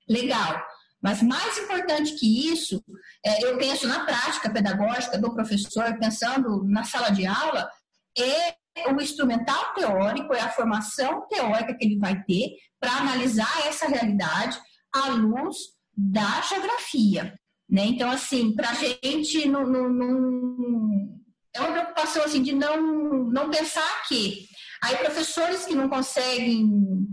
legal. 0.07 0.63
Mas 1.01 1.21
mais 1.21 1.57
importante 1.57 2.15
que 2.15 2.51
isso, 2.51 2.83
é, 3.25 3.43
eu 3.43 3.57
penso 3.57 3.87
na 3.87 4.05
prática 4.05 4.51
pedagógica 4.51 5.17
do 5.17 5.33
professor, 5.33 5.97
pensando 5.97 6.63
na 6.65 6.83
sala 6.83 7.09
de 7.09 7.25
aula, 7.25 7.69
é 8.17 8.55
o 8.91 9.01
instrumental 9.01 9.73
teórico, 9.73 10.33
é 10.33 10.41
a 10.41 10.51
formação 10.51 11.27
teórica 11.27 11.73
que 11.73 11.85
ele 11.85 11.97
vai 11.97 12.23
ter 12.23 12.55
para 12.79 12.97
analisar 12.97 13.67
essa 13.67 13.87
realidade 13.87 14.59
à 14.93 15.07
luz 15.07 15.57
da 15.95 16.41
geografia. 16.41 17.33
Né? 17.69 17.85
Então, 17.85 18.09
assim, 18.09 18.53
para 18.53 18.69
a 18.69 18.73
gente 18.73 19.47
não, 19.47 19.65
não, 19.65 19.89
não, 19.89 21.19
é 21.53 21.61
uma 21.61 21.71
preocupação 21.71 22.23
assim, 22.23 22.43
de 22.43 22.53
não, 22.53 23.29
não 23.29 23.49
pensar 23.49 24.03
que 24.07 24.45
aí 24.83 24.97
professores 24.97 25.65
que 25.65 25.75
não 25.75 25.89
conseguem 25.89 27.07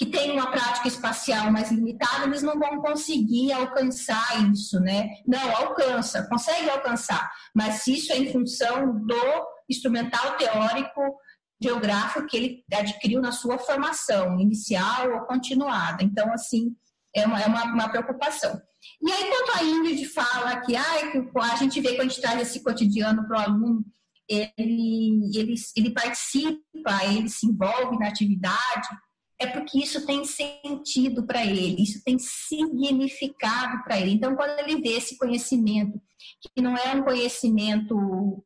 que 0.00 0.06
têm 0.06 0.30
uma 0.30 0.50
prática 0.50 0.88
espacial 0.88 1.52
mais 1.52 1.70
limitada, 1.70 2.24
eles 2.24 2.42
não 2.42 2.58
vão 2.58 2.80
conseguir 2.80 3.52
alcançar 3.52 4.50
isso, 4.50 4.80
né? 4.80 5.10
Não, 5.26 5.56
alcança, 5.56 6.26
consegue 6.26 6.70
alcançar, 6.70 7.30
mas 7.54 7.86
isso 7.86 8.10
é 8.10 8.16
em 8.16 8.32
função 8.32 8.98
do 9.04 9.46
instrumental 9.68 10.38
teórico 10.38 11.02
geográfico 11.62 12.26
que 12.26 12.36
ele 12.38 12.64
adquiriu 12.72 13.20
na 13.20 13.30
sua 13.30 13.58
formação 13.58 14.40
inicial 14.40 15.12
ou 15.12 15.26
continuada. 15.26 16.02
Então, 16.02 16.32
assim, 16.32 16.74
é 17.14 17.26
uma, 17.26 17.38
é 17.38 17.46
uma, 17.46 17.64
uma 17.64 17.88
preocupação. 17.90 18.58
E 19.02 19.12
aí, 19.12 19.28
quanto 19.28 19.58
a 19.58 19.64
Ingrid 19.64 20.06
fala 20.06 20.62
que, 20.62 20.76
ah, 20.76 21.10
que 21.12 21.30
a 21.38 21.56
gente 21.56 21.78
vê 21.78 21.90
quando 21.90 22.06
a 22.06 22.08
gente 22.08 22.22
traz 22.22 22.40
esse 22.40 22.64
cotidiano 22.64 23.28
para 23.28 23.36
o 23.36 23.42
aluno, 23.42 23.84
ele, 24.26 25.30
ele, 25.36 25.54
ele 25.76 25.90
participa, 25.90 27.04
ele 27.04 27.28
se 27.28 27.46
envolve 27.46 27.98
na 27.98 28.08
atividade, 28.08 28.88
é 29.40 29.46
porque 29.46 29.78
isso 29.78 30.04
tem 30.04 30.22
sentido 30.22 31.26
para 31.26 31.44
ele, 31.44 31.82
isso 31.82 32.04
tem 32.04 32.18
significado 32.18 33.82
para 33.82 33.98
ele. 33.98 34.12
Então, 34.12 34.36
quando 34.36 34.58
ele 34.58 34.82
vê 34.82 34.98
esse 34.98 35.16
conhecimento, 35.16 35.98
que 36.54 36.60
não 36.60 36.76
é 36.76 36.94
um 36.94 37.02
conhecimento 37.02 38.44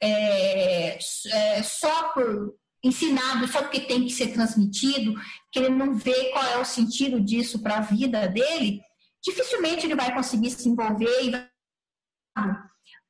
é, 0.00 0.96
é, 0.96 1.62
só 1.64 2.12
por 2.12 2.54
ensinado, 2.82 3.48
só 3.48 3.60
porque 3.62 3.80
tem 3.80 4.04
que 4.04 4.12
ser 4.12 4.28
transmitido, 4.28 5.14
que 5.50 5.58
ele 5.58 5.70
não 5.70 5.96
vê 5.96 6.30
qual 6.30 6.44
é 6.44 6.58
o 6.58 6.64
sentido 6.64 7.20
disso 7.20 7.60
para 7.60 7.78
a 7.78 7.80
vida 7.80 8.28
dele, 8.28 8.80
dificilmente 9.20 9.84
ele 9.84 9.96
vai 9.96 10.14
conseguir 10.14 10.50
se 10.50 10.68
envolver 10.68 11.24
e 11.24 11.32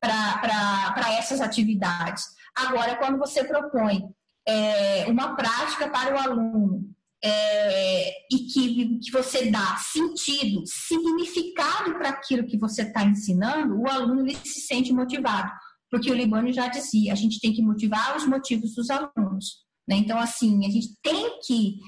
para 0.01 1.13
essas 1.19 1.43
atividades. 1.43 2.25
Agora, 2.57 2.97
quando 2.97 3.19
você 3.19 3.45
propõe 3.45 4.09
é, 4.49 5.05
uma 5.09 5.37
prática 5.37 5.91
para 5.91 6.15
o 6.15 6.19
aluno, 6.19 6.96
é, 7.23 8.11
e 8.31 8.39
que, 8.53 8.99
que 8.99 9.11
você 9.11 9.51
dá 9.51 9.77
sentido, 9.77 10.63
significado 10.67 11.95
para 11.95 12.11
aquilo 12.11 12.47
que 12.47 12.59
você 12.59 12.83
está 12.83 13.05
ensinando, 13.05 13.81
o 13.81 13.89
aluno 13.89 14.21
ele 14.21 14.37
se 14.45 14.61
sente 14.61 14.93
motivado. 14.93 15.51
Porque 15.91 16.11
o 16.11 16.15
Libânio 16.15 16.53
já 16.53 16.69
dizia, 16.69 17.13
a 17.13 17.17
gente 17.17 17.41
tem 17.41 17.53
que 17.53 17.63
motivar 17.63 18.17
os 18.17 18.27
motivos 18.27 18.75
dos 18.75 18.91
alunos. 18.91 19.65
Né? 19.89 19.97
Então, 19.97 20.19
assim, 20.19 20.67
a 20.67 20.71
gente 20.71 20.89
tem 21.03 21.39
que 21.47 21.79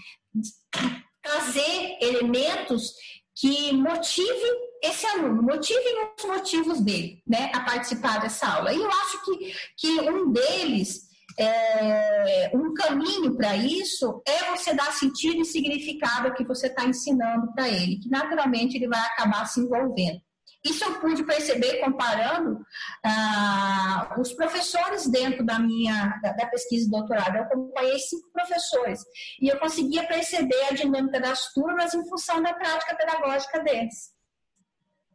trazer 1.23 1.99
elementos 2.01 2.93
que 3.35 3.73
motivem 3.73 4.69
esse 4.83 5.07
aluno, 5.07 5.43
motivem 5.43 6.13
os 6.17 6.25
motivos 6.25 6.81
dele 6.81 7.23
né, 7.27 7.51
a 7.55 7.61
participar 7.61 8.19
dessa 8.21 8.47
aula. 8.47 8.73
E 8.73 8.77
eu 8.77 8.91
acho 8.91 9.25
que, 9.25 9.53
que 9.77 10.01
um 10.01 10.33
deles 10.33 11.08
é, 11.39 12.51
um 12.53 12.75
caminho 12.75 13.37
para 13.37 13.57
isso 13.57 14.21
é 14.27 14.51
você 14.51 14.75
dar 14.75 14.93
sentido 14.93 15.41
e 15.41 15.45
significado 15.45 16.29
ao 16.29 16.35
que 16.35 16.45
você 16.45 16.67
está 16.67 16.85
ensinando 16.85 17.53
para 17.53 17.69
ele, 17.69 18.01
que 18.01 18.09
naturalmente 18.09 18.77
ele 18.77 18.89
vai 18.89 19.01
acabar 19.01 19.47
se 19.47 19.61
envolvendo. 19.61 20.21
Isso 20.65 20.85
eu 20.85 20.99
pude 21.01 21.25
perceber 21.25 21.79
comparando 21.79 22.61
ah, 23.05 24.17
os 24.19 24.33
professores 24.33 25.07
dentro 25.07 25.47
da 25.47 25.59
minha 25.59 26.19
da, 26.21 26.33
da, 26.33 26.47
pesquisa 26.47 26.85
de 26.85 26.91
doutorado. 26.91 27.37
Eu 27.37 27.43
acompanhei 27.45 27.99
cinco 28.01 28.29
professores 28.33 29.01
e 29.41 29.49
eu 29.49 29.59
conseguia 29.61 30.07
perceber 30.07 30.65
a 30.69 30.75
dinâmica 30.75 31.21
das 31.21 31.53
turmas 31.53 31.95
em 31.95 32.07
função 32.09 32.43
da 32.43 32.53
prática 32.55 32.97
pedagógica 32.97 33.63
deles. 33.63 34.18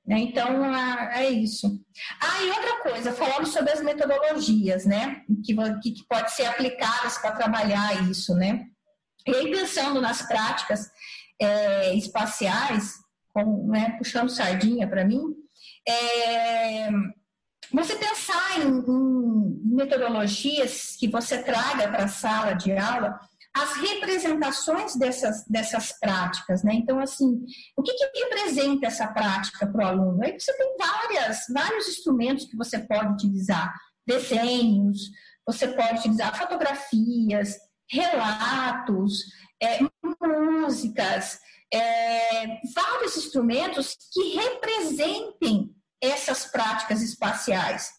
Né? 0.05 0.19
Então, 0.19 0.65
é 1.11 1.29
isso. 1.29 1.79
Ah, 2.19 2.43
e 2.43 2.49
outra 2.49 2.81
coisa, 2.81 3.13
falando 3.13 3.45
sobre 3.45 3.71
as 3.71 3.81
metodologias, 3.81 4.85
né? 4.85 5.21
Que, 5.45 5.55
que 5.91 6.03
pode 6.07 6.31
ser 6.33 6.45
aplicadas 6.45 7.17
para 7.17 7.31
trabalhar 7.31 8.09
isso, 8.09 8.35
né? 8.35 8.65
E 9.25 9.33
aí, 9.33 9.49
pensando 9.49 10.01
nas 10.01 10.21
práticas 10.21 10.91
é, 11.39 11.95
espaciais, 11.95 12.95
né, 13.67 13.95
puxando 13.97 14.29
sardinha 14.29 14.87
para 14.87 15.05
mim, 15.05 15.21
é, 15.87 16.89
você 17.71 17.95
pensar 17.95 18.59
em, 18.59 18.67
em 18.67 19.75
metodologias 19.75 20.95
que 20.99 21.07
você 21.07 21.41
traga 21.41 21.87
para 21.87 22.03
a 22.03 22.09
sala 22.09 22.53
de 22.53 22.73
aula 22.77 23.17
as 23.55 23.73
representações 23.75 24.95
dessas, 24.95 25.45
dessas 25.47 25.97
práticas, 25.99 26.63
né? 26.63 26.73
Então, 26.73 26.99
assim, 26.99 27.45
o 27.77 27.83
que, 27.83 27.93
que 27.93 28.19
representa 28.23 28.87
essa 28.87 29.07
prática 29.07 29.67
para 29.67 29.85
o 29.85 29.87
aluno? 29.87 30.23
Aí 30.23 30.39
você 30.39 30.51
tem 30.57 30.75
várias, 30.77 31.45
vários 31.53 31.87
instrumentos 31.87 32.45
que 32.45 32.57
você 32.57 32.79
pode 32.79 33.13
utilizar, 33.13 33.71
desenhos, 34.07 35.11
você 35.45 35.67
pode 35.67 35.99
utilizar 35.99 36.35
fotografias, 36.35 37.57
relatos, 37.91 39.19
é, 39.61 39.79
músicas, 40.21 41.39
é, 41.71 42.59
vários 42.73 43.17
instrumentos 43.17 43.95
que 44.11 44.35
representem 44.35 45.69
essas 46.01 46.45
práticas 46.45 47.01
espaciais. 47.01 47.89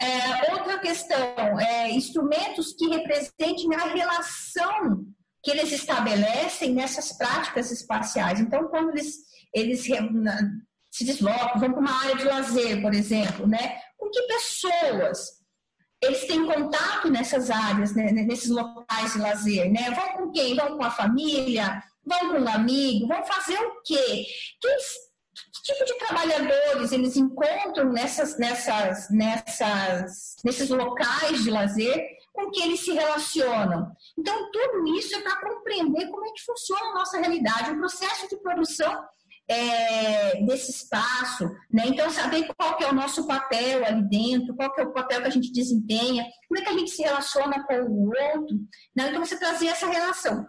É, 0.00 0.52
outra 0.52 0.78
questão, 0.78 1.60
é, 1.60 1.90
instrumentos 1.90 2.72
que 2.72 2.88
representem 2.88 3.74
a 3.74 3.84
relação 3.84 5.04
que 5.42 5.50
eles 5.50 5.72
estabelecem 5.72 6.74
nessas 6.74 7.12
práticas 7.12 7.70
espaciais. 7.70 8.40
Então, 8.40 8.68
quando 8.68 8.90
eles, 8.90 9.16
eles 9.54 9.86
se 10.90 11.04
deslocam, 11.04 11.60
vão 11.60 11.72
para 11.72 11.80
uma 11.80 12.02
área 12.02 12.16
de 12.16 12.24
lazer, 12.24 12.80
por 12.80 12.94
exemplo, 12.94 13.46
né? 13.46 13.78
com 13.96 14.10
que 14.10 14.22
pessoas 14.22 15.40
eles 16.02 16.26
têm 16.26 16.46
contato 16.46 17.10
nessas 17.10 17.50
áreas, 17.50 17.94
né? 17.94 18.10
nesses 18.10 18.48
locais 18.48 19.12
de 19.12 19.18
lazer? 19.18 19.70
Né? 19.70 19.90
Vão 19.90 20.12
com 20.14 20.32
quem? 20.32 20.56
Vão 20.56 20.78
com 20.78 20.84
a 20.84 20.90
família? 20.90 21.82
Vão 22.04 22.30
com 22.30 22.40
um 22.40 22.48
amigo? 22.48 23.06
Vão 23.06 23.22
fazer 23.24 23.58
o 23.58 23.82
quê? 23.82 24.26
Quem 24.60 24.78
que 25.52 25.62
tipo 25.62 25.84
de 25.84 25.94
trabalhadores 25.98 26.92
eles 26.92 27.16
encontram 27.16 27.92
nessas, 27.92 28.38
nessas, 28.38 29.08
nessas, 29.10 30.36
nesses 30.44 30.68
locais 30.70 31.42
de 31.42 31.50
lazer 31.50 32.20
com 32.32 32.50
que 32.50 32.62
eles 32.62 32.80
se 32.80 32.92
relacionam. 32.92 33.90
Então, 34.18 34.50
tudo 34.50 34.96
isso 34.96 35.14
é 35.16 35.20
para 35.20 35.40
compreender 35.40 36.08
como 36.08 36.26
é 36.26 36.30
que 36.32 36.44
funciona 36.44 36.90
a 36.90 36.94
nossa 36.94 37.18
realidade, 37.18 37.70
o 37.70 37.78
processo 37.78 38.28
de 38.28 38.36
produção 38.40 39.04
é, 39.50 40.42
desse 40.44 40.70
espaço, 40.70 41.44
né? 41.72 41.82
Então, 41.86 42.08
saber 42.08 42.48
qual 42.56 42.76
que 42.76 42.84
é 42.84 42.88
o 42.88 42.94
nosso 42.94 43.26
papel 43.26 43.84
ali 43.84 44.08
dentro, 44.08 44.54
qual 44.54 44.72
que 44.72 44.80
é 44.80 44.84
o 44.84 44.92
papel 44.92 45.22
que 45.22 45.26
a 45.26 45.30
gente 45.30 45.52
desempenha, 45.52 46.24
como 46.48 46.60
é 46.60 46.62
que 46.62 46.68
a 46.68 46.78
gente 46.78 46.92
se 46.92 47.02
relaciona 47.02 47.64
com 47.66 47.74
o 47.82 48.06
outro, 48.06 48.56
né? 48.94 49.08
Então, 49.08 49.24
você 49.24 49.36
trazer 49.36 49.66
essa 49.66 49.88
relação. 49.88 50.46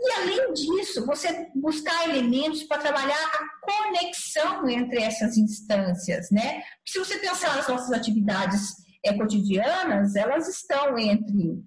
E 0.00 0.12
além 0.12 0.52
disso, 0.52 1.04
você 1.04 1.50
buscar 1.54 2.08
elementos 2.08 2.62
para 2.62 2.80
trabalhar 2.80 3.16
a 3.16 3.66
conexão 3.66 4.68
entre 4.68 5.02
essas 5.02 5.36
instâncias, 5.36 6.30
né? 6.30 6.62
se 6.86 6.98
você 6.98 7.18
pensar 7.18 7.56
nas 7.56 7.66
nossas 7.66 7.92
atividades 7.92 8.74
é, 9.04 9.12
cotidianas, 9.16 10.14
elas 10.14 10.48
estão 10.48 10.96
entre 10.96 11.62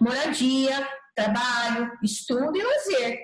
moradia, 0.00 0.88
trabalho, 1.14 1.92
estudo 2.02 2.56
e 2.56 2.62
lazer. 2.62 3.18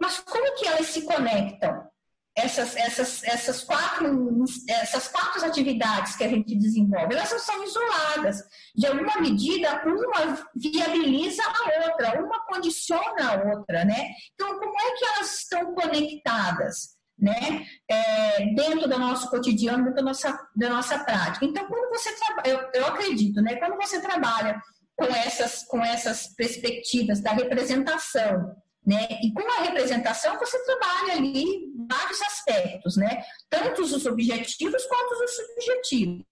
Mas 0.00 0.18
como 0.20 0.54
que 0.56 0.66
elas 0.66 0.86
se 0.86 1.02
conectam? 1.02 1.88
Essas, 2.36 2.76
essas, 2.76 3.24
essas, 3.24 3.64
quatro, 3.64 4.44
essas 4.68 5.08
quatro 5.08 5.42
atividades 5.46 6.16
que 6.16 6.24
a 6.24 6.28
gente 6.28 6.54
desenvolve, 6.54 7.14
elas 7.14 7.30
não 7.32 7.38
são 7.38 7.64
isoladas. 7.64 8.42
De 8.74 8.86
alguma 8.86 9.18
medida, 9.18 9.82
uma 9.86 10.46
viabiliza 10.54 11.42
a 11.42 11.86
outra, 11.86 12.22
uma 12.22 12.44
condiciona 12.44 13.30
a 13.30 13.56
outra, 13.56 13.86
né? 13.86 14.10
Então, 14.34 14.58
como 14.58 14.78
é 14.78 14.92
que 14.96 15.04
elas 15.06 15.38
estão 15.40 15.74
conectadas? 15.74 16.94
Né? 17.18 17.66
É, 17.90 18.44
dentro 18.54 18.86
do 18.86 18.98
nosso 18.98 19.30
cotidiano, 19.30 19.84
dentro 19.84 19.96
da 19.96 20.02
nossa, 20.02 20.38
da 20.54 20.68
nossa 20.68 20.98
prática. 21.02 21.46
Então, 21.46 21.66
quando 21.66 21.88
você 21.88 22.14
trabalha, 22.14 22.48
eu, 22.50 22.70
eu 22.74 22.86
acredito, 22.88 23.40
né? 23.40 23.56
Quando 23.56 23.76
você 23.76 23.98
trabalha 24.02 24.60
com 24.94 25.06
essas, 25.06 25.64
com 25.64 25.82
essas 25.82 26.34
perspectivas 26.34 27.22
da 27.22 27.32
representação, 27.32 28.54
né? 28.86 29.08
E 29.22 29.32
com 29.32 29.42
a 29.42 29.64
representação 29.64 30.38
você 30.38 30.62
trabalha 30.64 31.14
ali 31.14 31.72
vários 31.88 32.22
aspectos, 32.22 32.96
né? 32.96 33.24
Tanto 33.50 33.82
os 33.82 34.06
objetivos 34.06 34.84
quanto 34.86 35.24
os 35.24 35.36
subjetivos. 35.36 36.24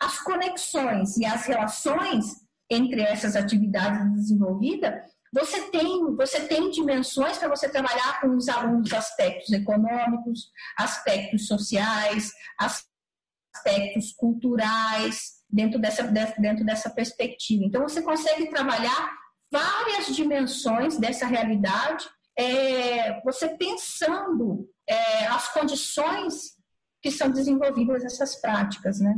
As 0.00 0.20
conexões 0.20 1.16
e 1.16 1.26
as 1.26 1.44
relações 1.46 2.26
entre 2.70 3.02
essas 3.02 3.34
atividades 3.34 4.12
desenvolvidas, 4.14 4.94
você 5.32 5.70
tem, 5.70 6.14
você 6.14 6.46
tem 6.46 6.70
dimensões 6.70 7.38
para 7.38 7.48
você 7.48 7.68
trabalhar 7.68 8.20
com 8.20 8.36
os 8.36 8.48
alunos 8.48 8.92
aspectos 8.92 9.50
econômicos, 9.50 10.50
aspectos 10.78 11.46
sociais, 11.46 12.32
aspectos 12.58 14.12
culturais, 14.12 15.42
dentro 15.50 15.78
dessa, 15.78 16.02
dentro 16.38 16.64
dessa 16.64 16.90
perspectiva. 16.90 17.64
Então, 17.64 17.82
você 17.82 18.02
consegue 18.02 18.48
trabalhar 18.48 19.21
várias 19.52 20.16
dimensões 20.16 20.96
dessa 20.98 21.26
realidade, 21.26 22.08
é, 22.34 23.20
você 23.20 23.50
pensando 23.50 24.68
é, 24.88 25.26
as 25.26 25.52
condições 25.52 26.56
que 27.02 27.10
são 27.10 27.30
desenvolvidas 27.30 28.04
essas 28.04 28.40
práticas, 28.40 28.98
né? 28.98 29.14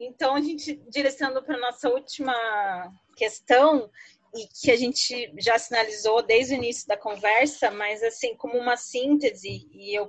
Então, 0.00 0.34
a 0.34 0.40
gente, 0.40 0.82
direcionando 0.88 1.42
para 1.42 1.56
a 1.56 1.60
nossa 1.60 1.90
última 1.90 2.34
questão, 3.14 3.90
e 4.34 4.46
que 4.46 4.70
a 4.70 4.76
gente 4.76 5.32
já 5.38 5.58
sinalizou 5.58 6.22
desde 6.22 6.54
o 6.54 6.56
início 6.56 6.86
da 6.86 6.96
conversa, 6.96 7.70
mas 7.70 8.02
assim, 8.02 8.34
como 8.36 8.56
uma 8.56 8.76
síntese, 8.76 9.68
e 9.72 9.98
eu 9.98 10.08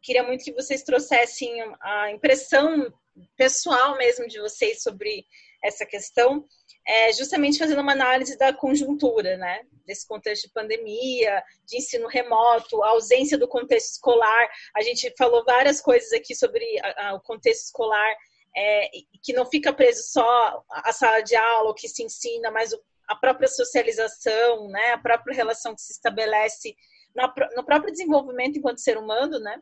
queria 0.00 0.22
muito 0.22 0.44
que 0.44 0.52
vocês 0.52 0.82
trouxessem 0.82 1.50
a 1.80 2.10
impressão 2.10 2.90
pessoal 3.36 3.98
mesmo 3.98 4.28
de 4.28 4.40
vocês 4.40 4.82
sobre 4.82 5.26
essa 5.62 5.84
questão, 5.84 6.46
é, 6.88 7.12
justamente 7.12 7.58
fazendo 7.58 7.82
uma 7.82 7.92
análise 7.92 8.36
da 8.38 8.50
conjuntura, 8.50 9.36
né? 9.36 9.60
Desse 9.84 10.08
contexto 10.08 10.44
de 10.44 10.54
pandemia, 10.54 11.44
de 11.66 11.76
ensino 11.76 12.08
remoto, 12.08 12.82
ausência 12.82 13.36
do 13.36 13.46
contexto 13.46 13.92
escolar. 13.92 14.48
A 14.74 14.82
gente 14.82 15.12
falou 15.18 15.44
várias 15.44 15.82
coisas 15.82 16.10
aqui 16.12 16.34
sobre 16.34 16.64
a, 16.82 17.10
a, 17.10 17.14
o 17.14 17.20
contexto 17.20 17.66
escolar, 17.66 18.16
é, 18.56 18.88
que 19.22 19.34
não 19.34 19.44
fica 19.44 19.70
preso 19.70 20.02
só 20.04 20.64
à 20.70 20.90
sala 20.90 21.20
de 21.20 21.36
aula, 21.36 21.70
o 21.70 21.74
que 21.74 21.88
se 21.88 22.02
ensina, 22.02 22.50
mas 22.50 22.72
o, 22.72 22.80
a 23.06 23.14
própria 23.14 23.48
socialização, 23.48 24.68
né? 24.68 24.92
A 24.92 24.98
própria 24.98 25.36
relação 25.36 25.74
que 25.74 25.82
se 25.82 25.92
estabelece 25.92 26.74
no, 27.14 27.30
no 27.54 27.64
próprio 27.66 27.92
desenvolvimento 27.92 28.56
enquanto 28.56 28.80
ser 28.80 28.96
humano, 28.96 29.38
né? 29.38 29.60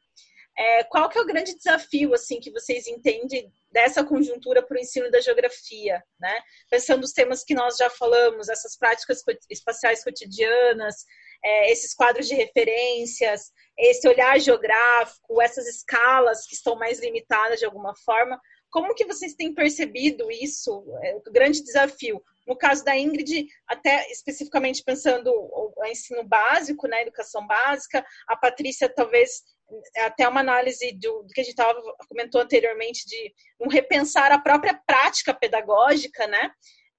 É, 0.58 0.84
qual 0.84 1.08
que 1.08 1.18
é 1.18 1.20
o 1.20 1.26
grande 1.26 1.54
desafio 1.54 2.14
assim 2.14 2.40
que 2.40 2.50
vocês 2.50 2.86
entendem 2.86 3.52
dessa 3.70 4.02
conjuntura 4.02 4.62
para 4.62 4.76
o 4.76 4.80
ensino 4.80 5.10
da 5.10 5.20
geografia, 5.20 6.02
né? 6.18 6.40
Pensando 6.70 7.02
nos 7.02 7.12
temas 7.12 7.44
que 7.44 7.52
nós 7.52 7.76
já 7.76 7.90
falamos, 7.90 8.48
essas 8.48 8.74
práticas 8.74 9.22
espaciais 9.50 10.02
cotidianas, 10.02 11.04
é, 11.44 11.70
esses 11.70 11.94
quadros 11.94 12.26
de 12.26 12.34
referências, 12.34 13.52
esse 13.78 14.08
olhar 14.08 14.40
geográfico, 14.40 15.42
essas 15.42 15.66
escalas 15.66 16.46
que 16.46 16.54
estão 16.54 16.74
mais 16.74 17.00
limitadas 17.00 17.58
de 17.58 17.66
alguma 17.66 17.94
forma. 17.94 18.40
Como 18.70 18.94
que 18.94 19.04
vocês 19.04 19.34
têm 19.34 19.54
percebido 19.54 20.30
isso, 20.30 20.84
é, 21.02 21.16
o 21.16 21.32
grande 21.32 21.62
desafio? 21.62 22.22
No 22.46 22.56
caso 22.56 22.84
da 22.84 22.96
Ingrid, 22.96 23.46
até 23.66 24.10
especificamente 24.10 24.82
pensando 24.82 25.30
o 25.30 25.84
ensino 25.84 26.24
básico, 26.24 26.86
né, 26.86 27.02
educação 27.02 27.46
básica, 27.46 28.06
a 28.26 28.36
Patrícia 28.36 28.88
talvez 28.88 29.42
até 29.98 30.28
uma 30.28 30.40
análise 30.40 30.93
do, 30.93 31.22
do 31.22 31.28
que 31.28 31.40
a 31.40 31.44
gente 31.44 31.56
tava, 31.56 31.80
comentou 32.09 32.40
anteriormente 32.40 33.05
de 33.06 33.34
um 33.60 33.68
repensar 33.68 34.32
a 34.32 34.38
própria 34.38 34.80
prática 34.86 35.34
pedagógica, 35.34 36.26
né? 36.26 36.51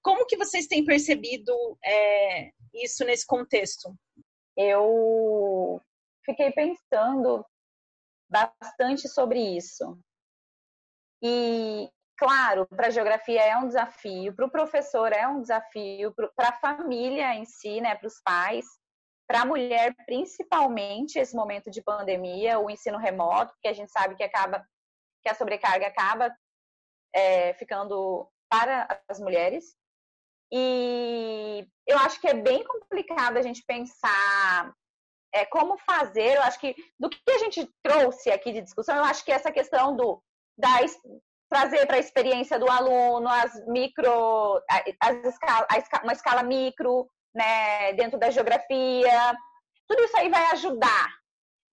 Como 0.02 0.26
que 0.26 0.36
vocês 0.36 0.66
têm 0.66 0.84
percebido 0.84 1.52
é, 1.84 2.50
isso 2.74 3.04
nesse 3.04 3.26
contexto? 3.26 3.94
Eu 4.56 5.80
fiquei 6.24 6.50
pensando 6.52 7.44
bastante 8.28 9.08
sobre 9.08 9.40
isso. 9.40 9.98
E, 11.22 11.88
claro, 12.16 12.66
para 12.66 12.88
a 12.88 12.90
geografia 12.90 13.42
é 13.42 13.56
um 13.56 13.66
desafio, 13.66 14.34
para 14.34 14.46
o 14.46 14.50
professor 14.50 15.12
é 15.12 15.26
um 15.26 15.40
desafio, 15.40 16.14
para 16.14 16.48
a 16.48 16.60
família 16.60 17.34
em 17.34 17.44
si, 17.44 17.80
né, 17.80 17.94
para 17.94 18.06
os 18.06 18.20
pais, 18.22 18.66
para 19.28 19.42
a 19.42 19.44
mulher, 19.44 19.94
principalmente 20.06 21.18
esse 21.18 21.36
momento 21.36 21.70
de 21.70 21.82
pandemia, 21.82 22.58
o 22.58 22.70
ensino 22.70 22.96
remoto, 22.96 23.54
que 23.60 23.68
a 23.68 23.74
gente 23.74 23.92
sabe 23.92 24.16
que 24.16 24.24
acaba 24.24 24.66
que 25.22 25.28
a 25.28 25.34
sobrecarga 25.34 25.86
acaba 25.86 26.34
é, 27.14 27.52
ficando 27.54 28.26
para 28.48 29.02
as 29.06 29.20
mulheres. 29.20 29.76
E 30.50 31.68
eu 31.86 31.98
acho 31.98 32.18
que 32.20 32.28
é 32.28 32.34
bem 32.34 32.64
complicado 32.64 33.36
a 33.36 33.42
gente 33.42 33.62
pensar 33.66 34.72
é, 35.34 35.44
como 35.44 35.76
fazer. 35.76 36.36
Eu 36.36 36.42
acho 36.42 36.58
que 36.58 36.74
do 36.98 37.10
que 37.10 37.18
a 37.30 37.38
gente 37.38 37.68
trouxe 37.82 38.30
aqui 38.30 38.52
de 38.52 38.62
discussão, 38.62 38.96
eu 38.96 39.04
acho 39.04 39.24
que 39.24 39.32
essa 39.32 39.52
questão 39.52 39.94
do 39.94 40.22
da, 40.56 40.78
trazer 41.50 41.86
para 41.86 41.96
a 41.96 42.00
experiência 42.00 42.58
do 42.58 42.70
aluno 42.70 43.28
as 43.28 43.66
micro, 43.66 44.62
as 45.00 45.16
escala, 45.26 45.66
a, 45.70 46.02
uma 46.02 46.12
escala 46.12 46.42
micro, 46.42 47.08
né, 47.34 47.92
dentro 47.94 48.18
da 48.18 48.30
geografia, 48.30 49.36
tudo 49.86 50.02
isso 50.02 50.16
aí 50.16 50.28
vai 50.28 50.50
ajudar. 50.52 51.18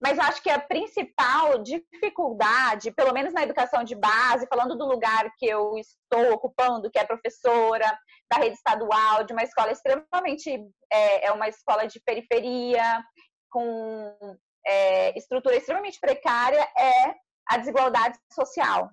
Mas 0.01 0.19
acho 0.19 0.41
que 0.43 0.49
a 0.49 0.59
principal 0.59 1.63
dificuldade, 1.63 2.91
pelo 2.91 3.13
menos 3.13 3.33
na 3.33 3.43
educação 3.43 3.83
de 3.83 3.95
base, 3.95 4.47
falando 4.47 4.77
do 4.77 4.85
lugar 4.85 5.31
que 5.37 5.45
eu 5.45 5.77
estou 5.77 6.33
ocupando, 6.33 6.91
que 6.91 6.99
é 6.99 7.05
professora 7.05 7.97
da 8.31 8.37
rede 8.37 8.55
estadual, 8.55 9.23
de 9.23 9.33
uma 9.33 9.43
escola 9.43 9.71
extremamente, 9.71 10.51
é, 10.91 11.27
é 11.27 11.31
uma 11.31 11.47
escola 11.47 11.87
de 11.87 11.99
periferia, 12.05 13.03
com 13.49 14.37
é, 14.67 15.17
estrutura 15.17 15.55
extremamente 15.55 15.99
precária, 15.99 16.67
é 16.77 17.15
a 17.47 17.57
desigualdade 17.57 18.17
social, 18.33 18.89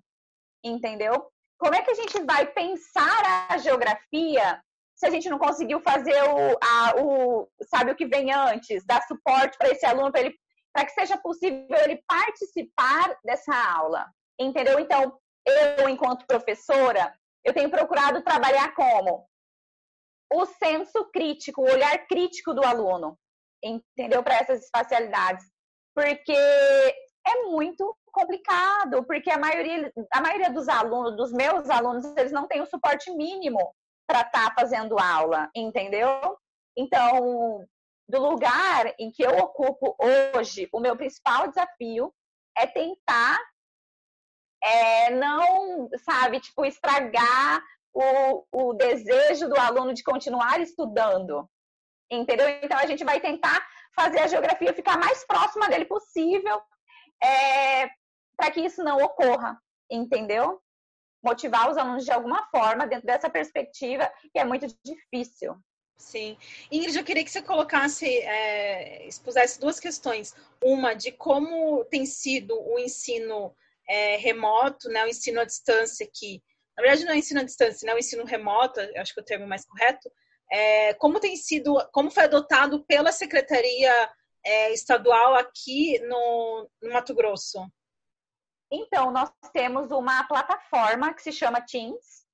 entendeu? 0.64 1.26
Como 1.59 1.74
é 1.74 1.82
que 1.82 1.90
a 1.90 1.94
gente 1.94 2.22
vai 2.24 2.47
pensar 2.47 3.48
a 3.48 3.59
geografia 3.59 4.62
se 5.03 5.07
a 5.07 5.11
gente 5.11 5.29
não 5.29 5.39
conseguiu 5.39 5.81
fazer 5.81 6.15
o, 6.23 6.59
a, 6.62 6.95
o 7.03 7.49
sabe 7.65 7.91
o 7.91 7.97
que 7.97 8.07
vem 8.07 8.33
antes, 8.33 8.87
dar 8.87 9.03
suporte 9.03 9.59
para 9.59 9.70
esse 9.70 9.85
aluno, 9.85 10.12
para 10.12 10.20
ele 10.20 10.39
para 10.73 10.87
que 10.87 10.93
seja 10.93 11.19
possível 11.19 11.77
ele 11.85 12.03
participar 12.07 13.19
dessa 13.23 13.53
aula, 13.77 14.07
entendeu? 14.41 14.79
Então, 14.79 15.19
eu, 15.45 15.89
enquanto 15.89 16.27
professora, 16.27 17.12
eu 17.45 17.53
tenho 17.53 17.69
procurado 17.69 18.23
trabalhar 18.23 18.73
como 18.74 19.27
o 20.33 20.47
senso 20.47 21.11
crítico, 21.12 21.61
o 21.61 21.70
olhar 21.70 22.07
crítico 22.07 22.55
do 22.55 22.65
aluno, 22.65 23.19
entendeu? 23.62 24.23
Para 24.23 24.37
essas 24.37 24.65
espacialidades. 24.65 25.45
Porque 25.95 26.33
é 26.33 27.43
muito 27.51 27.95
complicado, 28.07 29.05
porque 29.05 29.31
a 29.31 29.37
maioria, 29.39 29.93
a 30.11 30.20
maioria 30.23 30.51
dos 30.51 30.69
alunos, 30.69 31.16
dos 31.16 31.33
meus 31.33 31.69
alunos, 31.69 32.05
eles 32.16 32.33
não 32.33 32.47
têm 32.47 32.62
o 32.62 32.66
suporte 32.66 33.11
mínimo 33.11 33.74
para 34.12 34.20
estar 34.20 34.51
tá 34.51 34.55
fazendo 34.55 34.98
aula, 34.98 35.51
entendeu? 35.56 36.36
Então, 36.76 37.66
do 38.06 38.20
lugar 38.20 38.93
em 38.98 39.10
que 39.10 39.22
eu 39.22 39.30
ocupo 39.39 39.97
hoje, 39.98 40.68
o 40.70 40.80
meu 40.80 40.94
principal 40.94 41.48
desafio 41.48 42.12
é 42.59 42.66
tentar 42.66 43.39
é, 44.62 45.10
não, 45.10 45.89
sabe, 46.05 46.40
tipo, 46.40 46.62
estragar 46.66 47.64
o, 47.94 48.44
o 48.52 48.74
desejo 48.74 49.48
do 49.48 49.59
aluno 49.59 49.94
de 49.94 50.05
continuar 50.05 50.60
estudando, 50.60 51.48
entendeu? 52.10 52.48
Então, 52.62 52.78
a 52.78 52.86
gente 52.86 53.05
vai 53.05 53.18
tentar 53.18 53.66
fazer 53.97 54.20
a 54.20 54.26
geografia 54.26 54.74
ficar 54.74 54.98
mais 54.98 55.24
próxima 55.26 55.68
dele 55.68 55.86
possível, 55.86 56.60
é, 57.22 57.89
para 58.36 58.51
que 58.52 58.60
isso 58.60 58.84
não 58.84 58.98
ocorra, 58.98 59.59
entendeu? 59.90 60.60
Motivar 61.23 61.70
os 61.70 61.77
alunos 61.77 62.05
de 62.05 62.11
alguma 62.11 62.47
forma 62.47 62.86
dentro 62.86 63.07
dessa 63.07 63.31
perspectiva 63.31 64.11
que 64.32 64.39
é 64.39 64.44
muito 64.44 64.66
difícil. 64.85 65.57
Sim. 65.97 66.36
Ingrid, 66.70 66.99
eu 66.99 67.05
queria 67.05 67.24
que 67.24 67.31
você 67.31 67.40
colocasse, 67.40 68.07
é, 68.07 69.07
expusesse 69.07 69.61
duas 69.61 69.78
questões. 69.78 70.35
Uma 70.62 70.94
de 70.94 71.12
como 71.12 71.85
tem 71.85 72.05
sido 72.05 72.61
o 72.61 72.78
ensino 72.78 73.55
é, 73.89 74.16
remoto, 74.16 74.89
né, 74.89 75.05
o 75.05 75.09
ensino 75.09 75.40
à 75.40 75.44
distância 75.44 76.09
que, 76.12 76.43
na 76.77 76.82
verdade 76.82 77.05
não 77.05 77.12
é 77.12 77.19
ensino 77.19 77.40
à 77.40 77.44
distância, 77.44 77.86
né, 77.86 77.94
o 77.94 77.99
ensino 77.99 78.24
remoto, 78.24 78.81
acho 78.97 79.15
que 79.15 79.20
é 79.20 79.23
o 79.23 79.27
termo 79.27 79.47
mais 79.47 79.65
correto, 79.65 80.11
é, 80.51 80.94
como 80.94 81.20
tem 81.20 81.36
sido, 81.36 81.74
como 81.93 82.11
foi 82.11 82.24
adotado 82.24 82.85
pela 82.85 83.12
Secretaria 83.12 84.11
é, 84.44 84.73
Estadual 84.73 85.35
aqui 85.35 85.99
no, 86.01 86.69
no 86.82 86.93
Mato 86.93 87.15
Grosso? 87.15 87.61
Então, 88.73 89.11
nós 89.11 89.31
temos 89.53 89.90
uma 89.90 90.24
plataforma 90.24 91.12
que 91.12 91.23
se 91.23 91.31
chama 91.31 91.61
Teams, 91.61 92.24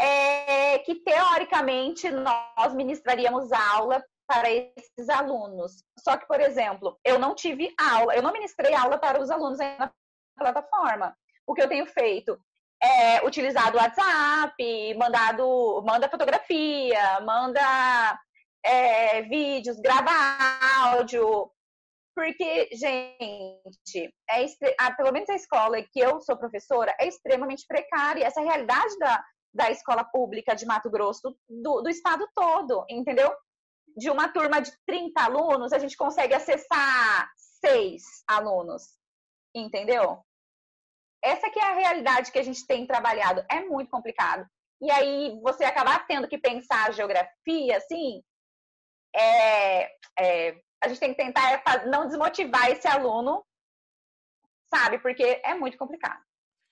é, 0.00 0.78
que 0.78 0.94
teoricamente 0.94 2.10
nós 2.10 2.72
ministraríamos 2.74 3.52
aula 3.52 4.02
para 4.26 4.50
esses 4.50 5.08
alunos. 5.10 5.84
Só 5.98 6.16
que, 6.16 6.26
por 6.26 6.40
exemplo, 6.40 6.98
eu 7.04 7.18
não 7.18 7.34
tive 7.34 7.74
aula, 7.78 8.14
eu 8.14 8.22
não 8.22 8.32
ministrei 8.32 8.74
aula 8.74 8.96
para 8.96 9.20
os 9.20 9.30
alunos 9.30 9.58
na 9.58 9.92
plataforma. 10.38 11.14
O 11.46 11.54
que 11.54 11.60
eu 11.60 11.68
tenho 11.68 11.84
feito 11.84 12.40
é 12.82 13.26
utilizado 13.26 13.76
o 13.76 13.80
WhatsApp, 13.80 14.94
mandado, 14.94 15.82
manda 15.84 16.08
fotografia, 16.08 17.20
manda 17.20 18.18
é, 18.64 19.22
vídeos, 19.22 19.78
grava 19.80 20.10
áudio. 20.84 21.50
Porque, 22.18 22.68
gente, 22.72 24.12
é, 24.28 24.44
a, 24.80 24.90
pelo 24.90 25.12
menos 25.12 25.28
a 25.28 25.36
escola 25.36 25.80
que 25.80 26.00
eu 26.00 26.20
sou 26.20 26.36
professora 26.36 26.92
é 26.98 27.06
extremamente 27.06 27.64
precária. 27.64 28.24
Essa 28.24 28.40
realidade 28.40 28.98
da, 28.98 29.24
da 29.54 29.70
escola 29.70 30.02
pública 30.02 30.52
de 30.56 30.66
Mato 30.66 30.90
Grosso, 30.90 31.38
do, 31.48 31.80
do 31.80 31.88
estado 31.88 32.28
todo, 32.34 32.84
entendeu? 32.90 33.32
De 33.96 34.10
uma 34.10 34.28
turma 34.32 34.60
de 34.60 34.72
30 34.84 35.22
alunos, 35.22 35.72
a 35.72 35.78
gente 35.78 35.96
consegue 35.96 36.34
acessar 36.34 37.30
seis 37.36 38.02
alunos, 38.26 38.82
entendeu? 39.54 40.20
Essa 41.22 41.48
que 41.50 41.60
é 41.60 41.66
a 41.66 41.74
realidade 41.76 42.32
que 42.32 42.38
a 42.40 42.44
gente 42.44 42.66
tem 42.66 42.84
trabalhado. 42.84 43.46
É 43.48 43.60
muito 43.60 43.92
complicado. 43.92 44.44
E 44.82 44.90
aí 44.90 45.38
você 45.40 45.62
acabar 45.62 46.04
tendo 46.08 46.26
que 46.26 46.36
pensar 46.36 46.88
a 46.88 46.90
geografia, 46.90 47.76
assim, 47.76 48.24
é, 49.14 49.88
é, 50.18 50.60
a 50.82 50.88
gente 50.88 51.00
tem 51.00 51.14
que 51.14 51.22
tentar 51.22 51.86
não 51.86 52.06
desmotivar 52.06 52.70
esse 52.70 52.86
aluno, 52.86 53.44
sabe? 54.72 54.98
Porque 54.98 55.40
é 55.44 55.54
muito 55.54 55.76
complicado. 55.76 56.20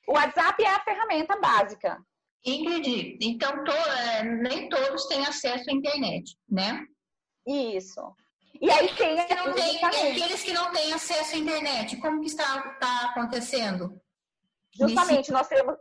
O 0.07 0.13
WhatsApp 0.13 0.63
é 0.63 0.69
a 0.69 0.85
ferramenta 0.85 1.37
básica. 1.39 2.01
Ingrid, 2.45 3.19
então 3.21 3.65
to, 3.65 3.73
é, 3.73 4.23
nem 4.23 4.69
todos 4.69 5.07
têm 5.07 5.27
acesso 5.27 5.69
à 5.69 5.73
internet, 5.73 6.37
né? 6.49 6.87
Isso. 7.45 8.15
E 8.61 8.71
aí 8.71 8.95
tem, 8.95 9.27
que 9.27 9.35
não 9.35 9.53
tem 9.53 9.85
aqueles 9.85 10.43
que 10.43 10.53
não 10.53 10.73
têm 10.73 10.93
acesso 10.93 11.35
à 11.35 11.39
internet, 11.39 11.97
como 11.97 12.21
que 12.21 12.29
está, 12.29 12.73
está 12.73 13.11
acontecendo? 13.11 14.01
Justamente, 14.73 15.19
Nesse... 15.19 15.33
nós 15.33 15.49
temos 15.49 15.77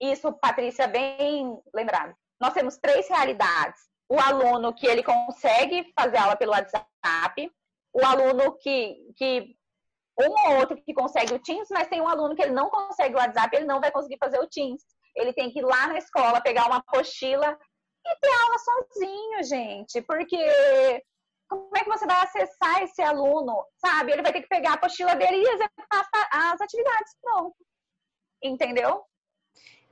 isso, 0.00 0.32
Patrícia, 0.32 0.86
bem 0.86 1.58
lembrado. 1.72 2.14
Nós 2.40 2.52
temos 2.52 2.76
três 2.76 3.08
realidades. 3.08 3.80
O 4.08 4.18
aluno 4.18 4.74
que 4.74 4.86
ele 4.86 5.02
consegue 5.02 5.92
fazer 5.98 6.16
aula 6.16 6.36
pelo 6.36 6.52
WhatsApp, 6.52 7.52
o 8.00 8.06
aluno 8.06 8.56
que, 8.58 8.96
que 9.16 9.54
um 10.20 10.50
ou 10.50 10.58
outro 10.60 10.76
que 10.82 10.94
consegue 10.94 11.34
o 11.34 11.38
Teams, 11.38 11.68
mas 11.70 11.88
tem 11.88 12.00
um 12.00 12.08
aluno 12.08 12.34
que 12.34 12.42
ele 12.42 12.52
não 12.52 12.68
consegue 12.70 13.14
o 13.14 13.18
WhatsApp, 13.18 13.56
ele 13.56 13.66
não 13.66 13.80
vai 13.80 13.90
conseguir 13.90 14.18
fazer 14.18 14.38
o 14.40 14.48
Teams 14.48 14.82
ele 15.18 15.32
tem 15.32 15.50
que 15.50 15.58
ir 15.58 15.64
lá 15.64 15.88
na 15.88 15.98
escola, 15.98 16.40
pegar 16.40 16.66
uma 16.66 16.76
apostila 16.76 17.58
e 18.06 18.16
ter 18.20 18.32
aula 18.42 18.58
sozinho, 18.58 19.44
gente. 19.44 20.00
Porque 20.02 21.02
como 21.48 21.76
é 21.76 21.80
que 21.80 21.90
você 21.90 22.06
vai 22.06 22.22
acessar 22.22 22.82
esse 22.82 23.02
aluno, 23.02 23.64
sabe? 23.76 24.12
Ele 24.12 24.22
vai 24.22 24.32
ter 24.32 24.42
que 24.42 24.48
pegar 24.48 24.72
a 24.72 24.74
apostila 24.74 25.16
dele 25.16 25.36
e 25.36 25.48
executar 25.48 26.08
as 26.32 26.60
atividades, 26.60 27.16
pronto. 27.20 27.56
Entendeu? 28.42 29.04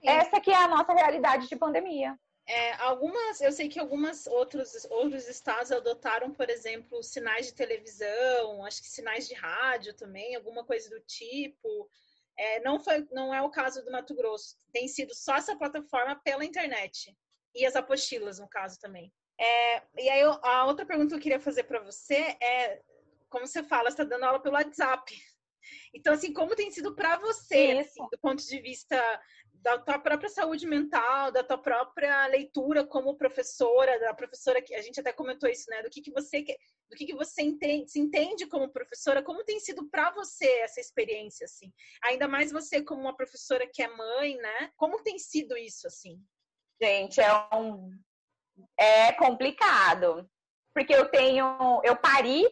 Essa 0.03 0.41
que 0.41 0.51
é 0.51 0.57
a 0.57 0.69
nossa 0.69 0.93
realidade 0.93 1.49
de 1.49 1.57
pandemia. 1.57 2.17
É, 2.49 2.75
algumas, 2.75 3.41
eu 3.41 3.51
sei 3.51 3.69
que 3.69 3.79
algumas 3.81 4.27
outros, 4.29 4.85
outros 4.89 5.27
estados 5.29 5.73
adotaram, 5.73 6.33
por 6.33 6.49
exemplo, 6.49 7.03
sinais 7.03 7.47
de 7.47 7.55
televisão, 7.55 8.65
acho 8.65 8.83
que 8.83 8.89
sinais 8.89 9.27
de 9.27 9.35
rádio 9.35 9.95
também, 9.95 10.37
alguma 10.37 10.65
coisa 10.65 10.89
do 10.89 11.01
tipo. 11.01 11.91
É, 12.39 12.61
não, 12.61 12.79
foi, 12.79 13.07
não 13.11 13.35
é 13.35 13.43
o 13.43 13.51
caso 13.51 13.85
do 13.85 13.91
Mato 13.91 14.15
Grosso. 14.15 14.57
Tem 14.73 14.87
sido 14.87 15.13
só 15.15 15.37
essa 15.37 15.57
plataforma 15.57 16.15
pela 16.23 16.45
internet. 16.45 17.17
E 17.55 17.67
as 17.67 17.75
apostilas, 17.75 18.39
no 18.39 18.49
caso, 18.49 18.79
também. 18.79 19.13
É, 19.39 19.83
e 19.99 20.09
aí, 20.09 20.23
a 20.43 20.67
outra 20.67 20.87
pergunta 20.87 21.11
que 21.11 21.15
eu 21.17 21.23
queria 21.23 21.41
fazer 21.41 21.65
para 21.65 21.81
você 21.81 22.37
é: 22.41 22.81
como 23.29 23.47
você 23.47 23.63
fala, 23.63 23.91
você 23.91 24.03
está 24.03 24.05
dando 24.05 24.25
aula 24.25 24.41
pelo 24.41 24.55
WhatsApp. 24.55 25.13
Então, 25.93 26.13
assim, 26.13 26.33
como 26.33 26.55
tem 26.55 26.71
sido 26.71 26.95
para 26.95 27.19
você, 27.19 27.79
assim, 27.81 28.07
do 28.13 28.19
ponto 28.19 28.45
de 28.47 28.61
vista 28.61 29.03
da 29.63 29.79
tua 29.79 29.99
própria 29.99 30.29
saúde 30.29 30.67
mental, 30.67 31.31
da 31.31 31.43
tua 31.43 31.59
própria 31.59 32.27
leitura 32.27 32.87
como 32.87 33.17
professora, 33.17 33.99
da 33.99 34.15
professora 34.15 34.63
que 34.63 34.75
a 34.75 34.83
gente 34.83 35.01
até 35.01 35.13
comentou 35.13 35.49
isso, 35.49 35.69
né? 35.71 35.83
Do 35.83 35.91
que, 35.91 36.01
que 36.01 36.11
você 36.11 36.45
do 36.89 36.97
que, 36.97 37.07
que 37.07 37.15
você 37.15 37.43
entende, 37.43 37.91
se 37.91 37.99
entende 37.99 38.47
como 38.47 38.73
professora, 38.73 39.23
como 39.23 39.45
tem 39.45 39.59
sido 39.59 39.89
para 39.89 40.13
você 40.13 40.47
essa 40.61 40.81
experiência, 40.81 41.45
assim? 41.45 41.73
Ainda 42.05 42.29
mais 42.29 42.53
você 42.53 42.83
como 42.83 43.01
uma 43.01 43.17
professora 43.17 43.67
que 43.67 43.83
é 43.83 43.89
mãe, 43.89 44.37
né? 44.37 44.71
Como 44.77 45.03
tem 45.03 45.19
sido 45.19 45.57
isso, 45.57 45.87
assim? 45.87 46.21
Gente, 46.81 47.21
é 47.21 47.33
um 47.57 47.91
é 48.79 49.13
complicado, 49.13 50.29
porque 50.73 50.95
eu 50.95 51.11
tenho, 51.11 51.81
eu 51.85 51.97
pari 51.97 52.45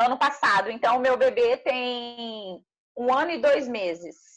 ano 0.00 0.18
passado, 0.18 0.70
então 0.70 0.98
meu 0.98 1.16
bebê 1.16 1.56
tem 1.58 2.64
um 2.96 3.12
ano 3.12 3.32
e 3.32 3.40
dois 3.40 3.68
meses 3.68 4.33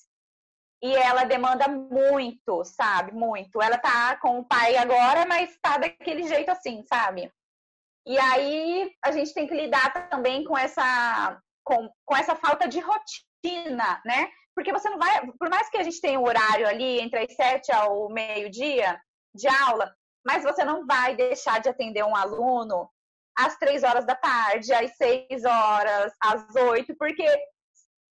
e 0.82 0.96
ela 0.96 1.24
demanda 1.24 1.68
muito, 1.68 2.64
sabe? 2.64 3.12
Muito. 3.14 3.62
Ela 3.62 3.78
tá 3.78 4.18
com 4.18 4.40
o 4.40 4.46
pai 4.46 4.78
agora, 4.78 5.26
mas 5.26 5.58
tá 5.62 5.78
daquele 5.78 6.28
jeito 6.28 6.50
assim, 6.50 6.84
sabe? 6.84 7.32
E 8.06 8.18
aí 8.18 8.92
a 9.04 9.12
gente 9.12 9.34
tem 9.34 9.48
que 9.48 9.54
lidar 9.54 10.10
também 10.10 10.44
com 10.44 10.58
essa 10.58 11.40
com, 11.64 11.90
com 12.06 12.16
essa 12.16 12.36
falta 12.36 12.68
de 12.68 12.80
rotina, 12.80 14.02
né? 14.06 14.30
Porque 14.56 14.72
você 14.72 14.90
não 14.90 14.98
vai, 14.98 15.28
por 15.38 15.50
mais 15.50 15.70
que 15.70 15.78
a 15.78 15.84
gente 15.84 16.00
tenha 16.00 16.20
um 16.20 16.26
horário 16.26 16.66
ali 16.68 17.02
entre 17.02 17.20
as 17.20 17.36
sete 17.36 17.72
ao 17.72 18.10
meio-dia 18.10 19.00
de 19.36 19.48
aula, 19.48 19.94
mas 20.26 20.44
você 20.44 20.64
não 20.64 20.86
vai 20.86 21.16
deixar 21.16 21.60
de 21.60 21.70
atender 21.70 22.04
um 22.04 22.16
aluno 22.16 22.90
às 23.38 23.58
três 23.58 23.84
horas 23.84 24.06
da 24.06 24.16
tarde, 24.16 24.74
às 24.74 24.96
seis 24.96 25.44
horas, 25.44 26.14
às 26.22 26.56
oito, 26.56 26.96
porque 26.98 27.28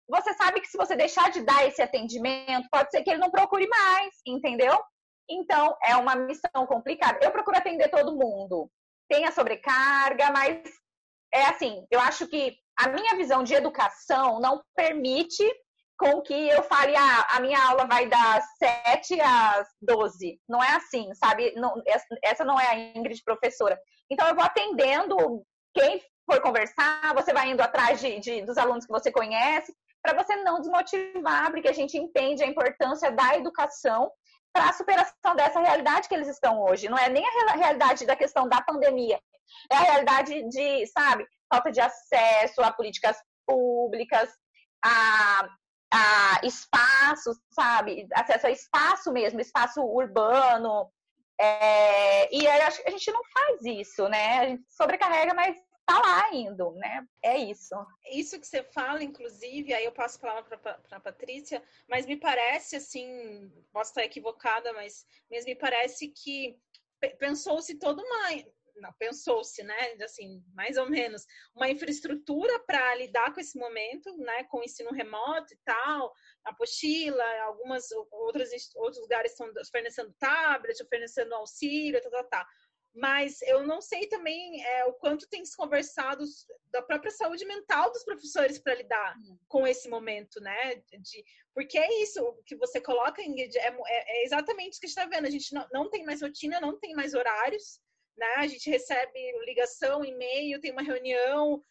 você 0.08 0.34
sabe 0.34 0.62
que 0.62 0.68
se 0.68 0.78
você 0.78 0.96
deixar 0.96 1.32
de 1.32 1.42
dar 1.42 1.66
esse 1.68 1.82
atendimento, 1.82 2.68
pode 2.72 2.92
ser 2.92 3.04
que 3.04 3.10
ele 3.10 3.20
não 3.20 3.32
procure 3.32 3.68
mais, 3.68 4.14
entendeu? 4.26 4.78
Então, 5.30 5.76
é 5.84 5.96
uma 5.96 6.16
missão 6.16 6.66
complicada. 6.68 7.20
Eu 7.22 7.32
procuro 7.32 7.58
atender 7.58 7.90
todo 7.90 8.16
mundo. 8.16 8.70
Tem 9.10 9.26
a 9.26 9.32
sobrecarga, 9.32 10.32
mas 10.32 10.62
é 11.34 11.46
assim, 11.46 11.86
eu 11.90 12.00
acho 12.00 12.28
que 12.28 12.56
a 12.78 12.90
minha 12.90 13.16
visão 13.16 13.44
de 13.44 13.54
educação 13.54 14.40
não 14.40 14.62
permite 14.76 15.44
com 15.98 16.22
que 16.22 16.50
eu 16.50 16.62
fale, 16.64 16.96
ah, 16.96 17.28
a 17.30 17.40
minha 17.40 17.62
aula 17.70 17.86
vai 17.88 18.08
das 18.08 18.44
7 18.58 19.20
às 19.22 19.68
12. 19.82 20.40
Não 20.48 20.62
é 20.62 20.76
assim, 20.76 21.14
sabe? 21.14 21.54
Não, 21.56 21.82
essa 22.22 22.44
não 22.44 22.60
é 22.60 22.68
a 22.68 22.78
Ingrid 22.78 23.22
professora. 23.24 23.80
Então, 24.10 24.28
eu 24.28 24.36
vou 24.36 24.44
atendendo 24.44 25.44
quem 25.74 26.02
for 26.26 26.42
conversar, 26.42 27.14
você 27.14 27.34
vai 27.34 27.50
indo 27.50 27.62
atrás 27.62 28.00
de, 28.00 28.20
de 28.20 28.42
dos 28.42 28.58
alunos 28.58 28.86
que 28.86 28.92
você 28.92 29.12
conhece, 29.12 29.74
para 30.06 30.24
você 30.24 30.36
não 30.38 30.60
desmotivar, 30.60 31.52
porque 31.52 31.68
a 31.68 31.74
gente 31.74 31.98
entende 31.98 32.44
a 32.44 32.48
importância 32.48 33.12
da 33.12 33.36
educação 33.36 34.12
para 34.54 34.70
a 34.70 34.74
superação 34.74 35.36
dessa 35.36 35.60
realidade 35.60 36.08
que 36.08 36.14
eles 36.14 36.28
estão 36.28 36.62
hoje. 36.62 36.88
Não 36.88 36.98
é 36.98 37.10
nem 37.10 37.26
a 37.26 37.54
realidade 37.54 38.06
da 38.06 38.16
questão 38.16 38.48
da 38.48 38.62
pandemia, 38.62 39.20
é 39.72 39.76
a 39.76 39.82
realidade 39.82 40.48
de, 40.48 40.86
sabe, 40.88 41.26
falta 41.52 41.72
de 41.72 41.82
acesso 41.82 42.62
a 42.62 42.72
políticas 42.72 43.18
públicas, 43.48 44.30
a, 44.84 45.50
a 45.92 46.40
espaço, 46.44 47.32
sabe, 47.52 48.08
acesso 48.14 48.46
a 48.46 48.52
espaço 48.52 49.12
mesmo, 49.12 49.42
espaço 49.42 49.82
urbano. 49.82 50.88
É, 51.42 52.34
e 52.34 52.48
a 52.48 52.70
gente 52.90 53.12
não 53.12 53.22
faz 53.34 53.66
isso, 53.66 54.08
né? 54.08 54.40
A 54.40 54.46
gente 54.46 54.64
sobrecarrega, 54.70 55.34
mas 55.34 55.58
tá 55.86 56.00
lá 56.00 56.34
indo, 56.34 56.72
né? 56.72 57.08
É 57.24 57.38
isso. 57.38 57.76
Isso 58.12 58.40
que 58.40 58.48
você 58.48 58.64
fala, 58.64 59.04
inclusive, 59.04 59.74
aí 59.74 59.86
eu 59.86 59.92
passo 59.92 60.18
a 60.18 60.22
palavra 60.22 60.58
para 60.58 60.80
a 60.92 61.00
Patrícia, 61.00 61.64
mas 61.88 62.06
me 62.06 62.18
parece 62.18 62.76
assim, 62.76 63.52
posso 63.72 63.92
estar 63.92 64.04
equivocada, 64.04 64.74
mas, 64.74 65.06
mas 65.30 65.46
me 65.46 65.56
parece 65.56 66.10
que 66.10 66.60
pensou-se 67.20 67.78
toda 67.78 68.02
uma 68.02 68.32
não, 68.82 68.92
pensou-se, 69.00 69.64
né, 69.64 69.94
assim, 70.04 70.44
mais 70.54 70.78
ou 70.78 70.90
menos, 70.90 71.26
uma 71.56 71.70
infraestrutura 71.70 72.60
para 72.60 72.96
lidar 72.96 73.34
com 73.34 73.40
esse 73.40 73.58
momento, 73.58 74.16
né, 74.18 74.44
com 74.46 74.60
o 74.60 74.64
ensino 74.64 74.92
remoto 74.92 75.54
e 75.54 75.58
tal, 75.64 76.14
apostila, 76.44 77.24
algumas 77.44 77.90
outras 78.12 78.50
outros 78.76 79.02
lugares 79.02 79.32
estão 79.32 79.50
oferecendo 79.62 80.14
tablet, 80.20 80.82
oferecendo 80.84 81.34
auxílio, 81.36 82.02
tal, 82.02 82.12
tal, 82.12 82.28
tal 82.28 82.46
mas 82.96 83.42
eu 83.42 83.68
não 83.68 83.82
sei 83.82 84.08
também 84.08 84.64
é, 84.64 84.86
o 84.86 84.94
quanto 84.94 85.28
tem 85.28 85.44
se 85.46 85.56
conversado 85.56 86.24
da 86.72 86.82
própria 86.82 87.12
saúde 87.12 87.46
mental 87.46 87.92
dos 87.92 88.06
professores 88.06 88.58
para 88.58 88.76
lidar 88.76 89.18
uhum. 89.18 89.38
com 89.50 89.68
esse 89.68 89.90
momento, 89.90 90.40
né? 90.40 90.76
De, 90.76 91.24
porque 91.54 91.78
é 91.78 92.02
isso 92.02 92.42
que 92.46 92.56
você 92.56 92.80
coloca, 92.80 93.22
Ingrid, 93.22 93.58
é, 93.58 93.68
é, 93.68 94.22
é 94.22 94.24
exatamente 94.24 94.72
isso 94.72 94.80
que 94.80 94.86
a 94.86 94.90
gente 94.90 94.98
está 94.98 95.10
vendo. 95.10 95.28
A 95.28 95.30
gente 95.30 95.54
não, 95.54 95.68
não 95.74 95.90
tem 95.90 96.06
mais 96.06 96.22
rotina, 96.22 96.62
não 96.62 96.80
tem 96.80 96.94
mais 96.94 97.14
horários, 97.14 97.82
né? 98.18 98.34
A 98.38 98.48
gente 98.48 98.70
recebe 98.70 99.20
ligação, 99.46 100.06
e-mail, 100.06 100.62
tem 100.62 100.72
uma 100.72 100.82
reunião. 100.82 101.62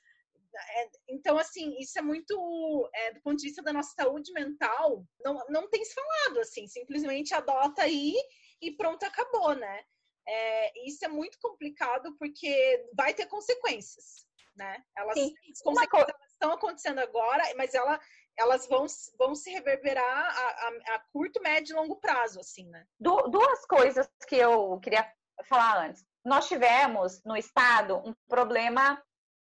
É, 0.54 0.90
então, 1.08 1.38
assim, 1.38 1.74
isso 1.78 1.98
é 1.98 2.02
muito, 2.02 2.90
é, 2.94 3.12
do 3.12 3.22
ponto 3.22 3.38
de 3.38 3.46
vista 3.46 3.62
da 3.62 3.72
nossa 3.72 3.94
saúde 3.94 4.30
mental, 4.32 5.06
não, 5.24 5.42
não 5.48 5.70
tem 5.70 5.82
se 5.84 5.94
falado, 5.94 6.40
assim, 6.40 6.66
simplesmente 6.68 7.32
adota 7.32 7.82
aí 7.82 8.14
e 8.60 8.70
pronto, 8.72 9.02
acabou, 9.04 9.54
né? 9.54 9.84
É, 10.26 10.88
isso 10.88 11.04
é 11.04 11.08
muito 11.08 11.38
complicado 11.40 12.16
porque 12.18 12.88
vai 12.96 13.12
ter 13.12 13.26
consequências, 13.26 14.26
né? 14.56 14.82
Elas, 14.96 15.18
as 15.18 15.60
consequências 15.60 16.32
estão 16.32 16.52
acontecendo 16.52 16.98
agora, 16.98 17.42
mas 17.56 17.74
ela, 17.74 18.00
elas 18.38 18.66
vão, 18.66 18.86
vão 19.18 19.34
se 19.34 19.50
reverberar 19.50 20.04
a, 20.06 20.48
a, 20.48 20.94
a, 20.94 20.98
curto, 21.12 21.40
médio 21.42 21.74
e 21.74 21.76
longo 21.76 21.96
prazo, 21.96 22.40
assim, 22.40 22.68
né? 22.70 22.86
Du 22.98 23.28
duas 23.28 23.66
coisas 23.66 24.08
que 24.28 24.36
eu 24.36 24.78
queria 24.80 25.06
falar 25.44 25.86
antes. 25.86 26.04
Nós 26.24 26.48
tivemos 26.48 27.22
no 27.24 27.36
estado 27.36 27.96
um 27.96 28.14
problema 28.28 29.02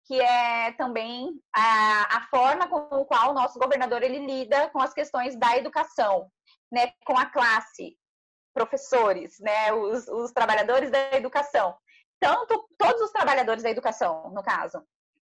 que 0.06 0.20
é 0.20 0.72
também 0.72 1.38
a, 1.54 2.16
a 2.16 2.26
forma 2.28 2.66
com 2.66 3.02
a 3.02 3.04
qual 3.04 3.30
o 3.30 3.34
nosso 3.34 3.58
governador 3.58 4.02
ele 4.02 4.24
lida 4.24 4.70
com 4.70 4.80
as 4.80 4.94
questões 4.94 5.36
da 5.36 5.56
educação, 5.56 6.30
né, 6.72 6.92
com 7.04 7.18
a 7.18 7.26
classe 7.26 7.97
professores, 8.58 9.38
né, 9.38 9.72
os, 9.72 10.08
os 10.08 10.32
trabalhadores 10.32 10.90
da 10.90 11.12
educação, 11.12 11.76
tanto 12.20 12.68
todos 12.76 13.00
os 13.02 13.12
trabalhadores 13.12 13.62
da 13.62 13.70
educação, 13.70 14.30
no 14.30 14.42
caso, 14.42 14.82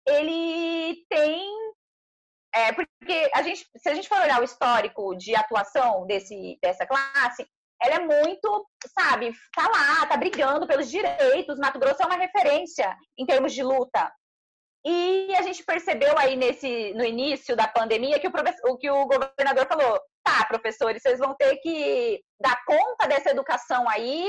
ele 0.05 1.03
tem 1.09 1.43
é, 2.53 2.71
porque 2.71 3.29
a 3.33 3.41
gente, 3.41 3.67
se 3.75 3.89
a 3.89 3.93
gente 3.93 4.07
for 4.07 4.19
olhar 4.19 4.39
o 4.39 4.43
histórico 4.43 5.15
de 5.15 5.35
atuação 5.35 6.05
desse, 6.05 6.57
dessa 6.61 6.85
classe, 6.85 7.45
ela 7.81 7.95
é 7.95 7.99
muito, 7.99 8.67
sabe, 8.97 9.33
tá 9.53 9.67
lá, 9.67 10.05
tá 10.05 10.15
brigando 10.15 10.65
pelos 10.65 10.89
direitos. 10.89 11.59
Mato 11.59 11.79
Grosso 11.79 12.01
é 12.01 12.05
uma 12.05 12.15
referência 12.15 12.95
em 13.17 13.25
termos 13.25 13.51
de 13.53 13.61
luta. 13.61 14.09
E 14.85 15.35
a 15.35 15.41
gente 15.41 15.63
percebeu 15.63 16.15
aí 16.17 16.35
nesse, 16.35 16.93
no 16.93 17.03
início 17.03 17.55
da 17.55 17.67
pandemia 17.67 18.19
que 18.19 18.27
o, 18.27 18.31
o 18.71 18.77
que 18.77 18.89
o 18.89 19.07
governador 19.07 19.67
falou: 19.67 19.99
tá, 20.23 20.45
professores, 20.47 21.01
vocês 21.01 21.17
vão 21.17 21.33
ter 21.33 21.57
que 21.57 22.21
dar 22.39 22.63
conta 22.65 23.07
dessa 23.07 23.31
educação 23.31 23.89
aí. 23.89 24.25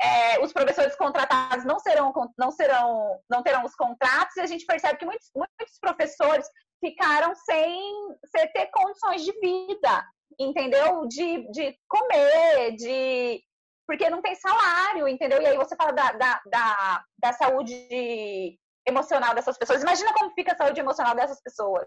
É, 0.00 0.40
os 0.40 0.52
professores 0.52 0.94
contratados 0.96 1.64
não 1.64 1.78
serão, 1.80 2.12
não 2.38 2.50
serão, 2.52 3.20
não 3.28 3.42
terão 3.42 3.64
os 3.64 3.74
contratos 3.74 4.36
e 4.36 4.40
a 4.40 4.46
gente 4.46 4.64
percebe 4.64 4.96
que 4.96 5.04
muitos, 5.04 5.28
muitos 5.34 5.78
professores 5.80 6.48
ficaram 6.80 7.34
sem, 7.34 8.16
sem 8.26 8.50
ter 8.52 8.70
condições 8.70 9.24
de 9.24 9.32
vida, 9.40 10.06
entendeu? 10.38 11.06
De, 11.08 11.50
de 11.50 11.76
comer, 11.88 12.76
de 12.76 13.42
porque 13.88 14.08
não 14.08 14.22
tem 14.22 14.36
salário, 14.36 15.08
entendeu? 15.08 15.42
E 15.42 15.46
aí 15.46 15.56
você 15.56 15.74
fala 15.74 15.92
da, 15.92 16.12
da, 16.12 16.40
da, 16.46 17.04
da 17.18 17.32
saúde 17.32 18.56
emocional 18.88 19.34
dessas 19.34 19.56
pessoas. 19.58 19.82
Imagina 19.82 20.12
como 20.12 20.32
fica 20.32 20.52
a 20.52 20.56
saúde 20.56 20.80
emocional 20.80 21.14
dessas 21.14 21.40
pessoas, 21.42 21.86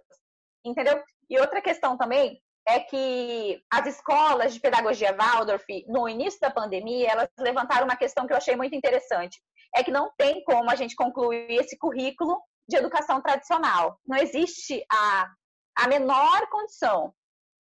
entendeu? 0.66 1.02
E 1.30 1.40
outra 1.40 1.62
questão 1.62 1.98
também 1.98 2.42
é 2.68 2.80
que 2.80 3.62
as 3.72 3.88
escolas 3.88 4.54
de 4.54 4.60
pedagogia 4.60 5.16
Waldorf, 5.16 5.66
no 5.88 6.08
início 6.08 6.40
da 6.40 6.52
pandemia, 6.52 7.10
elas 7.10 7.30
levantaram 7.40 7.86
uma 7.86 7.96
questão 7.96 8.28
que 8.28 8.34
eu 8.34 8.38
achei 8.38 8.56
muito 8.56 8.76
interessante. 8.76 9.42
É 9.76 9.84
que 9.84 9.92
não 9.92 10.12
tem 10.18 10.44
como 10.44 10.70
a 10.70 10.76
gente 10.76 10.96
concluir 10.96 11.50
esse 11.50 11.78
currículo 11.78 12.40
de 12.68 12.78
educação 12.78 13.22
tradicional. 13.22 13.98
Não 14.06 14.18
existe 14.18 14.84
a, 14.92 15.30
a 15.78 15.88
menor 15.88 16.48
condição, 16.50 17.14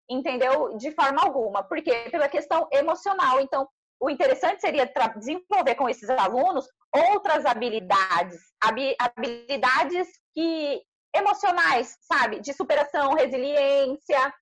entendeu? 0.08 0.76
De 0.76 0.92
forma 0.92 1.22
alguma. 1.22 1.62
Por 1.62 1.82
quê? 1.82 2.08
Pela 2.10 2.28
questão 2.28 2.68
emocional. 2.72 3.40
Então, 3.40 3.68
o 4.00 4.08
interessante 4.08 4.60
seria 4.60 4.90
desenvolver 5.16 5.74
com 5.74 5.88
esses 5.88 6.08
alunos 6.08 6.66
outras 7.12 7.44
habilidades, 7.44 8.40
habilidades 8.60 10.08
que 10.34 10.82
emocionais, 11.14 11.96
sabe? 12.00 12.40
De 12.40 12.52
superação, 12.52 13.14
resiliência, 13.14 14.34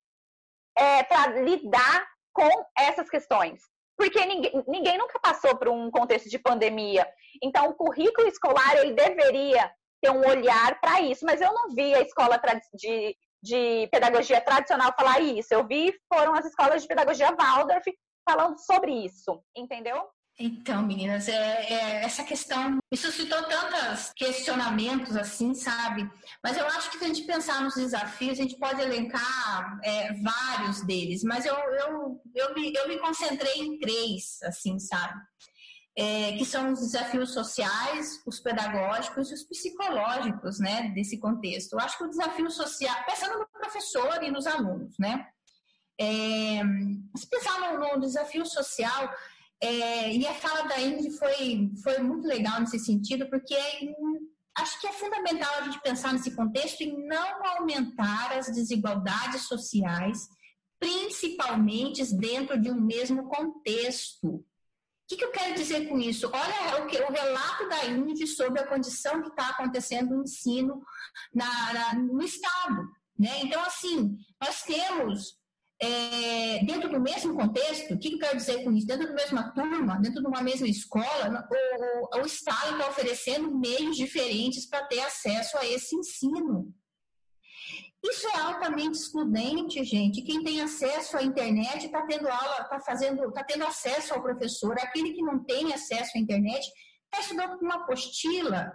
é, 0.76 1.02
para 1.02 1.40
lidar 1.40 2.06
com 2.32 2.48
essas 2.78 3.10
questões. 3.10 3.60
Porque 3.96 4.24
ninguém, 4.24 4.64
ninguém 4.68 4.96
nunca 4.96 5.18
passou 5.18 5.56
por 5.56 5.68
um 5.68 5.90
contexto 5.90 6.28
de 6.30 6.38
pandemia. 6.38 7.06
Então, 7.42 7.68
o 7.68 7.74
currículo 7.74 8.28
escolar 8.28 8.76
ele 8.76 8.92
deveria 8.92 9.70
ter 10.00 10.10
um 10.10 10.20
olhar 10.20 10.78
para 10.80 11.00
isso. 11.00 11.26
Mas 11.26 11.40
eu 11.40 11.52
não 11.52 11.74
vi 11.74 11.94
a 11.94 12.00
escola 12.00 12.40
de, 12.74 13.16
de 13.42 13.88
pedagogia 13.90 14.40
tradicional 14.40 14.94
falar 14.96 15.20
isso. 15.20 15.52
Eu 15.52 15.66
vi 15.66 15.92
foram 16.12 16.32
as 16.34 16.46
escolas 16.46 16.82
de 16.82 16.88
pedagogia 16.88 17.34
Waldorf 17.34 17.84
falando 18.28 18.58
sobre 18.58 18.92
isso, 18.92 19.42
entendeu? 19.56 20.02
Então, 20.40 20.86
meninas, 20.86 21.26
é, 21.26 21.64
é, 21.64 22.04
essa 22.04 22.22
questão 22.22 22.78
me 22.92 22.96
suscitou 22.96 23.42
tantos 23.44 24.12
questionamentos 24.14 25.16
assim, 25.16 25.52
sabe? 25.52 26.08
Mas 26.44 26.56
eu 26.56 26.64
acho 26.66 26.90
que 26.90 26.98
se 26.98 27.04
a 27.04 27.08
gente 27.08 27.22
pensar 27.22 27.60
nos 27.62 27.74
desafios, 27.74 28.38
a 28.38 28.42
gente 28.42 28.56
pode 28.56 28.80
elencar 28.80 29.80
é, 29.82 30.12
vários 30.12 30.84
deles, 30.84 31.24
mas 31.24 31.44
eu, 31.44 31.54
eu, 31.56 32.22
eu, 32.36 32.54
me, 32.54 32.72
eu 32.72 32.86
me 32.86 32.98
concentrei 32.98 33.54
em 33.54 33.80
três, 33.80 34.38
assim, 34.44 34.78
sabe? 34.78 35.18
É, 35.96 36.36
que 36.36 36.44
são 36.44 36.72
os 36.72 36.78
desafios 36.78 37.32
sociais, 37.32 38.22
os 38.24 38.38
pedagógicos 38.38 39.32
e 39.32 39.34
os 39.34 39.42
psicológicos, 39.42 40.60
né, 40.60 40.90
desse 40.94 41.18
contexto. 41.18 41.72
Eu 41.72 41.80
acho 41.80 41.98
que 41.98 42.04
o 42.04 42.10
desafio 42.10 42.48
social, 42.48 42.94
pensando 43.04 43.40
no 43.40 43.48
professor 43.48 44.22
e 44.22 44.30
nos 44.30 44.46
alunos, 44.46 44.94
né? 45.00 45.26
É, 46.00 46.60
se 47.16 47.28
pensar 47.28 47.60
no, 47.60 47.96
no 47.96 48.00
desafio 48.00 48.46
social, 48.46 49.12
é, 49.60 50.14
e 50.14 50.26
a 50.26 50.34
fala 50.34 50.68
da 50.68 50.80
Ingrid 50.80 51.10
foi, 51.18 51.72
foi 51.82 51.98
muito 51.98 52.26
legal 52.26 52.60
nesse 52.60 52.78
sentido, 52.78 53.28
porque 53.28 53.56
acho 54.56 54.80
que 54.80 54.86
é 54.86 54.92
fundamental 54.92 55.52
a 55.54 55.62
gente 55.64 55.80
pensar 55.80 56.12
nesse 56.12 56.34
contexto 56.34 56.82
e 56.82 56.92
não 56.92 57.44
aumentar 57.44 58.32
as 58.32 58.46
desigualdades 58.46 59.42
sociais, 59.42 60.28
principalmente 60.78 62.04
dentro 62.14 62.60
de 62.60 62.70
um 62.70 62.80
mesmo 62.80 63.28
contexto. 63.28 64.28
O 64.28 64.44
que, 65.08 65.16
que 65.16 65.24
eu 65.24 65.32
quero 65.32 65.54
dizer 65.54 65.88
com 65.88 65.98
isso? 65.98 66.30
Olha 66.32 66.84
o, 66.84 66.86
que, 66.86 66.96
o 66.98 67.10
relato 67.10 67.68
da 67.68 67.86
Ingrid 67.86 68.26
sobre 68.26 68.60
a 68.60 68.66
condição 68.66 69.22
que 69.22 69.28
está 69.30 69.48
acontecendo 69.48 70.14
no 70.14 70.22
ensino 70.22 70.82
na, 71.34 71.72
na, 71.72 71.94
no 71.94 72.22
Estado. 72.22 72.82
Né? 73.18 73.40
Então, 73.42 73.60
assim, 73.62 74.16
nós 74.40 74.62
temos 74.62 75.37
é, 75.80 76.64
dentro 76.64 76.88
do 76.88 77.00
mesmo 77.00 77.34
contexto, 77.34 77.94
o 77.94 77.98
que, 77.98 78.14
eu 78.14 78.18
quero 78.18 78.36
dizer 78.36 78.64
com 78.64 78.72
isso? 78.72 78.86
Dentro 78.86 79.06
da 79.08 79.14
mesma 79.14 79.52
turma, 79.52 80.00
dentro 80.00 80.20
de 80.20 80.26
uma 80.26 80.42
mesma 80.42 80.66
escola, 80.66 81.48
o, 81.50 82.18
o 82.18 82.26
Estado 82.26 82.72
está 82.72 82.88
oferecendo 82.88 83.56
meios 83.56 83.96
diferentes 83.96 84.66
para 84.66 84.86
ter 84.86 85.00
acesso 85.00 85.56
a 85.56 85.64
esse 85.64 85.94
ensino. 85.94 86.74
Isso 88.04 88.26
é 88.28 88.40
altamente 88.40 88.98
excludente, 88.98 89.82
gente. 89.84 90.22
Quem 90.22 90.42
tem 90.42 90.60
acesso 90.60 91.16
à 91.16 91.22
internet 91.22 91.86
está 91.86 92.02
tendo 92.06 92.28
aula, 92.28 92.62
está 92.62 92.80
fazendo, 92.80 93.28
está 93.28 93.44
tendo 93.44 93.64
acesso 93.64 94.14
ao 94.14 94.22
professor. 94.22 94.76
Aquele 94.78 95.12
que 95.12 95.22
não 95.22 95.44
tem 95.44 95.72
acesso 95.72 96.16
à 96.16 96.20
internet 96.20 96.64
está 97.04 97.20
estudando 97.20 97.58
com 97.58 97.64
uma 97.64 97.76
apostila. 97.76 98.72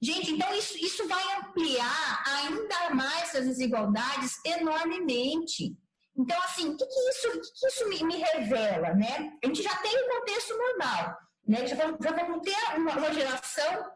Gente, 0.00 0.32
então 0.32 0.52
isso, 0.54 0.76
isso 0.78 1.08
vai 1.08 1.22
ampliar 1.38 2.22
ainda 2.26 2.94
mais 2.94 3.34
as 3.34 3.46
desigualdades 3.46 4.36
enormemente. 4.44 5.76
Então, 6.18 6.42
assim, 6.42 6.70
o 6.70 6.76
que, 6.76 6.84
que 6.84 7.08
isso, 7.10 7.30
que 7.30 7.60
que 7.60 7.66
isso 7.68 7.88
me, 7.88 8.02
me, 8.04 8.16
revela, 8.16 8.92
né? 8.94 9.38
A 9.42 9.46
gente 9.46 9.62
já 9.62 9.76
tem 9.76 10.04
um 10.04 10.08
contexto 10.08 10.56
normal, 10.56 11.16
né? 11.46 11.66
Já 11.66 11.76
vamos, 11.76 11.98
já 12.02 12.10
vamos 12.10 12.42
ter 12.42 12.76
uma, 12.76 12.92
uma, 12.92 13.14
geração 13.14 13.92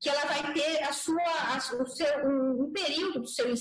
que 0.00 0.08
ela 0.08 0.24
vai 0.26 0.52
ter 0.52 0.82
a 0.84 0.92
sua, 0.92 1.22
a, 1.22 1.56
o 1.82 1.86
seu, 1.88 2.28
um, 2.28 2.64
um 2.64 2.72
período 2.72 3.20
do 3.20 3.26
seu 3.26 3.52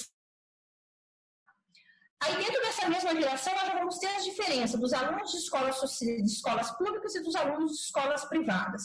Aí, 2.23 2.38
dentro 2.38 2.61
dessa 2.61 2.88
mesma 2.88 3.14
geração, 3.14 3.53
nós 3.53 3.68
já 3.68 3.73
vamos 3.73 3.99
ter 3.99 4.07
as 4.07 4.23
diferenças 4.23 4.80
dos 4.80 4.94
alunos 4.94 5.32
de 5.32 5.38
escolas, 5.38 5.80
de 5.99 6.23
escolas 6.23 6.72
públicas 6.72 7.14
e 7.14 7.22
dos 7.22 7.36
alunos 7.36 7.72
de 7.72 7.77
escolas 7.77 8.26
privadas. 8.26 8.82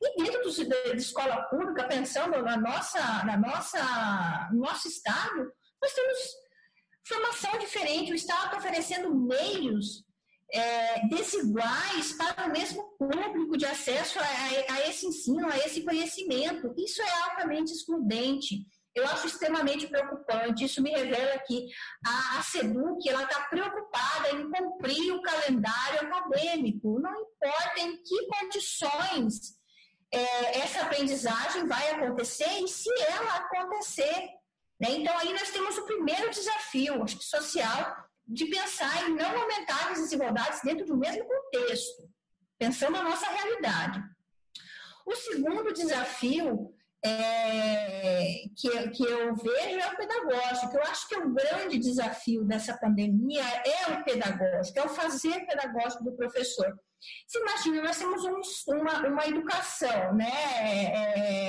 E 0.00 0.22
dentro 0.22 0.42
do, 0.42 0.50
de, 0.50 0.64
de 0.64 0.96
escola 0.96 1.42
pública, 1.44 1.88
pensando 1.88 2.42
na 2.42 2.56
nossa, 2.56 3.24
na 3.24 3.36
nossa, 3.36 4.48
no 4.52 4.60
nosso 4.60 4.86
estado, 4.86 5.52
nós 5.80 5.92
temos 5.92 6.18
formação 7.06 7.58
diferente, 7.58 8.12
o 8.12 8.14
Estado 8.14 8.46
está 8.46 8.58
oferecendo 8.58 9.14
meios 9.14 10.04
é, 10.52 11.06
desiguais 11.08 12.12
para 12.12 12.46
o 12.46 12.52
mesmo 12.52 12.82
público 12.98 13.56
de 13.56 13.66
acesso 13.66 14.18
a, 14.20 14.74
a, 14.74 14.88
esse 14.88 15.06
ensino, 15.06 15.48
a 15.48 15.56
esse 15.58 15.82
conhecimento. 15.82 16.74
Isso 16.76 17.02
é 17.02 17.10
altamente 17.22 17.72
excludente. 17.72 18.64
Eu 18.94 19.04
acho 19.08 19.26
extremamente 19.26 19.88
preocupante. 19.88 20.64
Isso 20.64 20.80
me 20.80 20.90
revela 20.90 21.36
que 21.40 21.66
a, 22.06 22.38
a 22.38 22.42
SEDUC 22.42 23.08
está 23.08 23.40
preocupada 23.50 24.30
em 24.30 24.48
cumprir 24.48 25.12
o 25.12 25.22
calendário 25.22 26.14
acadêmico. 26.14 27.00
Não 27.00 27.12
importa 27.12 27.80
em 27.80 27.96
que 28.02 28.26
condições 28.28 29.58
é, 30.12 30.58
essa 30.60 30.82
aprendizagem 30.82 31.66
vai 31.66 31.90
acontecer 31.90 32.60
e 32.60 32.68
se 32.68 32.90
ela 33.08 33.36
acontecer. 33.36 34.28
Né? 34.84 34.96
Então, 34.96 35.16
aí 35.16 35.32
nós 35.32 35.50
temos 35.50 35.78
o 35.78 35.86
primeiro 35.86 36.30
desafio, 36.30 37.02
acho 37.02 37.16
que 37.16 37.24
social, 37.24 37.96
de 38.26 38.46
pensar 38.46 39.08
em 39.08 39.14
não 39.14 39.40
aumentar 39.40 39.92
as 39.92 39.98
desigualdades 39.98 40.60
dentro 40.62 40.84
do 40.84 40.96
mesmo 40.96 41.24
contexto, 41.26 42.08
pensando 42.58 42.92
na 42.92 43.02
nossa 43.02 43.26
realidade. 43.26 44.02
O 45.06 45.14
segundo 45.16 45.72
desafio 45.72 46.74
é, 47.04 48.44
que, 48.56 48.88
que 48.90 49.04
eu 49.04 49.34
vejo 49.34 49.78
é 49.78 49.88
o 49.88 49.96
pedagógico. 49.96 50.76
Eu 50.76 50.82
acho 50.82 51.08
que 51.08 51.16
o 51.16 51.32
grande 51.32 51.78
desafio 51.78 52.44
dessa 52.44 52.76
pandemia 52.78 53.44
é 53.44 53.92
o 53.92 54.04
pedagógico, 54.04 54.78
é 54.78 54.84
o 54.84 54.88
fazer 54.88 55.46
pedagógico 55.46 56.04
do 56.04 56.16
professor. 56.16 56.74
Você 57.26 57.38
imagina, 57.38 57.82
nós 57.82 57.98
temos 57.98 58.24
um, 58.24 58.40
uma, 58.74 59.06
uma 59.06 59.26
educação, 59.26 60.14
né? 60.14 60.32
É, 60.32 61.43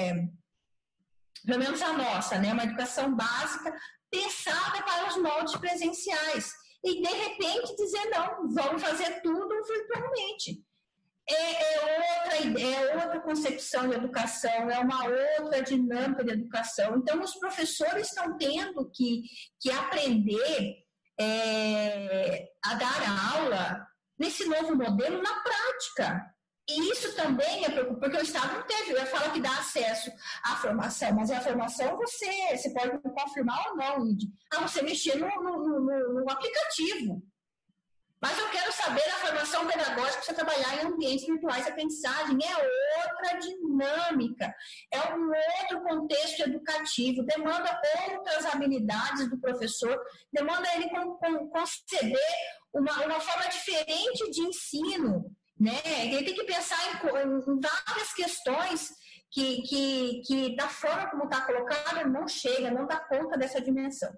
pelo 1.46 1.60
menos 1.60 1.82
a 1.82 1.94
nossa, 1.94 2.38
né? 2.38 2.52
Uma 2.52 2.64
educação 2.64 3.16
básica 3.16 3.74
pensada 4.12 4.82
para 4.84 5.08
os 5.08 5.18
moldes 5.18 5.56
presenciais. 5.58 6.52
E, 6.84 7.02
de 7.02 7.10
repente, 7.10 7.76
dizer, 7.76 8.10
não, 8.10 8.50
vamos 8.54 8.82
fazer 8.82 9.22
tudo 9.22 9.64
virtualmente. 9.66 10.64
É, 11.28 11.34
é, 11.34 12.24
outra 12.24 12.38
ideia, 12.42 12.76
é 12.76 13.04
outra 13.04 13.20
concepção 13.20 13.90
de 13.90 13.96
educação, 13.96 14.70
é 14.70 14.78
uma 14.78 15.06
outra 15.42 15.64
dinâmica 15.64 16.24
de 16.24 16.32
educação. 16.32 16.98
Então, 16.98 17.20
os 17.22 17.36
professores 17.36 18.08
estão 18.08 18.38
tendo 18.38 18.90
que, 18.92 19.24
que 19.60 19.72
aprender 19.72 20.86
é, 21.20 22.48
a 22.64 22.76
dar 22.76 23.36
aula 23.36 23.88
nesse 24.20 24.46
novo 24.46 24.76
modelo 24.76 25.22
na 25.22 25.42
prática. 25.42 26.35
E 26.68 26.92
isso 26.92 27.16
também 27.16 27.64
é 27.64 27.70
preocupante, 27.70 28.00
porque 28.00 28.18
o 28.18 28.24
Estado 28.24 28.54
não 28.54 28.64
teve, 28.64 28.94
eu 28.94 29.06
falo 29.06 29.32
que 29.32 29.40
dá 29.40 29.52
acesso 29.52 30.12
à 30.44 30.56
formação, 30.56 31.14
mas 31.14 31.30
a 31.30 31.40
formação 31.40 31.96
você, 31.96 32.58
você 32.58 32.74
pode 32.74 32.98
confirmar 33.02 33.70
ou 33.70 33.76
não, 33.76 34.18
a 34.52 34.62
você 34.62 34.82
mexer 34.82 35.16
no, 35.16 35.28
no, 35.28 35.80
no, 35.80 36.14
no, 36.14 36.32
aplicativo. 36.32 37.22
Mas 38.20 38.40
eu 38.40 38.50
quero 38.50 38.72
saber 38.72 39.08
a 39.08 39.18
formação 39.18 39.68
pedagógica 39.68 40.14
para 40.14 40.24
você 40.24 40.34
trabalhar 40.34 40.76
em 40.78 40.88
ambientes 40.88 41.28
virtuais 41.28 41.66
de 41.66 41.70
aprendizagem. 41.70 42.40
É 42.44 43.04
outra 43.04 43.40
dinâmica, 43.40 44.56
é 44.92 45.14
um 45.14 45.30
outro 45.62 45.84
contexto 45.84 46.40
educativo, 46.42 47.24
demanda 47.24 47.80
outras 48.10 48.44
habilidades 48.48 49.30
do 49.30 49.40
professor, 49.40 49.96
demanda 50.34 50.68
ele 50.74 50.90
conceber 51.52 52.36
uma, 52.74 53.06
uma 53.06 53.20
forma 53.20 53.48
diferente 53.50 54.32
de 54.32 54.42
ensino 54.42 55.36
né? 55.60 55.73
Ele 55.86 56.23
tem 56.23 56.36
que 56.36 56.44
pensar 56.44 56.77
em, 56.94 57.60
várias 57.60 58.14
questões 58.14 58.91
que, 59.32 59.61
que, 59.64 60.22
que, 60.26 60.56
da 60.56 60.68
forma 60.68 61.10
como 61.10 61.26
está 61.26 61.45
colocada, 61.45 62.06
não 62.06 62.27
chega, 62.27 62.72
não 62.72 62.86
dá 62.86 62.99
conta 62.99 63.38
dessa 63.38 63.61
dimensão. 63.61 64.11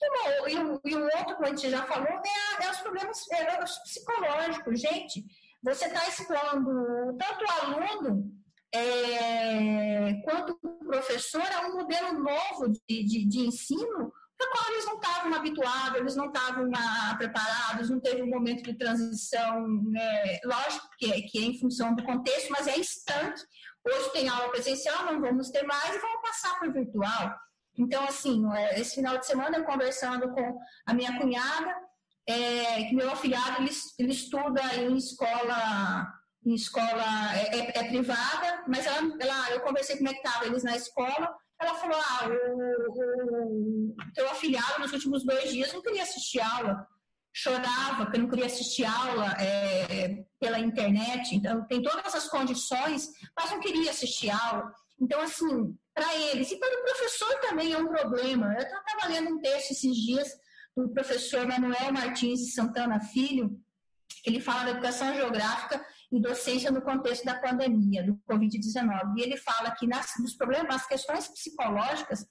E, 0.00 0.52
e, 0.52 0.58
um, 0.58 0.72
um 0.72 1.04
outro, 1.04 1.36
como 1.36 1.46
a 1.46 1.48
gente 1.48 1.70
já 1.70 1.84
falou, 1.86 2.08
é, 2.08 2.64
é 2.64 2.70
os 2.70 2.78
problemas 2.78 3.18
é, 3.32 3.62
os 3.62 3.78
psicológicos. 3.78 4.80
Gente, 4.80 5.24
você 5.62 5.86
está 5.86 6.06
expondo 6.06 7.16
tanto 7.16 7.44
o 7.44 7.50
aluno 7.50 8.34
é, 8.72 10.14
quanto 10.24 10.58
o 10.62 10.84
professor 10.84 11.42
a 11.42 11.66
um 11.66 11.76
modelo 11.76 12.18
novo 12.18 12.70
de, 12.70 13.04
de, 13.04 13.24
de 13.26 13.40
ensino 13.46 14.12
para 14.36 14.50
qual 14.50 14.72
eles 14.72 14.84
não 14.86 14.94
estavam 14.96 15.34
habituados, 15.34 16.00
eles 16.00 16.16
não 16.16 16.26
estavam 16.26 16.70
ah, 16.74 17.14
preparados, 17.16 17.90
não 17.90 18.00
teve 18.00 18.22
um 18.22 18.28
momento 18.30 18.64
de 18.64 18.74
transição, 18.74 19.66
né? 19.84 20.40
lógico 20.44 20.88
que 20.98 21.12
é, 21.12 21.20
que 21.22 21.38
é 21.38 21.42
em 21.42 21.58
função 21.58 21.94
do 21.94 22.04
contexto, 22.04 22.50
mas 22.50 22.66
é 22.66 22.78
instante. 22.78 23.42
Hoje 23.86 24.12
tem 24.12 24.28
aula 24.28 24.50
presencial, 24.50 25.04
não 25.06 25.20
vamos 25.20 25.50
ter 25.50 25.62
mais 25.62 25.94
e 25.94 25.98
vamos 25.98 26.22
passar 26.22 26.58
para 26.58 26.68
o 26.68 26.72
virtual. 26.72 27.34
Então, 27.76 28.04
assim, 28.04 28.42
é, 28.54 28.80
esse 28.80 28.94
final 28.96 29.18
de 29.18 29.26
semana 29.26 29.58
eu 29.58 29.64
conversando 29.64 30.32
com 30.32 30.58
a 30.86 30.94
minha 30.94 31.18
cunhada, 31.18 31.74
é, 32.26 32.84
que 32.84 32.94
meu 32.94 33.10
afilhado 33.10 33.62
ele, 33.62 33.70
ele 33.98 34.12
estuda 34.12 34.62
em 34.76 34.96
escola 34.96 36.06
em 36.46 36.54
escola 36.54 37.34
é, 37.36 37.58
é, 37.58 37.78
é 37.78 37.88
privada, 37.88 38.64
mas 38.68 38.86
ela, 38.86 38.98
ela, 39.18 39.50
eu 39.50 39.60
conversei 39.60 39.96
como 39.96 40.10
é 40.10 40.12
que 40.12 40.18
estava 40.18 40.44
eles 40.44 40.62
na 40.62 40.76
escola, 40.76 41.34
ela 41.60 41.74
falou: 41.74 41.98
ah, 41.98 42.28
o, 42.28 43.94
o 43.94 44.12
teu 44.14 44.28
afilhado 44.30 44.80
nos 44.80 44.92
últimos 44.92 45.24
dois 45.24 45.50
dias 45.52 45.72
não 45.72 45.82
queria 45.82 46.02
assistir 46.02 46.40
aula. 46.40 46.86
chorava 47.32 48.10
que 48.10 48.18
não 48.18 48.28
queria 48.28 48.46
assistir 48.46 48.84
aula 48.84 49.32
é, 49.40 50.24
pela 50.38 50.58
internet, 50.58 51.34
então 51.34 51.66
tem 51.66 51.82
todas 51.82 52.14
as 52.14 52.28
condições, 52.28 53.08
mas 53.36 53.50
não 53.50 53.60
queria 53.60 53.90
assistir 53.90 54.30
aula. 54.30 54.72
Então, 55.00 55.20
assim, 55.20 55.76
para 55.92 56.14
eles 56.14 56.50
e 56.50 56.58
para 56.58 56.80
o 56.80 56.84
professor 56.84 57.40
também 57.40 57.72
é 57.72 57.78
um 57.78 57.88
problema. 57.88 58.54
Eu 58.54 58.62
estava 58.62 59.08
lendo 59.08 59.30
um 59.30 59.40
texto 59.40 59.72
esses 59.72 59.96
dias 59.96 60.28
do 60.76 60.88
professor 60.92 61.46
Manuel 61.46 61.92
Martins 61.92 62.40
de 62.40 62.52
Santana 62.52 63.00
Filho, 63.00 63.60
ele 64.24 64.40
fala 64.40 64.64
da 64.64 64.70
educação 64.70 65.14
geográfica 65.14 65.84
e 66.16 66.20
docência 66.20 66.70
no 66.70 66.82
contexto 66.82 67.24
da 67.24 67.34
pandemia, 67.34 68.04
do 68.04 68.18
Covid-19. 68.28 69.16
E 69.16 69.22
ele 69.22 69.36
fala 69.36 69.70
que 69.72 69.86
nas, 69.86 70.12
nos 70.18 70.34
problemas, 70.34 70.68
nas 70.68 70.86
questões 70.86 71.28
psicológicas, 71.28 72.26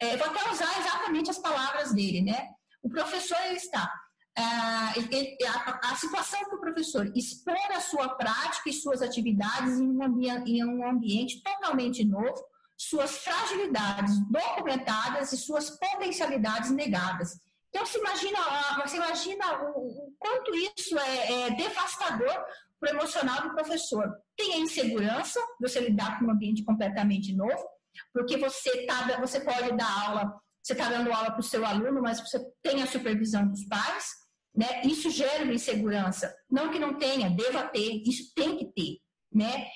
é, 0.00 0.16
vou 0.16 0.26
até 0.28 0.50
usar 0.50 0.78
exatamente 0.78 1.30
as 1.30 1.38
palavras 1.38 1.92
dele, 1.92 2.22
né? 2.22 2.48
O 2.82 2.88
professor 2.88 3.38
ele 3.46 3.56
está 3.56 3.92
a, 4.36 5.92
a, 5.92 5.96
situação 5.96 6.44
que 6.44 6.54
o 6.54 6.60
professor 6.60 7.10
expor 7.16 7.56
a 7.70 7.80
sua 7.80 8.10
prática 8.10 8.68
e 8.68 8.72
suas 8.72 9.00
atividades 9.00 9.78
em 9.78 9.90
um, 9.90 10.02
ambiente, 10.02 10.50
em 10.50 10.64
um 10.64 10.86
ambiente 10.86 11.42
totalmente 11.42 12.04
novo, 12.04 12.44
suas 12.76 13.18
fragilidades 13.18 14.18
documentadas 14.30 15.32
e 15.32 15.38
suas 15.38 15.70
potencialidades 15.70 16.70
negadas. 16.70 17.40
Então, 17.70 17.84
você 17.84 17.98
imagina, 17.98 18.38
você 18.82 18.96
imagina 18.96 19.62
o, 19.64 20.08
o 20.08 20.14
quanto 20.18 20.54
isso 20.54 20.98
é, 20.98 21.42
é 21.42 21.50
devastador 21.52 22.44
para 22.80 22.92
o 22.92 22.96
emocional 22.96 23.42
do 23.42 23.54
professor. 23.54 24.10
Tem 24.36 24.54
a 24.54 24.58
insegurança, 24.58 25.40
você 25.60 25.80
lidar 25.80 26.18
com 26.18 26.26
um 26.26 26.30
ambiente 26.30 26.64
completamente 26.64 27.34
novo, 27.34 27.64
porque 28.12 28.36
você, 28.36 28.86
tá, 28.86 29.18
você 29.20 29.40
pode 29.40 29.76
dar 29.76 30.08
aula, 30.08 30.40
você 30.62 30.72
está 30.72 30.88
dando 30.88 31.12
aula 31.12 31.30
para 31.30 31.40
o 31.40 31.44
seu 31.44 31.64
aluno, 31.64 32.02
mas 32.02 32.20
você 32.20 32.38
tem 32.62 32.82
a 32.82 32.86
supervisão 32.86 33.46
dos 33.48 33.64
pais, 33.66 34.06
né? 34.54 34.82
Isso 34.84 35.10
gera 35.10 35.44
uma 35.44 35.54
insegurança. 35.54 36.34
Não 36.50 36.70
que 36.70 36.78
não 36.78 36.98
tenha, 36.98 37.30
deva 37.30 37.68
ter, 37.68 38.02
isso 38.06 38.32
tem 38.34 38.56
que 38.56 38.66
ter, 38.72 38.98
né? 39.32 39.68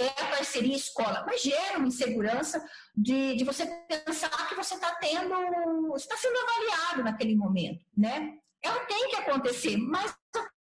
É 0.00 0.06
a 0.06 0.26
parceria 0.26 0.76
escola, 0.76 1.24
mas 1.26 1.42
gera 1.42 1.78
uma 1.78 1.88
insegurança 1.88 2.64
de, 2.94 3.36
de 3.36 3.44
você 3.44 3.66
pensar 3.88 4.48
que 4.48 4.54
você 4.54 4.74
está 4.74 4.94
tendo, 4.96 5.96
está 5.96 6.16
sendo 6.16 6.36
avaliado 6.38 7.02
naquele 7.02 7.34
momento, 7.34 7.84
né? 7.96 8.38
Ela 8.62 8.84
tem 8.86 9.08
que 9.08 9.16
acontecer, 9.16 9.76
mas 9.76 10.14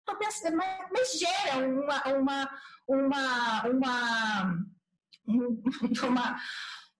mas, 0.06 0.42
mas 0.92 1.12
gera 1.12 1.58
uma, 1.58 2.02
uma, 2.08 2.50
uma, 2.88 3.62
uma, 3.66 4.64
uma 6.06 6.40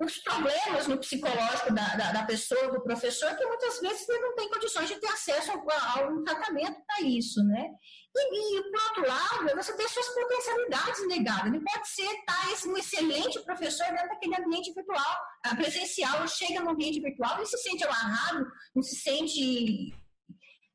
os 0.01 0.17
problemas 0.19 0.87
no 0.87 0.97
psicológico 0.97 1.75
da, 1.75 1.95
da, 1.95 2.13
da, 2.13 2.25
pessoa, 2.25 2.73
do 2.73 2.81
professor, 2.81 3.37
que 3.37 3.45
muitas 3.45 3.79
vezes 3.81 4.09
ele 4.09 4.21
não 4.21 4.35
tem 4.35 4.49
condições 4.49 4.89
de 4.89 4.99
ter 4.99 5.09
acesso 5.09 5.53
a, 5.53 6.01
a 6.01 6.09
um 6.09 6.25
tratamento 6.25 6.83
para 6.87 7.07
isso, 7.07 7.45
né? 7.45 7.69
E, 8.17 8.59
e, 8.59 8.63
por 8.71 8.83
outro 8.83 9.07
lado, 9.07 9.55
você 9.55 9.77
tem 9.77 9.87
suas 9.87 10.09
potencialidades 10.09 11.07
negadas. 11.07 11.47
Ele 11.47 11.63
pode 11.63 11.89
ser 11.89 12.25
tá, 12.25 12.35
um 12.67 12.77
excelente 12.79 13.45
professor 13.45 13.87
dentro 13.89 14.09
daquele 14.09 14.37
ambiente 14.37 14.73
virtual, 14.73 15.17
presencial, 15.55 16.27
chega 16.27 16.61
no 16.61 16.71
ambiente 16.71 17.01
virtual 17.01 17.43
e 17.43 17.47
se 17.47 17.59
sente 17.59 17.85
amarrado, 17.85 18.51
não 18.75 18.83
se 18.83 18.97
sente 18.97 19.95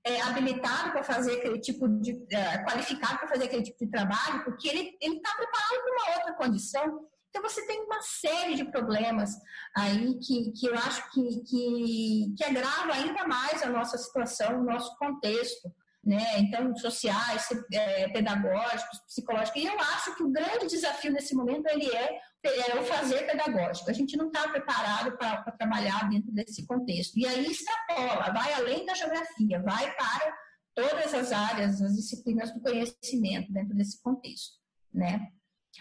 é, 0.06 0.22
habilitado 0.22 0.92
para 0.92 1.04
fazer 1.04 1.40
aquele 1.40 1.60
tipo 1.60 1.88
de. 1.88 2.12
É, 2.32 2.60
qualificado 2.60 3.18
para 3.18 3.28
fazer 3.28 3.46
aquele 3.46 3.64
tipo 3.64 3.84
de 3.84 3.92
trabalho, 3.92 4.44
porque 4.46 4.68
ele 4.70 4.96
está 5.02 5.36
preparado 5.36 5.82
para 5.82 5.92
uma 5.92 6.18
outra 6.18 6.34
condição. 6.36 7.10
Então, 7.30 7.42
você 7.42 7.66
tem 7.66 7.84
uma 7.84 8.02
série 8.02 8.56
de 8.56 8.64
problemas 8.66 9.32
aí 9.76 10.18
que, 10.20 10.54
que 10.54 10.68
eu 10.68 10.76
acho 10.76 11.12
que, 11.12 11.44
que, 11.44 12.34
que 12.38 12.44
agrava 12.46 12.94
ainda 12.94 13.28
mais 13.28 13.62
a 13.62 13.70
nossa 13.70 13.98
situação, 13.98 14.62
o 14.62 14.64
nosso 14.64 14.96
contexto. 14.98 15.70
Né? 16.02 16.24
Então, 16.38 16.74
sociais, 16.78 17.48
é, 17.74 18.08
pedagógicos, 18.10 19.00
psicológicos. 19.08 19.60
E 19.60 19.66
eu 19.66 19.78
acho 19.80 20.16
que 20.16 20.22
o 20.22 20.32
grande 20.32 20.68
desafio 20.68 21.12
nesse 21.12 21.36
momento 21.36 21.66
ele 21.68 21.90
é, 21.94 22.20
é 22.48 22.80
o 22.80 22.84
fazer 22.84 23.26
pedagógico. 23.26 23.90
A 23.90 23.94
gente 23.94 24.16
não 24.18 24.28
está 24.28 24.48
preparado 24.48 25.18
para 25.18 25.52
trabalhar 25.52 26.10
dentro 26.10 26.32
desse 26.32 26.66
contexto. 26.66 27.18
E 27.18 27.28
aí 27.28 27.46
extrapola, 27.46 28.34
vai 28.34 28.54
além 28.54 28.86
da 28.86 28.94
geografia, 28.94 29.62
vai 29.62 29.94
para 29.96 30.36
todas 30.74 31.14
as 31.14 31.32
áreas, 31.32 31.82
as 31.82 31.96
disciplinas 31.96 32.54
do 32.54 32.62
conhecimento 32.62 33.52
dentro 33.52 33.76
desse 33.76 34.02
contexto, 34.02 34.58
né? 34.94 35.32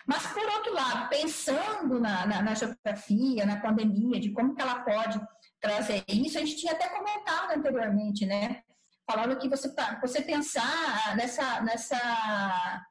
Mas, 0.06 0.26
por 0.26 0.44
outro 0.44 0.74
lado, 0.74 1.08
pensando 1.08 2.00
na, 2.00 2.26
na, 2.26 2.42
na, 2.42 2.54
geografia, 2.54 3.46
na 3.46 3.60
pandemia, 3.60 4.20
de 4.20 4.32
como 4.32 4.54
que 4.54 4.60
ela 4.60 4.80
pode 4.82 5.20
trazer 5.60 6.04
isso, 6.08 6.36
a 6.36 6.40
gente 6.40 6.56
tinha 6.56 6.72
até 6.72 6.88
comentado 6.88 7.52
anteriormente, 7.56 8.26
né? 8.26 8.62
Falando 9.08 9.38
que 9.38 9.48
você, 9.48 9.72
você 10.00 10.22
pensar 10.22 11.16
nessa, 11.16 11.60
nessa 11.60 12.84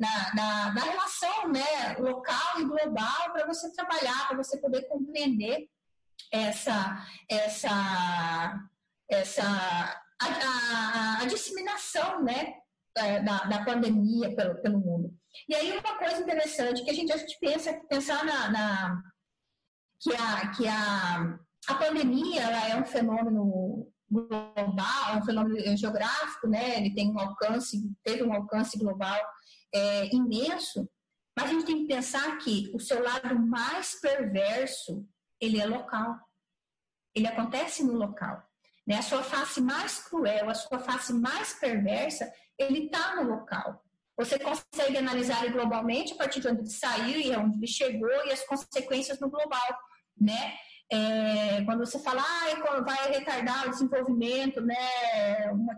na, 0.00 0.34
na, 0.34 0.72
na 0.72 0.80
relação 0.80 1.48
né, 1.48 1.94
local 1.98 2.58
e 2.58 2.64
global 2.64 3.32
para 3.32 3.46
você 3.46 3.70
trabalhar, 3.72 4.28
para 4.28 4.38
você 4.38 4.58
poder 4.58 4.88
compreender 4.88 5.68
essa, 6.32 7.06
essa, 7.28 8.68
essa 9.10 9.44
a, 9.44 10.26
a, 10.26 11.18
a 11.20 11.26
disseminação 11.26 12.24
né, 12.24 12.54
da, 12.94 13.44
da 13.44 13.64
pandemia 13.64 14.34
pelo, 14.34 14.60
pelo 14.62 14.80
mundo. 14.80 15.14
E 15.46 15.54
aí 15.54 15.78
uma 15.78 15.98
coisa 15.98 16.22
interessante 16.22 16.82
que 16.82 16.90
a 16.90 16.94
gente, 16.94 17.12
a 17.12 17.18
gente 17.18 17.38
pensa, 17.38 17.78
pensar 17.86 18.24
na, 18.24 18.50
na 18.50 19.02
que 20.00 20.14
a, 20.16 20.50
que 20.52 20.66
a, 20.66 21.38
a 21.68 21.74
pandemia 21.74 22.42
é 22.42 22.76
um 22.76 22.86
fenômeno 22.86 23.86
global, 24.10 25.18
um 25.18 25.22
fenômeno 25.24 25.76
geográfico, 25.76 26.48
né? 26.48 26.78
Ele 26.78 26.94
tem 26.94 27.12
um 27.12 27.20
alcance, 27.20 27.78
teve 28.02 28.24
um 28.24 28.32
alcance 28.32 28.76
global 28.78 29.20
é, 29.74 30.14
imenso, 30.14 30.88
mas 31.36 31.50
a 31.50 31.52
gente 31.52 31.66
tem 31.66 31.78
que 31.78 31.94
pensar 31.94 32.38
que 32.38 32.70
o 32.74 32.80
seu 32.80 33.02
lado 33.02 33.38
mais 33.38 34.00
perverso, 34.00 35.06
ele 35.40 35.60
é 35.60 35.66
local. 35.66 36.18
Ele 37.14 37.26
acontece 37.26 37.82
no 37.82 37.94
local. 37.94 38.42
Né? 38.86 38.96
A 38.96 39.02
sua 39.02 39.22
face 39.22 39.60
mais 39.60 39.98
cruel, 39.98 40.50
a 40.50 40.54
sua 40.54 40.78
face 40.78 41.12
mais 41.12 41.54
perversa, 41.54 42.30
ele 42.58 42.86
está 42.86 43.16
no 43.16 43.30
local. 43.30 43.82
Você 44.16 44.38
consegue 44.38 44.98
analisar 44.98 45.44
ele 45.44 45.54
globalmente 45.54 46.12
a 46.12 46.16
partir 46.16 46.40
de 46.40 46.48
onde 46.48 46.60
ele 46.60 46.70
saiu 46.70 47.20
e 47.20 47.34
onde 47.34 47.56
ele 47.56 47.66
chegou 47.66 48.26
e 48.26 48.32
as 48.32 48.44
consequências 48.44 49.18
no 49.18 49.30
global, 49.30 49.78
né? 50.20 50.58
É, 50.92 51.62
quando 51.64 51.86
você 51.86 52.00
fala, 52.00 52.20
ah, 52.20 52.80
vai 52.80 53.12
retardar 53.12 53.66
o 53.66 53.70
desenvolvimento, 53.70 54.60
né? 54.60 54.74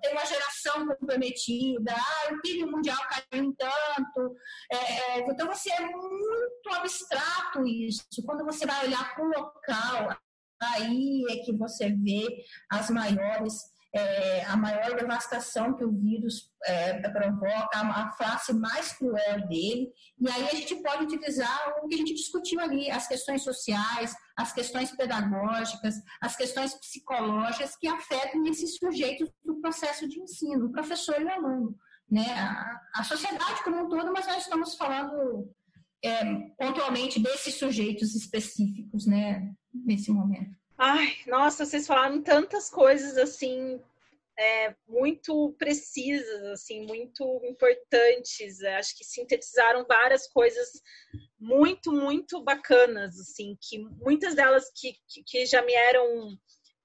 Tem 0.01 0.13
uma 0.13 0.25
geração 0.25 0.87
comprometida, 0.87 1.93
ah, 1.95 2.33
o 2.33 2.41
PIB 2.41 2.65
mundial 2.65 2.99
caiu 3.09 3.55
tanto. 3.59 4.37
É, 4.71 4.77
é, 4.77 5.31
então, 5.31 5.47
você 5.47 5.71
é 5.71 5.81
muito 5.81 6.75
abstrato 6.75 7.67
isso. 7.67 8.07
Quando 8.25 8.45
você 8.45 8.65
vai 8.65 8.87
olhar 8.87 9.15
para 9.15 9.25
o 9.25 9.29
local, 9.29 10.17
aí 10.63 11.25
é 11.29 11.37
que 11.45 11.53
você 11.53 11.91
vê 11.91 12.45
as 12.71 12.89
maiores 12.89 13.72
é, 13.95 14.45
a 14.45 14.57
maior 14.57 14.97
devastação 14.97 15.75
que 15.75 15.85
o 15.85 15.93
vírus 15.93 16.51
é, 16.65 16.99
provoca, 17.11 17.79
a, 17.79 18.05
a 18.05 18.13
face 18.13 18.53
mais 18.55 18.93
cruel 18.93 19.47
dele. 19.49 19.93
E 20.19 20.31
aí 20.31 20.45
a 20.45 20.55
gente 20.55 20.77
pode 20.77 21.05
utilizar 21.05 21.75
o 21.83 21.89
que 21.89 21.95
a 21.95 21.99
gente 21.99 22.15
discutiu 22.15 22.59
ali, 22.61 22.91
as 22.91 23.07
questões 23.07 23.43
sociais, 23.43 24.15
as 24.37 24.53
questões 24.53 24.91
pedagógicas, 24.93 25.95
as 26.21 26.35
questões 26.35 26.75
psicológicas 26.75 27.77
que 27.77 27.87
afetam 27.87 28.45
esses 28.47 28.77
sujeitos 28.79 29.31
do 29.45 29.61
processo 29.61 30.09
de 30.09 30.21
ensino, 30.21 30.67
o 30.67 30.73
professor 30.73 31.21
e 31.21 31.25
o 31.25 31.31
aluno. 31.31 31.77
Né? 32.11 32.27
A, 32.33 32.81
a 32.97 33.05
sociedade 33.05 33.63
como 33.63 33.85
um 33.85 33.89
todo, 33.89 34.13
mas 34.13 34.27
nós 34.27 34.43
estamos 34.43 34.75
falando 34.75 35.51
é, 36.03 36.25
pontualmente 36.59 37.21
desses 37.21 37.55
sujeitos 37.59 38.15
específicos 38.15 39.07
né, 39.07 39.53
nesse 39.73 40.11
momento. 40.11 40.62
Ai, 40.85 41.15
nossa, 41.29 41.65
vocês 41.65 41.87
falaram 41.87 42.21
tantas 42.21 42.69
coisas 42.69 43.17
assim 43.17 43.81
é, 44.37 44.75
muito 44.89 45.55
precisas, 45.57 46.43
assim, 46.47 46.85
muito 46.85 47.41
importantes. 47.45 48.61
Acho 48.65 48.99
que 48.99 49.05
sintetizaram 49.05 49.87
várias 49.87 50.27
coisas 50.27 50.83
muito, 51.39 51.93
muito 51.93 52.43
bacanas, 52.43 53.17
assim, 53.21 53.57
que 53.63 53.79
muitas 53.79 54.35
delas 54.35 54.73
que, 54.75 54.95
que, 55.09 55.23
que 55.25 55.47
já 55.47 55.63
me 55.63 55.73
eram, 55.73 56.37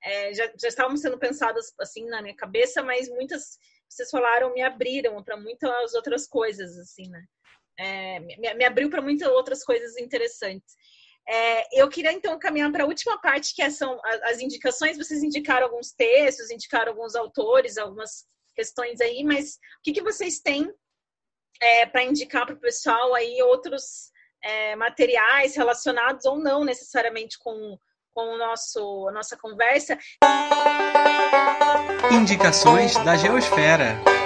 é, 0.03 0.31
já, 0.31 0.45
já 0.61 0.67
estavam 0.67 0.95
sendo 0.95 1.17
pensadas 1.17 1.73
assim 1.79 2.05
na 2.05 2.21
minha 2.21 2.35
cabeça, 2.35 2.83
mas 2.83 3.09
muitas 3.09 3.57
vocês 3.89 4.11
falaram 4.11 4.53
me 4.53 4.61
abriram 4.61 5.23
para 5.23 5.37
muitas 5.37 5.95
outras 5.95 6.27
coisas, 6.27 6.77
assim, 6.77 7.09
né? 7.09 7.25
É, 7.79 8.19
me, 8.19 8.53
me 8.53 8.63
abriu 8.63 8.91
para 8.91 9.01
muitas 9.01 9.27
outras 9.29 9.63
coisas 9.63 9.97
interessantes. 9.97 10.75
É, 11.29 11.81
eu 11.81 11.89
queria 11.89 12.13
então 12.13 12.39
caminhar 12.39 12.71
para 12.71 12.83
a 12.83 12.87
última 12.87 13.19
parte, 13.19 13.53
que 13.53 13.61
é, 13.61 13.69
são 13.69 13.99
as 14.23 14.39
indicações. 14.39 14.97
Vocês 14.97 15.21
indicaram 15.21 15.67
alguns 15.67 15.91
textos, 15.91 16.49
indicaram 16.49 16.93
alguns 16.93 17.15
autores, 17.15 17.77
algumas 17.77 18.25
questões 18.55 19.01
aí, 19.01 19.23
mas 19.23 19.55
o 19.55 19.83
que, 19.83 19.91
que 19.91 20.01
vocês 20.01 20.39
têm 20.39 20.73
é, 21.61 21.85
para 21.85 22.03
indicar 22.03 22.45
para 22.45 22.55
o 22.55 22.59
pessoal 22.59 23.13
aí 23.13 23.41
outros 23.41 24.11
é, 24.43 24.75
materiais 24.75 25.55
relacionados 25.55 26.25
ou 26.25 26.37
não 26.37 26.63
necessariamente 26.63 27.37
com, 27.39 27.77
com 28.13 28.33
o 28.33 28.37
nosso, 28.37 29.07
a 29.09 29.11
nossa 29.11 29.35
conversa. 29.37 29.97
Indicações 32.11 32.95
da 33.03 33.15
Geosfera. 33.15 34.16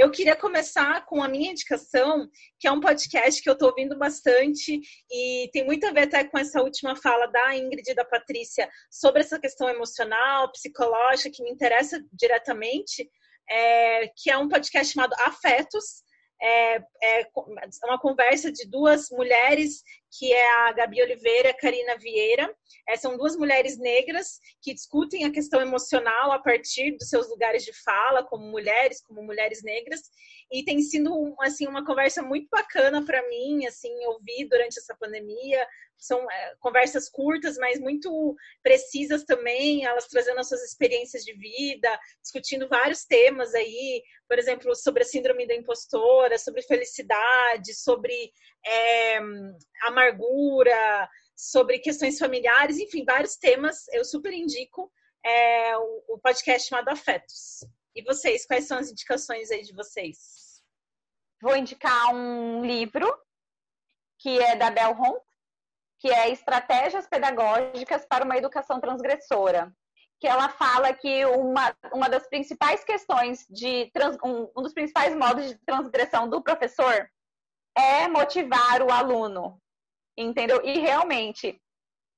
Eu 0.00 0.10
queria 0.10 0.34
começar 0.34 1.04
com 1.04 1.22
a 1.22 1.28
minha 1.28 1.50
indicação, 1.50 2.26
que 2.58 2.66
é 2.66 2.72
um 2.72 2.80
podcast 2.80 3.42
que 3.42 3.50
eu 3.50 3.52
estou 3.52 3.68
ouvindo 3.68 3.98
bastante 3.98 4.80
e 5.10 5.50
tem 5.52 5.62
muito 5.66 5.86
a 5.86 5.92
ver 5.92 6.04
até 6.04 6.24
com 6.24 6.38
essa 6.38 6.62
última 6.62 6.96
fala 6.96 7.26
da 7.26 7.54
Ingrid 7.54 7.86
e 7.86 7.94
da 7.94 8.02
Patrícia 8.02 8.66
sobre 8.90 9.20
essa 9.20 9.38
questão 9.38 9.68
emocional, 9.68 10.50
psicológica, 10.52 11.30
que 11.30 11.42
me 11.42 11.50
interessa 11.50 12.02
diretamente, 12.14 13.10
é, 13.46 14.08
que 14.16 14.30
é 14.30 14.38
um 14.38 14.48
podcast 14.48 14.94
chamado 14.94 15.12
Afetos, 15.20 16.02
é, 16.42 16.76
é, 17.02 17.26
uma 17.84 18.00
conversa 18.00 18.50
de 18.50 18.68
duas 18.68 19.10
mulheres, 19.10 19.82
que 20.18 20.32
é 20.32 20.68
a 20.68 20.72
Gabi 20.72 21.02
Oliveira 21.02 21.48
e 21.48 21.50
a 21.50 21.56
Karina 21.56 21.96
Vieira. 21.98 22.54
É, 22.88 22.96
são 22.96 23.16
duas 23.16 23.36
mulheres 23.36 23.78
negras 23.78 24.38
que 24.62 24.72
discutem 24.72 25.24
a 25.24 25.32
questão 25.32 25.60
emocional 25.60 26.32
a 26.32 26.38
partir 26.38 26.96
dos 26.96 27.08
seus 27.08 27.28
lugares 27.28 27.64
de 27.64 27.72
fala, 27.82 28.24
como 28.24 28.50
mulheres, 28.50 29.02
como 29.02 29.22
mulheres 29.22 29.62
negras. 29.62 30.00
E 30.50 30.64
tem 30.64 30.80
sido 30.80 31.34
assim, 31.40 31.66
uma 31.68 31.84
conversa 31.84 32.22
muito 32.22 32.48
bacana 32.50 33.04
para 33.04 33.26
mim, 33.28 33.66
assim, 33.66 33.92
ouvir 34.06 34.48
durante 34.48 34.78
essa 34.78 34.96
pandemia, 34.98 35.66
são 36.00 36.28
é, 36.30 36.54
conversas 36.58 37.08
curtas, 37.10 37.58
mas 37.58 37.78
muito 37.78 38.34
precisas 38.62 39.22
também, 39.24 39.84
elas 39.84 40.06
trazendo 40.06 40.40
as 40.40 40.48
suas 40.48 40.62
experiências 40.62 41.22
de 41.22 41.34
vida, 41.34 42.00
discutindo 42.22 42.68
vários 42.68 43.04
temas 43.04 43.54
aí, 43.54 44.02
por 44.26 44.38
exemplo, 44.38 44.74
sobre 44.74 45.02
a 45.02 45.06
síndrome 45.06 45.46
da 45.46 45.54
impostora, 45.54 46.38
sobre 46.38 46.62
felicidade, 46.62 47.74
sobre 47.74 48.32
é, 48.66 49.18
amargura, 49.82 51.08
sobre 51.36 51.78
questões 51.78 52.18
familiares, 52.18 52.78
enfim, 52.78 53.04
vários 53.04 53.36
temas. 53.36 53.86
Eu 53.92 54.04
super 54.04 54.32
indico 54.32 54.90
é, 55.24 55.76
o, 55.76 56.04
o 56.08 56.18
podcast 56.18 56.68
chamado 56.68 56.88
Afetos. 56.88 57.60
E 57.94 58.02
vocês, 58.02 58.46
quais 58.46 58.66
são 58.66 58.78
as 58.78 58.90
indicações 58.90 59.50
aí 59.50 59.62
de 59.62 59.74
vocês? 59.74 60.62
Vou 61.42 61.56
indicar 61.56 62.14
um 62.14 62.64
livro 62.64 63.12
que 64.18 64.38
é 64.38 64.54
da 64.54 64.70
Bell 64.70 64.92
Home, 64.92 65.20
que 66.00 66.08
é 66.08 66.30
Estratégias 66.30 67.06
Pedagógicas 67.06 68.06
para 68.06 68.24
uma 68.24 68.36
Educação 68.36 68.80
Transgressora, 68.80 69.72
que 70.18 70.26
ela 70.26 70.48
fala 70.48 70.92
que 70.94 71.24
uma, 71.26 71.74
uma 71.92 72.08
das 72.08 72.26
principais 72.26 72.82
questões 72.82 73.46
de 73.48 73.90
trans, 73.92 74.16
um, 74.24 74.50
um 74.56 74.62
dos 74.62 74.72
principais 74.72 75.14
modos 75.14 75.46
de 75.46 75.58
transgressão 75.66 76.28
do 76.28 76.42
professor 76.42 77.08
é 77.76 78.08
motivar 78.08 78.82
o 78.82 78.90
aluno, 78.90 79.58
entendeu? 80.16 80.62
E 80.64 80.78
realmente 80.78 81.60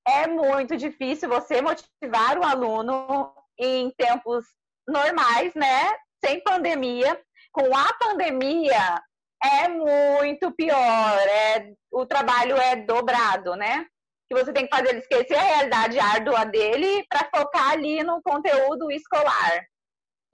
é 0.07 0.27
muito 0.27 0.77
difícil 0.77 1.29
você 1.29 1.61
motivar 1.61 2.39
o 2.39 2.45
aluno 2.45 3.35
em 3.59 3.91
tempos 3.93 4.45
normais, 4.89 5.55
né? 5.55 5.93
Sem 6.25 6.43
pandemia. 6.43 7.21
Com 7.53 7.77
a 7.77 7.93
pandemia, 7.95 9.03
é 9.44 9.69
muito 9.69 10.52
pior. 10.52 11.19
É, 11.19 11.73
o 11.90 12.06
trabalho 12.06 12.56
é 12.56 12.77
dobrado, 12.77 13.56
né? 13.56 13.86
Que 14.28 14.35
você 14.35 14.52
tem 14.52 14.66
que 14.66 14.74
fazer 14.74 14.90
ele 14.90 15.01
esquecer 15.01 15.35
a 15.35 15.43
realidade 15.43 15.98
árdua 15.98 16.44
dele 16.44 17.05
para 17.09 17.28
focar 17.35 17.70
ali 17.70 18.02
no 18.02 18.23
conteúdo 18.23 18.90
escolar. 18.90 19.66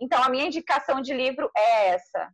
Então, 0.00 0.22
a 0.22 0.28
minha 0.28 0.46
indicação 0.46 1.00
de 1.00 1.12
livro 1.12 1.50
é 1.56 1.88
essa. 1.88 2.30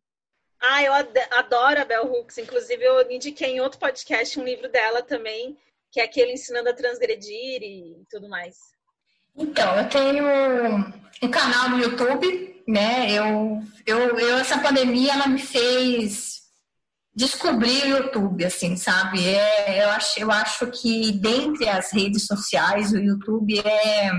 Ah, 0.60 0.82
eu 0.82 0.92
adoro 0.92 1.80
a 1.80 1.84
Bell 1.84 2.10
Hooks. 2.10 2.38
Inclusive, 2.38 2.84
eu 2.84 3.10
indiquei 3.10 3.52
em 3.52 3.60
outro 3.60 3.78
podcast 3.78 4.38
um 4.38 4.44
livro 4.44 4.68
dela 4.68 5.02
também, 5.02 5.56
que 5.90 6.00
é 6.00 6.04
aquele 6.04 6.32
Ensinando 6.32 6.68
a 6.68 6.74
Transgredir 6.74 7.62
e 7.62 8.04
tudo 8.10 8.28
mais. 8.28 8.56
Então, 9.36 9.76
eu 9.76 9.88
tenho 9.88 10.24
um 11.22 11.30
canal 11.30 11.70
no 11.70 11.78
YouTube, 11.78 12.62
né? 12.68 13.10
Eu, 13.10 13.60
eu, 13.86 14.18
eu 14.18 14.38
essa 14.38 14.58
pandemia 14.60 15.12
ela 15.12 15.26
me 15.26 15.40
fez 15.40 16.43
descobrir 17.14 17.84
o 17.84 17.98
YouTube, 17.98 18.44
assim, 18.44 18.76
sabe? 18.76 19.24
É, 19.24 19.84
eu, 19.84 19.90
acho, 19.90 20.20
eu 20.20 20.30
acho 20.30 20.66
que 20.68 21.12
dentre 21.12 21.68
as 21.68 21.92
redes 21.92 22.26
sociais, 22.26 22.92
o 22.92 22.98
YouTube 22.98 23.58
é 23.60 24.10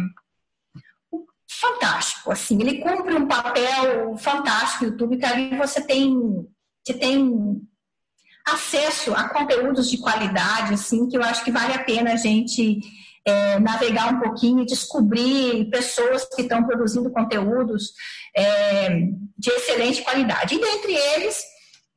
fantástico, 1.50 2.32
assim, 2.32 2.60
ele 2.60 2.80
cumpre 2.80 3.16
um 3.16 3.28
papel 3.28 4.16
fantástico, 4.18 4.84
o 4.84 4.88
YouTube, 4.88 5.18
que 5.18 5.26
ali 5.26 5.58
você 5.58 5.82
tem, 5.82 6.14
você 6.86 6.94
tem 6.94 7.62
acesso 8.46 9.14
a 9.14 9.30
conteúdos 9.30 9.90
de 9.90 9.98
qualidade, 9.98 10.74
assim, 10.74 11.08
que 11.08 11.18
eu 11.18 11.24
acho 11.24 11.44
que 11.44 11.52
vale 11.52 11.74
a 11.74 11.84
pena 11.84 12.14
a 12.14 12.18
gente 12.18 12.80
é, 13.26 13.60
navegar 13.60 14.14
um 14.14 14.20
pouquinho 14.20 14.62
e 14.62 14.66
descobrir 14.66 15.70
pessoas 15.70 16.26
que 16.26 16.44
estão 16.44 16.64
produzindo 16.64 17.10
conteúdos 17.10 17.94
é, 18.36 18.90
de 19.38 19.50
excelente 19.50 20.04
qualidade. 20.04 20.56
E 20.56 20.62
dentre 20.62 20.94
eles, 20.94 21.42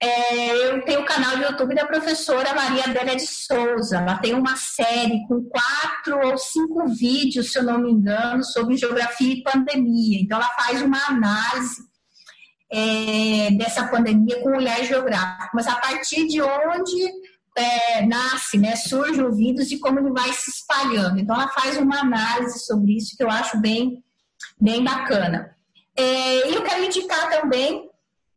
é, 0.00 0.68
eu 0.68 0.80
tenho 0.84 1.00
o 1.00 1.04
canal 1.04 1.36
do 1.36 1.42
YouTube 1.42 1.74
da 1.74 1.84
professora 1.84 2.54
Maria 2.54 2.84
Adélia 2.84 3.16
de 3.16 3.26
Souza. 3.26 3.98
Ela 3.98 4.18
tem 4.18 4.32
uma 4.32 4.56
série 4.56 5.26
com 5.26 5.42
quatro 5.42 6.24
ou 6.24 6.38
cinco 6.38 6.86
vídeos, 6.86 7.50
se 7.50 7.58
eu 7.58 7.64
não 7.64 7.80
me 7.80 7.90
engano, 7.90 8.44
sobre 8.44 8.76
geografia 8.76 9.34
e 9.34 9.42
pandemia. 9.42 10.20
Então, 10.20 10.38
ela 10.38 10.48
faz 10.50 10.82
uma 10.82 11.04
análise 11.08 11.82
é, 12.70 13.50
dessa 13.52 13.88
pandemia 13.88 14.40
com 14.40 14.50
olhar 14.50 14.84
geográfico, 14.84 15.50
mas 15.56 15.66
a 15.66 15.74
partir 15.74 16.28
de 16.28 16.40
onde 16.40 17.12
é, 17.56 18.06
nasce, 18.06 18.56
né, 18.56 18.76
surge 18.76 19.20
o 19.20 19.34
vírus 19.34 19.72
e 19.72 19.80
como 19.80 19.98
ele 19.98 20.12
vai 20.12 20.32
se 20.32 20.48
espalhando. 20.50 21.18
Então, 21.18 21.34
ela 21.34 21.48
faz 21.48 21.76
uma 21.76 21.98
análise 21.98 22.64
sobre 22.66 22.96
isso 22.96 23.16
que 23.16 23.24
eu 23.24 23.30
acho 23.30 23.60
bem, 23.60 24.00
bem 24.60 24.84
bacana. 24.84 25.56
É, 25.96 26.48
e 26.48 26.54
eu 26.54 26.62
quero 26.62 26.84
indicar 26.84 27.28
também 27.30 27.88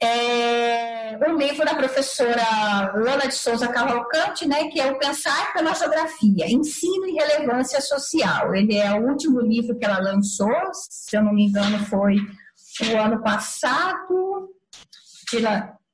é 0.02 0.91
um 1.28 1.38
livro 1.38 1.66
da 1.66 1.76
professora 1.76 2.94
Lana 2.96 3.28
de 3.28 3.34
Souza 3.34 3.68
Cavalcante, 3.68 4.48
né, 4.48 4.68
que 4.68 4.80
é 4.80 4.92
o 4.92 4.98
Pensar 4.98 5.54
pela 5.54 5.74
Geografia, 5.74 6.50
Ensino 6.50 7.08
e 7.08 7.14
Relevância 7.14 7.82
Social. 7.82 8.54
Ele 8.54 8.76
é 8.76 8.92
o 8.94 9.08
último 9.08 9.42
livro 9.42 9.78
que 9.78 9.86
ela 9.86 10.00
lançou, 10.00 10.54
se 10.74 11.16
eu 11.16 11.24
não 11.24 11.34
me 11.34 11.48
engano, 11.48 11.80
foi 11.86 12.16
o 12.16 12.98
ano 12.98 13.22
passado, 13.22 14.50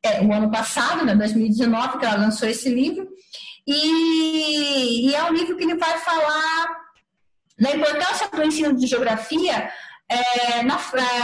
é, 0.03 0.22
o 0.22 0.34
ano 0.34 0.52
passado, 0.52 1.06
né, 1.06 1.15
2019, 1.15 1.99
que 1.99 2.06
ela 2.06 2.18
lançou 2.18 2.48
esse 2.48 2.69
livro, 2.69 3.07
e, 3.65 5.10
e 5.10 5.15
é 5.15 5.23
um 5.23 5.34
livro 5.34 5.57
que 5.57 5.64
ele 5.64 5.76
vai 5.76 5.98
falar 5.99 6.88
da 7.60 7.76
importância 7.76 8.30
do 8.30 8.44
ensino 8.44 8.76
de 8.76 8.85
geografia 8.85 9.69
é, 10.09 10.63
na, 10.63 10.79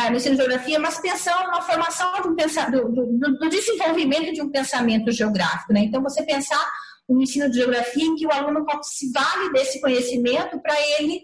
no 0.10 0.18
ensino 0.18 0.36
de 0.36 0.42
geografia, 0.42 0.80
mas 0.80 1.00
pensando 1.00 1.48
na 1.52 1.62
formação 1.62 2.12
um 2.26 2.36
do, 2.36 2.90
do, 2.92 3.38
do, 3.40 3.50
desenvolvimento 3.50 4.34
de 4.34 4.42
um 4.42 4.50
pensamento 4.50 5.12
geográfico. 5.12 5.72
Né? 5.72 5.82
Então, 5.82 6.02
você 6.02 6.24
pensar 6.24 6.64
um 7.08 7.22
ensino 7.22 7.50
de 7.50 7.58
geografia 7.58 8.06
em 8.06 8.16
que 8.16 8.26
o 8.26 8.32
aluno 8.32 8.66
se 8.82 9.12
vale 9.12 9.52
desse 9.54 9.80
conhecimento 9.80 10.60
para 10.60 10.76
ele 11.00 11.22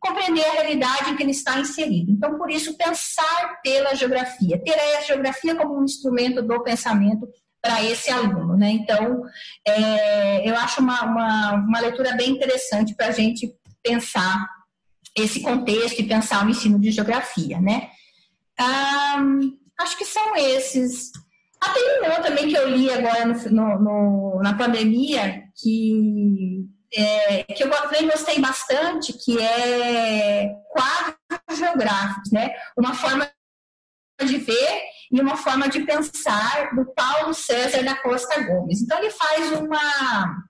compreender 0.00 0.44
a 0.44 0.52
realidade 0.52 1.10
em 1.10 1.16
que 1.16 1.22
ele 1.22 1.30
está 1.30 1.58
inserido. 1.58 2.10
Então, 2.10 2.36
por 2.36 2.50
isso, 2.50 2.76
pensar 2.76 3.60
pela 3.62 3.94
geografia, 3.94 4.60
ter 4.62 4.74
a 4.74 5.02
geografia 5.02 5.54
como 5.54 5.78
um 5.78 5.84
instrumento 5.84 6.42
do 6.42 6.62
pensamento 6.62 7.28
para 7.60 7.84
esse 7.84 8.10
aluno. 8.10 8.56
Né? 8.56 8.70
Então, 8.70 9.22
é, 9.66 10.48
eu 10.48 10.56
acho 10.56 10.80
uma, 10.80 11.04
uma, 11.04 11.52
uma 11.54 11.80
leitura 11.80 12.16
bem 12.16 12.30
interessante 12.30 12.94
para 12.96 13.08
a 13.08 13.12
gente 13.12 13.54
pensar 13.82 14.44
esse 15.16 15.42
contexto 15.42 16.00
e 16.00 16.08
pensar 16.08 16.44
o 16.46 16.50
ensino 16.50 16.78
de 16.78 16.90
geografia, 16.90 17.60
né? 17.60 17.90
Um, 18.60 19.58
acho 19.78 19.96
que 19.96 20.04
são 20.04 20.36
esses. 20.36 21.10
Ah, 21.60 21.72
tem 21.72 22.10
um 22.10 22.22
também 22.22 22.48
que 22.48 22.56
eu 22.56 22.68
li 22.68 22.90
agora 22.90 23.26
no, 23.26 23.50
no, 23.50 23.78
no, 23.78 24.40
na 24.42 24.54
pandemia, 24.54 25.44
que, 25.56 26.66
é, 26.94 27.44
que 27.44 27.62
eu 27.62 27.70
também 27.70 28.06
gostei 28.06 28.40
bastante, 28.40 29.12
que 29.12 29.38
é 29.38 30.52
quadros 30.70 31.58
geográficos, 31.58 32.32
né? 32.32 32.50
Uma 32.76 32.94
forma 32.94 33.30
de 34.24 34.38
ver 34.38 34.82
e 35.10 35.20
uma 35.20 35.36
forma 35.36 35.68
de 35.68 35.80
pensar 35.80 36.74
do 36.74 36.86
Paulo 36.94 37.34
César 37.34 37.82
da 37.82 37.96
Costa 37.96 38.42
Gomes. 38.42 38.80
Então, 38.80 38.98
ele 38.98 39.10
faz 39.10 39.52
uma, 39.52 40.46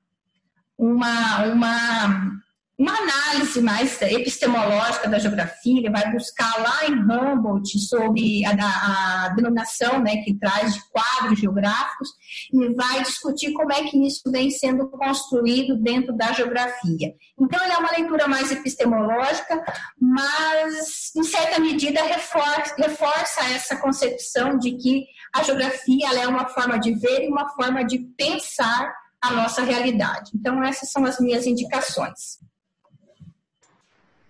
uma, 0.78 1.44
uma 1.47 2.41
uma 2.82 2.98
análise 2.98 3.60
mais 3.60 4.02
epistemológica 4.02 5.09
da 5.09 5.18
geografia, 5.18 5.78
ele 5.78 5.88
vai 5.88 6.10
buscar 6.10 6.52
lá 6.60 6.86
em 6.86 6.94
Humboldt 6.94 7.78
sobre 7.78 8.44
a, 8.44 8.50
a 8.50 9.28
denominação 9.30 10.00
né, 10.00 10.16
que 10.24 10.34
traz 10.34 10.74
de 10.74 10.80
quadros 10.90 11.38
geográficos 11.38 12.09
e 12.52 12.74
vai 12.74 13.02
discutir 13.02 13.52
como 13.52 13.72
é 13.72 13.84
que 13.84 14.04
isso 14.04 14.28
vem 14.32 14.50
sendo 14.50 14.88
construído 14.88 15.76
dentro 15.76 16.12
da 16.16 16.32
geografia. 16.32 17.14
Então, 17.38 17.62
ele 17.62 17.72
é 17.72 17.78
uma 17.78 17.92
leitura 17.92 18.26
mais 18.26 18.50
epistemológica, 18.50 19.62
mas, 20.00 21.14
em 21.16 21.22
certa 21.22 21.60
medida, 21.60 22.02
reforça, 22.02 22.74
reforça 22.76 23.44
essa 23.52 23.76
concepção 23.76 24.59
de 24.59 24.72
que 24.72 25.04
a 25.32 25.44
geografia 25.44 26.20
é 26.20 26.26
uma 26.26 26.48
forma 26.48 26.78
de 26.80 26.94
ver 26.94 27.24
e 27.24 27.28
uma 27.28 27.48
forma 27.50 27.84
de 27.84 28.00
pensar 28.16 28.92
a 29.20 29.30
nossa 29.30 29.62
realidade. 29.62 30.32
Então, 30.34 30.64
essas 30.64 30.90
são 30.90 31.04
as 31.04 31.20
minhas 31.20 31.46
indicações. 31.46 32.42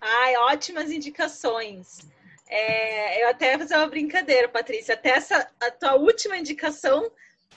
Ai, 0.05 0.37
ótimas 0.37 0.91
indicações. 0.91 1.99
É, 2.49 3.23
eu 3.23 3.29
até 3.29 3.53
ia 3.53 3.59
fazer 3.59 3.77
uma 3.77 3.87
brincadeira, 3.87 4.49
Patrícia. 4.49 4.95
Até 4.95 5.11
essa 5.11 5.49
a 5.61 5.71
tua 5.71 5.95
última 5.95 6.37
indicação, 6.37 7.11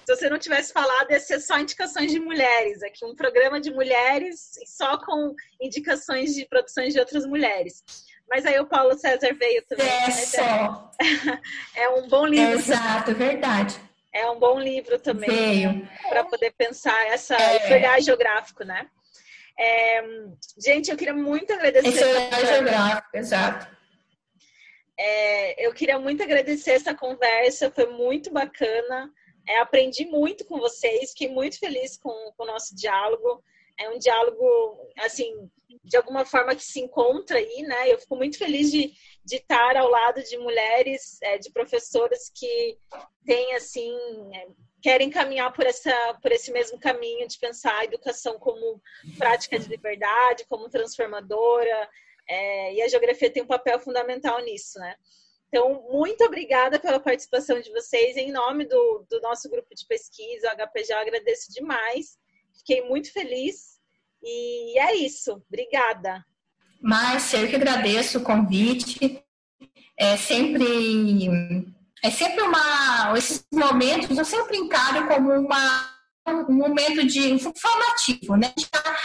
se 0.05 0.15
você 0.15 0.30
não 0.30 0.38
tivesse 0.38 0.72
falado, 0.72 1.09
ia 1.11 1.19
ser 1.19 1.39
só 1.39 1.57
indicações 1.59 2.11
de 2.11 2.19
mulheres. 2.19 2.84
Aqui 2.84 3.03
um 3.03 3.15
programa 3.15 3.59
de 3.59 3.72
mulheres 3.73 4.51
só 4.67 4.97
com 4.97 5.34
indicações 5.59 6.35
de 6.35 6.45
produções 6.45 6.93
de 6.93 6.99
outras 6.99 7.26
mulheres. 7.26 7.84
Mas 8.30 8.45
aí 8.45 8.59
o 8.59 8.65
Paulo 8.67 8.97
César 8.97 9.34
veio 9.34 9.63
também. 9.67 9.88
É 9.88 10.11
só. 10.11 10.91
É 11.76 11.89
um 11.89 12.07
bom 12.07 12.26
livro. 12.26 12.59
Exato, 12.59 13.13
verdade. 13.15 13.76
É 14.13 14.30
um 14.30 14.39
bom 14.39 14.59
livro 14.59 14.97
também. 14.97 15.30
Veio. 15.30 15.89
Para 16.07 16.23
poder 16.23 16.53
pensar 16.57 17.07
essa 17.07 17.35
É. 17.35 17.99
geográfico, 18.01 18.63
né? 18.63 18.88
É, 19.57 20.03
gente, 20.57 20.91
eu 20.91 20.98
queria 20.98 21.14
muito 21.14 21.53
agradecer. 21.53 21.88
Esse 21.88 22.03
é 22.03 22.45
geográfico, 22.45 23.18
exato. 23.18 23.76
É, 24.98 25.65
eu 25.65 25.73
queria 25.73 25.99
muito 25.99 26.23
agradecer 26.23 26.72
essa 26.72 26.94
conversa, 26.94 27.72
foi 27.72 27.88
muito 27.88 28.32
bacana. 28.32 29.11
É, 29.48 29.60
aprendi 29.60 30.06
muito 30.06 30.45
com 30.45 30.57
vocês, 30.57 31.11
fiquei 31.11 31.30
muito 31.30 31.60
feliz 31.60 31.98
com, 31.98 32.11
com 32.36 32.44
o 32.44 32.48
nosso 32.48 32.76
diálogo. 32.76 33.44
É 33.77 33.90
um 33.90 33.99
diálogo, 33.99 34.45
assim, 34.99 35.49
de 35.84 35.98
alguma 35.98 36.26
forma 36.26 36.56
que 36.56 36.64
se 36.64 36.80
encontra 36.80 37.38
aí, 37.38 37.61
né? 37.64 37.91
Eu 37.91 37.99
fico 37.99 38.15
muito 38.15 38.38
feliz 38.38 38.72
de, 38.72 38.94
de 39.23 39.36
estar 39.36 39.76
ao 39.76 39.90
lado 39.90 40.23
de 40.23 40.38
mulheres, 40.38 41.22
é, 41.22 41.38
de 41.38 41.52
professoras 41.52 42.32
que 42.34 42.77
têm, 43.26 43.53
assim, 43.56 43.94
é, 44.34 44.48
querem 44.86 45.10
caminhar 45.10 45.52
por, 45.52 45.66
essa, 45.66 46.14
por 46.22 46.32
esse 46.32 46.52
mesmo 46.52 46.78
caminho 46.78 47.28
de 47.28 47.40
pensar 47.40 47.76
a 47.76 47.86
educação 47.86 48.38
como 48.38 48.80
prática 49.18 49.57
de 49.57 49.68
liberdade, 49.68 50.45
como 50.48 50.70
transformadora, 50.70 51.90
é, 52.30 52.76
e 52.76 52.84
a 52.84 52.88
geografia 52.88 53.32
tem 53.32 53.41
um 53.41 53.48
papel 53.48 53.80
fundamental 53.80 54.40
nisso, 54.44 54.78
né? 54.78 54.95
Então, 55.48 55.88
muito 55.91 56.24
obrigada 56.24 56.80
pela 56.80 56.99
participação 56.99 57.60
de 57.60 57.72
vocês. 57.72 58.16
Em 58.16 58.32
nome 58.32 58.66
do, 58.66 59.07
do 59.10 59.20
nosso 59.22 59.49
grupo 59.49 59.74
de 59.74 59.88
pesquisa, 59.88 60.49
o 60.49 60.56
HPJ, 60.56 60.94
agradeço 60.94 61.52
demais. 61.52 62.20
Fiquei 62.56 62.88
muito 62.88 63.12
feliz. 63.12 63.80
E 64.22 64.78
é 64.78 64.98
isso. 64.98 65.41
Obrigada. 65.49 66.24
Márcia, 66.80 67.38
eu 67.38 67.48
que 67.48 67.56
agradeço 67.56 68.20
o 68.20 68.24
convite. 68.24 69.20
É 69.98 70.16
sempre, 70.16 71.74
é 72.06 72.11
sempre 72.11 72.44
uma. 72.44 73.14
Esses 73.18 73.44
momentos 73.52 74.15
eu 74.15 74.26
sempre 74.26 74.57
encaro 74.57 75.07
como 75.07 75.32
uma, 75.32 75.90
um 76.27 76.53
momento 76.53 77.06
de 77.06 77.38
formativo, 77.40 78.36
né? 78.36 78.53
Estar 78.56 78.95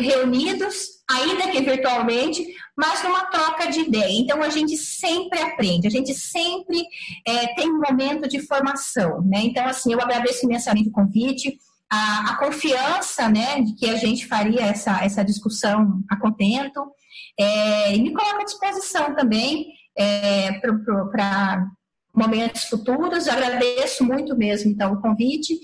reunidos, 0.00 0.74
ainda 1.08 1.48
que 1.48 1.60
virtualmente, 1.60 2.44
mas 2.76 3.02
numa 3.04 3.26
troca 3.26 3.70
de 3.70 3.80
ideia. 3.80 4.10
Então 4.10 4.42
a 4.42 4.50
gente 4.50 4.76
sempre 4.76 5.40
aprende, 5.40 5.86
a 5.86 5.90
gente 5.90 6.12
sempre 6.14 6.82
é, 7.24 7.54
tem 7.54 7.70
um 7.70 7.80
momento 7.80 8.28
de 8.28 8.44
formação, 8.44 9.22
né? 9.22 9.42
Então, 9.44 9.64
assim, 9.64 9.92
eu 9.92 10.00
agradeço 10.00 10.44
imensamente 10.44 10.88
o 10.88 10.92
convite. 10.92 11.56
A, 11.88 12.32
a, 12.32 12.36
confiança 12.38 13.28
né, 13.28 13.60
de 13.60 13.76
que 13.76 13.88
a 13.88 13.94
gente 13.94 14.26
faria 14.26 14.62
essa, 14.62 15.04
essa 15.04 15.24
discussão 15.24 16.02
a 16.10 16.16
contento 16.16 16.84
é, 17.38 17.94
e 17.94 18.02
me 18.02 18.12
coloco 18.12 18.40
à 18.40 18.44
disposição 18.44 19.14
também 19.14 19.68
é, 19.96 20.50
para 20.58 21.64
momentos 22.16 22.64
futuros. 22.64 23.26
Eu 23.26 23.34
agradeço 23.34 24.04
muito 24.04 24.36
mesmo 24.36 24.70
então 24.70 24.94
o 24.94 25.02
convite 25.02 25.58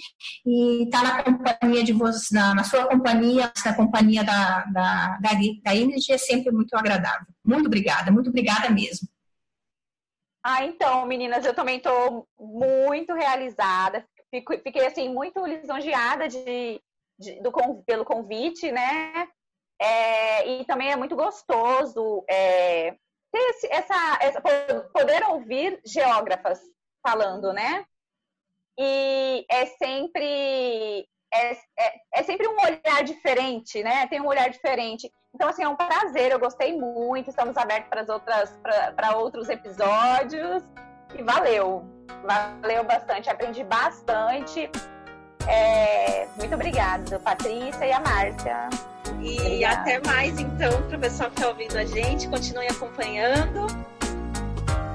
e 0.45 0.85
estar 0.85 1.01
tá 1.01 1.05
na 1.05 1.23
companhia 1.23 1.83
de 1.83 1.93
vocês, 1.93 2.31
na, 2.31 2.55
na, 2.55 2.65
sua 2.65 2.87
companhia, 2.87 3.53
na 3.65 3.75
companhia 3.75 4.23
da, 4.23 4.65
da, 4.67 5.19
da, 5.19 5.31
da 5.65 5.75
Inês 5.75 6.09
é 6.11 6.19
sempre 6.19 6.53
muito 6.53 6.77
agradável. 6.77 7.27
Muito 7.45 7.67
obrigada, 7.67 8.11
muito 8.11 8.29
obrigada 8.29 8.69
mesmo. 8.71 9.09
Ah, 10.45 10.65
então, 10.65 11.07
meninas, 11.07 11.45
eu 11.45 11.55
também 11.55 11.77
estou 11.77 12.27
muito 12.39 13.15
realizada. 13.15 14.05
Fico, 14.29 14.53
fiquei 14.59 14.87
assim 14.87 15.09
muito 15.09 15.45
lisonjeada 15.47 16.29
de, 16.29 16.81
de 17.19 17.41
do, 17.41 17.53
pelo 17.87 18.05
convite, 18.05 18.73
né? 18.73 19.29
É, 19.81 20.49
e 20.49 20.65
também 20.65 20.91
é 20.91 20.97
muito 20.97 21.15
gostoso 21.17 22.25
é, 22.29 22.97
ter 23.33 23.39
esse, 23.39 23.67
essa, 23.73 24.19
essa, 24.21 24.41
poder 24.93 25.25
ouvir 25.29 25.81
geógrafas 25.85 26.61
falando, 27.05 27.53
né? 27.53 27.85
E 28.79 29.45
é 29.51 29.67
sempre 29.67 31.09
é, 31.35 31.53
é, 31.53 31.95
é, 32.15 32.23
sempre 32.23 32.47
um 32.47 32.57
olhar 32.61 33.03
diferente, 33.05 33.83
né? 33.83 34.07
Tem 34.07 34.21
um 34.21 34.27
olhar 34.27 34.51
diferente. 34.51 35.11
Então, 35.35 35.49
assim, 35.49 35.63
é 35.63 35.69
um 35.69 35.77
prazer, 35.77 36.31
eu 36.31 36.39
gostei 36.39 36.79
muito. 36.79 37.31
Estamos 37.31 37.57
abertos 37.57 37.89
para 37.89 38.03
as 38.03 38.09
outras 38.09 38.61
para 38.95 39.17
outros 39.17 39.49
episódios. 39.49 40.63
E 41.15 41.23
valeu! 41.23 41.85
Valeu 42.25 42.85
bastante, 42.85 43.31
aprendi 43.31 43.65
bastante. 43.65 44.71
É, 45.49 46.27
muito 46.39 46.55
obrigada, 46.55 47.19
Patrícia 47.19 47.85
e 47.85 47.93
a 47.93 48.01
Márcia. 48.01 48.92
E 49.21 49.39
Obrigada. 49.39 49.81
até 49.81 50.01
mais, 50.07 50.39
então, 50.39 50.83
para 50.83 50.97
o 50.97 51.01
pessoal 51.01 51.31
que 51.31 51.37
está 51.37 51.49
ouvindo 51.49 51.77
a 51.77 51.85
gente. 51.85 52.29
Continue 52.29 52.67
acompanhando. 52.69 53.67